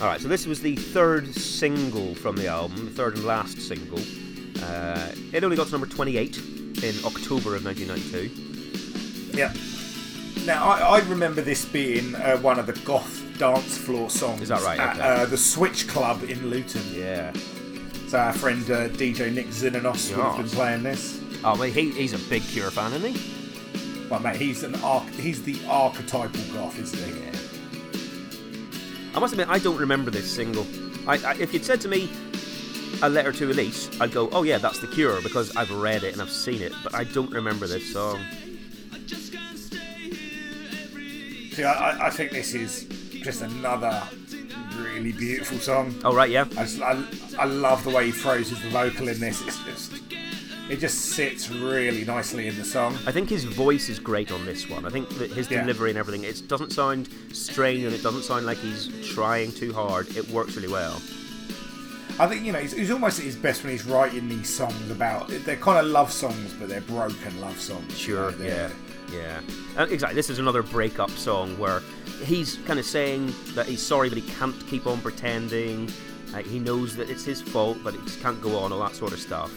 All 0.00 0.08
right, 0.08 0.20
so 0.20 0.28
this 0.28 0.46
was 0.46 0.60
the 0.60 0.76
third 0.76 1.34
single 1.34 2.14
from 2.14 2.36
the 2.36 2.46
album, 2.46 2.84
the 2.84 2.90
third 2.90 3.16
and 3.16 3.24
last 3.24 3.60
single. 3.60 3.98
Uh, 4.64 5.12
it 5.32 5.44
only 5.44 5.56
got 5.56 5.66
to 5.66 5.72
number 5.72 5.86
28 5.86 6.36
in 6.82 6.94
October 7.04 7.54
of 7.56 7.64
1992. 7.64 9.36
Yeah. 9.36 9.52
Now, 10.46 10.64
I, 10.68 10.98
I 10.98 11.00
remember 11.08 11.40
this 11.42 11.64
being 11.64 12.14
uh, 12.14 12.36
one 12.38 12.58
of 12.58 12.66
the 12.66 12.72
goth 12.84 13.22
dance 13.38 13.76
floor 13.78 14.10
songs. 14.10 14.42
Is 14.42 14.48
that 14.48 14.62
right? 14.62 14.78
At 14.78 14.96
Okay. 14.96 15.22
uh, 15.22 15.26
the 15.26 15.36
Switch 15.36 15.86
Club 15.88 16.22
in 16.24 16.48
Luton. 16.50 16.82
Yeah. 16.94 17.32
So 18.08 18.18
our 18.18 18.32
friend 18.32 18.62
uh, 18.70 18.88
DJ 18.90 19.32
Nick 19.32 19.46
Zinanos 19.48 20.14
would 20.16 20.24
have 20.24 20.36
been 20.36 20.48
playing 20.48 20.82
this. 20.82 21.20
Oh, 21.42 21.58
well, 21.58 21.62
he, 21.70 21.90
he's 21.90 22.12
a 22.12 22.18
big 22.30 22.42
Cure 22.42 22.70
fan, 22.70 22.92
isn't 22.94 23.14
he? 23.14 24.08
Well, 24.08 24.20
mate, 24.20 24.36
he's 24.36 24.62
an 24.62 24.74
arch- 24.76 25.08
he's 25.14 25.42
the 25.42 25.56
archetypal 25.68 26.40
goth, 26.52 26.78
isn't 26.78 26.98
he? 27.14 27.20
Yeah. 27.20 27.30
I 29.16 29.20
must 29.20 29.32
admit, 29.32 29.48
I 29.48 29.58
don't 29.58 29.76
remember 29.78 30.10
this 30.10 30.30
single. 30.30 30.66
I, 31.06 31.14
I, 31.24 31.34
if 31.36 31.52
you'd 31.54 31.64
said 31.64 31.80
to 31.82 31.88
me, 31.88 32.08
a 33.02 33.08
letter 33.08 33.32
to 33.32 33.50
Elise, 33.50 33.88
I'd 34.00 34.12
go, 34.12 34.28
oh 34.30 34.42
yeah, 34.42 34.58
that's 34.58 34.78
The 34.80 34.86
Cure, 34.86 35.20
because 35.22 35.54
I've 35.56 35.70
read 35.70 36.02
it 36.04 36.12
and 36.12 36.22
I've 36.22 36.30
seen 36.30 36.62
it, 36.62 36.72
but 36.82 36.94
I 36.94 37.04
don't 37.04 37.30
remember 37.30 37.66
this 37.66 37.92
song. 37.92 38.20
See, 41.52 41.62
I, 41.62 42.06
I- 42.06 42.10
think 42.10 42.32
this 42.32 42.52
is 42.54 42.84
just 43.22 43.42
another 43.42 44.02
really 44.76 45.12
beautiful 45.12 45.58
song. 45.58 45.94
Oh, 46.04 46.14
right, 46.14 46.28
yeah. 46.30 46.46
I, 46.58 46.64
just, 46.64 46.80
I, 46.82 47.00
I 47.38 47.44
love 47.44 47.84
the 47.84 47.90
way 47.90 48.06
he 48.06 48.12
throws 48.12 48.48
his 48.50 48.58
vocal 48.72 49.08
in 49.08 49.20
this. 49.20 49.40
It's 49.46 49.62
just 49.64 49.92
it 50.70 50.78
just 50.78 50.98
sits 51.10 51.50
really 51.50 52.04
nicely 52.06 52.48
in 52.48 52.56
the 52.56 52.64
song. 52.64 52.96
I 53.06 53.12
think 53.12 53.28
his 53.28 53.44
voice 53.44 53.88
is 53.90 53.98
great 54.00 54.32
on 54.32 54.46
this 54.46 54.68
one. 54.68 54.86
I 54.86 54.90
think 54.90 55.08
that 55.18 55.30
his 55.30 55.48
Yeah. 55.50 55.60
delivery 55.60 55.90
and 55.90 55.98
everything, 55.98 56.24
it 56.24 56.48
doesn't 56.48 56.72
sound 56.72 57.08
strained 57.32 57.84
and 57.84 57.94
it 57.94 58.02
doesn't 58.02 58.22
sound 58.22 58.46
like 58.46 58.56
he's 58.58 58.88
trying 59.14 59.52
too 59.52 59.72
hard. 59.74 60.16
It 60.16 60.28
works 60.30 60.56
really 60.56 60.72
well. 60.72 61.00
I 62.18 62.28
think 62.28 62.44
you 62.44 62.52
know 62.52 62.60
he's, 62.60 62.72
he's 62.72 62.90
almost 62.92 63.18
at 63.18 63.24
his 63.24 63.34
best 63.34 63.64
when 63.64 63.72
he's 63.72 63.84
writing 63.84 64.28
these 64.28 64.48
songs 64.48 64.90
about. 64.90 65.28
They're 65.28 65.56
kind 65.56 65.84
of 65.84 65.86
love 65.86 66.12
songs, 66.12 66.52
but 66.54 66.68
they're 66.68 66.80
broken 66.82 67.40
love 67.40 67.58
songs. 67.60 67.98
Sure, 67.98 68.30
you 68.32 68.38
know, 68.38 68.44
yeah, 68.44 68.70
yeah. 69.12 69.40
Uh, 69.76 69.86
exactly. 69.86 70.14
This 70.14 70.30
is 70.30 70.38
another 70.38 70.62
breakup 70.62 71.10
song 71.10 71.58
where 71.58 71.82
he's 72.22 72.56
kind 72.66 72.78
of 72.78 72.84
saying 72.84 73.34
that 73.54 73.66
he's 73.66 73.82
sorry, 73.82 74.08
but 74.08 74.18
he 74.18 74.30
can't 74.32 74.54
keep 74.68 74.86
on 74.86 75.00
pretending. 75.00 75.90
Uh, 76.32 76.38
he 76.38 76.60
knows 76.60 76.94
that 76.96 77.10
it's 77.10 77.24
his 77.24 77.42
fault, 77.42 77.78
but 77.82 77.94
it 77.94 78.04
just 78.04 78.20
can't 78.20 78.40
go 78.40 78.58
on, 78.58 78.72
all 78.72 78.80
that 78.80 78.94
sort 78.94 79.12
of 79.12 79.18
stuff. 79.18 79.52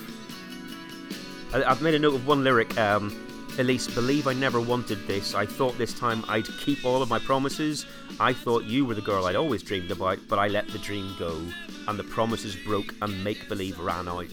I, 1.54 1.64
I've 1.64 1.82
made 1.82 1.94
a 1.94 2.00
note 2.00 2.16
of 2.16 2.26
one 2.26 2.44
lyric. 2.44 2.76
Um, 2.80 3.16
Elise, 3.60 3.88
believe 3.88 4.28
I 4.28 4.34
never 4.34 4.62
wanted 4.62 5.08
this. 5.08 5.34
I 5.34 5.46
thought 5.46 5.78
this 5.80 5.94
time 5.94 6.24
I'd 6.28 6.48
keep 6.60 6.86
all 6.86 7.02
of 7.02 7.10
my 7.10 7.18
promises. 7.18 7.88
I 8.20 8.32
thought 8.32 8.66
you 8.66 8.86
were 8.86 8.94
the 8.94 9.02
girl 9.02 9.26
I'd 9.26 9.36
always 9.36 9.64
dreamed 9.64 9.90
about, 9.90 10.20
but 10.30 10.38
I 10.38 10.48
let 10.48 10.68
the 10.68 10.78
dream 10.78 11.16
go, 11.18 11.42
and 11.88 11.98
the 11.98 12.04
promises 12.04 12.56
broke, 12.56 12.94
and 13.02 13.24
make 13.24 13.50
believe 13.50 13.80
ran 13.80 14.08
out. 14.08 14.26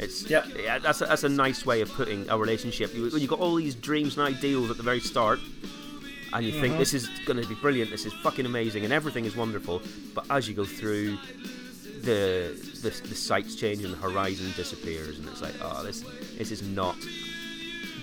It's 0.00 0.28
Yep. 0.28 0.46
yeah, 0.60 0.78
that's 0.80 1.00
a, 1.00 1.06
that's 1.06 1.22
a 1.22 1.28
nice 1.28 1.64
way 1.64 1.80
of 1.80 1.92
putting 1.92 2.28
a 2.28 2.36
relationship. 2.36 2.92
You, 2.92 3.08
when 3.08 3.22
you 3.22 3.28
got 3.28 3.38
all 3.38 3.54
these 3.54 3.76
dreams 3.76 4.18
and 4.18 4.26
ideals 4.26 4.68
at 4.68 4.78
the 4.78 4.82
very 4.82 5.00
start, 5.00 5.38
and 6.32 6.44
you 6.44 6.50
think 6.50 6.72
mm-hmm. 6.72 6.78
this 6.78 6.92
is 6.92 7.08
going 7.26 7.40
to 7.40 7.48
be 7.48 7.54
brilliant, 7.54 7.92
this 7.92 8.04
is 8.04 8.12
fucking 8.14 8.46
amazing, 8.46 8.82
and 8.82 8.92
everything 8.92 9.26
is 9.26 9.36
wonderful. 9.36 9.80
But 10.12 10.26
as 10.30 10.48
you 10.48 10.54
go 10.54 10.64
through, 10.64 11.18
the 12.00 12.58
the, 12.82 12.90
the 12.90 13.14
sights 13.14 13.54
change 13.54 13.84
and 13.84 13.92
the 13.92 13.98
horizon 13.98 14.52
disappears, 14.56 15.20
and 15.20 15.28
it's 15.28 15.40
like, 15.40 15.54
oh, 15.62 15.84
this 15.84 16.00
this 16.36 16.50
is 16.50 16.62
not 16.62 16.96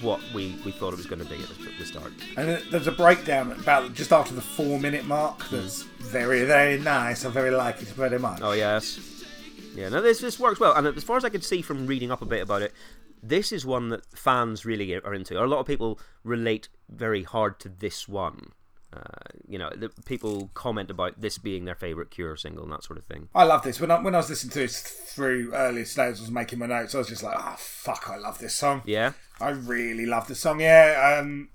what 0.02 0.20
we, 0.34 0.56
we 0.66 0.72
thought 0.72 0.94
it 0.94 0.98
was 0.98 1.06
going 1.06 1.20
to 1.20 1.26
be 1.26 1.36
at 1.36 1.50
the, 1.50 1.72
the 1.80 1.86
start. 1.86 2.12
And 2.38 2.62
there's 2.72 2.88
a 2.88 2.92
breakdown 2.92 3.52
about 3.52 3.94
just 3.94 4.12
after 4.12 4.34
the 4.34 4.42
four 4.42 4.80
minute 4.80 5.06
mark. 5.06 5.48
That's 5.50 5.84
very 5.84 6.44
very 6.46 6.80
nice. 6.80 7.26
I 7.26 7.30
very 7.30 7.52
like 7.52 7.82
it 7.82 7.88
very 7.90 8.20
much. 8.20 8.40
Oh 8.42 8.54
yes, 8.54 9.00
yeah. 9.76 9.90
No, 9.90 10.02
this 10.02 10.20
this 10.20 10.40
works 10.40 10.60
well, 10.60 10.74
and 10.74 10.88
as 10.88 11.04
far 11.04 11.18
as 11.18 11.26
I 11.26 11.30
could 11.30 11.44
see 11.44 11.62
from 11.62 11.88
reading 11.88 12.12
up 12.12 12.22
a 12.22 12.26
bit 12.26 12.42
about 12.42 12.62
it, 12.62 12.74
this 13.22 13.52
is 13.52 13.66
one 13.66 13.90
that 13.90 14.06
fans 14.18 14.66
really 14.66 14.96
are 14.96 15.14
into. 15.14 15.42
A 15.42 15.46
lot 15.46 15.60
of 15.60 15.66
people 15.66 16.00
relate 16.24 16.70
very 16.90 17.24
hard 17.24 17.60
to 17.62 17.70
this 17.70 18.08
one. 18.08 18.52
Uh, 18.94 19.00
you 19.48 19.58
know, 19.58 19.70
the, 19.70 19.88
people 20.04 20.50
comment 20.54 20.92
about 20.92 21.22
this 21.22 21.38
being 21.38 21.64
their 21.64 21.76
favorite 21.76 22.12
Cure 22.12 22.36
single 22.36 22.64
and 22.64 22.74
that 22.74 22.84
sort 22.84 23.00
of 23.00 23.06
thing. 23.06 23.30
I 23.34 23.46
love 23.46 23.64
this. 23.64 23.80
When 23.80 23.90
I, 23.90 24.02
when 24.02 24.14
I 24.16 24.18
was 24.18 24.30
listening 24.30 24.52
to 24.52 24.60
this 24.60 24.82
through 24.82 25.54
earlier 25.54 25.86
today, 25.86 26.08
I 26.08 26.10
was 26.10 26.30
making 26.30 26.60
my 26.60 26.66
notes, 26.66 26.94
I 26.94 26.98
was 26.98 27.08
just 27.08 27.24
like, 27.24 27.38
oh, 27.40 27.56
fuck, 27.58 28.10
I 28.10 28.18
love 28.18 28.40
this 28.40 28.54
song. 28.54 28.82
Yeah, 28.86 29.14
I 29.42 29.50
really 29.50 30.06
love 30.06 30.28
the 30.28 30.36
song. 30.36 30.62
Yeah, 30.62 31.18
um, 31.20 31.50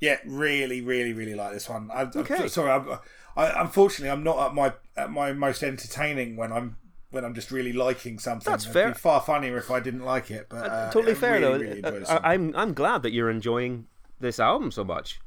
yeah, 0.00 0.18
really, 0.24 0.80
really, 0.80 1.12
really 1.12 1.34
like 1.34 1.52
this 1.52 1.68
one. 1.68 1.90
I, 1.92 2.02
Okay. 2.02 2.36
I'm, 2.36 2.48
sorry, 2.48 2.70
I'm, 2.70 2.98
I, 3.36 3.60
unfortunately, 3.62 4.10
I'm 4.10 4.24
not 4.24 4.38
at 4.48 4.54
my 4.54 4.72
at 4.96 5.10
my 5.10 5.32
most 5.32 5.62
entertaining 5.62 6.36
when 6.36 6.52
I'm 6.52 6.76
when 7.10 7.24
I'm 7.24 7.34
just 7.34 7.50
really 7.50 7.72
liking 7.72 8.18
something. 8.18 8.50
That's 8.50 8.64
It'd 8.64 8.72
fair. 8.72 8.88
Be 8.88 8.94
far 8.94 9.20
funnier 9.20 9.56
if 9.58 9.70
I 9.70 9.80
didn't 9.80 10.04
like 10.04 10.30
it. 10.30 10.46
But 10.48 10.70
uh, 10.70 10.90
totally 10.90 11.12
I 11.12 11.16
fair 11.16 11.40
really, 11.40 11.80
though. 11.80 11.90
Really 11.90 12.04
I, 12.04 12.08
song. 12.08 12.20
I'm 12.22 12.56
I'm 12.56 12.74
glad 12.74 13.02
that 13.02 13.12
you're 13.12 13.30
enjoying 13.30 13.86
this 14.20 14.40
album 14.40 14.70
so 14.70 14.84
much. 14.84 15.20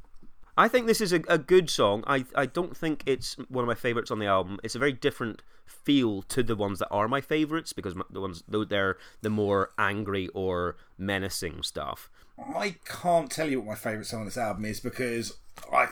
I 0.57 0.67
think 0.67 0.87
this 0.87 1.01
is 1.01 1.11
a, 1.11 1.21
a 1.27 1.37
good 1.37 1.69
song. 1.69 2.03
I 2.07 2.25
I 2.35 2.45
don't 2.45 2.75
think 2.75 3.03
it's 3.05 3.35
one 3.49 3.63
of 3.63 3.67
my 3.67 3.75
favorites 3.75 4.11
on 4.11 4.19
the 4.19 4.25
album. 4.25 4.59
It's 4.63 4.75
a 4.75 4.79
very 4.79 4.93
different 4.93 5.41
feel 5.65 6.21
to 6.23 6.43
the 6.43 6.55
ones 6.55 6.79
that 6.79 6.89
are 6.89 7.07
my 7.07 7.21
favorites 7.21 7.73
because 7.73 7.95
the 8.09 8.21
ones 8.21 8.43
they're 8.47 8.97
the 9.21 9.29
more 9.29 9.71
angry 9.77 10.29
or 10.29 10.77
menacing 10.97 11.63
stuff. 11.63 12.09
I 12.37 12.75
can't 12.85 13.31
tell 13.31 13.49
you 13.49 13.59
what 13.59 13.67
my 13.67 13.75
favourite 13.75 14.05
song 14.05 14.21
on 14.21 14.25
this 14.25 14.37
album 14.37 14.65
is 14.65 14.79
because 14.79 15.37
I 15.71 15.89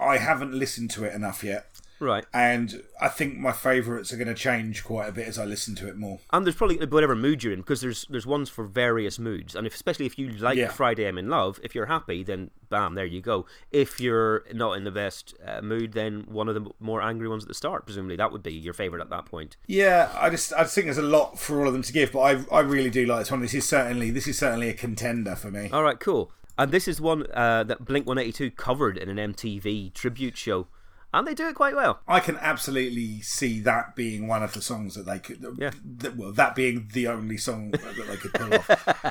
I 0.00 0.18
haven't 0.18 0.54
listened 0.54 0.90
to 0.92 1.04
it 1.04 1.14
enough 1.14 1.44
yet, 1.44 1.66
Right. 2.00 2.24
and 2.32 2.82
I 3.00 3.08
think 3.08 3.36
my 3.36 3.52
favourites 3.52 4.12
are 4.12 4.16
going 4.16 4.28
to 4.28 4.34
change 4.34 4.82
quite 4.84 5.08
a 5.08 5.12
bit 5.12 5.28
as 5.28 5.38
I 5.38 5.44
listen 5.44 5.74
to 5.76 5.88
it 5.88 5.96
more. 5.96 6.18
And 6.32 6.46
there's 6.46 6.56
probably 6.56 6.78
whatever 6.86 7.14
mood 7.14 7.44
you're 7.44 7.52
in 7.52 7.60
because 7.60 7.80
there's 7.82 8.06
there's 8.10 8.26
ones 8.26 8.48
for 8.48 8.64
various 8.64 9.18
moods, 9.18 9.54
and 9.54 9.66
if, 9.66 9.74
especially 9.74 10.06
if 10.06 10.18
you 10.18 10.30
like 10.30 10.56
Yeah. 10.56 10.68
Friday 10.68 11.06
I'm 11.06 11.18
in 11.18 11.28
Love, 11.28 11.60
if 11.62 11.74
you're 11.74 11.86
happy, 11.86 12.22
then 12.22 12.50
bam, 12.68 12.94
there 12.94 13.04
you 13.04 13.20
go. 13.20 13.46
If 13.70 14.00
you're 14.00 14.44
not 14.52 14.72
in 14.78 14.84
the 14.84 14.90
best 14.90 15.34
uh, 15.46 15.60
mood, 15.60 15.92
then 15.92 16.24
one 16.28 16.48
of 16.48 16.54
the 16.54 16.70
more 16.80 17.02
angry 17.02 17.28
ones 17.28 17.44
at 17.44 17.48
the 17.48 17.54
start, 17.54 17.84
presumably 17.84 18.16
that 18.16 18.32
would 18.32 18.42
be 18.42 18.52
your 18.52 18.74
favorite 18.74 19.00
at 19.02 19.10
that 19.10 19.26
point. 19.26 19.56
Yeah, 19.66 20.10
I 20.18 20.30
just 20.30 20.52
I 20.54 20.62
just 20.62 20.74
think 20.74 20.86
there's 20.86 20.98
a 20.98 21.02
lot 21.02 21.38
for 21.38 21.60
all 21.60 21.66
of 21.66 21.72
them 21.72 21.82
to 21.82 21.92
give, 21.92 22.12
but 22.12 22.20
I 22.20 22.44
I 22.50 22.60
really 22.60 22.90
do 22.90 23.04
like 23.06 23.20
this 23.20 23.30
one. 23.30 23.40
This 23.40 23.54
is 23.54 23.68
certainly 23.68 24.10
this 24.10 24.26
is 24.26 24.38
certainly 24.38 24.68
a 24.68 24.74
contender 24.74 25.36
for 25.36 25.50
me. 25.50 25.68
All 25.72 25.82
right, 25.82 26.00
cool. 26.00 26.32
And 26.58 26.72
this 26.72 26.86
is 26.88 27.00
one 27.00 27.26
uh, 27.32 27.64
that 27.64 27.84
Blink 27.86 28.06
182 28.06 28.50
covered 28.50 28.98
in 28.98 29.08
an 29.08 29.32
MTV 29.32 29.94
tribute 29.94 30.36
show, 30.36 30.66
and 31.12 31.26
they 31.26 31.34
do 31.34 31.48
it 31.48 31.54
quite 31.54 31.74
well. 31.74 32.00
I 32.06 32.20
can 32.20 32.36
absolutely 32.38 33.20
see 33.22 33.60
that 33.60 33.96
being 33.96 34.26
one 34.28 34.42
of 34.42 34.52
the 34.54 34.62
songs 34.62 34.94
that 34.94 35.06
they 35.06 35.18
could. 35.18 35.44
Yeah. 35.58 35.70
That, 35.98 36.16
well, 36.16 36.32
that 36.32 36.54
being 36.54 36.88
the 36.92 37.06
only 37.08 37.36
song 37.36 37.70
that 37.72 37.94
they 37.96 38.16
could 38.16 38.32
pull 38.34 38.54
off. 38.54 38.68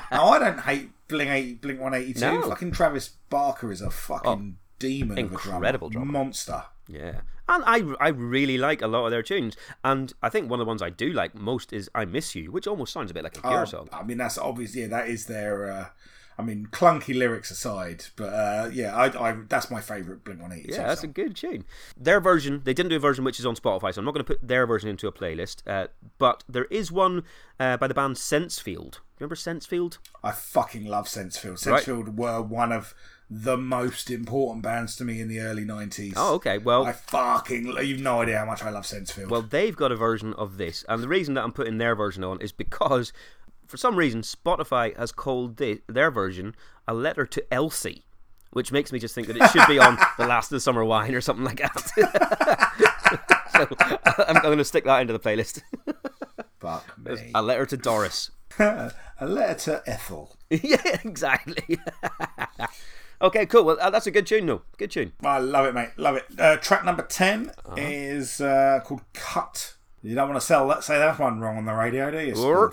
now 0.10 0.28
I 0.28 0.38
don't 0.38 0.60
hate 0.60 0.90
Blink 1.08 1.30
eight 1.30 1.60
Blink 1.60 1.80
one 1.80 1.94
eighty 1.94 2.14
two. 2.14 2.20
No. 2.20 2.42
Oh, 2.44 2.48
Fucking 2.50 2.72
Travis 2.72 3.10
Barker 3.28 3.70
is 3.72 3.80
a 3.82 3.90
fucking 3.90 4.56
demon 4.78 5.18
incredible 5.18 5.88
of 5.88 5.92
a 5.92 5.92
drummer. 5.94 6.06
drummer. 6.06 6.12
monster. 6.12 6.64
Yeah, 6.88 7.20
and 7.48 7.62
I 7.66 7.82
I 8.00 8.08
really 8.08 8.58
like 8.58 8.82
a 8.82 8.86
lot 8.88 9.04
of 9.04 9.10
their 9.12 9.22
tunes, 9.22 9.56
and 9.84 10.12
I 10.22 10.28
think 10.28 10.50
one 10.50 10.58
of 10.60 10.64
the 10.66 10.68
ones 10.68 10.82
I 10.82 10.90
do 10.90 11.12
like 11.12 11.34
most 11.34 11.72
is 11.72 11.88
"I 11.94 12.04
Miss 12.04 12.34
You," 12.34 12.50
which 12.50 12.66
almost 12.66 12.92
sounds 12.92 13.10
a 13.10 13.14
bit 13.14 13.22
like 13.24 13.36
a 13.38 13.40
Cure 13.42 13.62
Oh, 13.62 13.64
song. 13.64 13.88
I 13.92 14.02
mean, 14.02 14.18
that's 14.18 14.38
obvious. 14.38 14.74
Yeah, 14.74 14.88
that 14.88 15.08
is 15.08 15.26
their. 15.26 15.70
Uh, 15.70 15.86
I 16.40 16.42
mean, 16.42 16.68
clunky 16.72 17.14
lyrics 17.14 17.50
aside, 17.50 18.06
but 18.16 18.32
uh, 18.32 18.70
yeah, 18.72 18.96
I, 18.96 19.30
I 19.30 19.36
that's 19.48 19.70
my 19.70 19.80
favourite 19.80 20.24
Blink 20.24 20.40
One 20.40 20.52
Eighty. 20.52 20.72
Yeah, 20.72 20.86
that's 20.86 21.04
a 21.04 21.06
good 21.06 21.36
tune. 21.36 21.64
Their 21.96 22.20
version, 22.20 22.62
they 22.64 22.72
didn't 22.72 22.90
do 22.90 22.96
a 22.96 23.00
version 23.00 23.24
which 23.24 23.38
is 23.38 23.44
on 23.44 23.54
Spotify, 23.54 23.92
so 23.92 24.00
I'm 24.00 24.06
not 24.06 24.14
going 24.14 24.24
to 24.24 24.32
put 24.32 24.46
their 24.46 24.66
version 24.66 24.88
into 24.88 25.06
a 25.06 25.12
playlist. 25.12 25.62
Uh, 25.66 25.88
but 26.18 26.42
there 26.48 26.64
is 26.66 26.90
one 26.90 27.24
uh, 27.58 27.76
by 27.76 27.86
the 27.86 27.94
band 27.94 28.16
Sensefield. 28.16 29.00
Remember 29.18 29.34
Sensefield? 29.34 29.98
I 30.24 30.32
fucking 30.32 30.86
love 30.86 31.06
Sensefield. 31.06 31.66
Right. 31.66 31.84
Sensefield 31.84 32.16
were 32.16 32.40
one 32.40 32.72
of 32.72 32.94
the 33.32 33.56
most 33.56 34.10
important 34.10 34.60
bands 34.60 34.96
to 34.96 35.04
me 35.04 35.20
in 35.20 35.28
the 35.28 35.38
early 35.38 35.64
nineties. 35.64 36.14
Oh, 36.16 36.34
okay. 36.34 36.58
Well, 36.58 36.84
I 36.84 36.92
fucking 36.92 37.76
you've 37.82 38.00
no 38.00 38.22
idea 38.22 38.38
how 38.38 38.44
much 38.44 38.64
I 38.64 38.70
love 38.70 38.84
Sensefield. 38.84 39.28
Well, 39.28 39.42
they've 39.42 39.76
got 39.76 39.92
a 39.92 39.96
version 39.96 40.34
of 40.34 40.56
this, 40.56 40.84
and 40.88 41.00
the 41.00 41.06
reason 41.06 41.34
that 41.34 41.44
I'm 41.44 41.52
putting 41.52 41.78
their 41.78 41.94
version 41.94 42.24
on 42.24 42.40
is 42.40 42.50
because, 42.50 43.12
for 43.70 43.76
some 43.76 43.94
reason, 43.94 44.22
Spotify 44.22 44.96
has 44.96 45.12
called 45.12 45.56
the, 45.56 45.80
their 45.86 46.10
version 46.10 46.56
a 46.88 46.92
letter 46.92 47.24
to 47.24 47.54
Elsie, 47.54 48.04
which 48.50 48.72
makes 48.72 48.90
me 48.92 48.98
just 48.98 49.14
think 49.14 49.28
that 49.28 49.36
it 49.36 49.48
should 49.50 49.66
be 49.68 49.78
on 49.78 49.96
the 50.18 50.26
Last 50.26 50.46
of 50.46 50.56
the 50.56 50.60
Summer 50.60 50.84
Wine 50.84 51.14
or 51.14 51.20
something 51.20 51.44
like 51.44 51.58
that. 51.58 53.20
so 53.52 53.68
I'm, 54.26 54.36
I'm 54.36 54.42
going 54.42 54.58
to 54.58 54.64
stick 54.64 54.84
that 54.84 55.00
into 55.00 55.12
the 55.12 55.20
playlist. 55.20 55.62
fuck 56.58 56.98
me. 56.98 57.30
a 57.32 57.40
letter 57.40 57.64
to 57.64 57.76
Doris. 57.76 58.32
a 58.58 58.92
letter 59.20 59.54
to 59.54 59.82
Ethel. 59.86 60.36
yeah, 60.50 60.98
exactly. 61.04 61.78
okay, 63.22 63.46
cool. 63.46 63.62
Well, 63.62 63.78
uh, 63.80 63.90
that's 63.90 64.08
a 64.08 64.10
good 64.10 64.26
tune, 64.26 64.46
though. 64.46 64.62
Good 64.78 64.90
tune. 64.90 65.12
I 65.24 65.38
love 65.38 65.66
it, 65.66 65.74
mate. 65.74 65.90
Love 65.96 66.16
it. 66.16 66.24
Uh, 66.36 66.56
track 66.56 66.84
number 66.84 67.04
10 67.04 67.52
is 67.76 68.40
uh, 68.40 68.80
called 68.84 69.02
Cut. 69.12 69.76
You 70.02 70.16
don't 70.16 70.28
want 70.28 70.40
to 70.40 70.46
sell 70.46 70.66
that, 70.68 70.82
say 70.82 70.98
that 70.98 71.20
one 71.20 71.38
wrong 71.38 71.56
on 71.56 71.66
the 71.66 71.74
radio, 71.74 72.10
do 72.10 72.18
you? 72.18 72.34
Or- 72.34 72.72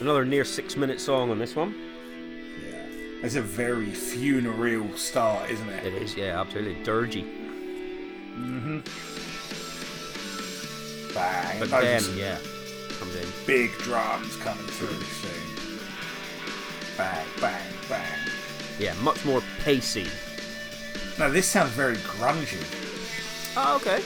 Another 0.00 0.24
near 0.24 0.44
six-minute 0.44 1.00
song 1.00 1.30
on 1.30 1.38
this 1.38 1.56
one. 1.56 1.74
Yeah. 2.64 2.84
It's 3.22 3.34
a 3.34 3.42
very 3.42 3.90
funereal 3.90 4.92
start, 4.96 5.50
isn't 5.50 5.68
it? 5.68 5.84
It 5.86 5.94
is, 5.94 6.16
yeah, 6.16 6.40
absolutely 6.40 6.76
dirgy. 6.84 7.24
Mm-hmm. 8.36 8.78
Bang. 11.14 11.58
But 11.58 11.70
then, 11.70 12.02
yeah, 12.16 12.38
comes 12.98 13.16
in. 13.16 13.26
big 13.46 13.72
drums 13.78 14.36
coming 14.36 14.66
through 14.66 14.88
soon. 14.88 15.78
Bang, 16.96 17.26
bang, 17.40 17.72
bang. 17.88 18.18
Yeah, 18.78 18.94
much 19.02 19.24
more 19.24 19.42
pacey. 19.64 20.06
Now, 21.18 21.28
this 21.28 21.46
sounds 21.48 21.72
very 21.72 21.96
grungy. 21.96 22.62
Oh, 23.56 23.76
okay. 23.76 24.04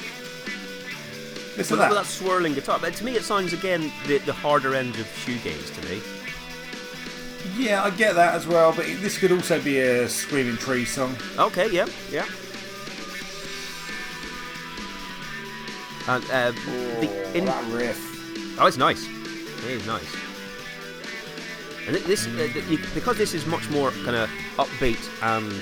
Listen 1.56 1.76
to 1.76 1.82
that, 1.82 1.88
that. 1.90 1.94
that 1.94 2.06
swirling 2.06 2.54
guitar. 2.54 2.78
But 2.80 2.94
to 2.94 3.04
me, 3.04 3.14
it 3.16 3.22
sounds 3.24 3.52
again 3.52 3.92
the, 4.06 4.18
the 4.18 4.32
harder 4.32 4.74
end 4.74 4.96
of 4.96 5.06
shoegaze 5.06 5.74
to 5.80 5.88
me. 5.88 6.00
Yeah, 7.56 7.82
I 7.82 7.90
get 7.90 8.14
that 8.14 8.34
as 8.34 8.46
well, 8.46 8.72
but 8.72 8.86
this 8.86 9.18
could 9.18 9.32
also 9.32 9.60
be 9.60 9.80
a 9.80 10.08
Screaming 10.08 10.56
Tree 10.56 10.84
song. 10.84 11.16
Okay, 11.38 11.68
yeah, 11.70 11.86
yeah. 12.10 12.24
And 16.08 16.24
uh, 16.30 16.52
the 17.00 17.30
in- 17.36 17.44
that 17.44 17.64
riff. 17.72 17.98
oh, 18.60 18.66
it's 18.66 18.76
nice. 18.76 19.06
It 19.06 19.70
is 19.70 19.86
nice. 19.86 20.16
And 21.86 21.96
thi- 21.96 22.02
this, 22.06 22.26
uh, 22.26 22.48
you, 22.68 22.78
because 22.94 23.18
this 23.18 23.34
is 23.34 23.44
much 23.46 23.68
more 23.70 23.90
kind 23.90 24.16
of 24.16 24.30
upbeat 24.56 24.98
and 25.22 25.52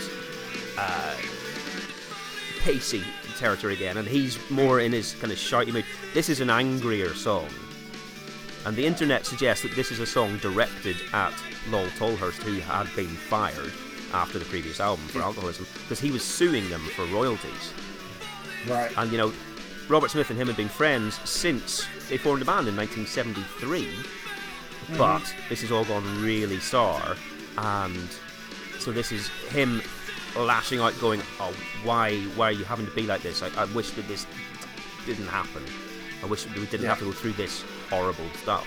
uh, 0.79 1.15
pacey 2.61 3.03
territory 3.41 3.75
again, 3.75 3.97
and 3.97 4.07
he's 4.07 4.39
more 4.51 4.81
in 4.81 4.93
his 4.93 5.15
kind 5.15 5.33
of 5.33 5.39
shouty 5.39 5.73
mood. 5.73 5.85
This 6.15 6.29
is 6.29 6.41
an 6.41 6.51
angrier 6.51 7.15
song, 7.15 7.49
and 8.67 8.77
the 8.77 8.87
internet 8.87 9.27
suggests 9.27 9.63
that 9.63 9.75
this 9.75 9.91
is 9.91 9.99
a 9.99 10.07
song 10.07 10.37
directed 10.39 10.97
at 11.13 11.33
Lol 11.71 11.87
Tolhurst, 11.99 12.43
who 12.43 12.61
had 12.61 12.95
been 12.95 13.09
fired 13.09 13.73
after 14.13 14.39
the 14.39 14.45
previous 14.45 14.79
album 14.79 15.07
for 15.07 15.23
alcoholism, 15.23 15.67
because 15.83 15.99
he 15.99 16.11
was 16.11 16.23
suing 16.23 16.69
them 16.69 16.83
for 16.95 17.07
royalties. 17.07 17.73
Right. 18.69 18.93
And 18.99 19.11
you 19.11 19.19
know, 19.19 19.33
Robert 19.89 20.11
Smith 20.11 20.31
and 20.31 20.39
him 20.39 20.47
had 20.47 20.57
been 20.57 20.69
friends 20.69 21.19
since 21.29 21.87
they 22.09 22.19
formed 22.19 22.43
a 22.43 22.45
band 22.45 22.69
in 22.69 22.77
1973. 22.77 23.87
Mm-hmm. 23.87 24.97
But 24.99 25.35
this 25.49 25.63
has 25.63 25.73
all 25.73 25.85
gone 25.85 26.23
really 26.23 26.61
sour, 26.61 27.17
and 27.57 28.09
so 28.79 28.93
this 28.93 29.13
is 29.13 29.29
him 29.49 29.83
lashing 30.37 30.81
out, 30.81 30.99
going, 31.01 31.21
"Oh, 31.41 31.53
why, 31.85 32.19
why 32.37 32.49
are 32.49 32.53
you 32.53 32.65
having 32.65 32.87
to 32.87 32.93
be 32.93 33.03
like 33.03 33.23
this? 33.23 33.43
I, 33.43 33.49
I 33.61 33.65
wish 33.67 33.91
that 33.93 34.07
this 34.09 34.27
didn't 35.07 35.27
happen. 35.29 35.63
I 36.23 36.27
wish 36.27 36.45
that 36.45 36.55
we 36.57 36.67
didn't 36.67 36.83
Yeah. 36.83 36.91
have 36.91 36.99
to 37.01 37.05
go 37.07 37.13
through 37.13 37.33
this 37.33 37.65
horrible 37.89 38.27
stuff." 38.43 38.67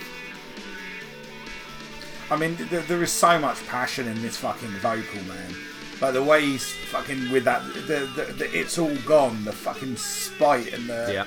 I 2.32 2.36
mean, 2.38 2.56
th- 2.58 2.86
there 2.88 3.04
is 3.04 3.12
so 3.12 3.38
much 3.40 3.66
passion 3.68 4.08
in 4.08 4.22
this 4.22 4.38
fucking 4.38 4.70
vocal, 4.80 5.22
man. 5.24 5.56
Like 6.02 6.14
the 6.14 6.24
way 6.24 6.42
he's 6.42 6.74
fucking 6.92 7.32
with 7.32 7.44
that, 7.46 7.64
the, 7.74 8.10
the, 8.16 8.34
the 8.34 8.58
it's 8.60 8.78
all 8.78 8.96
gone. 9.06 9.44
The 9.46 9.52
fucking 9.54 9.96
spite 9.98 10.74
and 10.74 10.88
the 10.90 11.12
Yeah. 11.14 11.26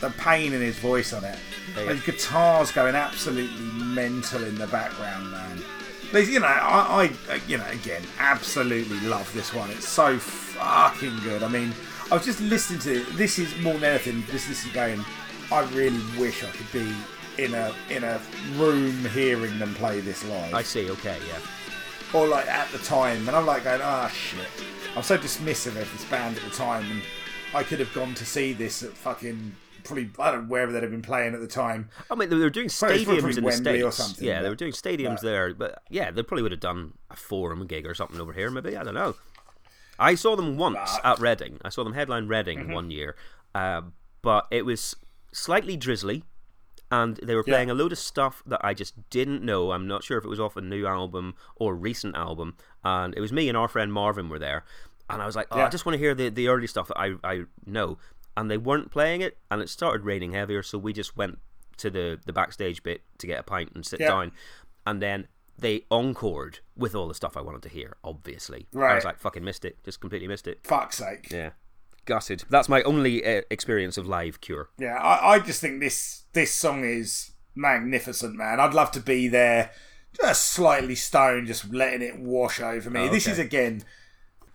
the 0.00 0.10
pain 0.18 0.52
in 0.52 0.60
his 0.60 0.78
voice 0.78 1.12
on 1.12 1.24
it. 1.24 1.38
Yeah. 1.76 1.92
His 1.92 2.00
guitar's 2.02 2.70
going 2.72 2.94
absolutely 2.94 3.60
mental 3.60 4.42
in 4.44 4.56
the 4.56 4.66
background, 4.68 5.30
man. 5.30 5.62
You 6.12 6.40
know, 6.40 6.46
I, 6.46 7.10
I, 7.28 7.40
you 7.46 7.58
know, 7.58 7.66
again, 7.66 8.02
absolutely 8.18 9.00
love 9.00 9.30
this 9.34 9.52
one. 9.52 9.70
It's 9.70 9.88
so 9.88 10.18
fucking 10.18 11.18
good. 11.24 11.42
I 11.42 11.48
mean, 11.48 11.72
I 12.10 12.14
was 12.14 12.24
just 12.24 12.40
listening 12.40 12.78
to 12.80 13.02
it. 13.02 13.16
This 13.16 13.38
is 13.38 13.54
more 13.60 13.74
than 13.74 13.84
anything. 13.84 14.24
This 14.30 14.48
is 14.48 14.64
going, 14.72 15.04
I 15.52 15.60
really 15.72 16.00
wish 16.18 16.44
I 16.44 16.50
could 16.50 16.70
be 16.72 16.94
in 17.38 17.54
a 17.54 17.74
in 17.90 18.02
a 18.02 18.20
room 18.54 19.04
hearing 19.06 19.58
them 19.58 19.74
play 19.74 20.00
this 20.00 20.24
live 20.24 20.54
I 20.54 20.62
see. 20.62 20.90
Okay, 20.90 21.18
yeah. 21.28 22.18
or 22.18 22.26
like 22.26 22.46
at 22.46 22.70
the 22.70 22.78
time, 22.78 23.26
and 23.28 23.36
I'm 23.36 23.44
like 23.46 23.64
going, 23.64 23.80
ah, 23.82 24.08
shit. 24.08 24.46
I'm 24.96 25.02
so 25.02 25.18
dismissive 25.18 25.80
of 25.80 25.92
this 25.92 26.04
band 26.06 26.38
at 26.38 26.44
the 26.44 26.50
time, 26.50 26.90
and 26.90 27.02
I 27.54 27.62
could 27.62 27.80
have 27.80 27.92
gone 27.92 28.14
to 28.14 28.24
see 28.24 28.52
this 28.52 28.82
at 28.82 28.90
fucking 28.92 29.54
probably 29.86 30.10
I 30.18 30.30
don't 30.32 30.42
know 30.44 30.48
wherever 30.48 30.72
they'd 30.72 30.82
have 30.82 30.90
been 30.90 31.02
playing 31.02 31.34
at 31.34 31.40
the 31.40 31.46
time. 31.46 31.88
I 32.10 32.14
mean, 32.14 32.28
they 32.28 32.36
were 32.36 32.50
doing 32.50 32.68
stadiums 32.68 33.28
in 33.28 33.34
the 33.36 33.42
Wembley 33.42 33.82
or 33.82 33.90
states. 33.92 33.96
something, 34.08 34.24
yeah, 34.26 34.42
they 34.42 34.48
were 34.48 34.54
doing 34.54 34.72
stadiums 34.72 35.08
Right. 35.08 35.22
there, 35.22 35.54
but 35.54 35.82
yeah, 35.90 36.10
they 36.10 36.22
probably 36.22 36.42
would 36.42 36.52
have 36.52 36.60
done 36.60 36.94
a 37.10 37.16
forum 37.16 37.66
gig 37.66 37.86
or 37.86 37.94
something 37.94 38.20
over 38.20 38.32
here. 38.32 38.50
Maybe 38.50 38.76
I 38.76 38.82
don't 38.84 38.94
know. 38.94 39.14
I 39.98 40.14
saw 40.14 40.36
them 40.36 40.56
once 40.58 40.98
But- 41.02 41.06
at 41.06 41.18
Reading. 41.20 41.58
I 41.64 41.70
saw 41.70 41.82
them 41.84 41.94
headline 41.94 42.28
Reading 42.28 42.58
Mm-hmm. 42.60 42.72
one 42.72 42.90
year, 42.90 43.16
uh, 43.54 43.82
but 44.22 44.46
it 44.50 44.64
was 44.66 44.94
slightly 45.32 45.76
drizzly, 45.76 46.24
and 46.90 47.16
they 47.22 47.34
were 47.34 47.44
Yeah. 47.46 47.54
playing 47.54 47.70
a 47.70 47.74
load 47.74 47.92
of 47.92 47.98
stuff 47.98 48.42
that 48.46 48.60
I 48.64 48.74
just 48.74 49.08
didn't 49.10 49.42
know. 49.42 49.72
I'm 49.72 49.86
not 49.88 50.04
sure 50.04 50.18
if 50.18 50.24
it 50.24 50.28
was 50.28 50.40
off 50.40 50.56
a 50.56 50.60
new 50.60 50.86
album 50.86 51.34
or 51.56 51.74
recent 51.74 52.14
album, 52.16 52.56
and 52.84 53.14
it 53.14 53.20
was 53.20 53.32
me 53.32 53.48
and 53.48 53.56
our 53.56 53.68
friend 53.68 53.92
Marvin 53.92 54.28
were 54.28 54.38
there, 54.38 54.64
and 55.08 55.22
I 55.22 55.26
was 55.26 55.34
like, 55.36 55.46
oh, 55.50 55.60
I 55.60 55.68
just 55.68 55.86
want 55.86 55.94
to 55.94 55.98
hear 55.98 56.14
the 56.14 56.28
the 56.28 56.48
early 56.48 56.66
stuff 56.66 56.88
that 56.88 56.98
I 56.98 57.14
I 57.24 57.44
know, 57.64 57.98
and 58.36 58.50
they 58.50 58.58
weren't 58.58 58.90
playing 58.90 59.20
it, 59.20 59.38
and 59.50 59.60
it 59.62 59.68
started 59.68 60.04
raining 60.04 60.32
heavier, 60.32 60.62
so 60.62 60.78
we 60.78 60.92
just 60.92 61.16
went 61.16 61.38
to 61.78 61.90
the 61.90 62.18
the 62.26 62.32
backstage 62.32 62.82
bit 62.82 63.02
to 63.18 63.26
get 63.26 63.38
a 63.38 63.42
pint 63.42 63.72
and 63.74 63.84
sit 63.86 64.00
Yeah. 64.00 64.08
down, 64.08 64.32
and 64.86 65.00
then. 65.02 65.28
They 65.58 65.86
encored 65.90 66.58
with 66.76 66.94
all 66.94 67.08
the 67.08 67.14
stuff 67.14 67.34
I 67.34 67.40
wanted 67.40 67.62
to 67.62 67.70
hear. 67.70 67.96
Obviously, 68.04 68.66
I 68.76 68.94
was 68.94 69.06
like, 69.06 69.18
"Fucking 69.18 69.42
missed 69.42 69.64
it! 69.64 69.82
Just 69.82 70.00
completely 70.02 70.28
missed 70.28 70.46
it." 70.46 70.60
Fuck's 70.64 70.98
sake. 70.98 71.30
Yeah, 71.30 71.52
gutted. 72.04 72.44
That's 72.50 72.68
my 72.68 72.82
only 72.82 73.24
uh, 73.24 73.40
experience 73.50 73.96
of 73.96 74.06
live 74.06 74.42
Cure. 74.42 74.68
Yeah, 74.76 74.96
I, 74.98 75.36
I 75.36 75.38
just 75.38 75.62
think 75.62 75.80
this 75.80 76.24
this 76.34 76.52
song 76.52 76.84
is 76.84 77.30
magnificent, 77.54 78.36
man. 78.36 78.60
I'd 78.60 78.74
love 78.74 78.90
to 78.92 79.00
be 79.00 79.28
there, 79.28 79.70
just 80.20 80.44
slightly 80.50 80.94
stoned, 80.94 81.46
just 81.46 81.72
letting 81.72 82.02
it 82.02 82.18
wash 82.18 82.60
over 82.60 82.90
me. 82.90 83.00
Oh, 83.00 83.08
This 83.08 83.26
is 83.26 83.38
again, 83.38 83.82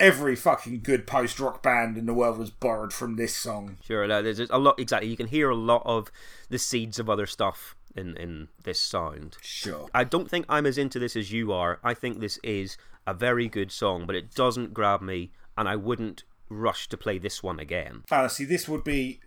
every 0.02 0.36
fucking 0.36 0.82
good 0.82 1.07
post 1.07 1.40
rock 1.40 1.61
band 1.64 1.98
in 1.98 2.06
the 2.07 2.14
world 2.14 2.38
was 2.38 2.49
borrowed 2.49 2.91
from 2.91 3.15
this 3.15 3.36
song. 3.36 3.78
Sure, 3.84 4.06
no, 4.07 4.22
there's 4.22 4.40
a 4.40 4.57
lot. 4.57 4.80
Exactly, 4.80 5.10
you 5.10 5.15
can 5.15 5.28
hear 5.28 5.49
a 5.49 5.56
lot 5.56 5.84
of 5.86 6.11
the 6.49 6.60
seeds 6.60 6.99
of 6.99 7.10
other 7.10 7.26
stuff 7.28 7.76
in 7.95 8.18
in 8.18 8.49
this 8.64 8.80
sound. 8.80 9.38
Sure. 9.41 9.88
I 9.94 10.03
don't 10.03 10.30
think 10.30 10.45
I'm 10.49 10.65
as 10.65 10.78
into 10.78 10.99
this 10.99 11.15
as 11.15 11.32
you 11.32 11.53
are. 11.53 11.80
I 11.84 11.94
think 11.94 12.19
this 12.19 12.38
is 12.44 12.78
a 13.07 13.14
very 13.14 13.48
good 13.48 13.72
song, 13.72 14.06
but 14.06 14.15
it 14.15 14.34
doesn't 14.34 14.73
grab 14.73 15.02
me, 15.02 15.32
and 15.57 15.69
I 15.69 15.76
wouldn't 15.76 16.23
rush 16.49 16.90
to 16.90 16.98
play 16.98 17.18
this 17.18 17.41
one 17.41 17.60
again. 17.60 18.03
Honestly, 18.11 18.45
this 18.45 18.68
would 18.68 18.84
be 18.84 19.22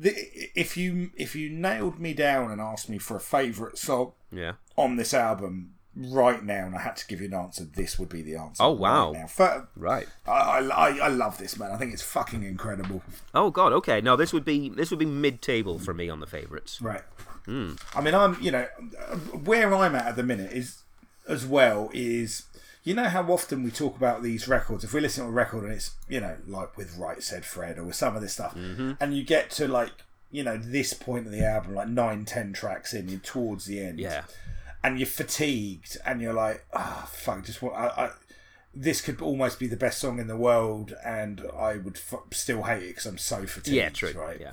if 0.00 0.76
you 0.76 1.10
if 1.16 1.34
you 1.36 1.50
nailed 1.50 1.98
me 1.98 2.14
down 2.14 2.50
and 2.50 2.60
asked 2.60 2.88
me 2.88 2.98
for 2.98 3.16
a 3.16 3.20
favourite 3.20 3.76
song 3.76 4.12
Yeah. 4.30 4.52
on 4.76 4.96
this 4.96 5.12
album 5.12 5.74
right 5.94 6.42
now, 6.42 6.66
and 6.66 6.74
I 6.74 6.80
had 6.80 6.96
to 6.96 7.06
give 7.06 7.20
you 7.20 7.26
an 7.28 7.34
answer, 7.34 7.64
this 7.64 7.98
would 7.98 8.08
be 8.08 8.22
the 8.22 8.36
answer. 8.36 8.62
Oh, 8.62 8.70
wow. 8.72 9.12
Right. 9.12 9.30
For- 9.30 9.68
Right. 9.76 10.08
I, 10.26 10.30
I, 10.60 10.88
I- 10.98 11.08
love 11.08 11.38
this 11.38 11.58
man. 11.58 11.70
I 11.72 11.76
think 11.76 11.92
it's 11.92 12.02
fucking 12.02 12.42
incredible. 12.42 13.02
Oh 13.34 13.50
God. 13.50 13.72
Okay. 13.74 14.00
No, 14.00 14.16
this 14.16 14.32
would 14.32 14.44
be 14.44 14.68
this 14.70 14.90
would 14.90 14.98
be 14.98 15.04
mid-table 15.06 15.78
for 15.78 15.92
me 15.94 16.08
on 16.08 16.20
the 16.20 16.26
favorites. 16.26 16.80
Right. 16.80 17.02
Hmm. 17.46 17.72
I 17.94 18.00
mean, 18.00 18.14
I'm 18.14 18.40
you 18.40 18.50
know 18.52 18.66
where 19.44 19.74
I'm 19.74 19.94
at 19.94 20.06
at 20.06 20.16
the 20.16 20.22
minute 20.22 20.52
is 20.52 20.82
as 21.28 21.44
well 21.46 21.90
is 21.92 22.44
you 22.84 22.94
know 22.94 23.04
how 23.04 23.22
often 23.32 23.62
we 23.62 23.70
talk 23.70 23.96
about 23.96 24.22
these 24.22 24.48
records. 24.48 24.84
If 24.84 24.92
we 24.92 25.00
listen 25.00 25.24
to 25.24 25.28
a 25.28 25.32
record 25.32 25.64
and 25.64 25.72
it's 25.72 25.92
you 26.08 26.20
know 26.20 26.36
like 26.46 26.76
with 26.76 26.96
Right 26.96 27.22
Said 27.22 27.44
Fred 27.44 27.78
or 27.78 27.84
with 27.84 27.96
some 27.96 28.14
of 28.16 28.22
this 28.22 28.32
stuff, 28.34 28.54
Mm-hmm. 28.54 28.92
and 29.00 29.16
you 29.16 29.24
get 29.24 29.50
to 29.52 29.68
like 29.68 29.90
you 30.30 30.42
know 30.42 30.56
this 30.56 30.94
point 30.94 31.26
of 31.26 31.32
the 31.32 31.44
album, 31.44 31.74
like 31.74 31.88
nine, 31.88 32.24
ten 32.24 32.52
tracks 32.52 32.94
in, 32.94 33.08
you're 33.08 33.20
towards 33.20 33.66
the 33.66 33.80
end, 33.80 33.98
Yeah. 34.00 34.22
And 34.84 34.98
you're 34.98 35.06
fatigued, 35.06 35.96
and 36.04 36.20
you're 36.20 36.32
like, 36.32 36.64
ah, 36.72 37.08
fuck, 37.12 37.44
just 37.44 37.62
what 37.62 37.74
I. 37.74 37.86
I 38.06 38.10
this 38.74 39.02
could 39.02 39.20
almost 39.20 39.58
be 39.58 39.66
the 39.66 39.76
best 39.76 39.98
song 39.98 40.18
in 40.18 40.28
the 40.28 40.36
world, 40.36 40.94
and 41.04 41.42
I 41.54 41.76
would 41.76 41.96
f- 41.96 42.22
still 42.32 42.62
hate 42.62 42.82
it 42.82 42.88
because 42.88 43.06
I'm 43.06 43.18
so 43.18 43.46
fatigued. 43.46 43.76
Yeah. 43.76 43.90
True. 43.90 44.12
Right. 44.12 44.40
Yeah. 44.40 44.52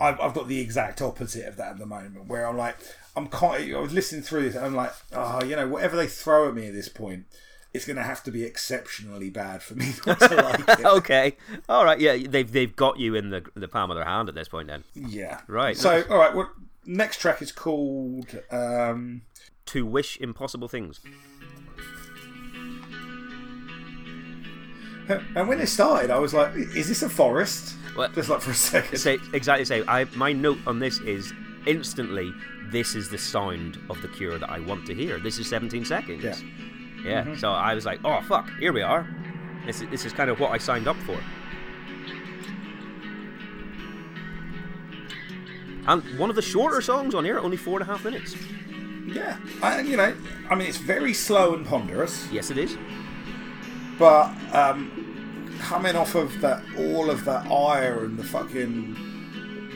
I've, 0.00 0.18
I've 0.20 0.34
got 0.34 0.48
the 0.48 0.58
exact 0.58 1.00
opposite 1.00 1.46
of 1.46 1.56
that 1.56 1.72
at 1.72 1.78
the 1.78 1.86
moment, 1.86 2.26
where 2.26 2.48
I'm 2.48 2.56
like, 2.56 2.76
I'm 3.14 3.28
quite. 3.28 3.72
I 3.72 3.78
was 3.78 3.92
listening 3.92 4.22
through 4.22 4.42
this, 4.42 4.56
and 4.56 4.66
I'm 4.66 4.74
like, 4.74 4.92
oh, 5.12 5.44
you 5.44 5.54
know, 5.54 5.68
whatever 5.68 5.96
they 5.96 6.08
throw 6.08 6.48
at 6.48 6.54
me 6.54 6.66
at 6.66 6.72
this 6.74 6.88
point, 6.88 7.26
it's 7.72 7.84
going 7.84 7.96
to 7.96 8.02
have 8.02 8.24
to 8.24 8.32
be 8.32 8.42
exceptionally 8.42 9.30
bad 9.30 9.62
for 9.62 9.74
me 9.76 9.92
not 10.06 10.18
to 10.18 10.34
like 10.34 10.68
it. 10.80 10.84
Okay. 10.84 11.36
All 11.68 11.84
right. 11.84 12.00
Yeah. 12.00 12.16
They've 12.16 12.50
they've 12.50 12.74
got 12.74 12.98
you 12.98 13.14
in 13.14 13.30
the 13.30 13.44
the 13.54 13.68
palm 13.68 13.92
of 13.92 13.96
their 13.96 14.04
hand 14.04 14.28
at 14.28 14.34
this 14.34 14.48
point. 14.48 14.66
Then 14.66 14.82
Yeah, 14.94 15.42
Right. 15.46 15.76
So, 15.76 16.02
all 16.10 16.18
right, 16.18 16.34
well, 16.34 16.50
next 16.84 17.18
track 17.20 17.40
is 17.40 17.52
called. 17.52 18.36
Um, 18.50 19.22
to 19.66 19.86
wish 19.86 20.18
impossible 20.20 20.68
things. 20.68 21.00
And 25.36 25.48
when 25.48 25.60
it 25.60 25.66
started, 25.66 26.10
I 26.10 26.18
was 26.18 26.32
like, 26.32 26.54
"Is 26.54 26.88
this 26.88 27.02
a 27.02 27.08
forest?" 27.10 27.76
Well- 27.96 28.08
Just 28.08 28.30
like 28.30 28.40
for 28.40 28.52
a 28.52 28.54
second. 28.54 28.96
Say 28.98 29.18
exactly 29.34 29.64
say. 29.66 29.82
I 29.86 30.04
my 30.16 30.32
note 30.32 30.58
on 30.66 30.78
this 30.78 30.98
is 31.00 31.32
instantly. 31.66 32.32
This 32.70 32.94
is 32.94 33.10
the 33.10 33.18
sound 33.18 33.78
of 33.90 34.00
the 34.00 34.08
Cure 34.08 34.38
that 34.38 34.48
I 34.50 34.58
want 34.60 34.86
to 34.86 34.94
hear. 34.94 35.18
This 35.20 35.38
is 35.38 35.46
17 35.48 35.84
seconds. 35.84 36.24
Yeah. 36.24 36.34
Yeah. 37.04 37.22
Mm-hmm. 37.24 37.34
So 37.36 37.50
I 37.52 37.74
was 37.74 37.84
like, 37.84 38.00
oh 38.04 38.22
fuck, 38.22 38.50
here 38.58 38.72
we 38.72 38.80
are. 38.82 39.06
This 39.66 39.82
is, 39.82 39.88
this 39.90 40.04
is 40.06 40.12
kind 40.14 40.30
of 40.30 40.40
what 40.40 40.50
I 40.52 40.58
signed 40.58 40.88
up 40.88 40.96
for. 41.04 41.18
And 45.86 46.18
one 46.18 46.30
of 46.30 46.36
the 46.36 46.42
shorter 46.42 46.80
songs 46.80 47.14
on 47.14 47.24
here, 47.24 47.38
only 47.38 47.58
four 47.58 47.78
and 47.78 47.88
a 47.88 47.92
half 47.92 48.04
minutes. 48.04 48.34
Yeah, 49.06 49.36
and 49.62 49.86
you 49.88 49.96
know, 49.96 50.14
I 50.50 50.54
mean, 50.54 50.66
it's 50.68 50.78
very 50.78 51.12
slow 51.14 51.54
and 51.54 51.66
ponderous, 51.66 52.26
Yes, 52.32 52.50
it 52.50 52.58
is. 52.58 52.76
but 53.98 54.30
um, 54.54 55.56
coming 55.60 55.96
off 55.96 56.14
of 56.14 56.40
that, 56.40 56.62
all 56.78 57.10
of 57.10 57.24
that 57.24 57.46
ire 57.50 58.04
and 58.04 58.18
the 58.18 58.24
fucking 58.24 58.96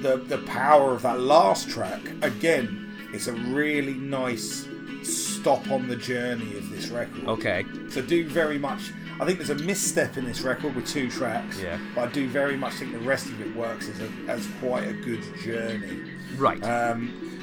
the 0.03 0.17
the 0.17 0.39
power 0.39 0.93
of 0.95 1.03
that 1.03 1.21
last 1.21 1.69
track, 1.69 2.01
again, 2.23 3.09
it's 3.13 3.27
a 3.27 3.33
really 3.33 3.95
nice 3.95 4.67
stop 5.03 5.71
on 5.71 5.89
the 5.89 5.97
journey 5.97 6.57
of 6.57 6.71
this 6.71 6.89
record. 6.89 7.27
Okay. 7.27 7.65
So 7.91 8.03
do 8.03 8.27
very 8.29 8.59
much. 8.59 8.91
I 9.21 9.25
think 9.25 9.39
there's 9.39 9.51
a 9.51 9.55
misstep 9.65 10.17
in 10.17 10.25
this 10.25 10.43
record 10.43 10.75
with 10.77 10.87
two 10.87 11.11
tracks. 11.11 11.61
Yeah. 11.61 11.79
But 11.95 12.09
I 12.09 12.13
do 12.13 12.29
very 12.29 12.57
much 12.57 12.75
think 12.75 12.93
the 12.93 12.99
rest 13.01 13.27
of 13.27 13.41
it 13.41 13.55
works 13.57 13.89
as 13.89 14.01
a, 14.01 14.09
as 14.29 14.47
quite 14.61 14.87
a 14.87 14.93
good 14.93 15.23
journey. 15.43 16.03
Right. 16.37 16.63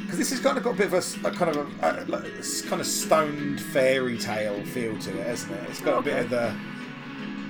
Because 0.06 0.20
this 0.20 0.30
has 0.30 0.40
kind 0.40 0.58
of 0.58 0.64
got 0.64 0.76
a 0.76 0.78
bit 0.78 0.94
of 0.94 1.26
a 1.26 1.32
kind 1.32 1.56
of 1.56 1.58
a, 1.84 2.04
a, 2.04 2.06
like, 2.06 2.24
kind 2.68 2.80
of 2.80 2.86
stoned 2.86 3.60
fairy 3.60 4.18
tale 4.18 4.64
feel 4.66 4.98
to 5.00 5.20
it, 5.20 5.26
hasn't 5.26 5.52
it? 5.54 5.70
It's 5.70 5.82
got 5.82 5.98
a 5.98 6.02
bit 6.02 6.26
of 6.26 6.30
the, 6.30 6.56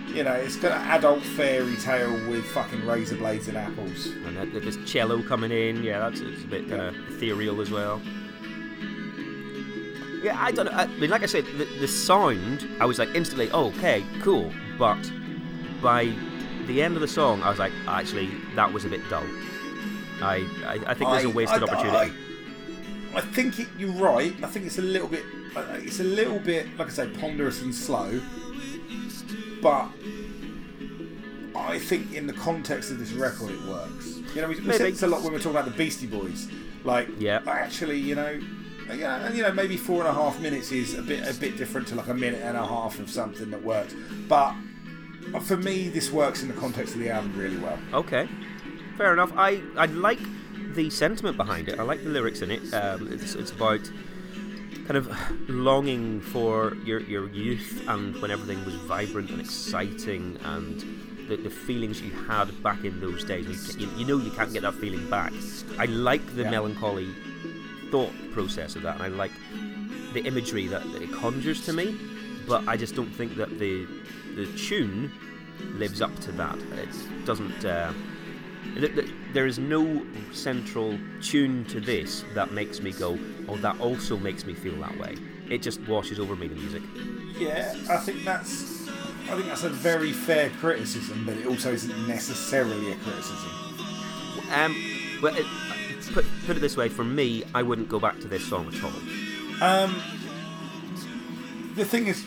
you 0.07 0.23
know, 0.23 0.31
it's 0.33 0.55
got 0.55 0.71
an 0.71 0.87
adult 0.87 1.21
fairy 1.21 1.75
tale 1.77 2.13
with 2.29 2.45
fucking 2.45 2.85
razor 2.85 3.17
blades 3.17 3.49
and 3.49 3.57
apples. 3.57 4.07
and 4.07 4.51
there's 4.53 4.77
cello 4.89 5.21
coming 5.21 5.51
in. 5.51 5.83
Yeah, 5.83 5.99
that's 5.99 6.21
it's 6.21 6.43
a 6.43 6.47
bit 6.47 6.69
kind 6.69 6.81
of 6.81 6.95
uh, 6.95 7.13
ethereal 7.13 7.59
as 7.59 7.71
well. 7.71 8.01
Yeah, 10.23 10.37
I 10.41 10.51
don't 10.51 10.65
know. 10.65 10.71
I 10.71 10.87
mean, 10.87 11.09
like 11.09 11.23
I 11.23 11.27
said, 11.27 11.45
the, 11.57 11.65
the 11.79 11.87
sound, 11.87 12.67
I 12.79 12.85
was 12.85 12.97
like 12.97 13.09
instantly, 13.13 13.49
oh, 13.51 13.67
okay, 13.67 14.03
cool. 14.21 14.51
But 14.79 15.11
by 15.81 16.11
the 16.67 16.81
end 16.81 16.95
of 16.95 17.01
the 17.01 17.07
song, 17.07 17.43
I 17.43 17.49
was 17.49 17.59
like, 17.59 17.73
actually, 17.87 18.31
that 18.55 18.71
was 18.71 18.85
a 18.85 18.89
bit 18.89 19.01
dull. 19.09 19.25
I, 20.21 20.47
I, 20.65 20.79
I 20.87 20.93
think 20.93 21.11
there's 21.11 21.25
a 21.25 21.29
wasted 21.29 21.61
I- 21.61 21.67
opportunity. 21.67 22.24
I, 23.15 23.21
think 23.21 23.59
it, 23.59 23.67
you're 23.77 23.91
right. 23.91 24.33
I 24.43 24.47
think 24.47 24.65
it's 24.65 24.77
a 24.77 24.81
little 24.81 25.07
bit, 25.07 25.23
uh, 25.55 25.63
it's 25.77 25.99
a 25.99 26.03
little 26.03 26.39
bit, 26.39 26.77
like 26.77 26.87
I 26.87 26.91
say, 26.91 27.07
ponderous 27.19 27.61
and 27.61 27.73
slow. 27.73 28.21
But 29.61 29.89
I 31.55 31.79
think 31.79 32.13
in 32.13 32.27
the 32.27 32.33
context 32.33 32.91
of 32.91 32.99
this 32.99 33.11
record, 33.11 33.51
it 33.51 33.61
works. 33.63 34.19
You 34.35 34.41
know, 34.41 34.49
we, 34.49 34.59
we 34.59 34.73
said 34.73 34.93
this 34.93 35.03
a 35.03 35.07
lot 35.07 35.21
when 35.21 35.31
we 35.31 35.37
were 35.37 35.43
talking 35.43 35.57
about 35.57 35.65
the 35.65 35.77
Beastie 35.77 36.07
Boys. 36.07 36.49
Like, 36.83 37.07
Yeah. 37.17 37.41
actually, 37.47 37.99
you 37.99 38.15
know, 38.15 38.39
yeah, 38.93 39.25
and 39.25 39.35
you 39.35 39.41
know, 39.41 39.51
maybe 39.51 39.77
four 39.77 39.99
and 40.01 40.07
a 40.07 40.13
half 40.13 40.39
minutes 40.39 40.71
is 40.71 40.93
a 40.95 41.01
bit 41.01 41.27
a 41.27 41.33
bit 41.39 41.57
different 41.57 41.87
to 41.87 41.95
like 41.95 42.07
a 42.07 42.13
minute 42.13 42.41
and 42.43 42.55
a 42.55 42.65
half 42.65 42.99
of 42.99 43.09
something 43.09 43.49
that 43.49 43.63
works. 43.63 43.95
But 44.27 44.53
for 45.41 45.57
me, 45.57 45.89
this 45.89 46.11
works 46.11 46.43
in 46.43 46.49
the 46.49 46.53
context 46.53 46.93
of 46.93 46.99
the 46.99 47.09
album 47.09 47.35
really 47.35 47.57
well. 47.57 47.79
Okay, 47.93 48.27
fair 48.97 49.13
enough. 49.13 49.31
I, 49.35 49.61
I 49.75 49.87
like 49.87 50.19
the 50.75 50.89
sentiment 50.89 51.37
behind 51.37 51.69
it. 51.69 51.79
I 51.79 51.83
like 51.83 52.03
the 52.03 52.09
lyrics 52.09 52.41
in 52.41 52.51
it. 52.51 52.73
Um, 52.73 53.07
it's, 53.11 53.35
it's 53.35 53.51
about 53.51 53.81
kind 54.85 54.97
of 54.97 55.09
longing 55.49 56.21
for 56.21 56.75
your, 56.85 56.99
your 57.01 57.27
youth 57.29 57.83
and 57.87 58.21
when 58.21 58.29
everything 58.31 58.63
was 58.65 58.75
vibrant 58.75 59.31
and 59.31 59.39
exciting 59.41 60.37
and 60.43 60.81
the, 61.27 61.37
the 61.37 61.49
feelings 61.49 62.01
you 62.01 62.11
had 62.11 62.61
back 62.61 62.83
in 62.83 62.99
those 62.99 63.23
days. 63.23 63.75
You, 63.77 63.87
you, 63.87 63.97
you 63.97 64.05
know 64.05 64.17
you 64.23 64.31
can't 64.31 64.53
get 64.53 64.61
that 64.61 64.75
feeling 64.75 65.09
back. 65.09 65.33
I 65.79 65.85
like 65.85 66.35
the 66.35 66.43
Yeah. 66.43 66.51
melancholy 66.51 67.07
thought 67.89 68.11
process 68.33 68.75
of 68.75 68.83
that, 68.83 68.95
and 68.95 69.03
I 69.03 69.07
like 69.07 69.31
the 70.13 70.21
imagery 70.21 70.67
that, 70.67 70.83
that 70.91 71.01
it 71.01 71.11
conjures 71.13 71.65
to 71.65 71.73
me. 71.73 71.97
But 72.47 72.67
I 72.67 72.77
just 72.77 72.95
don't 72.95 73.11
think 73.11 73.35
that 73.37 73.57
the 73.57 73.87
the 74.35 74.45
tune 74.57 75.11
lives 75.79 75.99
up 76.01 76.13
to 76.19 76.31
that. 76.33 76.57
It 76.77 77.25
doesn't. 77.25 77.65
Uh, 77.65 77.91
there 79.33 79.47
is 79.47 79.57
no 79.57 80.05
central 80.31 80.97
tune 81.21 81.65
to 81.65 81.79
this 81.79 82.25
that 82.33 82.51
makes 82.51 82.81
me 82.81 82.91
go, 82.91 83.17
"Oh, 83.47 83.57
that 83.57 83.79
also 83.79 84.17
makes 84.17 84.45
me 84.45 84.53
feel 84.53 84.75
that 84.81 84.97
way." 84.97 85.15
It 85.49 85.61
just 85.61 85.79
washes 85.87 86.19
over 86.19 86.35
me. 86.35 86.47
The 86.47 86.55
music. 86.55 86.83
Yeah, 87.37 87.73
I 87.89 87.97
think 87.97 88.23
that's 88.23 88.87
I 89.29 89.35
think 89.35 89.47
that's 89.47 89.63
a 89.63 89.69
very 89.69 90.11
fair 90.11 90.49
criticism, 90.61 91.23
but 91.25 91.35
it 91.37 91.47
also 91.47 91.71
isn't 91.71 92.07
necessarily 92.07 92.91
a 92.91 92.95
criticism. 92.95 93.49
Um, 94.53 94.75
well, 95.21 95.35
it, 95.35 95.45
put 96.13 96.25
put 96.45 96.57
it 96.57 96.59
this 96.59 96.77
way: 96.77 96.89
for 96.89 97.03
me, 97.03 97.43
I 97.53 97.63
wouldn't 97.63 97.89
go 97.89 97.99
back 97.99 98.19
to 98.19 98.27
this 98.27 98.45
song 98.45 98.67
at 98.67 98.83
all. 98.83 98.93
Um, 99.61 100.01
the 101.75 101.85
thing 101.85 102.07
is, 102.07 102.25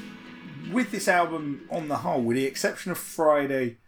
with 0.72 0.90
this 0.90 1.08
album 1.08 1.66
on 1.70 1.88
the 1.88 1.98
whole, 1.98 2.22
with 2.22 2.36
the 2.36 2.46
exception 2.46 2.90
of 2.90 2.98
Friday, 2.98 3.78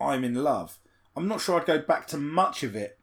I'm 0.00 0.24
in 0.24 0.34
love. 0.34 0.78
I'm 1.16 1.28
not 1.28 1.40
sure 1.40 1.60
I'd 1.60 1.66
go 1.66 1.78
back 1.78 2.06
to 2.08 2.16
much 2.18 2.62
of 2.62 2.74
it 2.74 2.98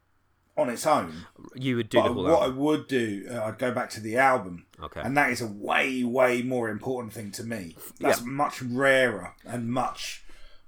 on 0.58 0.70
its 0.70 0.86
own. 0.86 1.14
You 1.56 1.78
would 1.78 1.90
do 1.90 2.00
But 2.00 2.08
the 2.08 2.14
whole 2.14 2.24
what 2.24 2.42
album. 2.44 2.56
I 2.58 2.60
would 2.60 2.88
do, 2.88 3.28
uh, 3.32 3.44
I'd 3.46 3.58
go 3.60 3.72
back 3.72 3.90
to 3.92 4.00
the 4.02 4.18
album. 4.18 4.66
Okay. 4.82 5.02
And 5.02 5.16
that 5.16 5.30
is 5.30 5.42
a 5.42 5.48
way, 5.48 6.04
way 6.04 6.42
more 6.42 6.70
important 6.70 7.14
thing 7.14 7.32
to 7.32 7.44
me. 7.44 7.76
That's 8.00 8.20
Yeah. 8.20 8.26
much 8.28 8.62
rarer 8.62 9.36
and 9.46 9.70
much 9.72 10.24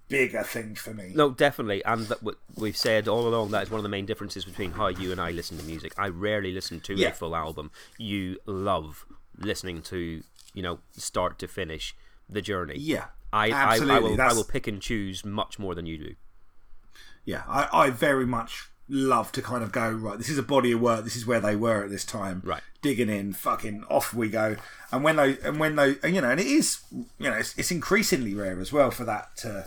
bigger 0.08 0.44
thing 0.44 0.76
for 0.76 0.94
me. 0.94 1.12
No, 1.16 1.32
definitely, 1.32 1.84
and 1.86 2.06
that 2.08 2.20
we've 2.56 2.76
said 2.78 3.08
all 3.08 3.28
along 3.28 3.52
that 3.52 3.64
is 3.64 3.70
one 3.70 3.80
of 3.80 3.84
the 3.84 3.90
main 3.90 4.06
differences 4.06 4.46
between 4.46 4.72
how 4.74 4.88
you 4.88 5.12
and 5.12 5.20
I 5.20 5.32
listen 5.32 5.58
to 5.58 5.64
music. 5.64 5.94
I 5.98 6.08
rarely 6.08 6.52
listen 6.54 6.80
to 6.82 6.94
Yeah. 6.96 7.10
a 7.10 7.14
full 7.14 7.36
album. 7.36 7.72
You 7.98 8.38
love 8.46 9.06
listening 9.38 9.82
to, 9.84 10.22
you 10.54 10.62
know, 10.62 10.80
start 10.92 11.40
to 11.40 11.48
finish 11.48 11.96
the 12.30 12.42
journey. 12.42 12.76
Yeah, 12.78 13.06
I, 13.34 13.48
I, 13.48 13.50
I 13.50 13.74
absolutely. 13.74 14.12
will 14.12 14.22
I 14.22 14.34
will 14.34 14.44
pick 14.46 14.68
and 14.68 14.82
choose 14.82 15.26
much 15.26 15.58
more 15.60 15.76
than 15.76 15.86
you 15.86 15.98
do. 15.98 16.16
Yeah, 17.26 17.44
I, 17.48 17.68
I 17.72 17.90
very 17.90 18.26
much 18.26 18.70
love 18.90 19.32
to 19.32 19.42
kind 19.42 19.64
of 19.64 19.72
go 19.72 19.90
right. 19.90 20.18
This 20.18 20.30
is 20.30 20.38
a 20.38 20.44
body 20.44 20.74
of 20.74 20.82
work. 20.82 21.04
This 21.04 21.16
is 21.16 21.26
where 21.26 21.40
they 21.40 21.56
were 21.56 21.84
at 21.84 21.90
this 21.90 22.04
time. 22.04 22.42
Right. 22.44 22.62
digging 22.82 23.10
in, 23.10 23.34
fucking 23.34 23.86
off 23.90 24.14
we 24.14 24.30
go. 24.30 24.58
And 24.92 25.04
when 25.04 25.16
they 25.16 25.38
and 25.40 25.60
when 25.60 25.76
they 25.76 25.96
and, 26.04 26.14
you 26.16 26.22
know, 26.22 26.30
and 26.30 26.40
it 26.40 26.48
is 26.48 26.82
you 26.92 27.30
know, 27.30 27.38
it's, 27.38 27.58
it's 27.58 27.72
increasingly 27.72 28.34
rare 28.34 28.60
as 28.60 28.74
well 28.74 28.92
for 28.92 29.06
that 29.06 29.38
to 29.38 29.66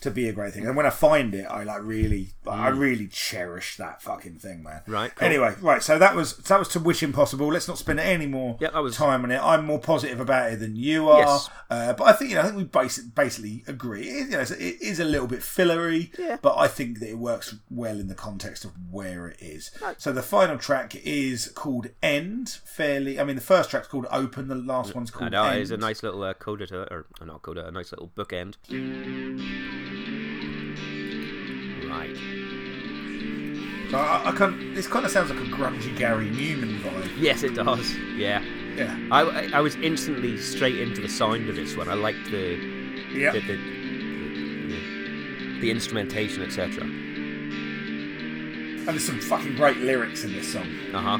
to 0.00 0.10
be 0.10 0.28
a 0.28 0.32
great 0.32 0.52
thing. 0.54 0.66
And 0.66 0.76
when 0.76 0.86
I 0.86 0.90
find 0.90 1.34
it, 1.34 1.44
I 1.44 1.64
like 1.64 1.82
really, 1.82 2.30
I 2.46 2.68
really 2.68 3.08
cherish 3.08 3.76
that 3.78 4.00
fucking 4.02 4.38
thing, 4.38 4.62
man. 4.62 4.82
Mm. 4.86 4.92
Right, 4.92 5.14
cool. 5.14 5.26
Anyway, 5.26 5.54
right. 5.60 5.82
So 5.82 5.98
that 5.98 6.14
was 6.14 6.36
that 6.36 6.58
was 6.58 6.68
to 6.68 6.80
wish 6.80 7.02
impossible. 7.02 7.48
Let's 7.48 7.68
not 7.68 7.78
spend 7.78 8.00
any 8.00 8.26
more 8.26 8.56
that 8.60 8.74
was- 8.74 8.96
time 8.96 9.24
on 9.24 9.30
it. 9.30 9.38
I'm 9.42 9.64
more 9.64 9.78
positive 9.78 10.18
about 10.20 10.52
it 10.52 10.60
than 10.60 10.74
you 10.76 11.08
are. 11.08 11.20
Yes. 11.20 11.50
Uh, 11.70 11.92
but 11.92 12.04
I 12.04 12.12
think 12.12 12.30
you 12.30 12.36
know, 12.36 12.42
I 12.42 12.44
think 12.44 12.56
we 12.56 12.64
basi- 12.64 13.14
basically 13.14 13.64
agree. 13.66 14.08
It, 14.08 14.24
you 14.26 14.30
know, 14.32 14.40
it's- 14.40 14.98
a 14.98 15.04
little 15.04 15.28
bit 15.28 15.42
fillery, 15.42 16.10
Yeah. 16.18 16.38
but 16.42 16.56
I 16.58 16.66
think 16.66 16.98
that 17.00 17.08
it 17.08 17.18
works 17.18 17.54
well 17.70 18.00
in 18.00 18.08
the 18.08 18.14
context 18.14 18.64
of 18.64 18.72
where 18.90 19.28
it 19.28 19.36
is. 19.40 19.70
So 19.96 20.12
the 20.12 20.22
final 20.22 20.58
track 20.58 20.96
is 20.96 21.52
called 21.54 21.88
"End." 22.02 22.58
Fairly, 22.64 23.20
I 23.20 23.24
mean, 23.24 23.36
the 23.36 23.42
first 23.42 23.70
track's 23.70 23.86
called 23.88 24.06
"Open." 24.10 24.48
The 24.48 24.54
last 24.54 24.94
one's 24.94 25.10
I 25.14 25.18
called 25.18 25.32
know 25.32 25.44
"End." 25.44 25.60
it's 25.62 25.70
a 25.70 25.76
nice 25.76 26.02
little 26.02 26.22
uh, 26.22 26.34
coda 26.34 26.66
to 26.66 26.82
it, 26.82 26.88
or 26.92 27.06
not 27.24 27.42
coda, 27.42 27.66
a 27.66 27.70
nice 27.70 27.92
little 27.92 28.10
bookend. 28.16 28.56
Right. 32.12 33.90
So 33.90 33.98
I, 33.98 34.28
I 34.28 34.32
can, 34.32 34.74
this 34.74 34.86
kind 34.86 35.04
of 35.04 35.10
sounds 35.10 35.30
like 35.30 35.40
a 35.40 35.44
grungy 35.50 35.96
Gary 35.96 36.28
Numan 36.30 36.78
vibe. 36.80 37.10
Yes, 37.18 37.42
it 37.42 37.54
does. 37.54 37.94
Yeah. 38.16 38.42
Yeah, 38.76 38.96
I, 39.10 39.22
I- 39.22 39.50
I 39.54 39.60
was 39.60 39.74
instantly 39.76 40.36
straight 40.38 40.78
into 40.78 41.00
the 41.00 41.08
sound 41.08 41.48
of 41.48 41.56
this 41.56 41.76
one. 41.76 41.88
I 41.88 41.94
liked 41.94 42.30
the 42.30 42.54
yeah. 43.12 43.32
the, 43.32 43.40
the, 43.40 43.56
the, 44.68 45.60
the 45.60 45.70
instrumentation, 45.70 46.42
etc. 46.44 46.84
And 46.84 48.86
there's 48.86 49.04
some 49.04 49.18
fucking 49.20 49.56
great 49.56 49.78
lyrics 49.78 50.22
in 50.22 50.32
this 50.32 50.52
song. 50.52 50.68
Uh 50.94 51.00
huh. 51.00 51.18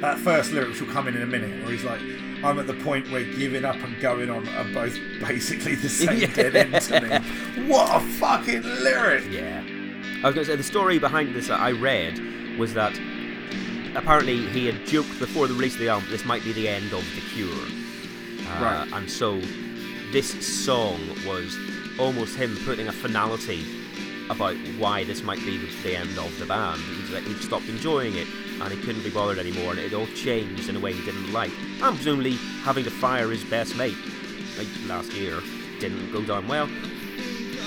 That 0.00 0.18
first 0.20 0.52
lyric, 0.52 0.68
which 0.68 0.80
will 0.80 0.92
come 0.92 1.08
in 1.08 1.16
in 1.16 1.22
a 1.22 1.26
minute, 1.26 1.60
where 1.64 1.72
he's 1.72 1.82
like, 1.84 2.00
"I'm 2.44 2.58
at 2.58 2.66
the 2.66 2.74
point 2.74 3.10
where 3.10 3.24
giving 3.24 3.64
up 3.64 3.76
and 3.76 3.98
going 4.00 4.30
on 4.30 4.48
are 4.50 4.64
both 4.72 4.96
basically 5.26 5.74
the 5.74 5.88
same 6.02 6.18
Yeah. 6.18 6.34
dead 6.34 6.56
end 6.56 6.74
to 6.82 7.00
me." 7.00 7.66
What 7.68 7.94
a 7.96 8.00
fucking 8.00 8.62
lyric! 8.62 9.24
Yeah. 9.30 9.62
I 10.22 10.26
was 10.26 10.34
going 10.34 10.46
to 10.46 10.52
say 10.52 10.56
the 10.56 10.62
story 10.62 10.98
behind 10.98 11.34
this 11.34 11.48
that 11.48 11.60
I 11.60 11.70
read 11.72 12.18
was 12.58 12.74
that 12.74 12.98
apparently 13.94 14.46
he 14.48 14.66
had 14.66 14.84
joked 14.86 15.18
before 15.18 15.46
the 15.46 15.54
release 15.54 15.74
of 15.74 15.80
the 15.80 15.88
album 15.88 16.08
this 16.10 16.24
might 16.24 16.42
be 16.44 16.52
the 16.52 16.68
end 16.68 16.92
of 16.92 17.04
the 17.14 17.20
Cure, 17.32 17.48
uh, 17.52 18.62
Right. 18.62 18.88
and 18.92 19.10
so 19.10 19.40
this 20.12 20.30
song 20.64 20.98
was 21.26 21.56
almost 21.98 22.36
him 22.36 22.56
putting 22.64 22.88
a 22.88 22.92
finality 22.92 23.64
about 24.30 24.56
why 24.78 25.04
this 25.04 25.22
might 25.22 25.38
be 25.40 25.56
the, 25.56 25.96
end 25.96 26.18
of 26.18 26.38
the 26.38 26.46
band. 26.46 26.80
Like, 27.10 27.24
he'd 27.24 27.38
stopped 27.38 27.68
enjoying 27.68 28.14
it 28.16 28.26
and 28.60 28.72
he 28.72 28.80
couldn't 28.82 29.02
be 29.02 29.10
bothered 29.10 29.38
anymore, 29.38 29.72
and 29.72 29.80
it 29.80 29.94
all 29.94 30.06
changed 30.08 30.68
in 30.68 30.76
a 30.76 30.80
way 30.80 30.92
he 30.92 31.04
didn't 31.04 31.32
like. 31.32 31.52
And 31.82 31.94
presumably 31.96 32.32
having 32.62 32.84
to 32.84 32.90
fire 32.90 33.30
his 33.30 33.44
best 33.44 33.76
mate 33.76 33.96
like 34.58 34.68
last 34.86 35.12
year. 35.12 35.40
didn't 35.80 36.12
go 36.12 36.24
down 36.24 36.48
well. 36.48 36.68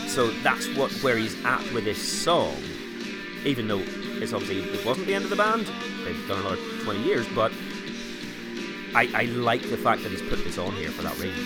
So 0.07 0.31
that's 0.43 0.67
what 0.75 0.91
where 1.03 1.17
he's 1.17 1.35
at 1.45 1.61
with 1.71 1.85
this 1.85 2.01
song, 2.01 2.57
even 3.45 3.67
though 3.67 3.79
it's 3.79 4.33
obviously 4.33 4.59
it 4.59 4.85
wasn't 4.85 5.07
the 5.07 5.15
end 5.15 5.23
of 5.23 5.29
the 5.29 5.38
band. 5.38 5.71
They've 6.03 6.27
done 6.27 6.39
another 6.41 6.57
twenty 6.83 7.01
years, 7.03 7.25
but 7.33 7.53
I, 8.93 9.09
I 9.15 9.23
like 9.23 9.61
the 9.69 9.77
fact 9.77 10.03
that 10.03 10.11
he's 10.11 10.21
put 10.21 10.43
this 10.43 10.57
on 10.57 10.73
here 10.73 10.91
for 10.91 11.03
that 11.03 11.17
reason. 11.17 11.45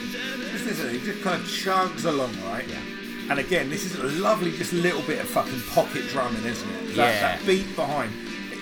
This 0.52 0.66
is 0.66 0.80
it. 0.80 0.94
He 0.94 1.06
just 1.06 1.22
kind 1.22 1.40
of 1.40 1.48
chugs 1.48 2.06
along, 2.06 2.34
right? 2.44 2.68
Yeah. 2.68 2.82
And 3.30 3.40
again, 3.40 3.70
this 3.70 3.86
is 3.86 3.96
a 3.96 4.04
lovely, 4.22 4.52
just 4.52 4.72
little 4.74 5.02
bit 5.02 5.20
of 5.20 5.28
fucking 5.28 5.62
pocket 5.72 6.08
drumming, 6.10 6.46
isn't 6.46 6.70
it? 6.70 6.96
That, 6.96 6.96
Yeah. 6.96 7.22
that 7.38 7.46
beat 7.46 7.76
behind 7.76 8.12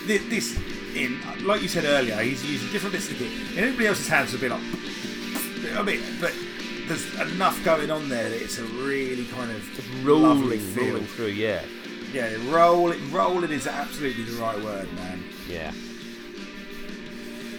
this, 0.08 0.22
this. 0.30 0.60
In 0.96 1.20
like 1.44 1.64
you 1.64 1.68
said 1.68 1.86
earlier, 1.86 2.16
he's 2.22 2.46
using 2.46 2.72
different 2.72 2.94
bits 2.94 3.10
of 3.10 3.18
the 3.18 3.26
kit. 3.26 3.34
In 3.54 3.64
everybody 3.64 3.88
else's 3.88 4.08
hands 4.08 4.32
would 4.32 4.42
be 4.42 4.48
like, 4.48 4.62
I 5.76 5.82
mean, 5.82 6.02
but 6.22 6.32
there's 6.88 7.12
enough 7.34 7.64
going 7.66 7.90
on 7.90 8.10
there 8.10 8.30
that 8.30 8.40
it's 8.40 8.60
a 8.60 8.64
really 8.64 9.26
kind 9.26 9.50
of 9.50 10.06
lovely 10.06 10.58
Rolling, 10.58 10.60
feel. 10.60 10.86
rolling 10.86 11.06
through, 11.06 11.28
yeah, 11.30 11.64
Yeah, 12.14 12.30
rolling, 12.54 13.12
rolling 13.12 13.50
is 13.52 13.66
absolutely 13.66 14.24
the 14.26 14.40
right 14.40 14.62
word, 14.64 14.94
man. 14.94 15.24
yeah. 15.50 15.72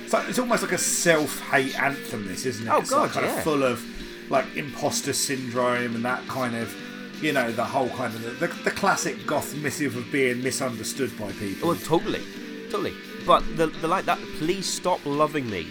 It's, 0.05 0.13
like, 0.13 0.29
it's 0.29 0.39
almost 0.39 0.63
like 0.63 0.73
a 0.73 0.79
self-hate 0.79 1.77
anthem. 1.81 2.29
This 2.29 2.47
isn't 2.47 2.67
it? 2.67 2.71
Oh, 2.71 2.79
it's 2.79 2.93
like 2.93 3.11
kind 3.13 3.27
yeah. 3.27 3.37
of 3.39 3.43
full 3.43 3.63
of 3.65 3.83
like 4.31 4.45
imposter 4.57 5.13
syndrome 5.13 5.95
and 5.97 6.05
that 6.05 6.25
kind 6.29 6.55
of, 6.55 6.73
you 7.21 7.33
know, 7.33 7.51
the 7.53 7.65
whole 7.65 7.89
kind 7.91 8.15
of 8.15 8.23
the, 8.41 8.47
the, 8.47 8.71
classic 8.71 9.27
goth 9.27 9.55
missive 9.57 9.97
of 9.97 10.11
being 10.11 10.43
misunderstood 10.43 11.17
by 11.19 11.31
people. 11.33 11.69
Well, 11.69 11.79
totally, 11.79 12.23
totally. 12.71 12.95
But 13.27 13.41
the 13.57 13.69
the 13.69 13.89
like 13.89 14.05
that. 14.07 14.19
Please 14.39 14.67
stop 14.67 15.01
loving 15.05 15.49
me. 15.49 15.67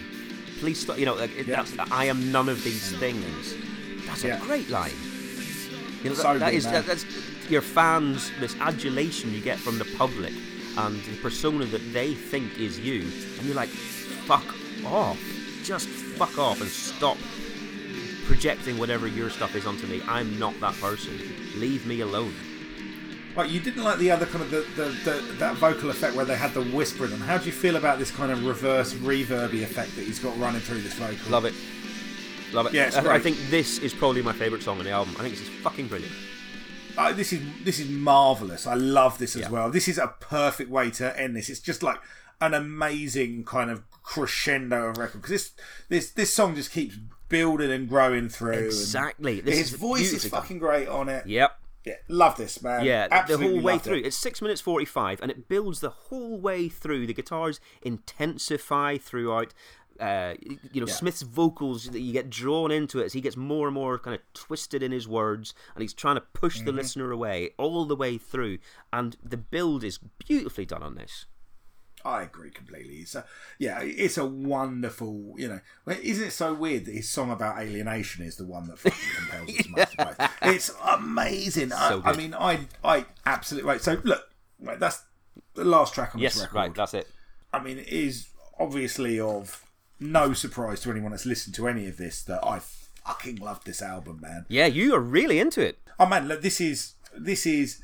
Please 0.60 0.80
stop. 0.80 0.98
You 0.98 1.06
know, 1.06 1.14
like, 1.14 1.36
it, 1.36 1.46
Yeah. 1.46 1.62
that's, 1.62 1.90
I 1.92 2.06
am 2.06 2.32
none 2.32 2.48
of 2.48 2.62
these 2.64 2.92
things. 2.98 3.54
That's 4.06 4.24
Yeah. 4.24 4.38
a 4.38 4.40
great 4.40 4.68
line. 4.70 4.92
You 6.02 6.10
know, 6.10 6.16
So 6.16 6.22
that, 6.34 6.38
that 6.40 6.50
good, 6.50 6.56
is 6.56 6.64
man. 6.64 6.74
that, 6.74 6.86
that's 6.86 7.04
your 7.48 7.62
fans. 7.62 8.30
This 8.40 8.56
adulation 8.60 9.32
you 9.32 9.40
get 9.40 9.58
from 9.58 9.78
the 9.78 9.84
public 9.96 10.32
and 10.76 11.00
the 11.04 11.16
persona 11.22 11.64
that 11.66 11.92
they 11.92 12.14
think 12.14 12.58
is 12.58 12.78
you, 12.80 13.02
and 13.38 13.46
you're 13.46 13.54
like, 13.54 13.68
fuck 13.68 14.44
off. 14.84 15.18
Just 15.62 15.88
fuck 15.88 16.36
off 16.38 16.60
and 16.60 16.68
stop 16.70 17.16
projecting 18.24 18.78
whatever 18.78 19.06
your 19.06 19.30
stuff 19.30 19.54
is 19.54 19.66
onto 19.66 19.86
me. 19.86 20.02
I'm 20.06 20.38
not 20.38 20.58
that 20.60 20.74
person. 20.80 21.18
Leave 21.56 21.86
me 21.86 22.00
alone. 22.00 22.34
Like 23.36 23.50
you 23.50 23.58
didn't 23.60 23.82
like 23.82 23.98
the 23.98 24.10
other 24.12 24.26
kind 24.26 24.42
of 24.42 24.50
the, 24.50 24.60
the, 24.76 24.84
the 25.10 25.32
that 25.38 25.56
vocal 25.56 25.90
effect 25.90 26.14
where 26.14 26.24
they 26.24 26.36
had 26.36 26.54
the 26.54 26.62
whispering. 26.62 27.12
And 27.12 27.22
how 27.22 27.38
do 27.38 27.46
you 27.46 27.52
feel 27.52 27.76
about 27.76 27.98
this 27.98 28.10
kind 28.10 28.30
of 28.30 28.44
reverse 28.46 28.94
reverby 28.94 29.62
effect 29.62 29.96
that 29.96 30.04
he's 30.04 30.20
got 30.20 30.38
running 30.38 30.60
through 30.60 30.82
this 30.82 30.94
vocal? 30.94 31.30
Love 31.30 31.44
it. 31.44 31.54
Love 32.52 32.66
it. 32.66 32.74
Yeah, 32.74 32.90
I, 32.94 33.16
I 33.16 33.18
think 33.18 33.36
this 33.50 33.78
is 33.78 33.92
probably 33.92 34.22
my 34.22 34.32
favourite 34.32 34.62
song 34.62 34.78
on 34.78 34.84
the 34.84 34.92
album. 34.92 35.16
I 35.18 35.22
think 35.22 35.34
this 35.34 35.42
is 35.42 35.48
fucking 35.62 35.88
brilliant. 35.88 36.14
Uh, 36.96 37.12
this 37.12 37.32
is 37.32 37.40
this 37.64 37.80
is 37.80 37.88
marvelous. 37.90 38.68
I 38.68 38.74
love 38.74 39.18
this 39.18 39.34
as 39.34 39.42
Yeah. 39.42 39.50
well. 39.50 39.70
This 39.70 39.88
is 39.88 39.98
a 39.98 40.14
perfect 40.20 40.70
way 40.70 40.90
to 40.92 41.20
end 41.20 41.34
this. 41.34 41.50
It's 41.50 41.58
just 41.58 41.82
like 41.82 41.98
an 42.40 42.54
amazing 42.54 43.44
kind 43.44 43.70
of 43.70 43.82
crescendo 44.04 44.84
of 44.90 44.98
record 44.98 45.22
because 45.22 45.30
this 45.30 45.50
this 45.88 46.10
this 46.10 46.32
song 46.32 46.54
just 46.54 46.70
keeps 46.70 46.96
building 47.34 47.70
and 47.72 47.88
growing 47.88 48.28
through. 48.28 48.52
Exactly. 48.66 49.40
His 49.40 49.72
is 49.72 49.78
voice 49.78 50.12
is 50.12 50.24
fucking 50.26 50.58
great 50.58 50.88
on 50.88 51.08
it. 51.08 51.26
Yep. 51.26 51.50
Yeah, 51.84 51.94
love 52.08 52.36
this 52.36 52.62
man. 52.62 52.84
Yeah, 52.84 53.08
Absolutely 53.10 53.46
the 53.46 53.52
whole 53.56 53.62
way 53.62 53.78
through. 53.78 53.98
It. 53.98 54.06
It's 54.06 54.16
six 54.16 54.40
minutes 54.40 54.60
forty-five, 54.62 55.20
and 55.20 55.30
it 55.30 55.48
builds 55.48 55.80
the 55.80 55.90
whole 55.90 56.38
way 56.38 56.68
through. 56.68 57.06
The 57.06 57.12
guitars 57.14 57.60
intensify 57.82 58.96
throughout. 58.98 59.52
Uh, 60.00 60.34
you 60.72 60.80
know, 60.80 60.86
Yeah. 60.88 60.92
Smith's 60.92 61.22
vocals 61.22 61.84
that 61.90 62.00
you 62.00 62.12
get 62.12 62.28
drawn 62.28 62.70
into 62.72 62.98
it 63.00 63.04
as 63.04 63.12
he 63.12 63.20
gets 63.20 63.36
more 63.36 63.68
and 63.68 63.74
more 63.74 63.96
kind 63.98 64.14
of 64.16 64.20
twisted 64.32 64.82
in 64.82 64.90
his 64.92 65.06
words, 65.06 65.54
and 65.74 65.82
he's 65.82 65.94
trying 65.94 66.16
to 66.16 66.20
push 66.32 66.56
Mm-hmm. 66.56 66.66
the 66.66 66.72
listener 66.72 67.10
away 67.12 67.50
all 67.58 67.84
the 67.84 67.94
way 67.96 68.18
through. 68.18 68.58
And 68.92 69.16
the 69.22 69.36
build 69.36 69.84
is 69.84 69.98
beautifully 70.26 70.64
done 70.66 70.82
on 70.82 70.94
this. 70.96 71.26
I 72.04 72.22
agree 72.22 72.50
completely. 72.50 72.96
It's 72.96 73.14
a, 73.14 73.24
yeah, 73.58 73.80
it's 73.82 74.18
a 74.18 74.26
wonderful. 74.26 75.34
You 75.38 75.48
know, 75.48 75.60
isn't 75.86 76.26
it 76.28 76.32
so 76.32 76.52
weird 76.52 76.84
that 76.84 76.92
his 76.94 77.08
song 77.08 77.30
about 77.30 77.58
alienation 77.58 78.24
is 78.24 78.36
the 78.36 78.44
one 78.44 78.66
that 78.68 78.78
fucking 78.78 78.98
compels 79.16 79.58
us 79.78 79.96
most? 80.18 80.30
It's 80.42 80.74
amazing. 80.86 81.70
So 81.70 82.02
I, 82.04 82.10
I 82.10 82.16
mean, 82.16 82.34
I 82.34 82.66
I 82.84 83.06
absolutely 83.24 83.68
right. 83.68 83.80
So 83.80 84.00
look, 84.04 84.22
right, 84.60 84.78
that's 84.78 85.02
the 85.54 85.64
last 85.64 85.94
track 85.94 86.14
on 86.14 86.20
this 86.20 86.36
Yes, 86.36 86.42
record. 86.42 86.54
right, 86.56 86.74
that's 86.74 86.94
it. 86.94 87.08
I 87.52 87.62
mean, 87.62 87.78
it 87.78 87.88
is 87.88 88.28
obviously 88.58 89.18
of 89.18 89.64
no 90.00 90.32
surprise 90.34 90.80
to 90.80 90.90
anyone 90.90 91.12
that's 91.12 91.24
listened 91.26 91.54
to 91.54 91.68
any 91.68 91.86
of 91.86 91.96
this 91.96 92.22
that 92.24 92.44
I 92.44 92.60
fucking 93.06 93.36
love 93.36 93.64
this 93.64 93.80
album, 93.80 94.18
man. 94.20 94.44
Yeah, 94.48 94.66
you 94.66 94.94
are 94.94 95.00
really 95.00 95.38
into 95.38 95.60
it. 95.62 95.78
Oh 95.98 96.06
man, 96.06 96.28
look, 96.28 96.42
this 96.42 96.60
is 96.60 96.94
this 97.16 97.46
is 97.46 97.80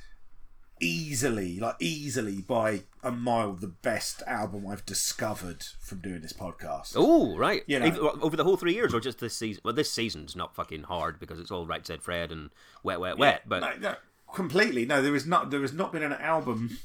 easily, 0.81 1.59
like 1.61 1.77
easily 1.81 2.41
by 2.43 2.83
a 3.03 3.11
mile, 3.11 3.53
the 3.55 3.67
best 3.69 4.23
album 4.27 4.67
I've 4.67 4.85
discovered 4.85 5.65
from 5.81 6.01
doing 6.01 6.21
this 6.21 6.33
podcast. 6.33 6.93
Oh, 6.97 7.37
right. 7.37 7.63
You 7.67 7.79
know. 7.81 8.19
Over 8.21 8.37
the 8.37 8.45
whole 8.45 8.57
three 8.57 8.75
years, 8.75 8.93
or 8.95 9.01
just 9.01 9.19
this 9.19 9.37
season? 9.37 9.63
Well, 9.65 9.75
this 9.75 9.91
season's 9.91 10.37
not 10.37 10.55
fucking 10.55 10.85
hard 10.85 11.19
because 11.19 11.39
it's 11.41 11.51
all 11.51 11.67
Right 11.67 11.87
Said 11.87 12.03
Fred 12.03 12.31
and 12.33 12.51
Wet, 12.83 13.01
Wet, 13.01 13.19
Wet. 13.19 13.43
But 13.49 13.61
no, 13.61 13.91
no, 13.91 13.95
completely. 14.35 14.85
No, 14.87 15.01
there 15.03 15.15
is 15.15 15.27
not. 15.27 15.51
There 15.51 15.61
has 15.63 15.73
not 15.73 15.93
been 15.93 16.03
an 16.03 16.13
album. 16.13 16.79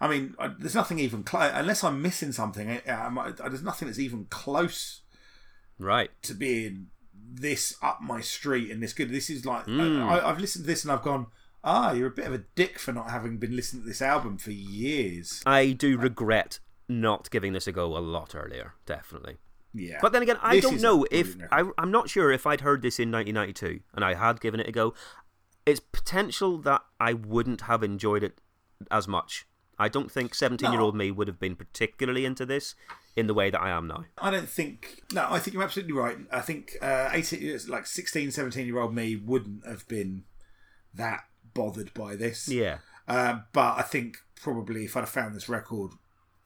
I 0.00 0.08
mean, 0.08 0.34
I, 0.38 0.48
there's 0.48 0.74
nothing 0.74 0.98
even 0.98 1.22
close. 1.22 1.50
Unless 1.54 1.84
I'm 1.84 2.02
missing 2.02 2.32
something, 2.32 2.68
I, 2.70 2.82
I, 2.88 3.06
I- 3.28 3.48
there's 3.48 3.62
nothing 3.62 3.86
that's 3.88 4.00
even 4.00 4.26
close 4.30 5.00
right, 5.78 6.10
to 6.22 6.34
being 6.34 6.88
this 7.34 7.76
up 7.82 8.00
my 8.02 8.20
street 8.20 8.70
and 8.70 8.82
this 8.82 8.92
good. 8.92 9.10
This 9.10 9.30
is 9.30 9.46
like 9.46 9.64
Hmm. 9.64 10.02
I, 10.02 10.28
I've 10.28 10.38
listened 10.40 10.64
to 10.64 10.66
this 10.66 10.82
and 10.84 10.92
I've 10.92 11.02
gone, 11.02 11.26
ah, 11.64 11.92
you're 11.92 12.08
a 12.08 12.10
bit 12.10 12.26
of 12.26 12.34
a 12.34 12.44
dick 12.54 12.78
for 12.78 12.92
not 12.92 13.10
having 13.10 13.38
been 13.38 13.54
listening 13.54 13.82
to 13.82 13.88
this 13.88 14.02
album 14.02 14.38
for 14.38 14.50
years. 14.50 15.42
I 15.46 15.72
do 15.72 15.96
regret 15.96 16.58
not 16.88 17.30
giving 17.30 17.52
this 17.52 17.66
a 17.66 17.72
go 17.72 17.96
a 17.96 18.00
lot 18.00 18.34
earlier. 18.34 18.74
Definitely. 18.86 19.38
Yeah, 19.74 19.98
But 20.02 20.12
then 20.12 20.22
again, 20.22 20.36
I 20.42 20.56
This 20.56 20.64
don't 20.64 20.82
know 20.82 21.06
if 21.10 21.34
I, 21.50 21.64
I'm 21.78 21.90
not 21.90 22.10
sure 22.10 22.30
if 22.30 22.46
I'd 22.46 22.60
heard 22.60 22.82
this 22.82 22.98
in 22.98 23.10
1992 23.10 23.82
and 23.94 24.04
I 24.04 24.14
had 24.14 24.40
given 24.40 24.60
it 24.60 24.68
a 24.68 24.72
go. 24.72 24.92
It's 25.64 25.80
potential 25.80 26.58
that 26.58 26.82
I 27.00 27.14
wouldn't 27.14 27.62
have 27.62 27.82
enjoyed 27.82 28.22
it 28.22 28.38
as 28.90 29.08
much. 29.08 29.46
I 29.78 29.88
don't 29.88 30.12
think 30.12 30.34
17 30.34 30.70
year 30.70 30.80
old 30.80 30.94
me 30.94 31.10
would 31.10 31.26
have 31.26 31.40
been 31.40 31.56
particularly 31.56 32.26
into 32.26 32.44
this 32.44 32.74
in 33.16 33.26
the 33.26 33.34
way 33.34 33.48
that 33.48 33.60
I 33.60 33.70
am 33.70 33.86
now. 33.86 34.04
I 34.18 34.30
don't 34.30 34.48
think. 34.48 35.00
No, 35.12 35.26
I 35.30 35.38
think 35.38 35.54
you're 35.54 35.62
absolutely 35.62 35.94
right. 35.94 36.18
I 36.30 36.40
think 36.40 36.76
uh, 36.82 37.08
18, 37.10 37.60
like 37.68 37.86
16, 37.86 38.30
17 38.30 38.66
year 38.66 38.78
old 38.78 38.94
me 38.94 39.16
wouldn't 39.16 39.66
have 39.66 39.88
been 39.88 40.24
that 40.94 41.24
bothered 41.54 41.92
by 41.94 42.16
this. 42.16 42.48
Yeah. 42.48 42.78
Um, 43.08 43.44
but 43.52 43.78
I 43.78 43.82
think 43.82 44.18
probably 44.36 44.84
if 44.84 44.96
I'd 44.96 45.00
have 45.00 45.08
found 45.08 45.34
this 45.34 45.48
record 45.48 45.92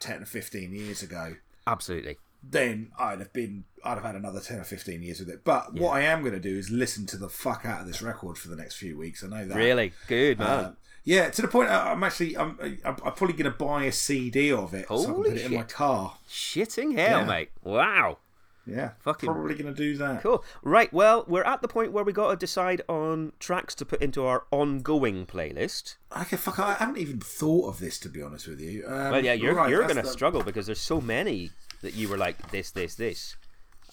10 0.01 0.23
or 0.23 0.27
15 0.27 0.73
years 0.73 1.03
ago, 1.03 1.37
Absolutely. 1.67 2.17
then 2.43 2.91
I'd 2.99 3.19
have 3.19 3.33
been 3.33 3.65
I'd 3.85 3.95
have 3.95 4.05
had 4.05 4.17
another 4.17 4.41
10 4.41 4.61
or 4.61 4.65
15 4.65 5.03
years 5.03 5.21
with 5.21 5.29
it. 5.29 5.45
But 5.45 5.75
what 5.75 5.91
I 5.91 6.03
am 6.03 6.21
going 6.21 6.33
to 6.33 6.41
do 6.41 6.57
is 6.57 6.71
listen 6.71 7.07
to 7.07 7.17
the 7.17 7.29
fuck 7.29 7.65
out 7.65 7.83
of 7.83 7.87
this 7.87 8.03
record 8.03 8.39
for 8.39 8.49
the 8.49 8.57
next 8.57 8.77
few 8.77 8.99
weeks. 8.99 9.23
I 9.23 9.29
know 9.29 9.47
that. 9.47 9.57
Really 9.57 9.93
good, 10.09 10.39
man. 10.39 10.49
Uh, 10.49 10.75
yeah, 11.05 11.31
to 11.31 11.43
the 11.43 11.49
point 11.49 11.71
I'm 11.71 12.03
actually 12.03 12.37
I'm, 12.37 12.59
I'm, 12.61 12.79
I'm 12.85 13.13
probably 13.13 13.35
going 13.35 13.45
to 13.45 13.57
buy 13.57 13.85
a 13.85 13.93
CD 13.93 14.51
of 14.51 14.75
it 14.75 14.89
so 14.89 14.95
I 14.95 15.05
can 15.05 15.15
Holy 15.15 15.31
put 15.31 15.39
it 15.39 15.47
in 15.47 15.55
my 15.55 15.63
car. 15.63 16.17
Shitting 16.29 16.97
hell, 16.97 17.21
yeah. 17.21 17.25
mate. 17.25 17.51
Wow. 17.63 18.19
Yeah, 18.67 18.91
Fucking- 19.01 19.29
probably 19.33 19.55
going 19.55 19.73
to 19.73 19.79
do 19.79 19.97
that. 19.99 20.23
Cool. 20.23 20.45
Right, 20.63 20.93
well, 20.93 21.25
we're 21.29 21.45
at 21.45 21.63
the 21.63 21.69
point 21.69 21.93
where 21.93 22.03
we 22.03 22.13
got 22.13 22.31
to 22.31 22.37
decide 22.37 22.83
on 22.89 23.33
tracks 23.39 23.75
to 23.77 23.85
put 23.85 24.03
into 24.03 24.25
our 24.25 24.45
ongoing 24.51 25.25
playlist. 25.25 25.95
Okay, 26.21 26.37
fuck. 26.37 26.59
I 26.59 26.75
haven't 26.75 26.99
even 26.99 27.21
thought 27.21 27.69
of 27.69 27.79
this 27.79 27.99
to 28.01 28.09
be 28.09 28.21
honest 28.23 28.49
with 28.49 28.61
you. 28.61 28.85
Um, 28.87 29.13
Well, 29.13 29.25
yeah, 29.25 29.35
you're 29.35 29.55
right, 29.55 29.71
you're 29.71 29.83
going 29.85 29.97
to 29.97 30.03
the- 30.03 30.09
struggle 30.09 30.43
because 30.43 30.67
there's 30.67 30.81
so 30.81 31.01
many 31.01 31.51
that 31.83 31.95
you 31.95 32.09
were 32.09 32.17
like 32.19 32.51
this, 32.51 32.71
this, 32.73 32.97
this. 32.97 33.37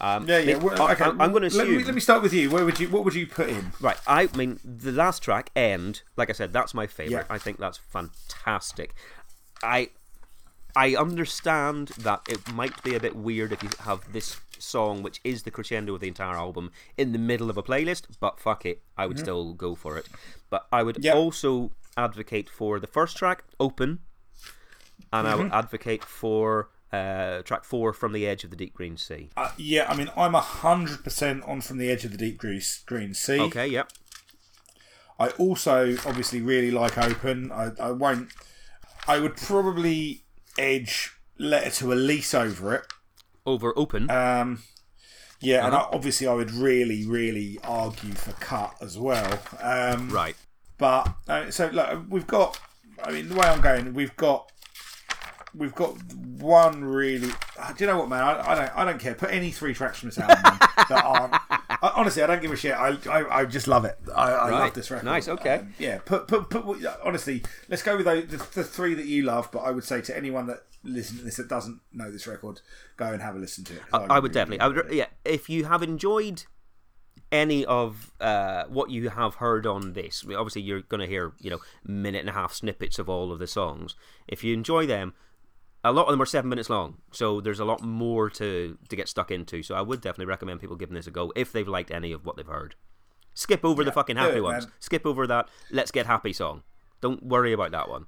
Um, 0.02 0.28
Yeah, 0.28 0.40
yeah. 0.40 0.56
well, 0.58 0.74
okay, 0.92 1.04
I'm, 1.04 1.18
going 1.18 1.48
to 1.48 1.56
let 1.56 1.68
me, 1.68 1.76
assume. 1.76 1.86
let 1.86 1.94
me 1.96 2.02
start 2.02 2.24
with 2.24 2.34
you. 2.34 2.50
Where 2.50 2.66
would 2.66 2.80
you? 2.80 2.90
What 2.90 3.06
would 3.06 3.14
you 3.14 3.28
put 3.28 3.50
in? 3.50 3.72
Right, 3.80 3.98
I 4.08 4.28
mean, 4.36 4.60
the 4.66 4.92
last 4.92 5.22
track, 5.22 5.52
End, 5.56 6.02
like 6.18 6.30
I 6.32 6.34
said, 6.34 6.52
that's 6.52 6.74
my 6.74 6.88
favourite. 6.88 7.26
Yeah. 7.30 7.34
I 7.34 7.38
think 7.38 7.60
that's 7.60 7.78
fantastic. 7.78 8.96
I 9.62 9.92
I 10.76 10.96
understand 10.96 11.90
that 12.00 12.22
it 12.28 12.52
might 12.52 12.82
be 12.84 12.96
a 12.96 13.00
bit 13.00 13.16
weird 13.16 13.52
if 13.52 13.62
you 13.64 13.70
have 13.82 14.12
this 14.12 14.38
song, 14.58 15.04
which 15.04 15.20
is 15.24 15.44
the 15.44 15.52
crescendo 15.52 15.94
of 15.96 16.02
the 16.02 16.08
entire 16.08 16.36
album, 16.36 16.72
in 16.98 17.12
the 17.12 17.20
middle 17.20 17.50
of 17.50 17.58
a 17.58 17.64
playlist, 17.64 18.04
but 18.20 18.40
fuck 18.40 18.66
it, 18.66 18.82
I 18.98 19.06
would 19.08 19.20
still 19.20 19.54
go 19.54 19.76
for 19.76 19.98
it. 19.98 20.08
But 20.50 20.68
I 20.72 20.84
would 20.84 20.96
Mm-hmm. 20.96 21.18
Also 21.18 21.72
advocate 21.96 22.50
for 22.50 22.80
the 22.80 22.88
first 22.88 23.18
track, 23.18 23.44
Open, 23.60 24.00
and 25.12 25.28
I 25.28 25.36
would 25.36 25.48
Mm-hmm. 25.48 25.54
advocate 25.56 26.04
for 26.04 26.70
uh, 26.92 27.42
track 27.44 27.64
four, 27.64 27.94
From 27.94 28.14
the 28.14 28.26
Edge 28.28 28.44
of 28.44 28.50
the 28.50 28.56
Deep 28.56 28.74
Green 28.74 28.98
Sea. 28.98 29.30
Uh, 29.38 29.52
yeah, 29.58 29.86
I 29.90 29.96
mean, 29.96 30.10
I'm 30.16 30.34
hundred 30.34 31.04
percent 31.04 31.44
on 31.44 31.62
from 31.62 31.78
the 31.78 31.90
edge 31.90 32.06
of 32.06 32.12
the 32.12 32.18
deep 32.18 32.38
green, 32.38 32.62
green 32.86 33.14
sea. 33.14 33.40
Okay, 33.40 33.68
yep. 33.68 33.92
I 35.20 35.30
also 35.30 35.96
obviously 36.06 36.42
really 36.42 36.72
like 36.72 36.98
Open. 36.98 37.52
I, 37.52 37.72
I 37.80 37.92
won't. 37.92 38.30
I 39.08 39.20
would 39.20 39.36
probably 39.38 40.23
edge 40.58 41.12
Letter 41.38 41.70
to 41.72 41.94
Elise 41.94 42.34
over 42.34 42.76
it. 42.76 42.86
Over 43.46 43.74
Open. 43.78 44.10
Um, 44.10 44.64
Yeah, 45.42 45.66
and 45.66 45.76
I, 45.76 45.80
obviously 45.92 46.28
I 46.28 46.34
would 46.34 46.52
really, 46.52 47.06
really 47.06 47.60
argue 47.64 48.14
for 48.14 48.32
cut 48.34 48.76
as 48.82 48.98
well. 48.98 49.40
Um, 49.62 50.10
Right. 50.10 50.36
But 50.78 51.14
uh, 51.28 51.52
so 51.52 51.68
look, 51.68 52.06
we've 52.10 52.28
got. 52.28 52.60
I 53.04 53.12
mean, 53.12 53.28
the 53.30 53.36
way 53.36 53.48
I'm 53.48 53.62
going, 53.62 53.94
we've 53.94 54.16
got. 54.16 54.50
We've 55.56 55.76
got 55.76 55.92
one 56.14 56.84
really. 56.84 57.30
uh, 57.60 57.74
Do 57.74 57.84
you 57.84 57.90
know 57.92 58.00
what, 58.00 58.10
man? 58.10 58.24
I, 58.24 58.52
I 58.52 58.56
don't. 58.56 58.78
I 58.78 58.86
don't 58.86 59.00
care. 59.00 59.14
Put 59.14 59.32
any 59.32 59.52
three 59.52 59.74
tracks 59.74 60.00
from 60.00 60.10
this 60.10 60.18
album 60.18 60.58
that 60.90 61.04
aren't. 61.06 61.36
I, 61.84 61.92
honestly, 61.98 62.24
I 62.24 62.28
don't 62.28 62.42
give 62.42 62.52
a 62.52 62.56
shit. 62.56 62.74
I, 62.74 62.98
I, 63.10 63.40
I 63.40 63.46
just 63.46 63.68
love 63.68 63.84
it. 63.84 63.98
I, 64.16 64.32
I 64.32 64.50
love 64.52 64.74
this 64.74 64.90
record. 64.90 65.04
Nice, 65.04 65.28
okay. 65.28 65.56
Um, 65.56 65.74
yeah. 65.78 66.00
Put, 66.06 66.30
put, 66.30 66.50
put. 66.50 66.80
Honestly, 67.04 67.44
let's 67.68 67.84
go 67.84 67.98
with 67.98 68.06
those, 68.06 68.26
the, 68.28 68.38
the 68.38 68.64
three 68.64 68.94
that 68.94 69.06
you 69.06 69.24
love. 69.24 69.50
But 69.52 69.60
I 69.60 69.72
would 69.72 69.84
say 69.84 70.00
to 70.00 70.18
anyone 70.18 70.48
that 70.48 70.64
listens 70.86 71.20
to 71.20 71.26
this 71.26 71.36
that 71.36 71.50
doesn't 71.50 71.82
know 71.92 72.10
this 72.10 72.26
record, 72.26 72.62
go 72.96 73.08
and 73.08 73.22
have 73.22 73.36
a 73.36 73.40
listen 73.40 73.66
to 73.66 73.74
it. 73.74 73.82
I, 73.92 73.98
I 73.98 74.20
would 74.20 74.32
definitely. 74.32 74.62
I 74.62 74.68
would, 74.70 74.94
yeah, 74.94 75.08
if 75.26 75.50
you 75.50 75.66
have 75.66 75.84
enjoyed 75.84 76.46
any 77.34 77.66
of 77.66 78.14
uh, 78.22 78.64
what 78.70 78.90
you 78.90 79.10
have 79.10 79.36
heard 79.36 79.68
on 79.68 79.92
this, 79.92 80.24
obviously 80.24 80.62
you're 80.62 80.84
going 80.84 81.02
to 81.02 81.08
hear 81.08 81.34
you 81.42 81.50
know 81.50 81.60
minute 81.84 82.22
and 82.22 82.30
a 82.30 82.34
half 82.34 82.54
snippets 82.54 82.98
of 82.98 83.10
all 83.10 83.34
of 83.34 83.40
the 83.40 83.48
songs. 83.48 83.94
If 84.26 84.42
you 84.42 84.54
enjoy 84.54 84.86
them, 84.86 85.16
a 85.84 85.92
lot 85.92 86.06
of 86.08 86.12
them 86.12 86.22
are 86.22 86.26
seven 86.26 86.50
minutes 86.50 86.70
long, 86.70 86.98
so 87.12 87.42
there's 87.42 87.60
a 87.60 87.66
lot 87.66 87.82
more 87.82 88.30
to 88.32 88.78
to 88.90 88.96
get 88.96 89.08
stuck 89.10 89.32
into. 89.32 89.64
So 89.64 89.76
I 89.76 89.82
would 89.82 90.02
definitely 90.02 90.26
recommend 90.28 90.62
people 90.62 90.76
giving 90.76 90.96
this 90.96 91.08
a 91.08 91.12
go 91.12 91.32
if 91.36 91.52
they've 91.52 91.68
liked 91.68 91.92
any 91.92 92.12
of 92.12 92.26
what 92.26 92.38
they've 92.38 92.46
heard. 92.48 92.76
Skip 93.34 93.66
over 93.66 93.84
the 93.84 93.92
fucking 93.92 94.16
happy 94.18 94.38
it, 94.38 94.44
ones. 94.44 94.66
man. 94.66 94.74
Skip 94.80 95.06
over 95.06 95.26
that. 95.28 95.50
Let's 95.72 95.92
get 95.92 96.06
happy 96.06 96.34
song. 96.34 96.62
Don't 97.02 97.24
worry 97.24 97.52
about 97.52 97.72
that 97.72 97.90
one. 97.90 98.06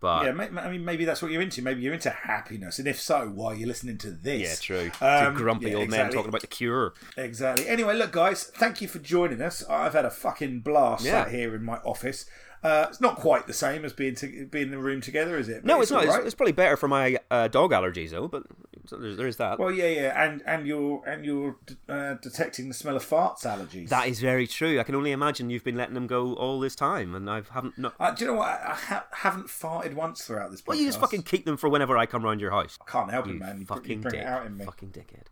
But 0.00 0.24
Yeah, 0.26 0.60
I 0.62 0.70
mean, 0.70 0.84
maybe 0.84 1.04
that's 1.06 1.22
what 1.22 1.30
you're 1.30 1.40
into. 1.40 1.62
Maybe 1.62 1.80
you're 1.80 1.94
into 1.94 2.10
happiness, 2.10 2.78
and 2.78 2.86
if 2.86 3.00
so, 3.00 3.28
why 3.34 3.52
are 3.52 3.54
you 3.54 3.66
listening 3.66 3.96
to 3.98 4.10
this? 4.10 4.42
yeah, 4.42 4.54
true. 4.90 4.90
Um, 5.00 5.34
Two 5.34 5.38
grumpy 5.42 5.70
yeah, 5.70 5.76
old 5.76 5.88
men 5.88 6.00
exactly. 6.00 6.16
talking 6.16 6.28
about 6.28 6.40
the 6.42 6.46
cure. 6.48 6.92
Exactly. 7.16 7.66
Anyway, 7.66 7.94
look, 7.96 8.12
guys, 8.12 8.44
thank 8.44 8.82
you 8.82 8.88
for 8.88 8.98
joining 8.98 9.40
us. 9.40 9.64
I've 9.68 9.94
had 9.94 10.04
a 10.04 10.10
fucking 10.10 10.60
blast 10.60 11.04
Yeah. 11.04 11.28
here 11.30 11.54
in 11.54 11.64
my 11.64 11.76
office. 11.78 12.26
Uh, 12.62 12.86
it's 12.88 13.00
not 13.00 13.16
quite 13.16 13.46
the 13.46 13.52
same 13.52 13.84
as 13.84 13.92
being 13.92 14.14
to, 14.16 14.46
being 14.46 14.66
in 14.66 14.70
the 14.70 14.78
room 14.78 15.00
together, 15.00 15.38
is 15.38 15.48
it? 15.48 15.62
But 15.62 15.66
No, 15.66 15.80
it's, 15.80 15.90
not. 15.90 16.04
It's, 16.04 16.16
it's 16.16 16.34
probably 16.34 16.52
better 16.52 16.76
for 16.76 16.88
my 16.88 17.18
uh, 17.30 17.48
dog 17.48 17.70
allergies, 17.72 18.10
though. 18.10 18.26
But 18.28 18.44
there's, 18.90 19.16
there 19.16 19.26
is 19.26 19.36
that. 19.36 19.58
Well, 19.58 19.70
yeah, 19.70 19.86
yeah, 19.88 20.24
and 20.24 20.42
and 20.46 20.66
you're 20.66 21.02
and 21.06 21.24
you're 21.24 21.56
uh, 21.88 22.14
detecting 22.14 22.68
the 22.68 22.74
smell 22.74 22.96
of 22.96 23.04
farts 23.08 23.42
allergies. 23.44 23.88
that 23.90 24.08
is 24.08 24.20
very 24.20 24.46
true. 24.46 24.80
I 24.80 24.82
can 24.82 24.94
only 24.94 25.12
imagine 25.12 25.50
you've 25.50 25.64
been 25.64 25.76
letting 25.76 25.94
them 25.94 26.06
go 26.06 26.34
all 26.34 26.58
this 26.60 26.74
time, 26.74 27.14
and 27.14 27.28
I 27.30 27.42
haven't. 27.50 27.76
No, 27.78 27.92
Uh, 28.00 28.10
do 28.12 28.24
you 28.24 28.30
know 28.32 28.38
what? 28.38 28.48
I 28.48 28.74
ha- 28.74 29.06
haven't 29.12 29.46
farted 29.48 29.94
once 29.94 30.24
throughout 30.24 30.50
this. 30.50 30.60
Podcast. 30.62 30.66
well, 30.68 30.78
you 30.78 30.86
just 30.86 31.00
fucking 31.00 31.22
keep 31.22 31.44
them 31.44 31.56
for 31.56 31.68
whenever 31.68 31.96
I 31.96 32.06
come 32.06 32.24
round 32.24 32.40
your 32.40 32.50
house. 32.50 32.78
I 32.86 32.90
can't 32.90 33.10
help 33.10 33.26
You 33.26 33.32
it, 33.34 33.38
man. 33.40 33.60
You, 33.60 33.66
fucking 33.66 34.00
bring 34.00 34.12
dick. 34.12 34.22
it 34.22 34.26
out 34.26 34.46
in 34.46 34.56
me. 34.56 34.64
Fucking 34.64 34.90
dickhead. 34.90 35.24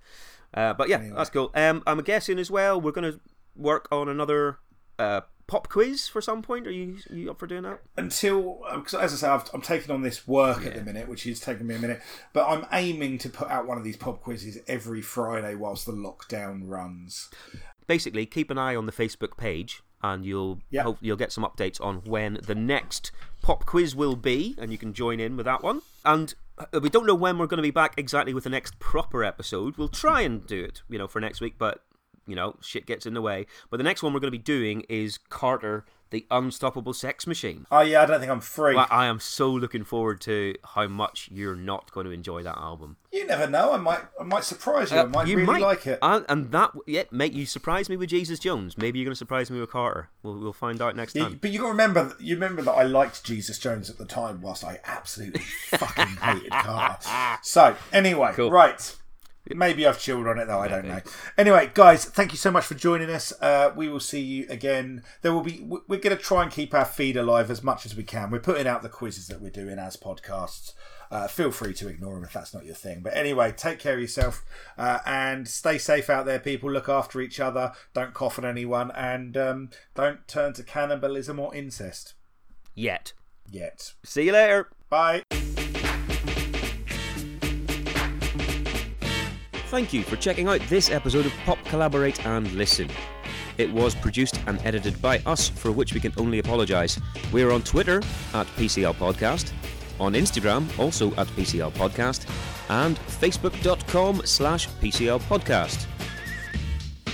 Uh, 0.52 0.72
but 0.74 0.88
yeah, 0.88 0.98
that's 1.14 1.30
cool. 1.30 1.50
Um, 1.54 1.82
I'm 1.86 2.00
guessing 2.02 2.38
as 2.38 2.50
well. 2.50 2.80
We're 2.80 2.92
gonna 2.92 3.18
work 3.56 3.88
on 3.90 4.08
another 4.08 4.58
uh, 4.98 5.22
pop 5.46 5.68
quiz 5.68 6.08
for 6.08 6.20
some 6.20 6.42
point. 6.42 6.66
Are 6.66 6.70
you 6.72 6.96
you 7.10 7.30
up 7.30 7.38
for 7.38 7.46
doing 7.46 7.62
that? 7.64 7.80
until 7.96 8.62
because 8.74 8.94
as 8.94 9.12
I 9.12 9.16
say, 9.16 9.28
I've, 9.28 9.48
I'm 9.54 9.60
taking 9.60 9.90
on 9.90 10.02
this 10.02 10.26
work 10.26 10.64
at 10.66 10.74
the 10.74 10.82
minute, 10.82 11.08
which 11.08 11.26
is 11.26 11.40
taking 11.40 11.66
me 11.66 11.74
a 11.74 11.78
minute. 11.78 12.00
But 12.32 12.48
I'm 12.48 12.66
aiming 12.72 13.18
to 13.18 13.28
put 13.28 13.48
out 13.50 13.66
one 13.66 13.78
of 13.78 13.84
these 13.84 13.96
pop 13.96 14.22
quizzes 14.22 14.58
every 14.66 15.02
Friday 15.02 15.54
whilst 15.54 15.86
the 15.86 15.92
lockdown 15.92 16.62
runs. 16.64 17.28
basically 17.86 18.24
keep 18.26 18.50
an 18.50 18.56
eye 18.58 18.74
on 18.74 18.86
the 18.86 18.92
Facebook 18.92 19.36
page 19.36 19.82
and 20.02 20.24
you'll 20.24 20.60
Yeah. 20.70 20.82
hope 20.84 20.98
you'll 21.00 21.16
get 21.18 21.32
some 21.32 21.44
updates 21.44 21.80
on 21.80 21.96
when 22.04 22.38
the 22.42 22.54
next 22.54 23.12
pop 23.42 23.66
quiz 23.66 23.94
will 23.94 24.16
be 24.16 24.54
and 24.58 24.72
you 24.72 24.78
can 24.78 24.92
join 24.94 25.20
in 25.20 25.36
with 25.36 25.44
that 25.46 25.62
one. 25.62 25.82
And 26.04 26.34
uh, 26.58 26.80
we 26.80 26.88
don't 26.88 27.06
know 27.06 27.14
when 27.14 27.36
we're 27.38 27.46
going 27.46 27.58
to 27.58 27.62
be 27.62 27.70
back 27.70 27.94
exactly 27.98 28.32
with 28.32 28.44
the 28.44 28.50
next 28.50 28.78
proper 28.78 29.22
episode. 29.24 29.76
We'll 29.76 29.88
try 29.88 30.22
and 30.22 30.46
do 30.46 30.62
it, 30.64 30.82
you 30.88 30.98
know, 30.98 31.08
for 31.08 31.20
next 31.20 31.40
week, 31.42 31.54
but 31.58 31.82
you 32.26 32.34
know, 32.36 32.56
shit 32.60 32.86
gets 32.86 33.06
in 33.06 33.14
the 33.14 33.22
way. 33.22 33.46
But 33.70 33.78
the 33.78 33.84
next 33.84 34.02
one 34.02 34.12
we're 34.12 34.20
going 34.20 34.32
to 34.32 34.38
be 34.38 34.42
doing 34.42 34.82
is 34.88 35.18
Carter 35.30 35.84
the 36.10 36.26
Unstoppable 36.30 36.92
Sex 36.92 37.26
Machine. 37.26 37.66
Oh 37.72 37.80
yeah, 37.80 38.02
I 38.02 38.06
don't 38.06 38.20
think 38.20 38.30
I'm 38.30 38.40
free. 38.40 38.76
Well, 38.76 38.86
I 38.88 39.06
am 39.06 39.18
so 39.18 39.50
looking 39.50 39.82
forward 39.82 40.20
to 40.22 40.54
how 40.62 40.86
much 40.86 41.28
you're 41.32 41.56
not 41.56 41.90
going 41.90 42.04
to 42.06 42.12
enjoy 42.12 42.44
that 42.44 42.56
album. 42.56 42.98
you 43.10 43.26
never 43.26 43.48
know. 43.48 43.72
I 43.72 43.78
might 43.78 44.00
I 44.20 44.22
might 44.22 44.44
surprise 44.44 44.92
you. 44.92 44.98
I 44.98 45.06
might 45.06 45.22
Uh, 45.22 45.30
you 45.30 45.36
really 45.38 45.46
might 45.54 45.62
like 45.62 45.86
it. 45.88 45.98
and, 46.02 46.24
and 46.28 46.52
that 46.52 46.70
yeah, 46.86 47.02
mate. 47.10 47.32
You 47.32 47.46
surprise 47.46 47.88
me 47.88 47.96
with 47.96 48.10
Jesus 48.10 48.38
Jones. 48.38 48.78
Maybe 48.78 49.00
you're 49.00 49.06
going 49.06 49.12
to 49.14 49.18
surprise 49.18 49.50
me 49.50 49.58
with 49.58 49.70
Carter. 49.70 50.08
We'll 50.22 50.38
we'll 50.38 50.52
find 50.52 50.80
out 50.80 50.94
next 50.94 51.14
time. 51.14 51.38
but 51.42 51.50
you 51.50 51.58
got 51.58 51.64
to 51.66 51.70
remember, 51.72 52.14
you 52.20 52.34
remember 52.36 52.62
that 52.62 52.72
I 52.72 52.84
liked 52.84 53.24
Jesus 53.24 53.58
Jones 53.58 53.90
at 53.90 53.98
the 53.98 54.06
time, 54.06 54.40
whilst 54.40 54.62
I 54.62 54.78
absolutely 54.84 55.40
fucking 55.40 56.16
hated 56.22 56.50
Carter. 56.52 57.08
So 57.42 57.74
anyway, 57.92 58.32
Cool. 58.34 58.50
right. 58.52 58.94
Maybe 59.52 59.86
I've 59.86 59.98
chilled 60.00 60.26
on 60.26 60.38
it 60.38 60.46
though. 60.46 60.60
I 60.60 60.68
don't 60.68 60.86
know. 60.86 61.00
Anyway, 61.36 61.70
guys, 61.74 62.06
thank 62.06 62.32
you 62.32 62.38
so 62.38 62.50
much 62.50 62.64
for 62.64 62.74
joining 62.74 63.10
us. 63.10 63.30
Uh, 63.42 63.72
we 63.76 63.88
will 63.90 64.00
see 64.00 64.20
you 64.20 64.46
again. 64.48 65.02
There 65.20 65.34
will 65.34 65.42
be. 65.42 65.60
we- 65.60 65.80
We're 65.86 66.00
going 66.00 66.16
to 66.16 66.22
try 66.22 66.42
and 66.42 66.50
keep 66.50 66.72
our 66.72 66.86
feed 66.86 67.16
alive 67.16 67.50
as 67.50 67.62
much 67.62 67.84
as 67.84 67.94
we 67.94 68.04
can. 68.04 68.30
We're 68.30 68.38
putting 68.40 68.66
out 68.66 68.82
the 68.82 68.88
quizzes 68.88 69.26
that 69.28 69.42
we're 69.42 69.50
doing 69.50 69.78
as 69.78 69.96
podcasts. 69.98 70.72
Uh, 71.10 71.28
feel 71.28 71.52
free 71.52 71.74
to 71.74 71.86
ignore 71.88 72.14
them 72.14 72.24
if 72.24 72.32
that's 72.32 72.54
not 72.54 72.64
your 72.64 72.74
thing. 72.74 73.00
But 73.02 73.14
anyway, 73.14 73.52
take 73.52 73.78
care 73.78 73.94
of 73.94 74.00
yourself 74.00 74.42
uh, 74.78 75.00
and 75.04 75.46
stay 75.46 75.76
safe 75.76 76.08
out 76.08 76.24
there, 76.24 76.40
people. 76.40 76.72
Look 76.72 76.88
after 76.88 77.20
each 77.20 77.38
other. 77.38 77.72
Don't 77.92 78.14
cough 78.14 78.38
on 78.38 78.46
anyone, 78.46 78.90
and 78.92 79.36
um, 79.36 79.70
don't 79.94 80.26
turn 80.26 80.54
to 80.54 80.62
cannibalism 80.62 81.38
or 81.38 81.54
incest 81.54 82.14
Yet. 82.74 83.12
yet. 83.50 83.92
See 84.02 84.24
you 84.24 84.32
later. 84.32 84.70
Bye. 84.88 85.22
Thank 89.74 89.92
you 89.92 90.04
for 90.04 90.14
checking 90.14 90.46
out 90.46 90.60
this 90.68 90.88
episode 90.88 91.26
of 91.26 91.32
Pop 91.44 91.58
Collaborate 91.64 92.24
and 92.24 92.48
Listen. 92.52 92.88
It 93.58 93.72
was 93.72 93.92
produced 93.92 94.38
and 94.46 94.64
edited 94.64 95.02
by 95.02 95.18
us, 95.26 95.48
for 95.48 95.72
which 95.72 95.92
we 95.92 95.98
can 95.98 96.12
only 96.16 96.38
apologise. 96.38 97.00
We 97.32 97.42
are 97.42 97.50
on 97.50 97.62
Twitter 97.62 97.96
at 98.34 98.46
PCL 98.54 98.94
Podcast, 98.94 99.52
on 99.98 100.12
Instagram 100.12 100.78
also 100.78 101.08
at 101.16 101.26
PCL 101.26 101.72
Podcast, 101.72 102.30
and 102.68 102.96
Facebook.com 103.00 104.22
slash 104.24 104.68
PCL 104.68 105.18
Podcast. 105.22 105.86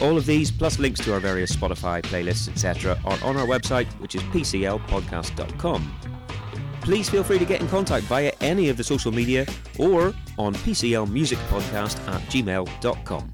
All 0.02 0.18
of 0.18 0.26
these, 0.26 0.50
plus 0.50 0.78
links 0.78 1.00
to 1.00 1.14
our 1.14 1.20
various 1.20 1.56
Spotify 1.56 2.02
playlists, 2.02 2.46
etc., 2.46 3.00
are 3.06 3.18
on 3.24 3.38
our 3.38 3.46
website, 3.46 3.86
which 4.00 4.14
is 4.14 4.22
PCLpodcast.com. 4.24 6.09
Please 6.80 7.08
feel 7.08 7.22
free 7.22 7.38
to 7.38 7.44
get 7.44 7.60
in 7.60 7.68
contact 7.68 8.06
via 8.06 8.32
any 8.40 8.68
of 8.68 8.76
the 8.76 8.84
social 8.84 9.12
media 9.12 9.46
or 9.78 10.14
on 10.38 10.54
PCLmusicpodcast 10.54 12.08
at 12.08 12.20
gmail.com. 12.22 13.32